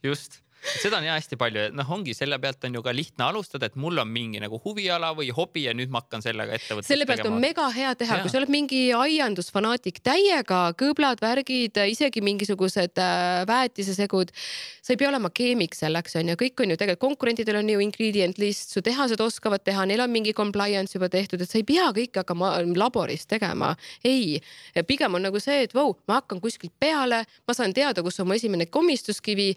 just 0.03 0.41
seda 0.61 1.01
on 1.01 1.07
ja 1.07 1.17
hästi 1.17 1.39
palju, 1.41 1.67
et 1.71 1.77
noh, 1.77 1.93
ongi 1.97 2.15
selle 2.17 2.39
pealt 2.43 2.65
on 2.69 2.79
ju 2.79 2.83
ka 2.85 2.95
lihtne 2.95 3.27
alustada, 3.31 3.71
et 3.71 3.77
mul 3.81 3.99
on 4.03 4.09
mingi 4.11 4.41
nagu 4.43 4.61
huviala 4.65 5.13
või 5.17 5.31
hobi 5.35 5.65
ja 5.67 5.75
nüüd 5.77 5.93
ma 5.93 6.03
hakkan 6.05 6.25
sellega 6.25 6.57
ettevõtlust 6.57 6.91
selle 6.91 7.07
pealt 7.09 7.23
tegema. 7.23 7.37
on 7.37 7.45
mega 7.45 7.69
hea 7.75 7.95
teha, 7.99 8.21
kui 8.23 8.33
sa 8.33 8.41
oled 8.41 8.53
mingi 8.53 8.81
aiandusfanaatik, 8.97 10.03
täiega 10.07 10.63
kõõblad, 10.81 11.23
värgid, 11.25 11.81
isegi 11.93 12.23
mingisugused 12.25 13.01
äh, 13.01 13.43
väetisesegud. 13.49 14.33
sa 14.81 14.95
ei 14.95 15.01
pea 15.01 15.11
olema 15.11 15.31
keemik 15.35 15.77
selleks 15.77 16.17
on 16.21 16.33
ju, 16.33 16.39
kõik 16.41 16.65
on 16.65 16.75
ju 16.75 16.81
tegelikult 16.81 17.01
konkurentidel 17.11 17.61
on 17.61 17.69
ju 17.69 17.81
ingredient 17.83 18.39
list, 18.39 18.71
su 18.75 18.83
tehased 18.85 19.21
oskavad 19.21 19.65
teha, 19.65 19.87
neil 19.89 20.03
on 20.05 20.13
mingi 20.13 20.35
compliance 20.37 20.97
juba 20.97 21.09
tehtud, 21.13 21.41
et 21.41 21.51
sa 21.51 21.59
ei 21.59 21.67
pea 21.67 21.89
kõike 21.97 22.23
hakkama 22.23 22.53
laboris 22.77 23.27
tegema. 23.31 23.75
ei, 24.05 24.41
pigem 24.87 25.15
on 25.17 25.27
nagu 25.27 25.41
see, 25.43 25.65
et 25.67 25.75
vau, 25.75 25.95
ma 26.09 26.21
hakkan 26.21 26.41
kuskilt 26.43 26.75
peale, 26.81 27.25
ma 27.49 27.57
saan 27.57 27.75
teada, 27.77 28.05
kus 28.07 28.21
on 28.21 28.29
mu 28.31 28.37
esimene 28.37 28.67
komistuskivi 28.67 29.51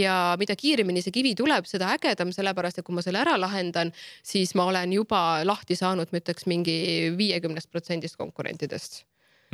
ja 0.00 0.36
mida 0.40 0.49
mida 0.50 0.58
kiiremini 0.58 1.02
see 1.04 1.14
kivi 1.14 1.34
tuleb, 1.38 1.68
seda 1.70 1.92
ägedam, 1.94 2.32
sellepärast 2.34 2.80
et 2.80 2.86
kui 2.86 2.96
ma 2.96 3.04
selle 3.04 3.22
ära 3.22 3.36
lahendan, 3.38 3.92
siis 4.26 4.54
ma 4.58 4.66
olen 4.66 4.92
juba 4.92 5.44
lahti 5.46 5.76
saanud, 5.78 6.10
ma 6.10 6.18
ütleks 6.18 6.48
mingi 6.50 6.74
viiekümnest 7.16 7.70
protsendist 7.70 8.18
konkurentidest, 8.18 9.04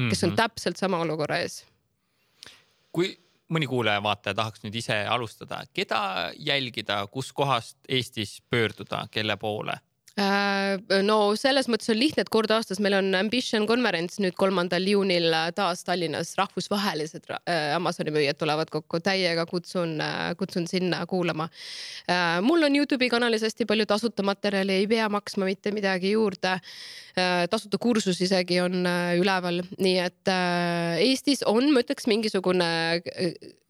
kes 0.08 0.24
on 0.24 0.32
mhm. 0.32 0.40
täpselt 0.40 0.80
sama 0.80 1.02
olukorra 1.04 1.42
ees. 1.44 1.64
kui 2.96 3.12
mõni 3.52 3.68
kuulaja-vaataja 3.68 4.34
tahaks 4.34 4.64
nüüd 4.64 4.78
ise 4.80 4.96
alustada, 5.04 5.60
keda 5.76 6.32
jälgida, 6.38 7.02
kuskohast 7.12 7.76
Eestis 7.88 8.40
pöörduda, 8.50 9.04
kelle 9.10 9.36
poole? 9.36 9.76
Äh, 10.16 10.78
no 11.04 11.34
selles 11.36 11.66
mõttes 11.68 11.90
on 11.92 11.98
lihtne, 12.00 12.22
et 12.24 12.30
kord 12.32 12.48
aastas 12.54 12.78
meil 12.80 12.94
on 12.96 13.10
Ambition 13.18 13.66
konverents 13.68 14.16
nüüd 14.24 14.32
kolmandal 14.40 14.86
juunil 14.88 15.28
taas 15.52 15.84
Tallinnas, 15.84 16.30
rahvusvahelised 16.38 17.28
äh, 17.34 17.74
Amazoni 17.76 18.14
müüjad 18.14 18.38
tulevad 18.40 18.72
kokku, 18.72 19.02
täiega 19.04 19.44
kutsun, 19.50 19.98
äh, 20.00 20.30
kutsun 20.40 20.64
sinna 20.70 21.02
kuulama. 21.06 21.50
mul 22.40 22.64
on 22.64 22.76
Youtube'i 22.78 23.10
kanalis 23.12 23.44
hästi 23.44 23.66
palju 23.68 23.84
tasuta 23.86 24.24
materjali, 24.24 24.80
ei 24.80 24.86
pea 24.88 25.10
maksma 25.12 25.44
mitte 25.44 25.72
midagi 25.74 26.14
juurde. 26.14 26.60
tasuta 27.50 27.78
kursus 27.80 28.20
isegi 28.20 28.60
on 28.60 28.86
üleval, 29.16 29.62
nii 29.80 29.98
et 29.98 30.32
Eestis 31.00 31.42
on, 31.48 31.70
ma 31.72 31.80
ütleks, 31.80 32.06
mingisugune 32.06 32.68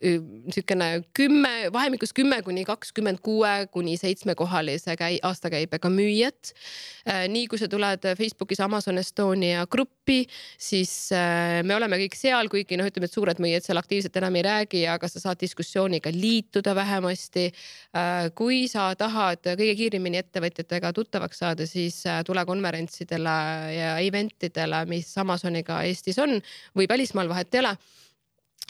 niisugune 0.03 0.89
kümme, 1.17 1.73
vahemikus 1.73 2.13
kümme 2.13 2.43
kuni 2.45 2.65
kakskümmend 2.69 3.23
kuue 3.25 3.67
kuni 3.73 3.97
seitsmekohalise 3.97 4.97
käi-, 5.01 5.21
aastakäibega 5.25 5.89
müüjat 5.89 6.36
müüjat. 6.37 6.53
nii 7.31 7.47
kui 7.47 7.59
sa 7.59 7.69
tuled 7.69 8.03
Facebookis 8.19 8.61
Amazon 8.61 8.99
Estonia 8.99 9.67
gruppi, 9.71 10.27
siis 10.59 11.11
me 11.63 11.75
oleme 11.75 11.99
kõik 12.01 12.17
seal, 12.17 12.49
kuigi 12.49 12.77
noh, 12.77 12.87
ütleme, 12.87 13.07
et 13.07 13.13
suured 13.13 13.39
müüjad 13.39 13.63
seal 13.63 13.79
aktiivselt 13.79 14.17
enam 14.17 14.35
ei 14.37 14.43
räägi, 14.43 14.87
aga 14.91 15.09
sa 15.09 15.21
saad 15.21 15.39
diskussiooniga 15.41 16.11
liituda 16.11 16.75
vähemasti. 16.75 17.53
kui 18.35 18.67
sa 18.69 18.95
tahad 18.95 19.41
kõige 19.57 19.77
kiiremini 19.77 20.19
ettevõtjatega 20.19 20.93
tuttavaks 20.93 21.39
saada, 21.39 21.67
siis 21.67 22.03
tule 22.27 22.45
konverentsidele 22.45 23.37
ja 23.73 23.99
event 23.99 24.43
idele, 24.43 24.85
mis 24.87 25.17
Amazoniga 25.19 25.83
Eestis 25.85 26.19
on 26.19 26.41
või 26.77 26.89
välismaal, 26.89 27.29
vahet 27.29 27.55
ei 27.55 27.61
ole 27.61 27.77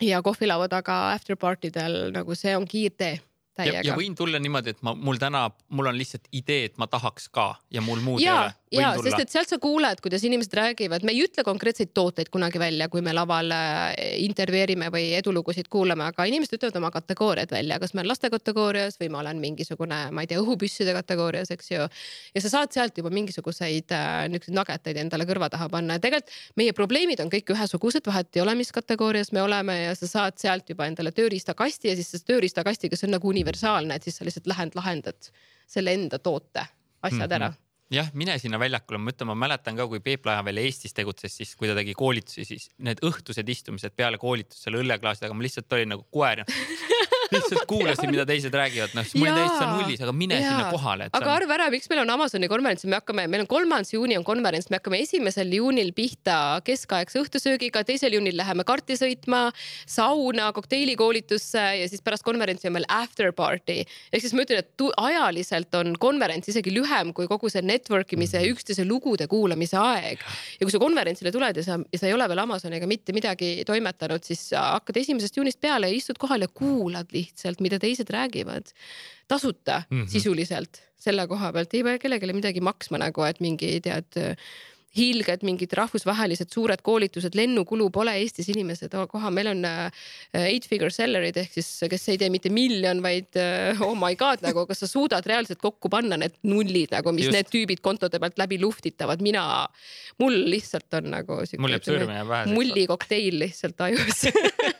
ja 0.03 0.21
kohvilaua 0.23 0.69
taga 0.69 1.13
after 1.13 1.37
party 1.37 1.71
del 1.73 2.13
nagu 2.13 2.35
see 2.35 2.57
on 2.57 2.67
kiirtee 2.69 3.17
täiega. 3.57 3.83
ja 3.87 3.97
võin 3.99 4.15
tulla 4.19 4.41
niimoodi, 4.43 4.77
et 4.77 4.85
ma, 4.87 4.95
mul 4.95 5.21
täna, 5.23 5.47
mul 5.69 5.91
on 5.91 5.99
lihtsalt 5.99 6.29
idee, 6.37 6.71
et 6.71 6.79
ma 6.81 6.89
tahaks 6.91 7.29
ka 7.35 7.49
ja 7.73 7.83
mul 7.85 8.03
muud 8.05 8.23
ja, 8.23 8.37
ei 8.71 8.79
ole. 8.79 8.83
ja, 8.83 8.93
sest 9.03 9.23
et 9.25 9.33
sealt 9.33 9.53
sa 9.53 9.59
kuuled, 9.63 10.01
kuidas 10.05 10.25
inimesed 10.27 10.55
räägivad, 10.57 11.07
me 11.07 11.15
ei 11.15 11.25
ütle 11.25 11.45
konkreetseid 11.47 11.93
tooteid 11.97 12.31
kunagi 12.35 12.61
välja, 12.63 12.89
kui 12.93 13.03
me 13.05 13.15
laval 13.17 13.53
äh, 13.55 13.95
intervjueerime 14.25 14.91
või 14.95 15.09
edulugusid 15.19 15.71
kuulame, 15.73 16.09
aga 16.11 16.27
inimesed 16.29 16.59
ütlevad 16.59 16.81
oma 16.81 16.93
kategooriad 16.95 17.53
välja, 17.55 17.81
kas 17.83 17.95
ma 17.95 18.03
olen 18.03 18.13
laste 18.13 18.31
kategoorias 18.33 19.01
või 19.01 19.11
ma 19.15 19.23
olen 19.25 19.41
mingisugune, 19.43 20.01
ma 20.13 20.25
ei 20.25 20.31
tea, 20.31 20.41
õhupüsside 20.43 20.95
kategoorias, 20.97 21.53
eks 21.55 21.73
ju. 21.73 21.89
ja 22.37 22.45
sa 22.45 22.53
saad 22.59 22.75
sealt 22.77 22.99
juba 22.99 23.13
mingisuguseid 23.15 23.95
äh, 23.97 24.27
niisuguseid 24.33 24.57
nageteid 24.57 25.01
endale 25.01 25.27
kõrva 25.29 25.49
taha 25.53 25.69
panna 25.73 25.97
ja 25.97 26.03
tegelikult 26.03 26.35
meie 26.59 26.75
probleemid 26.77 27.21
on 27.23 27.31
kõik 27.33 27.51
ühesugused, 27.55 28.05
vahet 28.07 28.37
ei 28.37 28.43
ole, 28.43 28.55
mis 28.59 28.73
kategoorias 28.75 29.33
me 29.37 29.43
oleme 29.43 29.77
ja 29.83 29.95
sa 29.99 30.09
saad 30.11 30.39
sealt 30.41 30.71
juba 30.71 30.89
endale 30.91 31.13
tööriistakasti 31.15 31.91
ja 31.91 31.97
siis 31.99 32.11
see 32.13 32.27
tööriistakastiga, 32.27 32.99
see 32.99 33.09
on 33.09 33.17
nagu 33.17 33.31
universaalne, 33.31 33.46
et 33.51 34.03
siis 34.03 34.17
sa 34.17 34.25
lihtsalt 34.25 34.47
lähed, 34.47 34.75
lahendad 34.79 35.31
selle 35.67 35.95
enda 35.95 36.19
toote 36.19 36.67
asjad 37.03 37.31
mm 37.31 37.33
-hmm. 37.33 37.35
ära 37.35 37.53
jah, 37.91 38.09
mine 38.15 38.39
sinna 38.43 38.59
väljakule, 38.59 38.99
ma 38.99 39.13
ütlen, 39.13 39.31
ma 39.31 39.37
mäletan 39.47 39.77
ka, 39.79 39.87
kui 39.91 40.01
Peep 40.01 40.27
Lahe 40.27 40.45
veel 40.49 40.59
Eestis 40.65 40.95
tegutses, 40.97 41.37
siis 41.37 41.55
kui 41.59 41.69
ta 41.71 41.77
tegi 41.79 41.95
koolitusi, 41.95 42.45
siis 42.45 42.69
need 42.79 43.03
õhtused 43.07 43.49
istumised 43.49 43.95
peale 43.97 44.19
koolitust 44.19 44.67
seal 44.67 44.81
õlleklaasi 44.81 45.21
taga, 45.23 45.35
ma 45.35 45.47
lihtsalt 45.47 45.73
olin 45.73 45.95
nagu 45.95 46.07
koer 46.11 46.43
lihtsalt 47.33 47.67
kuulasin, 47.71 48.11
mida 48.13 48.27
teised 48.29 48.55
räägivad, 48.55 48.95
noh, 48.97 49.07
ma 49.17 49.25
olin 49.27 49.39
täitsa 49.41 49.69
nullis, 49.71 50.03
aga 50.05 50.15
mine 50.17 50.39
ja. 50.41 50.51
sinna 50.51 50.71
kohale. 50.73 51.09
aga 51.11 51.27
on... 51.27 51.33
arva 51.35 51.57
ära, 51.57 51.69
miks 51.75 51.91
meil 51.91 52.03
on 52.03 52.13
Amazoni 52.17 52.49
konverents, 52.51 52.87
me 52.87 52.99
hakkame, 52.99 53.27
meil 53.33 53.45
on 53.45 53.51
kolmas 53.51 53.93
juuni 53.95 54.19
on 54.19 54.25
konverents, 54.27 54.71
me 54.71 54.81
hakkame 54.81 55.01
esimesel 55.05 55.53
juunil 55.59 55.93
pihta 55.97 56.39
keskaegse 56.67 57.21
õhtusöögiga, 57.23 57.83
teisel 57.89 58.17
juunil 58.17 58.37
läheme 58.39 58.67
karti 58.69 58.99
sõitma, 58.99 59.49
sauna, 59.91 60.51
kokteiilikoolitusse 60.57 61.65
ja 61.81 61.89
siis 61.91 62.05
pärast 62.05 62.27
konverentsi 62.27 62.71
on 62.71 62.77
meil 62.79 62.89
after 62.93 63.33
party. 63.37 63.83
ehk 64.13 64.25
siis 64.25 64.37
ma 64.37 64.47
ütlen, 64.47 64.63
et 64.63 64.87
ajaliselt 64.97 65.75
on 65.79 65.95
konverents 66.01 66.49
isegi 66.53 66.73
lühem 66.75 67.13
kui 67.17 67.29
kogu 67.31 67.51
see 67.53 67.65
network 67.65 68.13
imise 68.17 68.41
ja 68.43 68.53
üksteise 68.53 68.87
lugude 68.87 69.27
kuulamise 69.31 69.79
aeg. 69.81 70.23
ja 70.61 70.67
kui 70.67 70.75
sa 70.75 70.83
konverentsile 70.83 71.33
tuled 71.35 71.61
ja 71.61 71.67
sa, 71.67 71.79
ja 71.93 72.01
sa 72.01 72.09
ei 72.09 72.15
ole 72.17 72.29
veel 72.31 72.45
Amazoniga 72.47 72.87
mitte 72.87 73.15
midagi 73.17 73.65
toimetanud, 73.67 74.23
siis 74.27 74.49
hakkad 74.57 75.01
esimesest 75.03 75.37
juunist 75.37 75.61
peale 75.61 75.91
ja 75.91 75.97
istud 75.97 76.19
kohal 76.21 76.45
ja 76.45 76.49
kuulad 76.53 77.11
lihtsalt, 77.17 77.65
mida 77.65 77.81
teised 77.83 78.13
räägivad. 78.13 78.73
tasuta 79.29 79.83
mm 79.91 80.03
-hmm. 80.03 80.09
sisuliselt 80.09 80.83
selle 80.97 81.27
koha 81.27 81.53
pealt, 81.53 81.75
ei 81.75 81.83
pea 81.83 81.99
kellelegi 81.99 82.33
midagi 82.33 82.61
maksma 82.61 82.99
nagu, 83.03 83.23
et 83.27 83.41
mingi 83.41 83.81
tead 83.83 84.17
hiilged, 84.97 85.45
mingid 85.47 85.75
rahvusvahelised 85.77 86.53
suured 86.53 86.83
koolitused, 86.87 87.37
lennukulu 87.37 87.89
pole 87.95 88.15
Eestis 88.21 88.49
inimesed 88.53 88.95
koha, 89.11 89.31
meil 89.35 89.51
on 89.53 89.65
äh, 89.69 90.07
eight 90.47 90.69
figure 90.69 90.93
seller'id 90.95 91.37
ehk 91.43 91.59
siis, 91.59 91.69
kes 91.91 92.09
ei 92.13 92.21
tee 92.21 92.31
mitte 92.33 92.53
miljon, 92.55 93.03
vaid 93.05 93.37
äh, 93.41 93.83
oh 93.85 93.97
my 93.99 94.17
god 94.19 94.45
nagu, 94.47 94.67
kas 94.69 94.85
sa 94.85 94.91
suudad 94.91 95.27
reaalselt 95.29 95.61
kokku 95.63 95.91
panna 95.93 96.19
need 96.21 96.39
nullid 96.49 96.95
nagu, 96.97 97.13
mis 97.17 97.29
Just. 97.29 97.37
need 97.37 97.53
tüübid 97.53 97.85
kontode 97.85 98.21
pealt 98.23 98.41
läbi 98.41 98.61
luhtitavad, 98.63 99.25
mina, 99.25 99.45
mul 100.23 100.41
lihtsalt 100.53 101.01
on 101.01 101.13
nagu. 101.17 101.43
mul 101.61 101.77
jääb 101.77 101.89
sõrmene 101.89 102.25
pähe. 102.31 102.57
mullikokteil 102.57 103.41
lihtsalt 103.45 103.87
ajus 103.89 104.27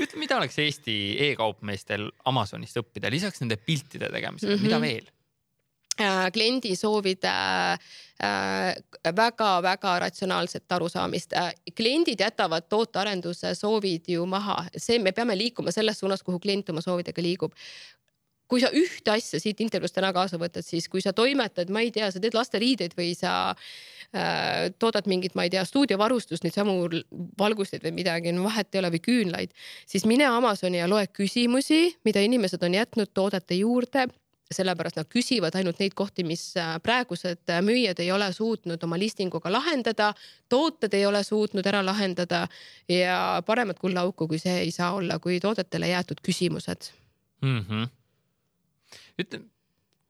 ütle, 0.00 0.18
mida 0.18 0.38
oleks 0.40 0.58
Eesti 0.58 0.94
e-kaupmeestel 1.30 2.08
Amazonist 2.30 2.80
õppida 2.80 3.10
lisaks 3.12 3.42
nende 3.42 3.56
piltide 3.56 4.10
tegemisele 4.10 4.54
mm, 4.54 4.58
-hmm. 4.58 4.66
mida 4.68 4.78
mhm. 4.78 4.88
veel? 4.88 5.12
Äh, 6.00 6.32
kliendi 6.34 6.74
soovide 6.76 7.30
väga-väga 9.16 9.92
äh, 9.94 10.00
ratsionaalset 10.00 10.72
arusaamist. 10.72 11.32
Äh, 11.32 11.52
kliendid 11.76 12.20
jätavad 12.20 12.66
tootearenduse 12.68 13.54
soovid 13.54 14.08
ju 14.08 14.26
maha, 14.26 14.64
see, 14.76 14.98
me 14.98 15.12
peame 15.12 15.38
liikuma 15.38 15.70
selles 15.70 15.98
suunas, 15.98 16.22
kuhu 16.22 16.40
klient 16.42 16.68
oma 16.74 16.82
soovidega 16.82 17.22
liigub 17.22 17.54
kui 18.50 18.60
sa 18.62 18.70
ühte 18.76 19.14
asja 19.14 19.40
siit 19.40 19.60
intervjuust 19.64 19.96
täna 19.96 20.12
kaasa 20.14 20.38
võtad, 20.40 20.66
siis 20.66 20.88
kui 20.92 21.02
sa 21.04 21.14
toimetad, 21.16 21.70
ma 21.72 21.84
ei 21.84 21.92
tea, 21.94 22.10
sa 22.12 22.20
teed 22.22 22.36
lasteriideid 22.36 22.96
või 22.98 23.12
sa 23.16 23.34
äh, 23.50 24.72
toodad 24.78 25.08
mingit, 25.10 25.36
ma 25.38 25.46
ei 25.46 25.52
tea, 25.54 25.64
stuudiovarustust, 25.68 26.44
neid 26.44 26.56
samu 26.56 26.76
valgusteid 27.40 27.84
või 27.86 27.94
midagi, 28.02 28.34
no 28.36 28.48
vahet 28.48 28.74
ei 28.74 28.82
ole, 28.82 28.92
või 28.94 29.04
küünlaid, 29.04 29.54
siis 29.88 30.04
mine 30.08 30.28
Amazoni 30.28 30.82
ja 30.82 30.90
loe 30.90 31.06
küsimusi, 31.12 31.96
mida 32.04 32.22
inimesed 32.24 32.62
on 32.66 32.76
jätnud 32.80 33.14
toodete 33.16 33.58
juurde 33.62 34.08
sellepärast 34.54 34.98
nad 35.00 35.08
küsivad 35.10 35.56
ainult 35.56 35.80
neid 35.80 35.94
kohti, 35.96 36.22
mis 36.26 36.42
äh, 36.60 36.76
praegused 36.84 37.48
äh, 37.50 37.62
müüjad 37.64 37.98
ei 38.04 38.10
ole 38.12 38.28
suutnud 38.32 38.82
oma 38.84 38.98
listinguga 39.00 39.50
lahendada, 39.52 40.12
tooted 40.52 40.94
ei 40.94 41.06
ole 41.08 41.24
suutnud 41.24 41.66
ära 41.66 41.80
lahendada 41.84 42.44
ja 42.88 43.40
paremat 43.46 43.80
kullaauku 43.80 44.28
kui 44.28 44.38
see 44.38 44.60
ei 44.66 44.70
saa 44.70 44.92
olla, 44.98 45.18
kui 45.18 45.40
toodetele 45.40 45.88
jäetud 45.88 46.20
küsimused 46.22 46.92
mm. 47.42 47.60
-hmm 47.68 48.03
ütle, 49.20 49.40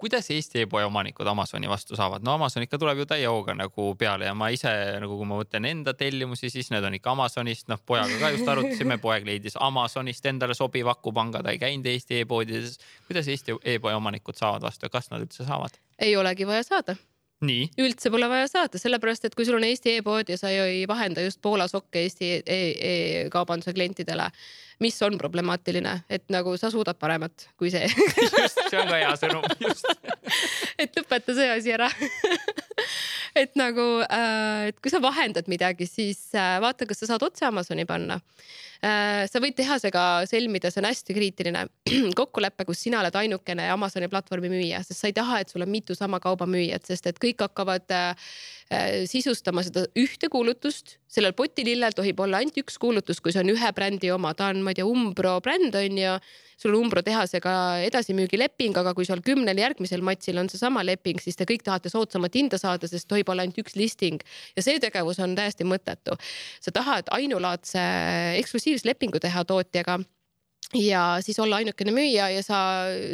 kuidas 0.00 0.28
Eesti 0.30 0.64
e-poe 0.64 0.84
omanikud 0.84 1.26
Amazoni 1.26 1.68
vastu 1.70 1.96
saavad, 1.96 2.24
no 2.26 2.34
Amazon 2.34 2.66
ikka 2.66 2.78
tuleb 2.82 2.98
ju 3.02 3.06
täie 3.08 3.28
hooga 3.30 3.54
nagu 3.56 3.86
peale 3.98 4.28
ja 4.28 4.34
ma 4.36 4.50
ise 4.52 4.72
nagu, 5.00 5.16
kui 5.20 5.28
ma 5.28 5.38
mõtlen 5.38 5.68
enda 5.70 5.94
tellimusi, 5.98 6.50
siis 6.52 6.70
need 6.74 6.84
on 6.84 6.98
ikka 6.98 7.14
Amazonist, 7.14 7.68
noh 7.72 7.80
pojaga 7.86 8.18
ka 8.20 8.32
just 8.34 8.50
arutasime, 8.50 8.98
poeg 9.02 9.26
leidis 9.28 9.58
Amazonist 9.60 10.26
endale 10.30 10.56
sobiva 10.58 10.92
akupanga, 10.96 11.42
ta 11.44 11.54
ei 11.54 11.62
käinud 11.62 11.88
Eesti 11.88 12.20
e-poodides. 12.24 12.78
kuidas 13.08 13.30
Eesti 13.32 13.58
e-poe 13.76 13.94
omanikud 13.94 14.36
saavad 14.38 14.66
vastu 14.66 14.88
ja 14.88 14.92
kas 14.92 15.10
nad 15.14 15.24
üldse 15.24 15.46
saavad? 15.46 15.80
ei 15.98 16.16
olegi 16.16 16.46
vaja 16.46 16.62
saada 16.66 16.96
üldse 17.80 18.10
pole 18.12 18.28
vaja 18.30 18.48
saata, 18.50 18.80
sellepärast 18.80 19.28
et 19.28 19.34
kui 19.34 19.46
sul 19.46 19.58
on 19.58 19.66
Eesti 19.66 19.98
e-pood 19.98 20.28
ja 20.30 20.38
sa 20.40 20.50
ei 20.52 20.84
vahenda 20.88 21.24
just 21.24 21.40
Poola 21.42 21.68
sokke 21.70 22.04
Eesti 22.04 22.30
e-kaubanduse 22.46 23.72
e 23.72 23.78
klientidele, 23.78 24.28
mis 24.84 25.00
on 25.06 25.18
problemaatiline, 25.18 25.96
et 26.10 26.24
nagu 26.34 26.56
sa 26.60 26.70
suudad 26.74 26.98
paremat 26.98 27.48
kui 27.60 27.70
see. 27.74 27.86
Just, 28.24 28.60
see 28.70 28.80
on 28.80 28.90
ka 28.90 29.00
hea 29.00 29.14
sõnum, 29.20 29.46
just. 29.62 29.90
Et 30.82 30.96
lõpeta 30.98 31.34
see 31.36 31.50
asi 31.52 31.70
ära 31.70 31.86
et 33.42 33.54
nagu, 33.58 33.86
äh, 34.06 34.70
et 34.70 34.80
kui 34.82 34.92
sa 34.92 35.00
vahendad 35.02 35.48
midagi, 35.50 35.88
siis 35.90 36.28
äh, 36.38 36.56
vaata, 36.62 36.86
kas 36.88 37.02
sa 37.02 37.12
saad 37.12 37.24
otse 37.26 37.46
Amazoni 37.48 37.86
panna. 37.88 38.20
Äh, 38.84 39.24
sa 39.30 39.40
võid 39.42 39.56
tehasega 39.58 40.24
sõlmida, 40.28 40.70
see 40.72 40.82
on 40.82 40.88
hästi 40.90 41.16
kriitiline 41.16 41.66
kokkulepe, 42.20 42.66
kus 42.68 42.84
sina 42.86 43.00
oled 43.00 43.16
ainukene 43.18 43.68
Amazoni 43.72 44.10
platvormi 44.12 44.52
müüja, 44.52 44.82
sest 44.84 45.00
sa 45.00 45.10
ei 45.10 45.16
taha, 45.16 45.40
et 45.42 45.52
sul 45.52 45.64
on 45.64 45.72
mitu 45.72 45.96
sama 45.98 46.20
kauba 46.22 46.48
müüjat, 46.50 46.86
sest 46.90 47.08
et 47.10 47.22
kõik 47.22 47.46
hakkavad 47.46 47.90
sisustama 49.06 49.60
seda 49.62 49.84
ühte 50.00 50.30
kuulutust. 50.32 50.96
sellel 51.14 51.34
potilillel 51.36 51.92
tohib 51.94 52.18
olla 52.24 52.40
ainult 52.40 52.56
üks 52.58 52.78
kuulutus, 52.80 53.20
kui 53.22 53.30
see 53.30 53.42
on 53.44 53.52
ühe 53.52 53.68
brändi 53.76 54.08
oma, 54.10 54.32
ta 54.34 54.48
on, 54.50 54.64
ma 54.64 54.72
ei 54.72 54.80
tea, 54.80 54.86
Umbro 54.88 55.36
bränd 55.44 55.76
on 55.78 56.00
ju. 56.00 56.16
Sul 56.60 56.74
Umbro 56.78 57.02
tehasega 57.02 57.52
edasimüügileping, 57.88 58.76
aga 58.78 58.94
kui 58.94 59.06
seal 59.06 59.22
kümnel 59.26 59.58
järgmisel 59.58 60.04
matšil 60.06 60.38
on 60.42 60.50
seesama 60.50 60.84
leping, 60.86 61.18
siis 61.22 61.38
te 61.38 61.46
kõik 61.48 61.64
tahate 61.66 61.90
soodsamat 61.92 62.38
hinda 62.38 62.60
saada, 62.60 62.83
sest 62.90 63.08
tohib 63.10 63.28
olla 63.28 63.44
ainult 63.44 63.60
üks 63.64 63.76
listing 63.78 64.22
ja 64.56 64.64
see 64.64 64.80
tegevus 64.82 65.20
on 65.24 65.36
täiesti 65.38 65.66
mõttetu. 65.68 66.18
sa 66.60 66.72
tahad 66.74 67.10
ainulaadse 67.10 67.80
eksklusiivslepingu 68.40 69.20
teha 69.22 69.44
tootjaga 69.44 70.00
ja 70.72 71.18
siis 71.20 71.38
olla 71.38 71.56
ainukene 71.56 71.92
müüja 71.94 72.28
ja 72.32 72.42
sa 72.42 72.58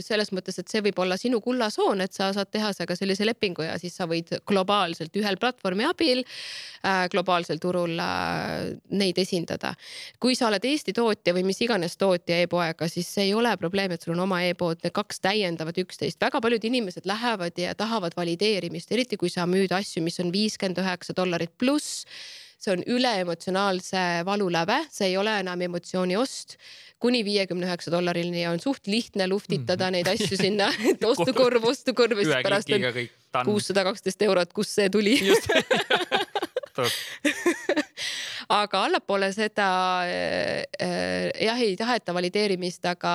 selles 0.04 0.30
mõttes, 0.32 0.58
et 0.60 0.70
see 0.70 0.82
võib 0.84 0.98
olla 1.02 1.16
sinu 1.20 1.40
kullasoon, 1.44 2.00
et 2.04 2.14
sa 2.16 2.30
saad 2.36 2.50
tehasega 2.52 2.96
sellise 2.96 3.26
lepingu 3.26 3.64
ja 3.66 3.76
siis 3.80 3.96
sa 3.98 4.06
võid 4.10 4.32
globaalselt 4.48 5.16
ühel 5.18 5.38
platvormi 5.40 5.84
abil 5.88 6.22
äh, 6.22 7.04
globaalsel 7.12 7.60
turul 7.62 7.98
äh, 8.00 8.70
neid 8.90 9.18
esindada. 9.18 9.74
kui 10.20 10.36
sa 10.38 10.48
oled 10.48 10.64
Eesti 10.64 10.94
tootja 10.96 11.34
või 11.36 11.44
mis 11.50 11.60
iganes 11.60 11.96
tootja 12.00 12.40
e-poega, 12.44 12.88
siis 12.88 13.08
see 13.14 13.28
ei 13.28 13.34
ole 13.34 13.56
probleem, 13.60 13.92
et 13.92 14.02
sul 14.02 14.14
on 14.14 14.24
oma 14.26 14.42
e-pood, 14.46 14.80
need 14.84 14.94
kaks 14.96 15.20
täiendavad 15.20 15.78
üksteist. 15.82 16.20
väga 16.20 16.40
paljud 16.40 16.64
inimesed 16.64 17.06
lähevad 17.06 17.58
ja 17.58 17.74
tahavad 17.74 18.16
valideerimist, 18.16 18.92
eriti 18.92 19.18
kui 19.20 19.30
sa 19.30 19.46
müüd 19.46 19.74
asju, 19.74 20.02
mis 20.02 20.20
on 20.20 20.32
viiskümmend 20.32 20.78
üheksa 20.80 21.16
dollarit 21.16 21.52
pluss 21.58 22.06
see 22.60 22.74
on 22.74 22.84
üleemotsionaalse 22.86 24.04
valuläve, 24.28 24.82
see 24.92 25.10
ei 25.12 25.16
ole 25.20 25.38
enam 25.40 25.60
emotsiooni 25.68 26.18
ost. 26.20 26.58
Kuni 27.00 27.22
viiekümne 27.24 27.64
üheksa 27.64 27.92
dollarini 27.94 28.42
on 28.50 28.60
suht 28.60 28.88
lihtne 28.90 29.24
luftitada 29.30 29.88
mm. 29.88 29.96
neid 29.96 30.10
asju 30.12 30.36
sinna, 30.36 30.68
et 30.90 31.04
ostukorv, 31.04 31.64
ostukorv 31.72 32.20
ja 32.20 32.26
siis 32.28 32.44
pärast 32.44 32.74
on 32.76 33.46
kuussada 33.48 33.86
kaksteist 33.88 34.22
eurot, 34.28 34.52
kust 34.52 34.76
see 34.76 34.90
tuli 34.92 35.16
aga 38.50 38.82
allapoole 38.88 39.30
seda 39.34 39.68
äh, 40.06 41.30
jah, 41.38 41.60
ei 41.62 41.76
taheta 41.78 42.14
valideerimist, 42.16 42.84
aga, 42.90 43.14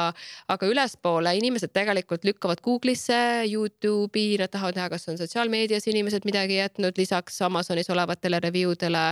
aga 0.52 0.70
ülespoole 0.72 1.36
inimesed 1.40 1.74
tegelikult 1.76 2.26
lükkavad 2.28 2.64
Google'isse, 2.66 3.20
Youtube'i, 3.52 4.38
nad 4.40 4.54
tahavad 4.54 4.80
näha, 4.80 4.90
kas 4.96 5.10
on 5.12 5.20
sotsiaalmeedias 5.20 5.90
inimesed 5.92 6.28
midagi 6.28 6.60
jätnud 6.62 6.98
lisaks 7.00 7.42
Amazonis 7.46 7.92
olevatele 7.92 8.40
review 8.44 8.76
dele. 8.80 9.06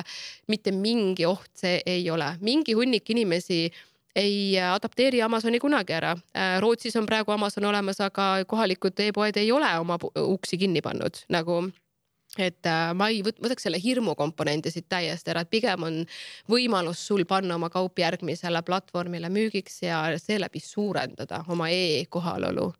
mitte 0.47 0.71
mingi 0.71 1.25
oht 1.25 1.49
see 1.59 1.81
ei 1.85 2.09
ole, 2.09 2.35
mingi 2.41 2.73
hunnik 2.73 3.09
inimesi 3.09 3.67
ei 4.15 4.59
adapteeri 4.59 5.21
Amazoni 5.25 5.59
kunagi 5.59 5.93
ära. 5.93 6.15
Äh, 6.37 6.59
Rootsis 6.61 6.95
on 6.95 7.05
praegu 7.05 7.31
Amazon 7.31 7.65
olemas, 7.65 7.99
aga 8.01 8.45
kohalikud 8.47 8.99
e-poed 8.99 9.37
ei 9.37 9.51
ole 9.51 9.69
oma 9.79 9.97
uksi 10.15 10.57
kinni 10.57 10.81
pannud 10.81 11.25
nagu 11.33 11.63
et 12.37 12.65
äh, 12.65 12.93
ma 12.97 13.09
ei 13.13 13.21
võtaks 13.25 13.67
selle 13.67 13.79
hirmu 13.81 14.15
komponendi 14.17 14.71
siit 14.73 14.87
täiesti 14.89 15.33
ära, 15.33 15.43
et 15.43 15.51
pigem 15.53 15.85
on 15.85 15.99
võimalus 16.49 17.03
sul 17.07 17.27
panna 17.29 17.59
oma 17.59 17.69
kaup 17.73 17.99
järgmisele 18.01 18.63
platvormile 18.65 19.29
müügiks 19.33 19.83
ja 19.85 20.05
seeläbi 20.17 20.63
suurendada 20.63 21.43
oma 21.53 21.69
e-kohalolu 21.69 22.71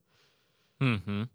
mm. 0.82 1.00
-hmm 1.06 1.32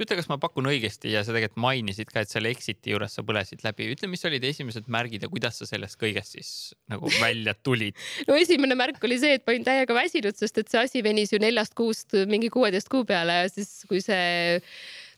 ütle, 0.00 0.16
kas 0.18 0.28
ma 0.30 0.38
pakun 0.40 0.68
õigesti 0.70 1.10
ja 1.12 1.22
sa 1.24 1.34
tegelikult 1.34 1.60
mainisid 1.60 2.10
ka, 2.12 2.22
et 2.24 2.32
selle 2.32 2.48
exit'i 2.54 2.94
juures 2.94 3.12
sa 3.16 3.24
põlesid 3.26 3.64
läbi, 3.64 3.90
ütle, 3.92 4.08
mis 4.08 4.24
olid 4.28 4.44
esimesed 4.48 4.88
märgid 4.92 5.26
ja 5.26 5.30
kuidas 5.32 5.60
sa 5.60 5.68
sellest 5.68 5.98
kõigest 6.00 6.36
siis 6.36 6.50
nagu 6.92 7.10
välja 7.20 7.52
tulid? 7.66 7.98
no 8.28 8.38
esimene 8.40 8.78
märk 8.78 9.02
oli 9.04 9.18
see, 9.22 9.36
et 9.36 9.44
ma 9.46 9.54
olin 9.54 9.66
täiega 9.66 9.96
väsinud, 9.96 10.38
sest 10.38 10.62
et 10.62 10.72
see 10.72 10.84
asi 10.88 11.04
venis 11.04 11.34
ju 11.34 11.40
neljast 11.42 11.76
kuust 11.78 12.16
mingi 12.30 12.48
kuueteist 12.52 12.88
kuu 12.92 13.04
peale 13.08 13.42
ja 13.42 13.50
siis, 13.52 13.82
kui 13.90 14.00
see 14.04 14.62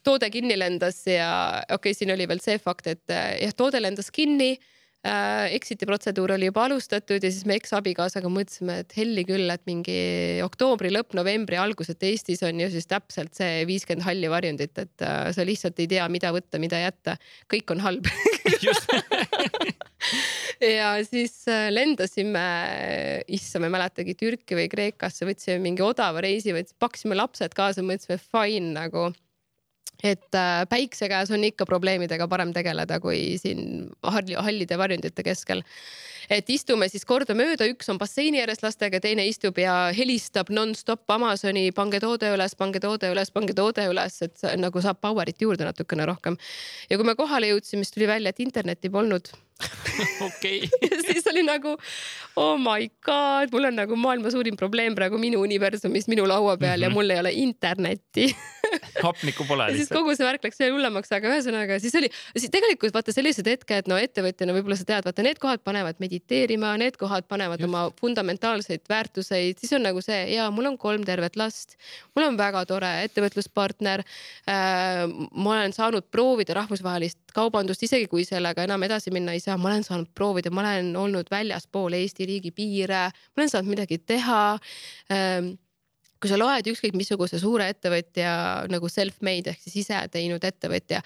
toode 0.09 0.33
kinni 0.33 0.57
lendas 0.59 1.05
ja 1.09 1.31
okei 1.69 1.93
okay,, 1.93 2.01
siin 2.01 2.17
oli 2.17 2.27
veel 2.31 2.43
see 2.45 2.59
fakt, 2.63 2.91
et 2.91 3.05
jah, 3.13 3.55
toode 3.57 3.81
lendas 3.83 4.11
kinni 4.15 4.55
äh, 5.07 5.55
exit'i 5.55 5.87
protseduur 5.87 6.33
oli 6.35 6.49
juba 6.49 6.65
alustatud 6.67 7.23
ja 7.23 7.31
siis 7.31 7.45
me 7.49 7.57
eksabikaasaga 7.59 8.31
mõtlesime, 8.33 8.81
et 8.83 8.95
helli 8.99 9.25
küll, 9.29 9.51
et 9.53 9.63
mingi 9.69 9.99
oktoobri 10.45 10.91
lõpp, 10.95 11.15
novembri 11.19 11.59
algus, 11.61 11.93
et 11.93 12.03
Eestis 12.09 12.43
on 12.47 12.61
ju 12.63 12.71
siis 12.73 12.89
täpselt 12.91 13.37
see 13.39 13.63
viiskümmend 13.69 14.07
halli 14.07 14.31
varjundit, 14.33 14.75
et 14.79 15.07
äh, 15.07 15.29
sa 15.35 15.47
lihtsalt 15.47 15.79
ei 15.83 15.91
tea, 15.91 16.09
mida 16.13 16.33
võtta, 16.35 16.61
mida 16.63 16.81
jätta. 16.83 17.19
kõik 17.53 17.75
on 17.75 17.85
halb 17.85 18.09
ja 20.79 20.91
siis 21.07 21.41
lendasime, 21.71 22.45
issand, 23.29 23.63
ma 23.63 23.71
ei 23.71 23.77
mäletagi, 23.79 24.17
Türki 24.19 24.59
või 24.59 24.69
Kreekasse, 24.73 25.27
võtsime 25.29 25.61
mingi 25.63 25.85
odava 25.85 26.23
reisi, 26.25 26.55
pakkisime 26.79 27.19
lapsed 27.19 27.55
kaasa, 27.57 27.85
mõtlesime 27.87 28.19
fine 28.23 28.75
nagu 28.75 29.09
et 30.03 30.35
äh, 30.35 30.65
päikse 30.71 31.09
käes 31.11 31.31
on 31.35 31.45
ikka 31.45 31.67
probleemidega 31.67 32.29
parem 32.31 32.53
tegeleda, 32.55 33.01
kui 33.03 33.39
siin 33.41 33.89
hallide 34.05 34.79
varjundite 34.79 35.25
keskel. 35.27 35.65
et 36.31 36.51
istume 36.53 36.89
siis 36.93 37.07
kordamööda, 37.09 37.65
üks 37.73 37.89
on 37.89 37.99
basseini 37.99 38.43
ääres 38.43 38.61
lastega, 38.63 39.01
teine 39.01 39.25
istub 39.27 39.59
ja 39.59 39.89
helistab 39.97 40.51
nonstop 40.53 41.09
Amazoni, 41.11 41.71
pange 41.73 42.01
toode 42.05 42.35
üles, 42.35 42.55
pange 42.55 42.81
toode 42.85 43.11
üles, 43.15 43.33
pange 43.33 43.57
toode 43.57 43.89
üles, 43.89 44.21
et 44.23 44.47
nagu 44.61 44.83
saab 44.85 45.01
power'it 45.01 45.41
juurde 45.41 45.65
natukene 45.65 46.07
rohkem. 46.07 46.37
ja 46.91 46.97
kui 47.01 47.07
me 47.09 47.17
kohale 47.17 47.49
jõudsime, 47.55 47.85
siis 47.85 47.97
tuli 47.97 48.11
välja, 48.11 48.35
et 48.35 48.45
internetti 48.45 48.91
polnud 48.93 49.33
okei. 50.29 50.69
siis 51.07 51.27
oli 51.31 51.43
nagu 51.43 51.75
oh 52.39 52.59
my 52.59 52.87
god, 53.05 53.51
mul 53.53 53.71
on 53.71 53.79
nagu 53.81 53.97
maailma 53.99 54.31
suurim 54.31 54.57
probleem 54.57 54.95
praegu 54.95 55.19
minu 55.19 55.41
universumis 55.43 56.07
minu 56.11 56.27
laua 56.29 56.57
peal 56.57 56.77
mm 56.77 56.81
-hmm. 56.81 56.83
ja 56.83 56.89
mhm. 56.89 56.95
mul 56.95 57.11
ei 57.11 57.19
ole 57.19 57.33
internetti 57.33 58.37
hapnikku 59.07 59.45
pole 59.49 59.67
lihtsalt. 59.67 59.79
siis 59.79 59.93
kogu 59.99 60.15
see 60.17 60.27
värk 60.27 60.45
läks 60.45 60.61
veel 60.61 60.75
hullemaks, 60.75 61.13
aga 61.17 61.33
ühesõnaga 61.33 61.79
siis 61.83 61.95
oli, 61.99 62.11
siis 62.37 62.53
tegelikult 62.55 62.95
vaata 62.95 63.15
sellised 63.15 63.47
hetked, 63.51 63.89
no 63.91 63.99
ettevõtjana 64.01 64.55
võib-olla 64.57 64.79
sa 64.79 64.87
tead, 64.89 65.07
vaata 65.07 65.25
need 65.27 65.41
kohad 65.43 65.63
panevad 65.65 66.01
mediteerima, 66.03 66.75
need 66.81 66.99
kohad 67.01 67.27
panevad 67.29 67.63
Just. 67.63 67.69
oma 67.69 67.91
fundamentaalseid 68.01 68.85
väärtuseid, 68.89 69.59
siis 69.59 69.73
on 69.73 69.87
nagu 69.87 70.03
see 70.05 70.35
ja 70.35 70.51
mul 70.55 70.71
on 70.73 70.79
kolm 70.79 71.07
tervet 71.09 71.37
last, 71.37 71.79
mul 72.17 72.29
on 72.29 72.39
väga 72.39 72.65
tore 72.71 72.93
ettevõtluspartner 73.09 74.05
äh,. 74.49 75.07
ma 75.33 75.57
olen 75.57 75.73
saanud 75.73 76.11
proovida 76.11 76.55
rahvusvahelist 76.61 77.19
kaubandust, 77.35 77.83
isegi 77.83 78.09
kui 78.11 78.25
sellega 78.29 78.67
enam 78.67 78.83
edasi 78.83 79.13
minna 79.15 79.33
ei 79.37 79.41
saa, 79.41 79.48
ma 79.57 79.71
olen 79.71 79.87
saanud 79.87 80.11
proovida, 80.15 80.51
ma 80.51 80.65
olen 80.65 80.93
olnud 80.97 81.31
väljaspool 81.31 81.97
Eesti 81.99 82.27
riigi 82.29 82.53
piire, 82.53 83.09
ma 83.09 83.43
olen 83.43 83.53
saanud 83.55 83.73
midagi 83.73 83.99
teha. 83.99 84.43
Ähm, 85.13 85.55
kui 86.19 86.31
sa 86.31 86.39
loed 86.39 86.67
ükskõik 86.73 86.97
missuguse 86.99 87.39
suure 87.39 87.69
ettevõtja 87.71 88.31
nagu 88.71 88.91
self-made 88.91 89.53
ehk 89.53 89.61
siis 89.63 89.85
ise 89.85 90.01
teinud 90.11 90.43
ettevõtja, 90.45 90.99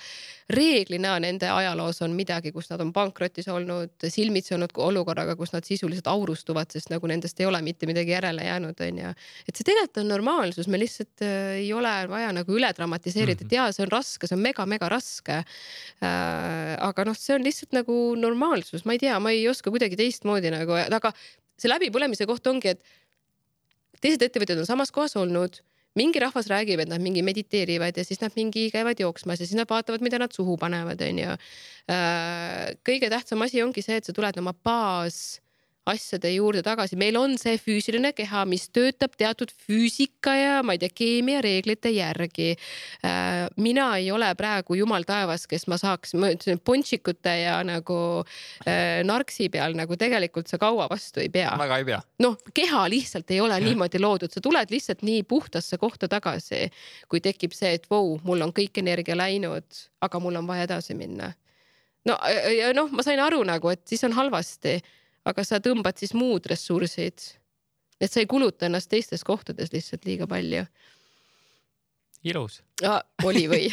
reeglina 0.53 1.15
nende 1.23 1.51
ajaloos 1.53 2.01
on 2.05 2.15
midagi, 2.17 2.53
kus 2.55 2.71
nad 2.73 2.81
on 2.85 2.93
pankrotis 2.97 3.49
olnud, 3.53 3.93
silmitsi 4.13 4.57
olnud 4.57 4.73
olukorraga, 4.87 5.37
kus 5.37 5.53
nad 5.53 5.69
sisuliselt 5.69 6.09
aurustuvad, 6.13 6.71
sest 6.73 6.93
nagu 6.93 7.11
nendest 7.11 7.41
ei 7.41 7.49
ole 7.49 7.61
mitte 7.65 7.89
midagi 7.89 8.15
järele 8.15 8.47
jäänud, 8.47 8.81
onju. 8.89 9.13
et 9.49 9.53
see 9.53 9.69
tegelikult 9.69 10.03
on 10.03 10.11
normaalsus, 10.15 10.71
me 10.73 10.81
lihtsalt 10.81 11.25
äh, 11.27 11.59
ei 11.61 11.69
ole 11.77 11.93
vaja 12.09 12.33
nagu 12.33 12.57
üle 12.57 12.73
dramatiseerida 12.77 13.45
mm, 13.45 13.49
-hmm. 13.49 13.53
et 13.53 13.59
jaa, 13.59 13.69
see 13.77 13.85
on 13.85 13.93
raske, 13.93 14.27
see 14.29 14.39
on 14.39 14.45
mega-mega 14.49 14.89
raske 14.93 15.43
äh,. 15.43 16.77
aga 16.81 17.05
noh, 17.05 17.19
see 17.19 17.37
on 17.37 17.45
lihtsalt 17.45 17.77
nagu 17.77 18.01
normaalsus, 18.17 18.87
ma 18.89 18.97
ei 18.97 19.05
tea, 19.05 19.21
ma 19.21 19.31
ei 19.31 19.45
oska 19.49 19.71
kuidagi 19.71 19.99
teistmoodi 20.01 20.53
nagu, 20.55 20.73
aga 20.73 21.13
see 21.61 21.71
läbipõlemise 21.71 22.27
koht 22.27 22.47
ongi, 22.51 22.75
et 22.75 22.83
teised 24.03 24.24
ettevõtjad 24.27 24.62
on 24.62 24.69
samas 24.69 24.93
kohas 24.95 25.15
olnud, 25.20 25.61
mingi 25.99 26.23
rahvas 26.23 26.49
räägib, 26.49 26.81
et 26.83 26.91
nad 26.91 27.03
mingi 27.05 27.23
mediteerivad 27.24 27.97
ja 27.97 28.05
siis 28.07 28.20
nad 28.23 28.33
mingi 28.37 28.69
käivad 28.73 29.01
jooksmas 29.01 29.43
ja 29.43 29.47
siis 29.47 29.59
nad 29.59 29.69
vaatavad, 29.69 30.05
mida 30.05 30.20
nad 30.23 30.33
suhu 30.33 30.57
panevad, 30.61 31.01
onju. 31.05 31.37
Äh, 31.93 32.73
kõige 32.87 33.12
tähtsam 33.12 33.45
asi 33.45 33.62
ongi 33.65 33.85
see, 33.85 34.01
et 34.01 34.09
sa 34.09 34.16
tuled 34.16 34.39
oma 34.41 34.55
baas 34.57 35.41
asjade 35.91 36.31
juurde 36.31 36.63
tagasi, 36.63 36.97
meil 36.99 37.17
on 37.19 37.35
see 37.41 37.57
füüsiline 37.59 38.13
keha, 38.15 38.45
mis 38.47 38.69
töötab 38.75 39.17
teatud 39.19 39.51
füüsika 39.65 40.35
ja 40.39 40.61
ma 40.67 40.77
ei 40.77 40.81
tea, 40.83 40.93
keemiareeglite 40.95 41.91
järgi. 41.91 42.53
Äh, 43.07 43.49
mina 43.63 43.89
ei 43.99 44.13
ole 44.15 44.29
praegu 44.39 44.77
jumal 44.79 45.07
taevas, 45.09 45.49
kes 45.51 45.67
ma 45.71 45.79
saaks, 45.81 46.15
ma 46.15 46.31
ütlesin 46.35 46.63
ponšikute 46.63 47.35
ja 47.43 47.59
nagu 47.67 47.99
äh, 48.23 49.03
narksi 49.07 49.49
peal 49.53 49.75
nagu 49.79 49.99
tegelikult 49.99 50.53
sa 50.53 50.61
kaua 50.63 50.87
vastu 50.91 51.23
ei 51.25 51.33
pea. 51.35 51.57
väga 51.59 51.83
ei 51.83 51.89
pea. 51.91 52.01
noh, 52.23 52.39
keha 52.55 52.85
lihtsalt 52.93 53.35
ei 53.35 53.43
ole 53.43 53.59
ja. 53.59 53.67
niimoodi 53.67 54.03
loodud, 54.03 54.31
sa 54.31 54.45
tuled 54.45 54.71
lihtsalt 54.71 55.03
nii 55.03 55.27
puhtasse 55.27 55.79
kohta 55.83 56.09
tagasi, 56.09 56.69
kui 57.11 57.21
tekib 57.25 57.59
see, 57.59 57.75
et 57.81 57.91
vau, 57.91 58.17
mul 58.23 58.47
on 58.47 58.55
kõik 58.55 58.79
energia 58.79 59.19
läinud, 59.19 59.67
aga 60.03 60.23
mul 60.23 60.39
on 60.39 60.47
vaja 60.47 60.71
edasi 60.71 60.95
minna. 60.95 61.33
no 62.07 62.19
ja 62.55 62.71
noh, 62.77 62.91
ma 62.95 63.03
sain 63.03 63.19
aru 63.19 63.43
nagu, 63.47 63.75
et 63.75 63.83
siis 63.89 64.07
on 64.07 64.15
halvasti 64.15 64.79
aga 65.28 65.44
sa 65.47 65.61
tõmbad 65.62 65.99
siis 66.01 66.15
muud 66.19 66.47
ressursid. 66.51 67.28
et 68.01 68.11
sa 68.11 68.20
ei 68.20 68.27
kuluta 68.27 68.66
ennast 68.66 68.90
teistes 68.90 69.24
kohtades 69.24 69.73
lihtsalt 69.73 70.05
liiga 70.09 70.27
palju. 70.27 70.65
ilus 72.24 72.62
ah,. 72.86 73.03
oli 73.24 73.47
või 73.51 73.70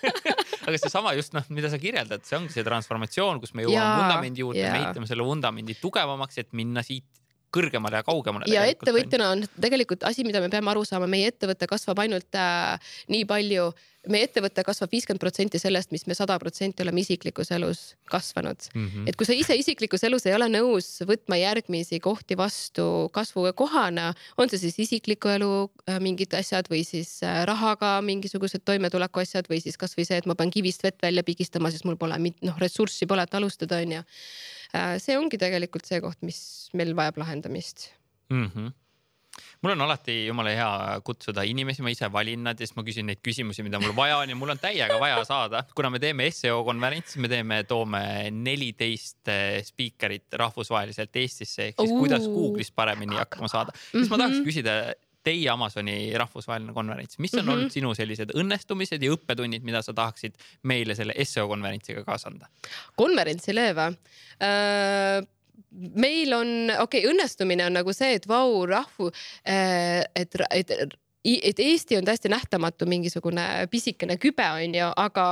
aga 0.66 0.76
seesama 0.78 1.14
just 1.18 1.34
noh, 1.34 1.46
mida 1.50 1.70
sa 1.70 1.78
kirjeldad, 1.82 2.24
see 2.26 2.38
ongi 2.38 2.54
see 2.54 2.66
transformatsioon, 2.66 3.40
kus 3.42 3.54
me 3.54 3.66
jõuame 3.66 4.02
vundamendi 4.02 4.44
juurde, 4.44 4.66
me 4.66 4.84
ehitame 4.84 5.08
selle 5.10 5.26
vundamendi 5.26 5.76
tugevamaks, 5.80 6.38
et 6.42 6.52
minna 6.56 6.84
siit 6.86 7.19
kõrgemale 7.54 8.00
ja 8.00 8.06
kaugemale. 8.06 8.48
ja 8.50 8.64
ettevõtjana 8.70 9.30
on 9.34 9.46
tegelikult 9.60 10.04
asi, 10.08 10.24
mida 10.26 10.42
me 10.42 10.50
peame 10.52 10.72
aru 10.72 10.84
saama, 10.88 11.10
meie 11.10 11.30
ettevõte 11.32 11.68
kasvab 11.70 12.02
ainult 12.04 12.38
äh, 12.38 12.92
nii 13.12 13.26
palju 13.28 13.70
meie 14.08 14.24
ettevõte 14.24 14.62
kasvab 14.64 14.92
viiskümmend 14.94 15.20
protsenti 15.20 15.58
sellest, 15.60 15.90
mis 15.92 16.06
me 16.08 16.14
sada 16.16 16.38
protsenti 16.40 16.80
oleme 16.84 17.02
isiklikus 17.02 17.50
elus 17.52 17.80
kasvanud 18.08 18.68
mm. 18.72 18.86
-hmm. 18.86 19.08
et 19.10 19.16
kui 19.16 19.28
sa 19.28 19.36
ise 19.36 19.56
isiklikus 19.60 20.04
elus 20.08 20.24
ei 20.26 20.34
ole 20.34 20.48
nõus 20.48 20.88
võtma 21.04 21.36
järgmisi 21.36 22.00
kohti 22.00 22.36
vastu 22.36 23.10
kasvu 23.12 23.52
kohana, 23.56 24.14
on 24.38 24.48
see 24.48 24.62
siis 24.62 24.78
isikliku 24.86 25.28
elu 25.28 25.50
äh, 25.88 26.00
mingid 26.00 26.32
asjad 26.34 26.70
või 26.72 26.84
siis 26.84 27.20
äh, 27.22 27.42
rahaga 27.44 27.98
mingisugused 28.00 28.64
toimetuleku 28.64 29.20
asjad 29.20 29.50
või 29.50 29.60
siis 29.60 29.76
kasvõi 29.76 30.06
see, 30.08 30.16
et 30.16 30.26
ma 30.26 30.34
pean 30.34 30.50
kivist 30.50 30.82
vett 30.82 31.02
välja 31.02 31.22
pigistama, 31.22 31.70
sest 31.70 31.84
mul 31.84 32.00
pole 32.00 32.16
noh, 32.18 32.56
ressurssi 32.58 33.06
pole, 33.06 33.22
et 33.22 33.34
alustada, 33.34 33.84
onju. 33.84 34.00
Äh, 34.00 34.59
see 34.72 35.18
ongi 35.18 35.40
tegelikult 35.40 35.88
see 35.88 36.02
koht, 36.04 36.20
mis 36.26 36.70
meil 36.76 36.94
vajab 36.98 37.22
lahendamist 37.24 37.90
mm. 38.30 38.46
-hmm 38.46 38.76
mul 39.62 39.72
on 39.72 39.80
alati 39.84 40.14
jumala 40.26 40.52
hea 40.56 41.00
kutsuda 41.04 41.44
inimesi, 41.48 41.82
ma 41.84 41.92
ise 41.92 42.08
valin 42.12 42.42
nad 42.46 42.60
ja 42.60 42.66
siis 42.66 42.76
ma 42.76 42.84
küsin 42.86 43.08
neid 43.10 43.20
küsimusi, 43.24 43.64
mida 43.66 43.80
mul 43.82 43.92
vaja 43.96 44.20
on 44.22 44.32
ja 44.32 44.38
mul 44.38 44.52
on 44.54 44.60
täiega 44.60 44.96
vaja 45.00 45.20
saada, 45.28 45.62
kuna 45.76 45.90
me 45.92 46.00
teeme 46.02 46.30
seo 46.34 46.62
konverentsi, 46.66 47.20
me 47.22 47.30
teeme, 47.32 47.62
toome 47.68 48.02
neliteist 48.34 49.30
eh, 49.32 49.60
spiikerit 49.66 50.38
rahvusvaheliselt 50.40 51.20
Eestisse 51.22 51.70
ehk 51.70 51.80
siis 51.80 51.94
uh. 51.94 52.00
kuidas 52.00 52.26
Google'is 52.30 52.72
paremini 52.74 53.20
hakkama 53.20 53.50
saada, 53.52 53.76
siis 53.92 54.10
ma 54.10 54.20
tahaks 54.20 54.40
mhm. 54.40 54.48
küsida 54.48 54.76
teie 55.26 55.50
Amazoni 55.52 56.12
rahvusvaheline 56.18 56.72
konverents, 56.76 57.18
mis 57.18 57.34
on 57.34 57.40
mm 57.40 57.48
-hmm. 57.48 57.52
olnud 57.52 57.74
sinu 57.74 57.94
sellised 57.94 58.32
õnnestumised 58.34 59.02
ja 59.02 59.12
õppetunnid, 59.16 59.66
mida 59.66 59.82
sa 59.82 59.92
tahaksid 59.94 60.38
meile 60.62 60.94
selle 60.94 61.14
seo 61.24 61.48
konverentsiga 61.48 62.04
kaasa 62.04 62.28
anda? 62.28 62.48
konverentsile 62.96 63.72
või 63.74 63.92
äh,? 64.40 65.26
meil 65.94 66.32
on, 66.32 66.48
okei 66.78 67.04
okay,, 67.04 67.12
õnnestumine 67.12 67.66
on 67.66 67.72
nagu 67.78 67.92
see, 67.92 68.14
et 68.14 68.26
vau, 68.28 68.66
rahvu, 68.66 69.10
äh, 69.46 70.02
et, 70.14 70.34
et 70.50 70.98
et 71.24 71.58
Eesti 71.60 71.98
on 71.98 72.04
täiesti 72.04 72.30
nähtamatu 72.32 72.86
mingisugune 72.88 73.66
pisikene 73.70 74.16
kübe, 74.16 74.46
onju, 74.56 74.86
aga 74.96 75.24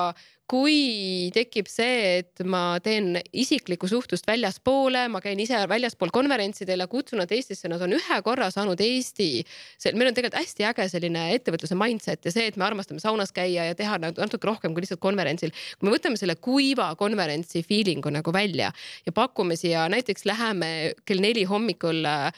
kui 0.49 1.29
tekib 1.35 1.69
see, 1.69 2.21
et 2.23 2.43
ma 2.49 2.79
teen 2.81 3.19
isiklikku 3.37 3.89
suhtlust 3.91 4.27
väljaspoole, 4.29 5.05
ma 5.13 5.21
käin 5.25 5.41
ise 5.43 5.59
väljaspool 5.69 6.13
konverentsidel 6.15 6.85
ja 6.85 6.89
kutsun 6.89 7.21
nad 7.23 7.33
Eestisse, 7.35 7.69
nad 7.69 7.83
on 7.85 7.93
ühe 7.99 8.21
korra 8.25 8.49
saanud 8.55 8.81
Eesti. 8.81 9.45
meil 9.93 10.09
on 10.09 10.17
tegelikult 10.17 10.41
hästi 10.41 10.69
äge 10.71 10.89
selline 10.89 11.27
ettevõtluse 11.37 11.77
mindset 11.79 12.25
ja 12.25 12.33
see, 12.33 12.47
et 12.49 12.57
me 12.57 12.65
armastame 12.65 13.03
saunas 13.05 13.33
käia 13.37 13.69
ja 13.69 13.77
teha 13.77 13.99
natuke 14.01 14.49
rohkem 14.49 14.73
kui 14.73 14.87
lihtsalt 14.87 15.05
konverentsil. 15.05 15.53
kui 15.79 15.91
me 15.91 15.95
võtame 15.97 16.17
selle 16.17 16.39
kuiva 16.41 16.95
konverentsi 16.97 17.63
feeling'u 17.63 18.15
nagu 18.15 18.33
välja 18.33 18.73
ja 19.07 19.13
pakume 19.13 19.57
siia, 19.57 19.85
näiteks 19.93 20.25
läheme 20.25 20.95
kell 21.05 21.21
neli 21.21 21.45
hommikul 21.45 22.05
äh, 22.09 22.33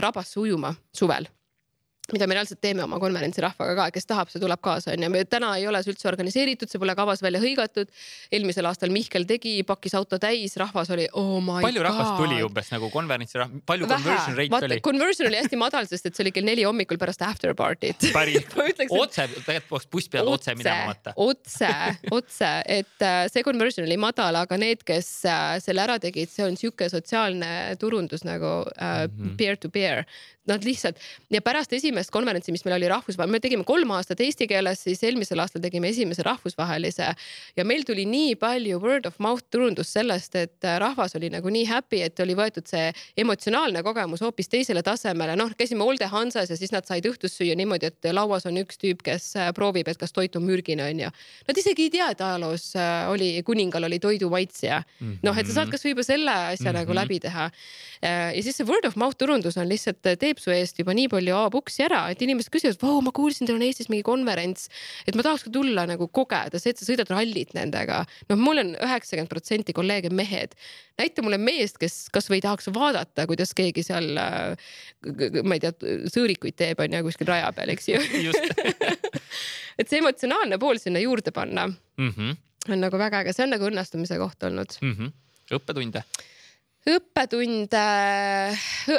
rabasse 0.00 0.38
ujuma 0.40 0.74
suvel 0.94 1.26
mida 2.12 2.26
me 2.26 2.36
reaalselt 2.38 2.60
teeme 2.62 2.84
oma 2.84 2.98
konverentsi 3.02 3.42
rahvaga 3.44 3.76
ka, 3.78 3.88
kes 3.94 4.08
tahab, 4.10 4.30
see 4.32 4.42
tuleb 4.42 4.60
kaasa, 4.64 4.94
onju. 4.94 5.24
täna 5.30 5.52
ei 5.58 5.66
ole 5.70 5.82
see 5.84 5.94
üldse 5.94 6.08
organiseeritud, 6.10 6.70
see 6.70 6.80
pole 6.82 6.94
kavas 6.98 7.22
välja 7.24 7.40
hõigatud. 7.42 7.90
eelmisel 8.32 8.68
aastal 8.70 8.92
Mihkel 8.94 9.26
tegi, 9.28 9.60
pakkis 9.66 9.94
auto 9.98 10.18
täis, 10.22 10.56
rahvas 10.60 10.90
oli 10.94 11.06
oh 11.12 11.38
my 11.44 11.60
palju 11.64 11.82
god. 11.82 11.88
rahvast 11.90 12.16
tuli 12.20 12.40
umbes 12.46 12.70
nagu 12.74 12.90
konverentsi 12.92 13.40
rahvas, 13.40 13.62
palju 13.66 13.88
Vähe. 13.88 14.02
conversion 14.02 14.38
rate 14.38 14.54
Vaata, 14.54 14.70
oli? 14.70 14.80
Conversion 14.80 15.30
oli 15.30 15.40
hästi 15.40 15.60
madal, 15.60 15.88
sest 15.90 16.10
et 16.10 16.16
see 16.16 16.26
oli 16.26 16.34
kell 16.34 16.48
neli 16.48 16.66
hommikul 16.68 17.00
pärast 17.00 17.22
after 17.26 17.54
party't. 17.56 18.10
päris 18.16 18.48
otse, 19.02 19.28
tegelikult 19.28 19.70
peaks 19.70 19.90
buss 19.92 20.10
peale 20.12 20.34
otse 20.34 20.54
minema 20.58 20.90
vaata. 20.90 21.14
otse, 21.20 21.70
otse, 22.10 22.50
et 22.80 23.06
äh, 23.06 23.22
see 23.32 23.46
conversion 23.46 23.86
oli 23.86 23.98
madal, 24.00 24.40
aga 24.42 24.58
need, 24.60 24.84
kes 24.86 25.12
äh, 25.28 25.56
selle 25.62 25.84
ära 25.86 26.00
tegid, 26.02 26.30
see 26.32 26.46
on 26.46 26.58
sihuke 26.60 26.90
sotsiaalne 26.92 27.76
turundus 27.80 28.24
nagu 28.26 28.60
uh, 28.66 29.06
mm 29.06 29.16
-hmm. 29.16 29.36
peer 29.38 29.56
to 29.56 29.70
peer 29.70 30.04
nad 30.48 30.64
lihtsalt 30.64 30.96
ja 31.30 31.42
pärast 31.44 31.72
esimest 31.72 31.99
konverentsi, 32.08 32.52
mis 32.52 32.64
meil 32.64 32.78
oli 32.78 32.88
rahvusvaheline, 32.88 33.36
me 33.36 33.40
tegime 33.44 33.66
kolm 33.68 33.92
aastat 33.92 34.20
eesti 34.24 34.48
keeles, 34.48 34.80
siis 34.86 35.04
eelmisel 35.04 35.44
aastal 35.44 35.60
tegime 35.60 35.90
esimese 35.92 36.24
rahvusvahelise 36.24 37.10
ja 37.56 37.64
meil 37.68 37.84
tuli 37.84 38.06
nii 38.08 38.38
palju 38.40 38.80
word 38.80 39.06
of 39.06 39.18
mouth 39.20 39.44
turundust 39.52 39.92
sellest, 39.92 40.34
et 40.40 40.68
rahvas 40.80 41.14
oli 41.18 41.28
nagu 41.30 41.52
nii 41.52 41.66
happy, 41.68 42.00
et 42.06 42.24
oli 42.24 42.34
võetud 42.38 42.64
see 42.70 42.88
emotsionaalne 43.20 43.82
kogemus 43.84 44.24
hoopis 44.24 44.48
teisele 44.48 44.82
tasemele. 44.82 45.36
noh, 45.36 45.52
käisime 45.58 45.84
Olde 45.84 46.08
Hansas 46.08 46.50
ja 46.50 46.56
siis 46.56 46.72
nad 46.72 46.88
said 46.88 47.04
õhtust 47.04 47.36
süüa 47.36 47.56
niimoodi, 47.58 47.90
et 47.90 48.10
lauas 48.14 48.46
on 48.48 48.56
üks 48.62 48.80
tüüp, 48.80 49.04
kes 49.04 49.34
proovib, 49.54 49.88
et 49.90 49.98
kas 50.00 50.14
toit 50.16 50.36
on 50.38 50.46
mürgine, 50.46 50.84
onju. 50.86 51.10
Nad 51.48 51.60
isegi 51.60 51.88
ei 51.88 51.92
tea, 51.92 52.10
et 52.14 52.22
ajaloos 52.24 52.70
äh, 52.78 53.10
oli, 53.12 53.32
kuningal 53.46 53.88
oli 53.88 53.98
toidu 54.02 54.30
maitsja. 54.32 54.82
noh, 55.26 55.36
et 55.36 55.48
sa 55.48 55.60
saad 55.60 55.72
kasvõi 55.72 55.94
juba 55.94 56.04
selle 56.06 56.30
asja 56.30 56.70
mm 56.70 56.76
-hmm. 56.76 56.78
nagu 56.80 56.94
läbi 56.94 57.20
teha. 57.20 57.50
Äh, 58.04 58.36
ja 58.36 58.42
siis 58.42 58.56
see 58.56 58.66
word 58.66 58.86
of 58.86 58.96
mouth 58.96 59.16
turundus 59.18 59.56
on 59.56 59.68
lihtsalt, 59.68 60.00
teeb 60.02 60.38
su 60.38 60.50
eest 60.50 60.78
juba 60.78 60.94
nii 60.94 61.08
palju 61.08 61.36
A-puksi 61.36 61.84
ära, 61.84 61.89
et 62.10 62.22
inimesed 62.24 62.52
küsivad, 62.52 62.78
vau, 62.82 63.00
ma 63.04 63.12
kuulsin, 63.14 63.48
teil 63.48 63.58
on 63.58 63.64
Eestis 63.66 63.90
mingi 63.92 64.04
konverents, 64.06 64.68
et 65.06 65.16
ma 65.18 65.24
tahaks 65.26 65.46
ka 65.46 65.52
tulla 65.54 65.86
nagu 65.90 66.08
kogeda, 66.08 66.60
see, 66.60 66.74
et 66.74 66.80
sa 66.80 66.88
sõidad 66.88 67.10
rallit 67.12 67.54
nendega. 67.56 68.02
noh, 68.30 68.40
mul 68.40 68.62
on 68.62 68.74
üheksakümmend 68.78 69.32
protsenti 69.32 69.76
kolleege 69.76 70.10
mehed. 70.10 70.56
näita 71.00 71.22
mulle 71.24 71.38
meest, 71.40 71.78
kes 71.80 72.08
kasvõi 72.12 72.40
tahaks 72.44 72.68
vaadata, 72.74 73.26
kuidas 73.26 73.54
keegi 73.56 73.82
seal, 73.86 74.10
ma 74.14 75.56
ei 75.56 75.62
tea, 75.62 75.72
sõõrikuid 76.12 76.58
teeb, 76.60 76.80
on 76.80 76.98
ju, 76.98 77.04
kuskil 77.08 77.30
raja 77.30 77.52
peal, 77.56 77.72
eks 77.72 77.88
ju 77.88 78.00
et 79.80 79.88
see 79.88 80.00
emotsionaalne 80.00 80.58
pool 80.60 80.80
sinna 80.80 81.00
juurde 81.00 81.32
panna 81.32 81.66
mm 81.66 82.10
-hmm. 82.10 82.36
on 82.72 82.80
nagu 82.84 82.98
väga 82.98 83.22
äge, 83.24 83.32
see 83.32 83.46
on 83.46 83.54
nagu 83.56 83.64
õnnestumise 83.70 84.18
koht 84.18 84.42
olnud 84.42 84.76
mm. 84.80 84.94
-hmm. 84.94 85.12
õppetunde 85.56 86.04
õppetunde 86.88 87.82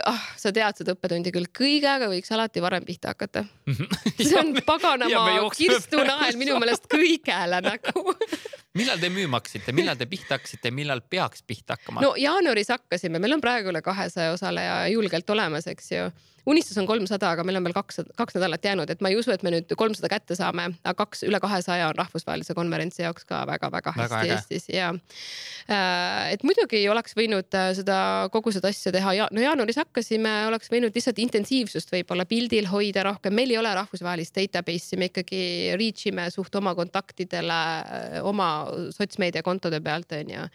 oh,, 0.05 0.25
sa 0.37 0.51
tead 0.53 0.77
seda 0.77 0.93
õppetundi 0.93 1.33
küll, 1.33 1.47
kõigega 1.49 2.09
võiks 2.11 2.29
alati 2.35 2.61
varem 2.61 2.85
pihta 2.85 3.15
hakata. 3.15 3.45
See 4.21 4.37
on 4.37 4.53
paganama 4.65 5.49
kirstunael 5.55 6.37
minu 6.39 6.59
meelest 6.61 6.85
kõigele 6.91 7.61
nagu 7.65 8.05
millal 8.77 8.99
te 9.01 9.11
müüma 9.11 9.39
hakkasite, 9.41 9.75
millal 9.75 9.99
te 9.99 10.07
pihta 10.09 10.37
hakkasite, 10.37 10.71
millal 10.75 11.03
peaks 11.03 11.43
pihta 11.47 11.77
hakkama? 11.77 12.03
no 12.03 12.13
jaanuaris 12.19 12.71
hakkasime, 12.71 13.19
meil 13.19 13.35
on 13.37 13.43
praegu 13.43 13.71
üle 13.73 13.83
kahesaja 13.85 14.35
osaleja 14.35 14.83
julgelt 14.93 15.29
olemas, 15.35 15.67
eks 15.71 15.95
ju. 15.95 16.11
Unistus 16.49 16.77
on 16.81 16.87
kolmsada, 16.89 17.35
aga 17.35 17.43
meil 17.45 17.59
on 17.59 17.65
veel 17.67 17.75
kaks, 17.75 17.99
kaks 18.17 18.33
nädalat 18.33 18.63
jäänud, 18.65 18.89
et 18.89 19.01
ma 19.05 19.11
ei 19.11 19.17
usu, 19.19 19.29
et 19.29 19.43
me 19.45 19.51
nüüd 19.53 19.75
kolmsada 19.77 20.09
kätte 20.09 20.33
saame, 20.33 20.71
aga 20.81 20.95
kaks, 21.03 21.21
üle 21.27 21.37
kahesaja 21.43 21.91
on 21.91 21.99
rahvusvahelise 21.99 22.55
konverentsi 22.57 23.03
jaoks 23.03 23.27
ka 23.29 23.43
väga-väga 23.45 23.93
hästi 23.93 24.15
väga 24.15 24.37
Eestis 24.39 24.65
ja 24.73 24.87
äh, 24.89 26.31
et 26.33 26.41
muidugi 26.47 26.81
oleks 26.89 27.13
võinud 27.17 27.57
äh, 27.57 27.67
seda 27.77 27.99
kogu 28.33 28.53
seda 28.55 28.71
asja 28.73 28.93
teha 28.95 29.13
ja 29.19 29.27
no 29.29 29.43
jaanuaris 29.43 29.77
hakkasime, 29.83 30.33
oleks 30.49 30.73
võinud 30.73 30.97
lihtsalt 30.97 31.21
intensiivsust 31.21 31.93
võib-olla 31.93 32.25
pildil 32.25 32.71
hoida 32.73 33.05
rohkem, 33.05 33.37
meil 33.37 33.53
ei 33.53 33.61
ole 33.61 33.75
rahvusvahelist 33.77 34.41
database'i, 34.41 34.97
me 34.97 35.11
ikkagi 35.11 35.43
reach 35.77 36.09
ime 36.09 36.25
suht 36.33 36.57
oma 36.57 36.73
kontaktidele, 36.73 37.61
äh, 37.85 38.17
oma 38.25 38.49
sotsmeediakontode 38.95 39.81
pealt 39.83 40.11
onju. 40.17 40.47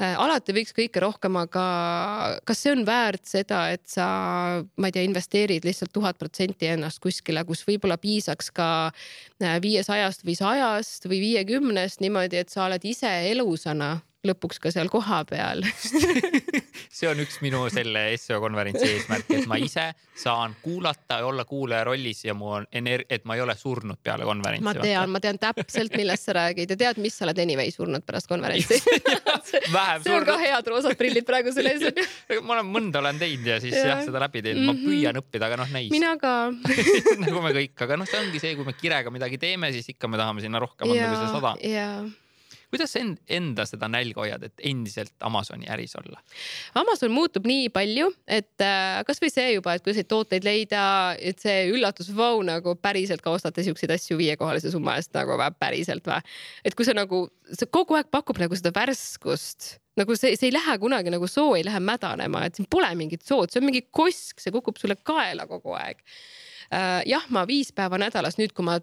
Äh, 0.00 0.14
alati 0.16 0.54
võiks 0.56 0.72
kõike 0.76 1.02
rohkem, 1.04 1.36
aga 1.36 1.64
kas 2.48 2.62
see 2.64 2.72
on 2.72 2.86
väärt 2.88 3.26
seda, 3.28 3.66
et 3.74 3.84
sa, 3.90 4.06
ma 4.64 4.88
ei 4.88 4.94
tea, 4.94 5.04
investeerid 5.06 5.66
lihtsalt 5.68 5.92
tuhat 5.94 6.18
protsenti 6.18 6.70
ennast 6.72 7.02
kuskile, 7.04 7.44
kus 7.48 7.62
võib-olla 7.68 7.98
piisaks 8.00 8.50
ka 8.56 8.68
äh, 8.88 9.58
viiesajast 9.62 10.24
või 10.26 10.38
sajast 10.38 11.06
või 11.10 11.20
viiekümnest 11.26 12.00
niimoodi, 12.04 12.40
et 12.40 12.54
sa 12.54 12.66
oled 12.66 12.88
ise 12.88 13.12
elusana 13.30 13.98
lõpuks 14.26 14.60
ka 14.62 14.70
seal 14.70 14.90
kohapeal. 14.90 15.64
See 16.96 17.08
on 17.10 17.18
üks 17.24 17.40
minu 17.42 17.64
selle 17.72 18.04
seo 18.20 18.38
konverentsi 18.42 18.86
eesmärk, 18.86 19.30
et 19.34 19.48
ma 19.50 19.58
ise 19.58 19.88
saan 20.18 20.54
kuulata 20.62 21.18
ja 21.22 21.26
olla 21.26 21.44
kuulaja 21.48 21.86
rollis 21.88 22.22
ja 22.26 22.34
mu 22.36 22.52
on 22.58 22.68
ener-, 22.70 23.04
et 23.10 23.26
ma 23.26 23.34
ei 23.34 23.42
ole 23.42 23.56
surnud 23.58 23.98
peale 24.04 24.26
konverentsi. 24.28 24.66
ma 24.68 24.74
tean, 24.76 25.10
ma 25.10 25.22
tean 25.24 25.40
täpselt, 25.42 25.96
millest 25.98 26.28
sa 26.28 26.36
räägid 26.38 26.70
ja 26.70 26.78
tead, 26.84 27.00
mis 27.02 27.18
sa 27.18 27.26
oled 27.26 27.42
anyway 27.42 27.74
surnud 27.74 28.06
pärast 28.06 28.30
konverentsi. 28.30 28.78
See 29.52 30.14
on 30.14 30.26
ka 30.28 30.38
head 30.38 30.70
roosad 30.70 30.94
prillid 31.00 31.26
praegu 31.26 31.54
sul 31.54 31.66
ees. 31.66 31.82
On 32.36 32.46
ma 32.46 32.58
olen 32.58 32.70
mõnda 32.70 33.02
olen 33.02 33.18
teinud 33.18 33.48
ja 33.48 33.58
siis 33.62 33.74
jah, 33.74 34.04
seda 34.06 34.22
läbi 34.22 34.44
teinud, 34.44 34.68
ma 34.68 34.76
mhm. 34.76 34.86
püüan 34.86 35.22
õppida, 35.22 35.48
aga 35.48 35.62
noh, 35.64 35.74
näis. 35.74 35.90
mina 35.92 36.14
ka. 36.20 36.52
Nagu 37.24 37.42
me 37.42 37.54
kõik, 37.58 37.74
aga 37.88 37.98
noh, 37.98 38.08
see 38.08 38.22
ongi 38.22 38.42
see, 38.42 38.54
kui 38.58 38.68
me 38.68 38.76
kirega 38.78 39.10
midagi 39.14 39.40
teeme, 39.42 39.74
siis 39.74 39.90
ikka 39.96 40.10
me 40.10 40.20
tahame 40.20 40.44
sinna 40.44 40.62
rohkem 40.62 40.92
anda 40.92 41.08
kui 41.10 41.24
see 41.24 41.32
sada 41.34 41.56
kuidas 42.72 42.94
sa 42.94 43.02
enda 43.36 43.66
seda 43.68 43.88
nälga 43.92 44.22
hoiad, 44.24 44.46
et 44.48 44.64
endiselt 44.68 45.12
Amazoni 45.24 45.68
äris 45.72 45.94
olla? 46.00 46.22
Amazon 46.80 47.12
muutub 47.12 47.46
nii 47.48 47.68
palju, 47.74 48.08
et 48.26 48.64
äh, 48.64 49.02
kasvõi 49.08 49.30
see 49.32 49.50
juba, 49.52 49.76
et 49.76 49.84
kuidas 49.84 50.00
neid 50.00 50.10
tooteid 50.10 50.46
leida, 50.46 50.84
et 51.20 51.42
see 51.42 51.68
üllatus, 51.72 52.08
vau, 52.16 52.40
nagu 52.46 52.74
päriselt 52.80 53.24
ka 53.24 53.34
ostate 53.36 53.64
siukseid 53.66 53.92
asju 53.94 54.16
viiekohalise 54.20 54.72
summa 54.72 54.96
eest 55.00 55.12
nagu 55.16 55.36
või 55.36 55.52
päriselt 55.60 56.08
või? 56.08 56.20
et 56.64 56.76
kui 56.78 56.88
sa 56.88 56.96
nagu, 56.96 57.26
see 57.52 57.68
kogu 57.70 57.98
aeg 57.98 58.10
pakub 58.12 58.40
nagu 58.40 58.56
seda 58.58 58.72
värskust 58.74 59.76
nagu 60.00 60.16
see, 60.16 60.36
see 60.40 60.48
ei 60.48 60.54
lähe 60.54 60.78
kunagi 60.80 61.12
nagu 61.12 61.28
soo 61.28 61.52
ei 61.58 61.66
lähe 61.66 61.80
mädanema, 61.84 62.46
et 62.46 62.56
siin 62.56 62.68
pole 62.70 62.88
mingit 62.98 63.26
sood, 63.28 63.52
see 63.52 63.60
on 63.60 63.68
mingi 63.68 63.84
kosk, 63.92 64.40
see 64.40 64.54
kukub 64.54 64.80
sulle 64.80 64.96
kaela 65.04 65.44
kogu 65.50 65.76
aeg. 65.76 66.00
Äh, 66.72 67.02
jah, 67.10 67.26
ma 67.34 67.44
viis 67.48 67.72
päeva 67.76 68.00
nädalas 68.00 68.38
nüüd, 68.40 68.54
kui 68.56 68.64
ma 68.64 68.78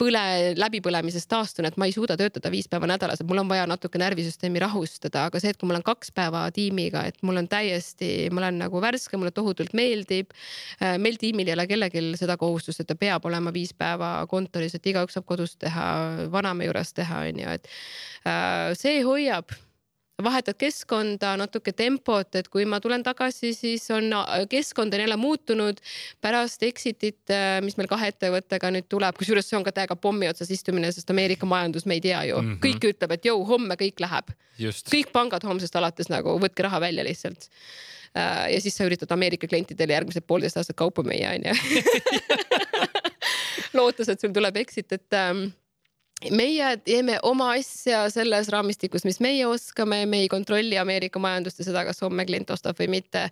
põle, 0.00 0.22
läbipõlemisest 0.58 1.28
taastun, 1.30 1.68
et 1.68 1.76
ma 1.80 1.88
ei 1.88 1.94
suuda 1.94 2.16
töötada 2.20 2.50
viis 2.52 2.68
päeva 2.70 2.88
nädalas, 2.90 3.20
et 3.20 3.28
mul 3.28 3.42
on 3.42 3.50
vaja 3.50 3.66
natuke 3.68 4.00
närvisüsteemi 4.00 4.62
rahustada, 4.62 5.26
aga 5.28 5.42
see, 5.42 5.52
et 5.52 5.60
kui 5.60 5.68
ma 5.68 5.76
olen 5.76 5.86
kaks 5.86 6.12
päeva 6.16 6.46
tiimiga, 6.56 7.04
et 7.10 7.20
mul 7.26 7.40
on 7.42 7.48
täiesti, 7.50 8.10
ma 8.32 8.44
olen 8.44 8.60
nagu 8.64 8.82
värske, 8.82 9.20
mulle 9.20 9.34
tohutult 9.36 9.74
meeldib. 9.76 10.34
Äh, 10.80 10.96
meil 11.02 11.20
tiimil 11.20 11.50
ei 11.50 11.56
ole 11.58 11.66
kellelgi 11.70 12.04
seda 12.20 12.38
kohustust, 12.40 12.82
et 12.82 12.90
ta 12.90 12.98
peab 12.98 13.26
olema 13.28 13.52
viis 13.54 13.74
päeva 13.76 14.12
kontoris, 14.30 14.76
et 14.76 14.92
igaüks 14.92 15.18
saab 15.18 15.28
kodus 15.28 15.56
teha, 15.60 15.88
vanaema 16.32 16.68
juures 16.68 16.94
teha, 16.96 17.26
onju, 17.30 17.58
et 17.58 17.74
äh, 18.24 18.70
see 18.78 19.02
hoiab 19.06 19.52
vahetad 20.24 20.58
keskkonda, 20.60 21.34
natuke 21.40 21.72
tempot, 21.76 22.38
et 22.38 22.48
kui 22.52 22.66
ma 22.68 22.80
tulen 22.82 23.04
tagasi, 23.06 23.52
siis 23.56 23.86
on 23.94 24.12
keskkond 24.50 24.94
on 24.94 25.04
jälle 25.04 25.18
muutunud 25.20 25.80
pärast 26.20 26.64
exit'it, 26.66 27.22
äh, 27.32 27.58
mis 27.64 27.78
meil 27.80 27.90
kahe 27.90 28.10
ettevõttega 28.12 28.72
nüüd 28.74 28.88
tuleb, 28.90 29.18
kusjuures 29.18 29.50
see 29.50 29.58
on 29.58 29.66
ka 29.66 29.74
täiega 29.76 29.96
pommi 29.96 30.28
otsas 30.30 30.50
istumine, 30.50 30.92
sest 30.92 31.10
Ameerika 31.10 31.48
majandus, 31.48 31.86
me 31.86 31.98
ei 31.98 32.04
tea 32.04 32.24
ju 32.30 32.40
mm, 32.40 32.50
-hmm. 32.50 32.64
kõik 32.66 32.90
ütleb, 32.92 33.16
et 33.16 33.30
jõu, 33.30 33.44
homme 33.46 33.78
kõik 33.80 34.00
läheb. 34.00 34.34
kõik 34.90 35.12
pangad 35.12 35.44
homsest 35.44 35.76
alates 35.76 36.08
nagu 36.08 36.38
võtke 36.38 36.62
raha 36.62 36.80
välja 36.80 37.04
lihtsalt 37.04 37.48
äh, 38.16 38.52
ja 38.54 38.60
siis 38.60 38.76
sa 38.76 38.84
üritad 38.84 39.12
Ameerika 39.12 39.46
klientidele 39.46 39.92
järgmised 39.92 40.26
poolteist 40.26 40.56
aastat 40.56 40.76
kaupa 40.76 41.02
müüa, 41.02 41.34
onju. 41.34 41.54
lootes, 43.78 44.08
et 44.08 44.20
sul 44.20 44.32
tuleb 44.34 44.56
exit, 44.56 44.92
et 44.92 45.16
ähm, 45.16 45.50
meie 46.28 46.74
teeme 46.84 47.16
oma 47.24 47.46
asja 47.56 48.02
selles 48.12 48.50
raamistikus, 48.52 49.06
mis 49.08 49.20
meie 49.24 49.46
oskame, 49.48 50.02
me 50.06 50.20
ei 50.24 50.28
kontrolli 50.28 50.76
Ameerika 50.78 51.20
majandust 51.22 51.62
ja 51.62 51.64
seda, 51.70 51.84
kas 51.88 52.02
homme 52.04 52.26
klient 52.28 52.50
ostab 52.52 52.76
või 52.80 52.90
mitte. 52.92 53.22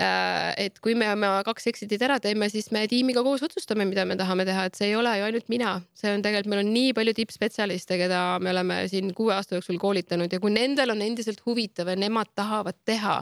Äh, 0.00 0.52
et 0.66 0.78
kui 0.84 0.94
me 0.98 1.08
oma 1.10 1.32
kaks 1.46 1.66
exit'it 1.72 2.02
ära 2.06 2.20
teeme, 2.22 2.46
siis 2.52 2.70
me 2.74 2.84
tiimiga 2.90 3.24
koos 3.26 3.42
otsustame, 3.46 3.86
mida 3.88 4.04
me 4.06 4.14
tahame 4.20 4.46
teha, 4.46 4.68
et 4.68 4.78
see 4.78 4.92
ei 4.92 4.98
ole 4.98 5.16
ju 5.18 5.26
ainult 5.26 5.50
mina, 5.50 5.72
see 5.98 6.12
on 6.14 6.22
tegelikult, 6.22 6.52
meil 6.54 6.62
on 6.62 6.70
nii 6.76 6.92
palju 7.00 7.16
tippspetsialiste, 7.18 7.98
keda 7.98 8.20
me 8.42 8.54
oleme 8.54 8.78
siin 8.92 9.10
kuue 9.16 9.34
aasta 9.34 9.58
jooksul 9.58 9.80
koolitanud. 9.82 10.30
Ja 10.30 10.42
kui 10.42 10.54
nendel 10.54 10.94
on 10.94 11.02
endiselt 11.02 11.42
huvitav 11.46 11.90
ja 11.90 11.98
nemad 11.98 12.30
tahavad 12.38 12.78
teha, 12.86 13.18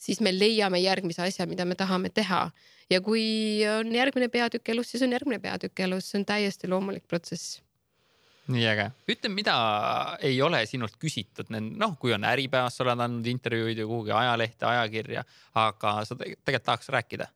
siis 0.00 0.20
me 0.20 0.34
leiame 0.36 0.82
järgmise 0.84 1.24
asja, 1.24 1.48
mida 1.48 1.64
me 1.64 1.78
tahame 1.80 2.12
teha. 2.12 2.44
Ja 2.90 3.00
kui 3.00 3.24
on 3.70 3.88
järgmine 3.94 4.28
peatükk 4.28 4.68
elus, 4.74 4.92
siis 4.92 5.06
on 5.06 5.16
järgmine 5.16 5.40
peatükk 5.40 5.86
elus, 5.86 6.10
see 6.10 6.20
on 6.20 6.28
täiesti 6.28 6.68
loomulik 6.68 7.06
protsess 7.08 7.60
nii 8.50 8.66
äge. 8.70 8.86
ütle, 9.14 9.30
mida 9.34 9.56
ei 10.26 10.40
ole 10.42 10.62
sinult 10.68 10.96
küsitud, 11.00 11.50
noh, 11.50 11.94
kui 12.00 12.14
on 12.16 12.26
Äripäevas, 12.28 12.76
sa 12.76 12.84
oled 12.86 13.04
andnud 13.06 13.28
intervjuuid 13.30 13.78
ju 13.78 13.88
kuhugi 13.90 14.14
ajalehte, 14.16 14.66
ajakirja, 14.70 15.24
aga 15.60 15.94
sa 16.04 16.18
tegelikult 16.18 16.66
tahaks 16.66 16.92
rääkida? 16.96 17.30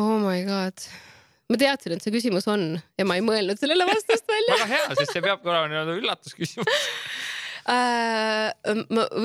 Oh 0.00 0.18
my 0.22 0.42
god 0.48 0.90
ma 1.50 1.58
teadsin, 1.58 1.96
et 1.96 2.04
see 2.04 2.14
küsimus 2.14 2.46
on 2.50 2.76
ja 2.98 3.06
ma 3.08 3.16
ei 3.18 3.24
mõelnud 3.26 3.58
sellele 3.58 3.86
vastust 3.88 4.28
välja 4.34 4.58
väga 4.58 4.68
hea, 4.70 4.84
sest 5.00 5.16
see 5.16 5.24
peabki 5.24 5.50
olema 5.50 5.70
nii-öelda 5.72 5.96
üllatusküsimus 5.98 6.70
äh,. 7.74 8.52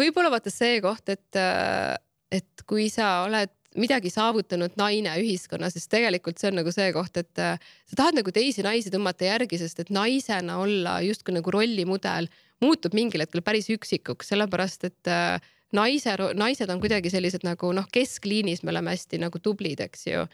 võib-olla 0.02 0.34
vaata 0.34 0.54
see 0.54 0.80
koht, 0.86 1.06
et, 1.14 1.38
äh, 1.40 1.94
et 2.34 2.66
kui 2.70 2.90
sa 2.94 3.28
oled 3.28 3.54
midagi 3.80 4.12
saavutanud 4.14 4.76
naine 4.80 5.14
ühiskonnas, 5.22 5.76
siis 5.76 5.90
tegelikult 5.92 6.40
see 6.40 6.52
on 6.52 6.60
nagu 6.62 6.72
see 6.74 6.88
koht, 6.96 7.18
et 7.20 7.42
äh, 7.42 7.60
sa 7.90 8.00
tahad 8.02 8.20
nagu 8.20 8.34
teisi 8.36 8.66
naisi 8.66 8.94
tõmmata 8.94 9.28
järgi, 9.28 9.60
sest 9.62 9.84
et 9.84 9.92
naisena 9.94 10.60
olla 10.64 11.00
justkui 11.06 11.36
nagu 11.36 11.54
rollimudel 11.54 12.30
muutub 12.64 12.96
mingil 12.96 13.26
hetkel 13.26 13.44
päris 13.46 13.70
üksikuks, 13.74 14.32
sellepärast 14.32 14.88
et 14.90 15.12
äh, 15.12 15.42
naise, 15.76 16.16
naised 16.38 16.72
on 16.72 16.82
kuidagi 16.84 17.12
sellised 17.14 17.46
nagu 17.48 17.72
noh, 17.76 17.88
keskliinis 17.92 18.64
me 18.64 18.74
oleme 18.74 18.96
hästi 18.96 19.20
nagu 19.26 19.42
tublid, 19.44 19.84
eks 19.84 20.08
ju. 20.08 20.26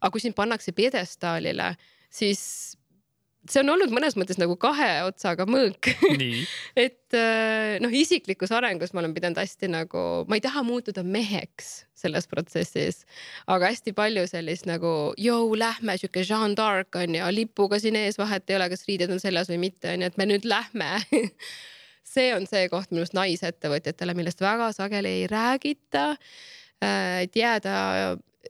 aga 0.00 0.12
kui 0.12 0.22
sind 0.22 0.36
pannakse 0.38 0.74
pjedestaalile, 0.76 1.74
siis 2.12 2.42
see 3.50 3.60
on 3.60 3.72
olnud 3.74 3.92
mõnes 3.92 4.16
mõttes 4.18 4.38
nagu 4.40 4.56
kahe 4.60 5.04
otsaga 5.06 5.46
mõõk. 5.48 5.90
Et 6.84 7.16
äh, 7.16 7.76
noh, 7.82 7.92
isiklikus 7.92 8.52
arengus 8.54 8.94
ma 8.94 9.02
olen 9.02 9.14
pidanud 9.16 9.40
hästi 9.40 9.70
nagu, 9.72 10.24
ma 10.28 10.38
ei 10.38 10.44
taha 10.44 10.64
muutuda 10.66 11.04
meheks 11.04 11.84
selles 12.04 12.28
protsessis, 12.28 13.04
aga 13.50 13.70
hästi 13.72 13.94
palju 13.96 14.26
sellist 14.30 14.68
nagu 14.68 15.12
jõu, 15.20 15.54
lähme 15.58 15.96
sihuke 16.00 16.24
Jeanne 16.24 16.56
d'Arc 16.58 16.96
on 17.00 17.16
ju, 17.18 17.30
lipuga 17.36 17.80
siin 17.80 17.98
ees, 18.00 18.18
vahet 18.20 18.48
ei 18.50 18.58
ole, 18.58 18.68
kas 18.72 18.84
riided 18.88 19.12
on 19.14 19.22
seljas 19.22 19.52
või 19.52 19.60
mitte, 19.68 19.92
on 19.92 20.04
ju, 20.04 20.10
et 20.12 20.20
me 20.20 20.28
nüüd 20.28 20.48
lähme. 20.48 20.90
See 22.14 22.28
on 22.36 22.44
see 22.46 22.68
koht 22.70 22.92
minu 22.92 23.02
arust 23.02 23.16
naisettevõtjatele, 23.16 24.12
millest 24.14 24.42
väga 24.44 24.68
sageli 24.76 25.10
ei 25.22 25.24
räägita. 25.30 26.12
Äh, 26.84 27.24
et 27.24 27.36
jääda 27.36 27.74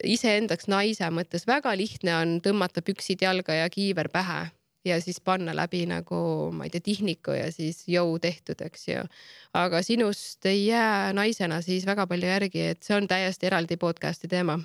iseendaks 0.05 0.67
naise 0.67 1.07
mõttes 1.15 1.47
väga 1.47 1.71
lihtne 1.79 2.17
on 2.19 2.37
tõmmata 2.43 2.83
püksid 2.83 3.23
jalga 3.23 3.55
ja 3.63 3.71
kiiver 3.71 4.11
pähe 4.13 4.49
ja 4.85 5.01
siis 5.01 5.21
panna 5.21 5.55
läbi 5.57 5.85
nagu 5.91 6.51
ma 6.53 6.67
ei 6.67 6.75
tea, 6.75 6.85
tihniku 6.85 7.37
ja 7.37 7.51
siis 7.53 7.85
jõu 7.89 8.19
tehtud, 8.19 8.61
eks 8.67 8.89
ju. 8.89 9.07
aga 9.55 9.83
sinust 9.83 10.47
ei 10.47 10.67
jää 10.67 11.13
naisena 11.13 11.63
siis 11.63 11.87
väga 11.87 12.07
palju 12.07 12.29
järgi, 12.29 12.71
et 12.75 12.83
see 12.83 12.97
on 12.97 13.09
täiesti 13.09 13.51
eraldi 13.51 13.77
podcast'i 13.81 14.29
teema 14.29 14.59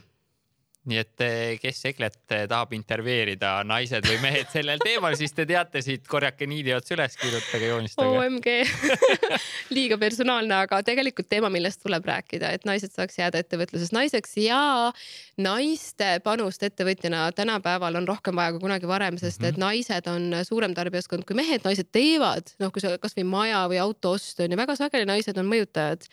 nii 0.87 0.99
et 1.01 1.23
eh, 1.25 1.57
kes 1.59 1.81
Eglet 1.89 2.33
eh, 2.33 2.45
tahab 2.47 2.71
intervjueerida, 2.77 3.51
naised 3.67 4.05
või 4.07 4.19
mehed 4.23 4.47
sellel 4.55 4.79
teemal, 4.79 5.15
siis 5.19 5.33
te 5.35 5.43
teate 5.49 5.81
siit, 5.83 6.05
korjake 6.07 6.47
niidi 6.47 6.71
ots 6.75 6.93
üles, 6.95 7.17
kirjutage, 7.19 7.67
joonistage. 7.67 8.13
OMG 8.15 8.47
liiga 9.75 9.99
personaalne, 9.99 10.61
aga 10.63 10.79
tegelikult 10.87 11.27
teema, 11.29 11.51
millest 11.51 11.83
tuleb 11.83 12.07
rääkida, 12.07 12.53
et 12.55 12.67
naised 12.69 12.95
saaks 12.95 13.19
jääda 13.19 13.41
ettevõtluses 13.43 13.91
naiseks 13.95 14.37
ja 14.45 14.61
naiste 15.39 16.13
panust 16.23 16.63
ettevõtjana 16.63 17.27
tänapäeval 17.35 17.99
on 17.99 18.07
rohkem 18.07 18.39
vaja 18.39 18.55
kui 18.55 18.63
kunagi 18.63 18.87
varem, 18.89 19.19
sest 19.19 19.43
et 19.43 19.57
mhm. 19.57 19.65
naised 19.65 20.07
on 20.11 20.39
suurem 20.47 20.75
tarbijaskond 20.77 21.27
kui 21.27 21.37
mehed, 21.37 21.63
naised 21.67 21.91
teevad, 21.91 22.55
noh, 22.63 22.71
kui 22.71 22.83
sa 22.83 22.95
kasvõi 23.01 23.27
maja 23.27 23.65
või 23.71 23.81
auto 23.83 24.15
ostu 24.15 24.47
on 24.47 24.55
ju, 24.55 24.59
väga 24.63 24.79
sageli 24.79 25.11
naised 25.11 25.37
on 25.37 25.51
mõjutajad, 25.51 26.07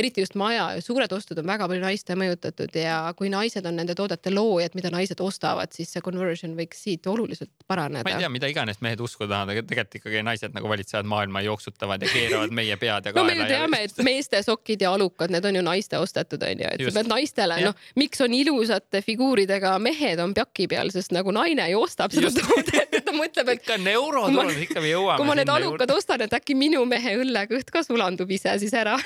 eriti 0.00 0.24
just 0.24 0.36
maja, 0.40 0.70
suured 0.84 1.12
ostud 1.12 1.38
on 1.40 1.48
väga 1.48 1.68
palju 1.68 1.84
naiste 1.84 2.16
mõjutatud 2.18 2.80
ja 2.80 2.98
kui 3.16 3.28
naised 3.32 3.64
on 3.68 3.76
nende 3.76 3.96
toodete 4.06 4.32
loojad, 4.34 4.74
mida 4.78 4.90
naised 4.94 5.20
ostavad, 5.22 5.72
siis 5.74 5.90
see 5.92 6.02
conversion 6.04 6.54
võiks 6.58 6.82
siit 6.86 7.06
oluliselt 7.10 7.50
paraneda. 7.66 8.04
ma 8.06 8.14
ei 8.14 8.22
tea, 8.22 8.30
mida 8.32 8.50
iganes 8.50 8.80
mehed 8.84 9.00
uskuda 9.02 9.32
tahavad, 9.32 9.54
aga 9.54 9.64
tegelikult 9.66 9.98
ikkagi 10.00 10.22
naised 10.26 10.54
nagu 10.56 10.70
valitsevad 10.70 11.08
maailma, 11.10 11.42
jooksutavad 11.46 12.02
ja 12.04 12.10
keeravad 12.12 12.54
meie 12.54 12.76
pead 12.80 13.10
ja 13.10 13.14
kaela. 13.14 13.26
no 13.26 13.32
me 13.32 13.36
ju 13.38 13.48
teame, 13.50 13.82
et 13.88 14.02
meeste 14.06 14.42
sokid 14.46 14.84
ja 14.86 14.92
alukad, 14.94 15.32
need 15.34 15.48
on 15.48 15.58
ju 15.58 15.64
naiste 15.66 15.98
ostetud, 15.98 16.42
onju, 16.46 16.68
et 16.70 16.84
Just. 16.84 16.92
sa 16.92 17.00
pead 17.00 17.10
naistele, 17.10 17.58
noh, 17.66 17.86
miks 17.98 18.22
on 18.24 18.36
ilusate 18.36 19.02
figuuridega 19.06 19.76
mehed 19.82 20.22
on 20.22 20.34
pjaki 20.36 20.68
peal, 20.70 20.92
sest 20.94 21.14
nagu 21.16 21.34
naine 21.34 21.68
ju 21.72 21.82
ostab 21.82 22.14
seda 22.14 22.30
toodet, 22.38 22.94
et 23.00 23.06
ta 23.06 23.14
mõtleb, 23.16 23.52
et. 23.52 23.62
ikka 23.62 23.78
on 23.80 23.90
euroturul, 23.94 24.54
ikka 24.66 24.84
me 24.84 24.92
jõuame. 24.92 25.18
kui 25.20 25.30
ma 25.30 25.38
need 25.40 25.52
alukad 25.52 25.86
juurde. 25.86 25.98
ostan, 25.98 26.26
et 26.26 26.38
äkki 26.40 26.58
minu 26.58 26.84
mehe 26.88 27.16
õllekõht 27.22 27.72
ka 27.74 27.82
sulandub 27.86 28.30
ise 28.30 28.54
siis 28.62 28.74
ära 28.76 28.96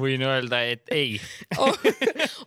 võin 0.00 0.22
öelda, 0.26 0.62
et 0.66 0.92
ei. 0.94 1.16
Oh, 1.56 1.72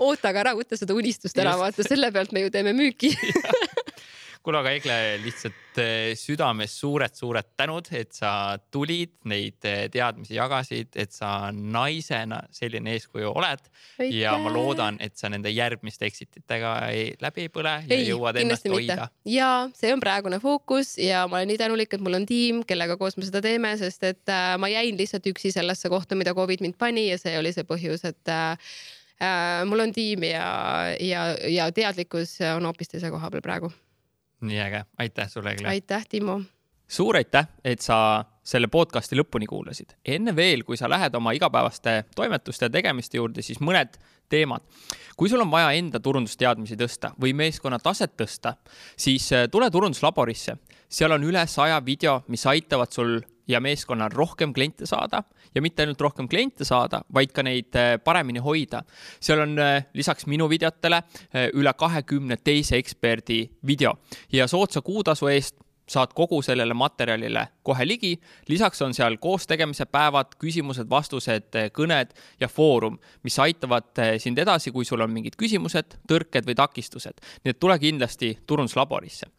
oota, 0.09 0.29
aga 0.29 0.43
ära 0.43 0.53
võta 0.57 0.77
seda 0.77 0.93
unistust 0.97 1.37
ära, 1.41 1.55
vaata 1.59 1.83
selle 1.85 2.11
pealt 2.13 2.33
me 2.35 2.43
ju 2.43 2.51
teeme 2.53 2.73
müüki 2.77 3.09
kuule, 4.43 4.59
aga 4.61 4.71
Egle, 4.77 4.95
lihtsalt 5.23 5.79
eh, 5.81 6.13
südames 6.17 6.73
suured-suured 6.79 7.49
tänud, 7.59 7.89
et 7.95 8.13
sa 8.15 8.31
tulid, 8.71 9.11
neid 9.29 9.65
eh, 9.67 9.87
teadmisi 9.91 10.37
jagasid, 10.37 10.93
et 10.99 11.11
sa 11.15 11.49
naisena 11.53 12.39
selline 12.55 12.95
eeskuju 12.95 13.33
oled 13.33 13.67
ja 14.07 14.35
ma 14.39 14.51
loodan, 14.53 14.99
et 15.03 15.17
sa 15.19 15.29
nende 15.31 15.51
järgmiste 15.51 16.07
exititega 16.07 16.73
ei, 16.93 17.09
läbi 17.21 17.47
ei 17.47 17.51
põle 17.53 17.73
ja 17.83 17.97
ei, 17.97 18.05
jõuad 18.07 18.39
ennast 18.39 18.69
hoida. 18.71 19.09
ja 19.27 19.49
see 19.77 19.91
on 19.93 20.03
praegune 20.03 20.39
fookus 20.43 20.95
ja 21.01 21.25
ma 21.27 21.41
olen 21.41 21.51
nii 21.53 21.59
tänulik, 21.59 21.93
et 21.93 22.05
mul 22.05 22.21
on 22.21 22.29
tiim, 22.29 22.63
kellega 22.69 22.97
koos 23.01 23.19
me 23.19 23.27
seda 23.27 23.43
teeme, 23.43 23.75
sest 23.81 24.07
et 24.07 24.33
äh, 24.33 24.53
ma 24.61 24.71
jäin 24.71 24.97
lihtsalt 24.99 25.27
üksi 25.33 25.51
sellesse 25.55 25.91
kohta, 25.91 26.17
mida 26.19 26.33
Covid 26.37 26.63
mind 26.63 26.79
pani 26.79 27.09
ja 27.09 27.19
see 27.19 27.35
oli 27.39 27.51
see 27.55 27.67
põhjus, 27.67 28.07
et 28.07 28.31
äh, 28.31 28.71
äh, 29.19 29.59
mul 29.67 29.83
on 29.83 29.93
tiim 29.95 30.23
ja, 30.31 30.47
ja, 31.03 31.29
ja 31.51 31.69
teadlikkus 31.75 32.39
on 32.55 32.71
hoopis 32.71 32.95
teise 32.95 33.11
koha 33.11 33.31
peal 33.35 33.45
praegu. 33.45 33.73
Nii 34.41 34.59
äge, 34.63 34.83
aitäh 34.97 35.29
sulle, 35.29 35.51
Egle. 35.51 35.67
aitäh, 35.67 36.05
Timo. 36.09 36.41
suur 36.87 37.15
aitäh, 37.15 37.47
et 37.63 37.81
sa 37.81 38.25
selle 38.43 38.67
podcasti 38.67 39.17
lõpuni 39.19 39.47
kuulasid. 39.49 39.93
enne 40.05 40.35
veel, 40.35 40.63
kui 40.63 40.77
sa 40.77 40.89
lähed 40.89 41.15
oma 41.15 41.31
igapäevaste 41.37 42.03
toimetuste 42.15 42.65
ja 42.65 42.69
tegemiste 42.69 43.17
juurde, 43.17 43.41
siis 43.41 43.59
mõned 43.59 43.99
teemad. 44.29 44.61
kui 45.17 45.29
sul 45.29 45.41
on 45.41 45.51
vaja 45.51 45.71
enda 45.71 45.99
turundusteadmisi 45.99 46.77
tõsta 46.79 47.13
või 47.21 47.33
meeskonna 47.33 47.79
taset 47.79 48.15
tõsta, 48.17 48.55
siis 48.97 49.31
äh, 49.33 49.47
tule 49.51 49.69
turunduslaborisse. 49.71 50.57
seal 50.89 51.11
on 51.11 51.23
üle 51.23 51.47
saja 51.47 51.85
video, 51.85 52.23
mis 52.27 52.45
aitavad 52.45 52.91
sul 52.91 53.19
ja 53.49 53.59
meeskonnal 53.59 54.11
rohkem 54.13 54.53
kliente 54.53 54.85
saada 54.85 55.23
ja 55.55 55.61
mitte 55.61 55.83
ainult 55.83 56.01
rohkem 56.01 56.27
kliente 56.29 56.65
saada, 56.65 57.01
vaid 57.13 57.33
ka 57.33 57.43
neid 57.43 57.75
äh, 57.75 57.95
paremini 58.03 58.39
hoida. 58.39 58.83
seal 59.21 59.41
on 59.45 59.57
äh, 59.59 59.85
lisaks 59.93 60.27
minu 60.29 60.49
videotele 60.49 61.01
äh, 61.01 61.49
üle 61.53 61.73
kahekümne 61.73 62.37
teise 62.43 62.77
eksperdi 62.77 63.41
video 63.67 63.97
ja 64.31 64.47
soodsa 64.47 64.81
kuutasu 64.81 65.27
eest 65.27 65.57
saad 65.89 66.13
kogu 66.13 66.41
sellele 66.45 66.73
materjalile 66.77 67.47
kohe 67.63 67.87
ligi. 67.87 68.19
lisaks 68.47 68.81
on 68.81 68.93
seal 68.93 69.17
koostegemise 69.17 69.85
päevad, 69.89 70.35
küsimused-vastused, 70.37 71.57
kõned 71.73 72.13
ja 72.39 72.47
foorum, 72.47 72.99
mis 73.23 73.39
aitavad 73.39 73.89
sind 74.21 74.37
edasi, 74.37 74.71
kui 74.71 74.85
sul 74.85 75.01
on 75.01 75.09
mingid 75.09 75.33
küsimused, 75.39 75.97
tõrked 76.07 76.45
või 76.45 76.55
takistused. 76.55 77.25
nii 77.43 77.57
et 77.57 77.59
tule 77.59 77.79
kindlasti 77.79 78.35
turunduslaborisse 78.45 79.38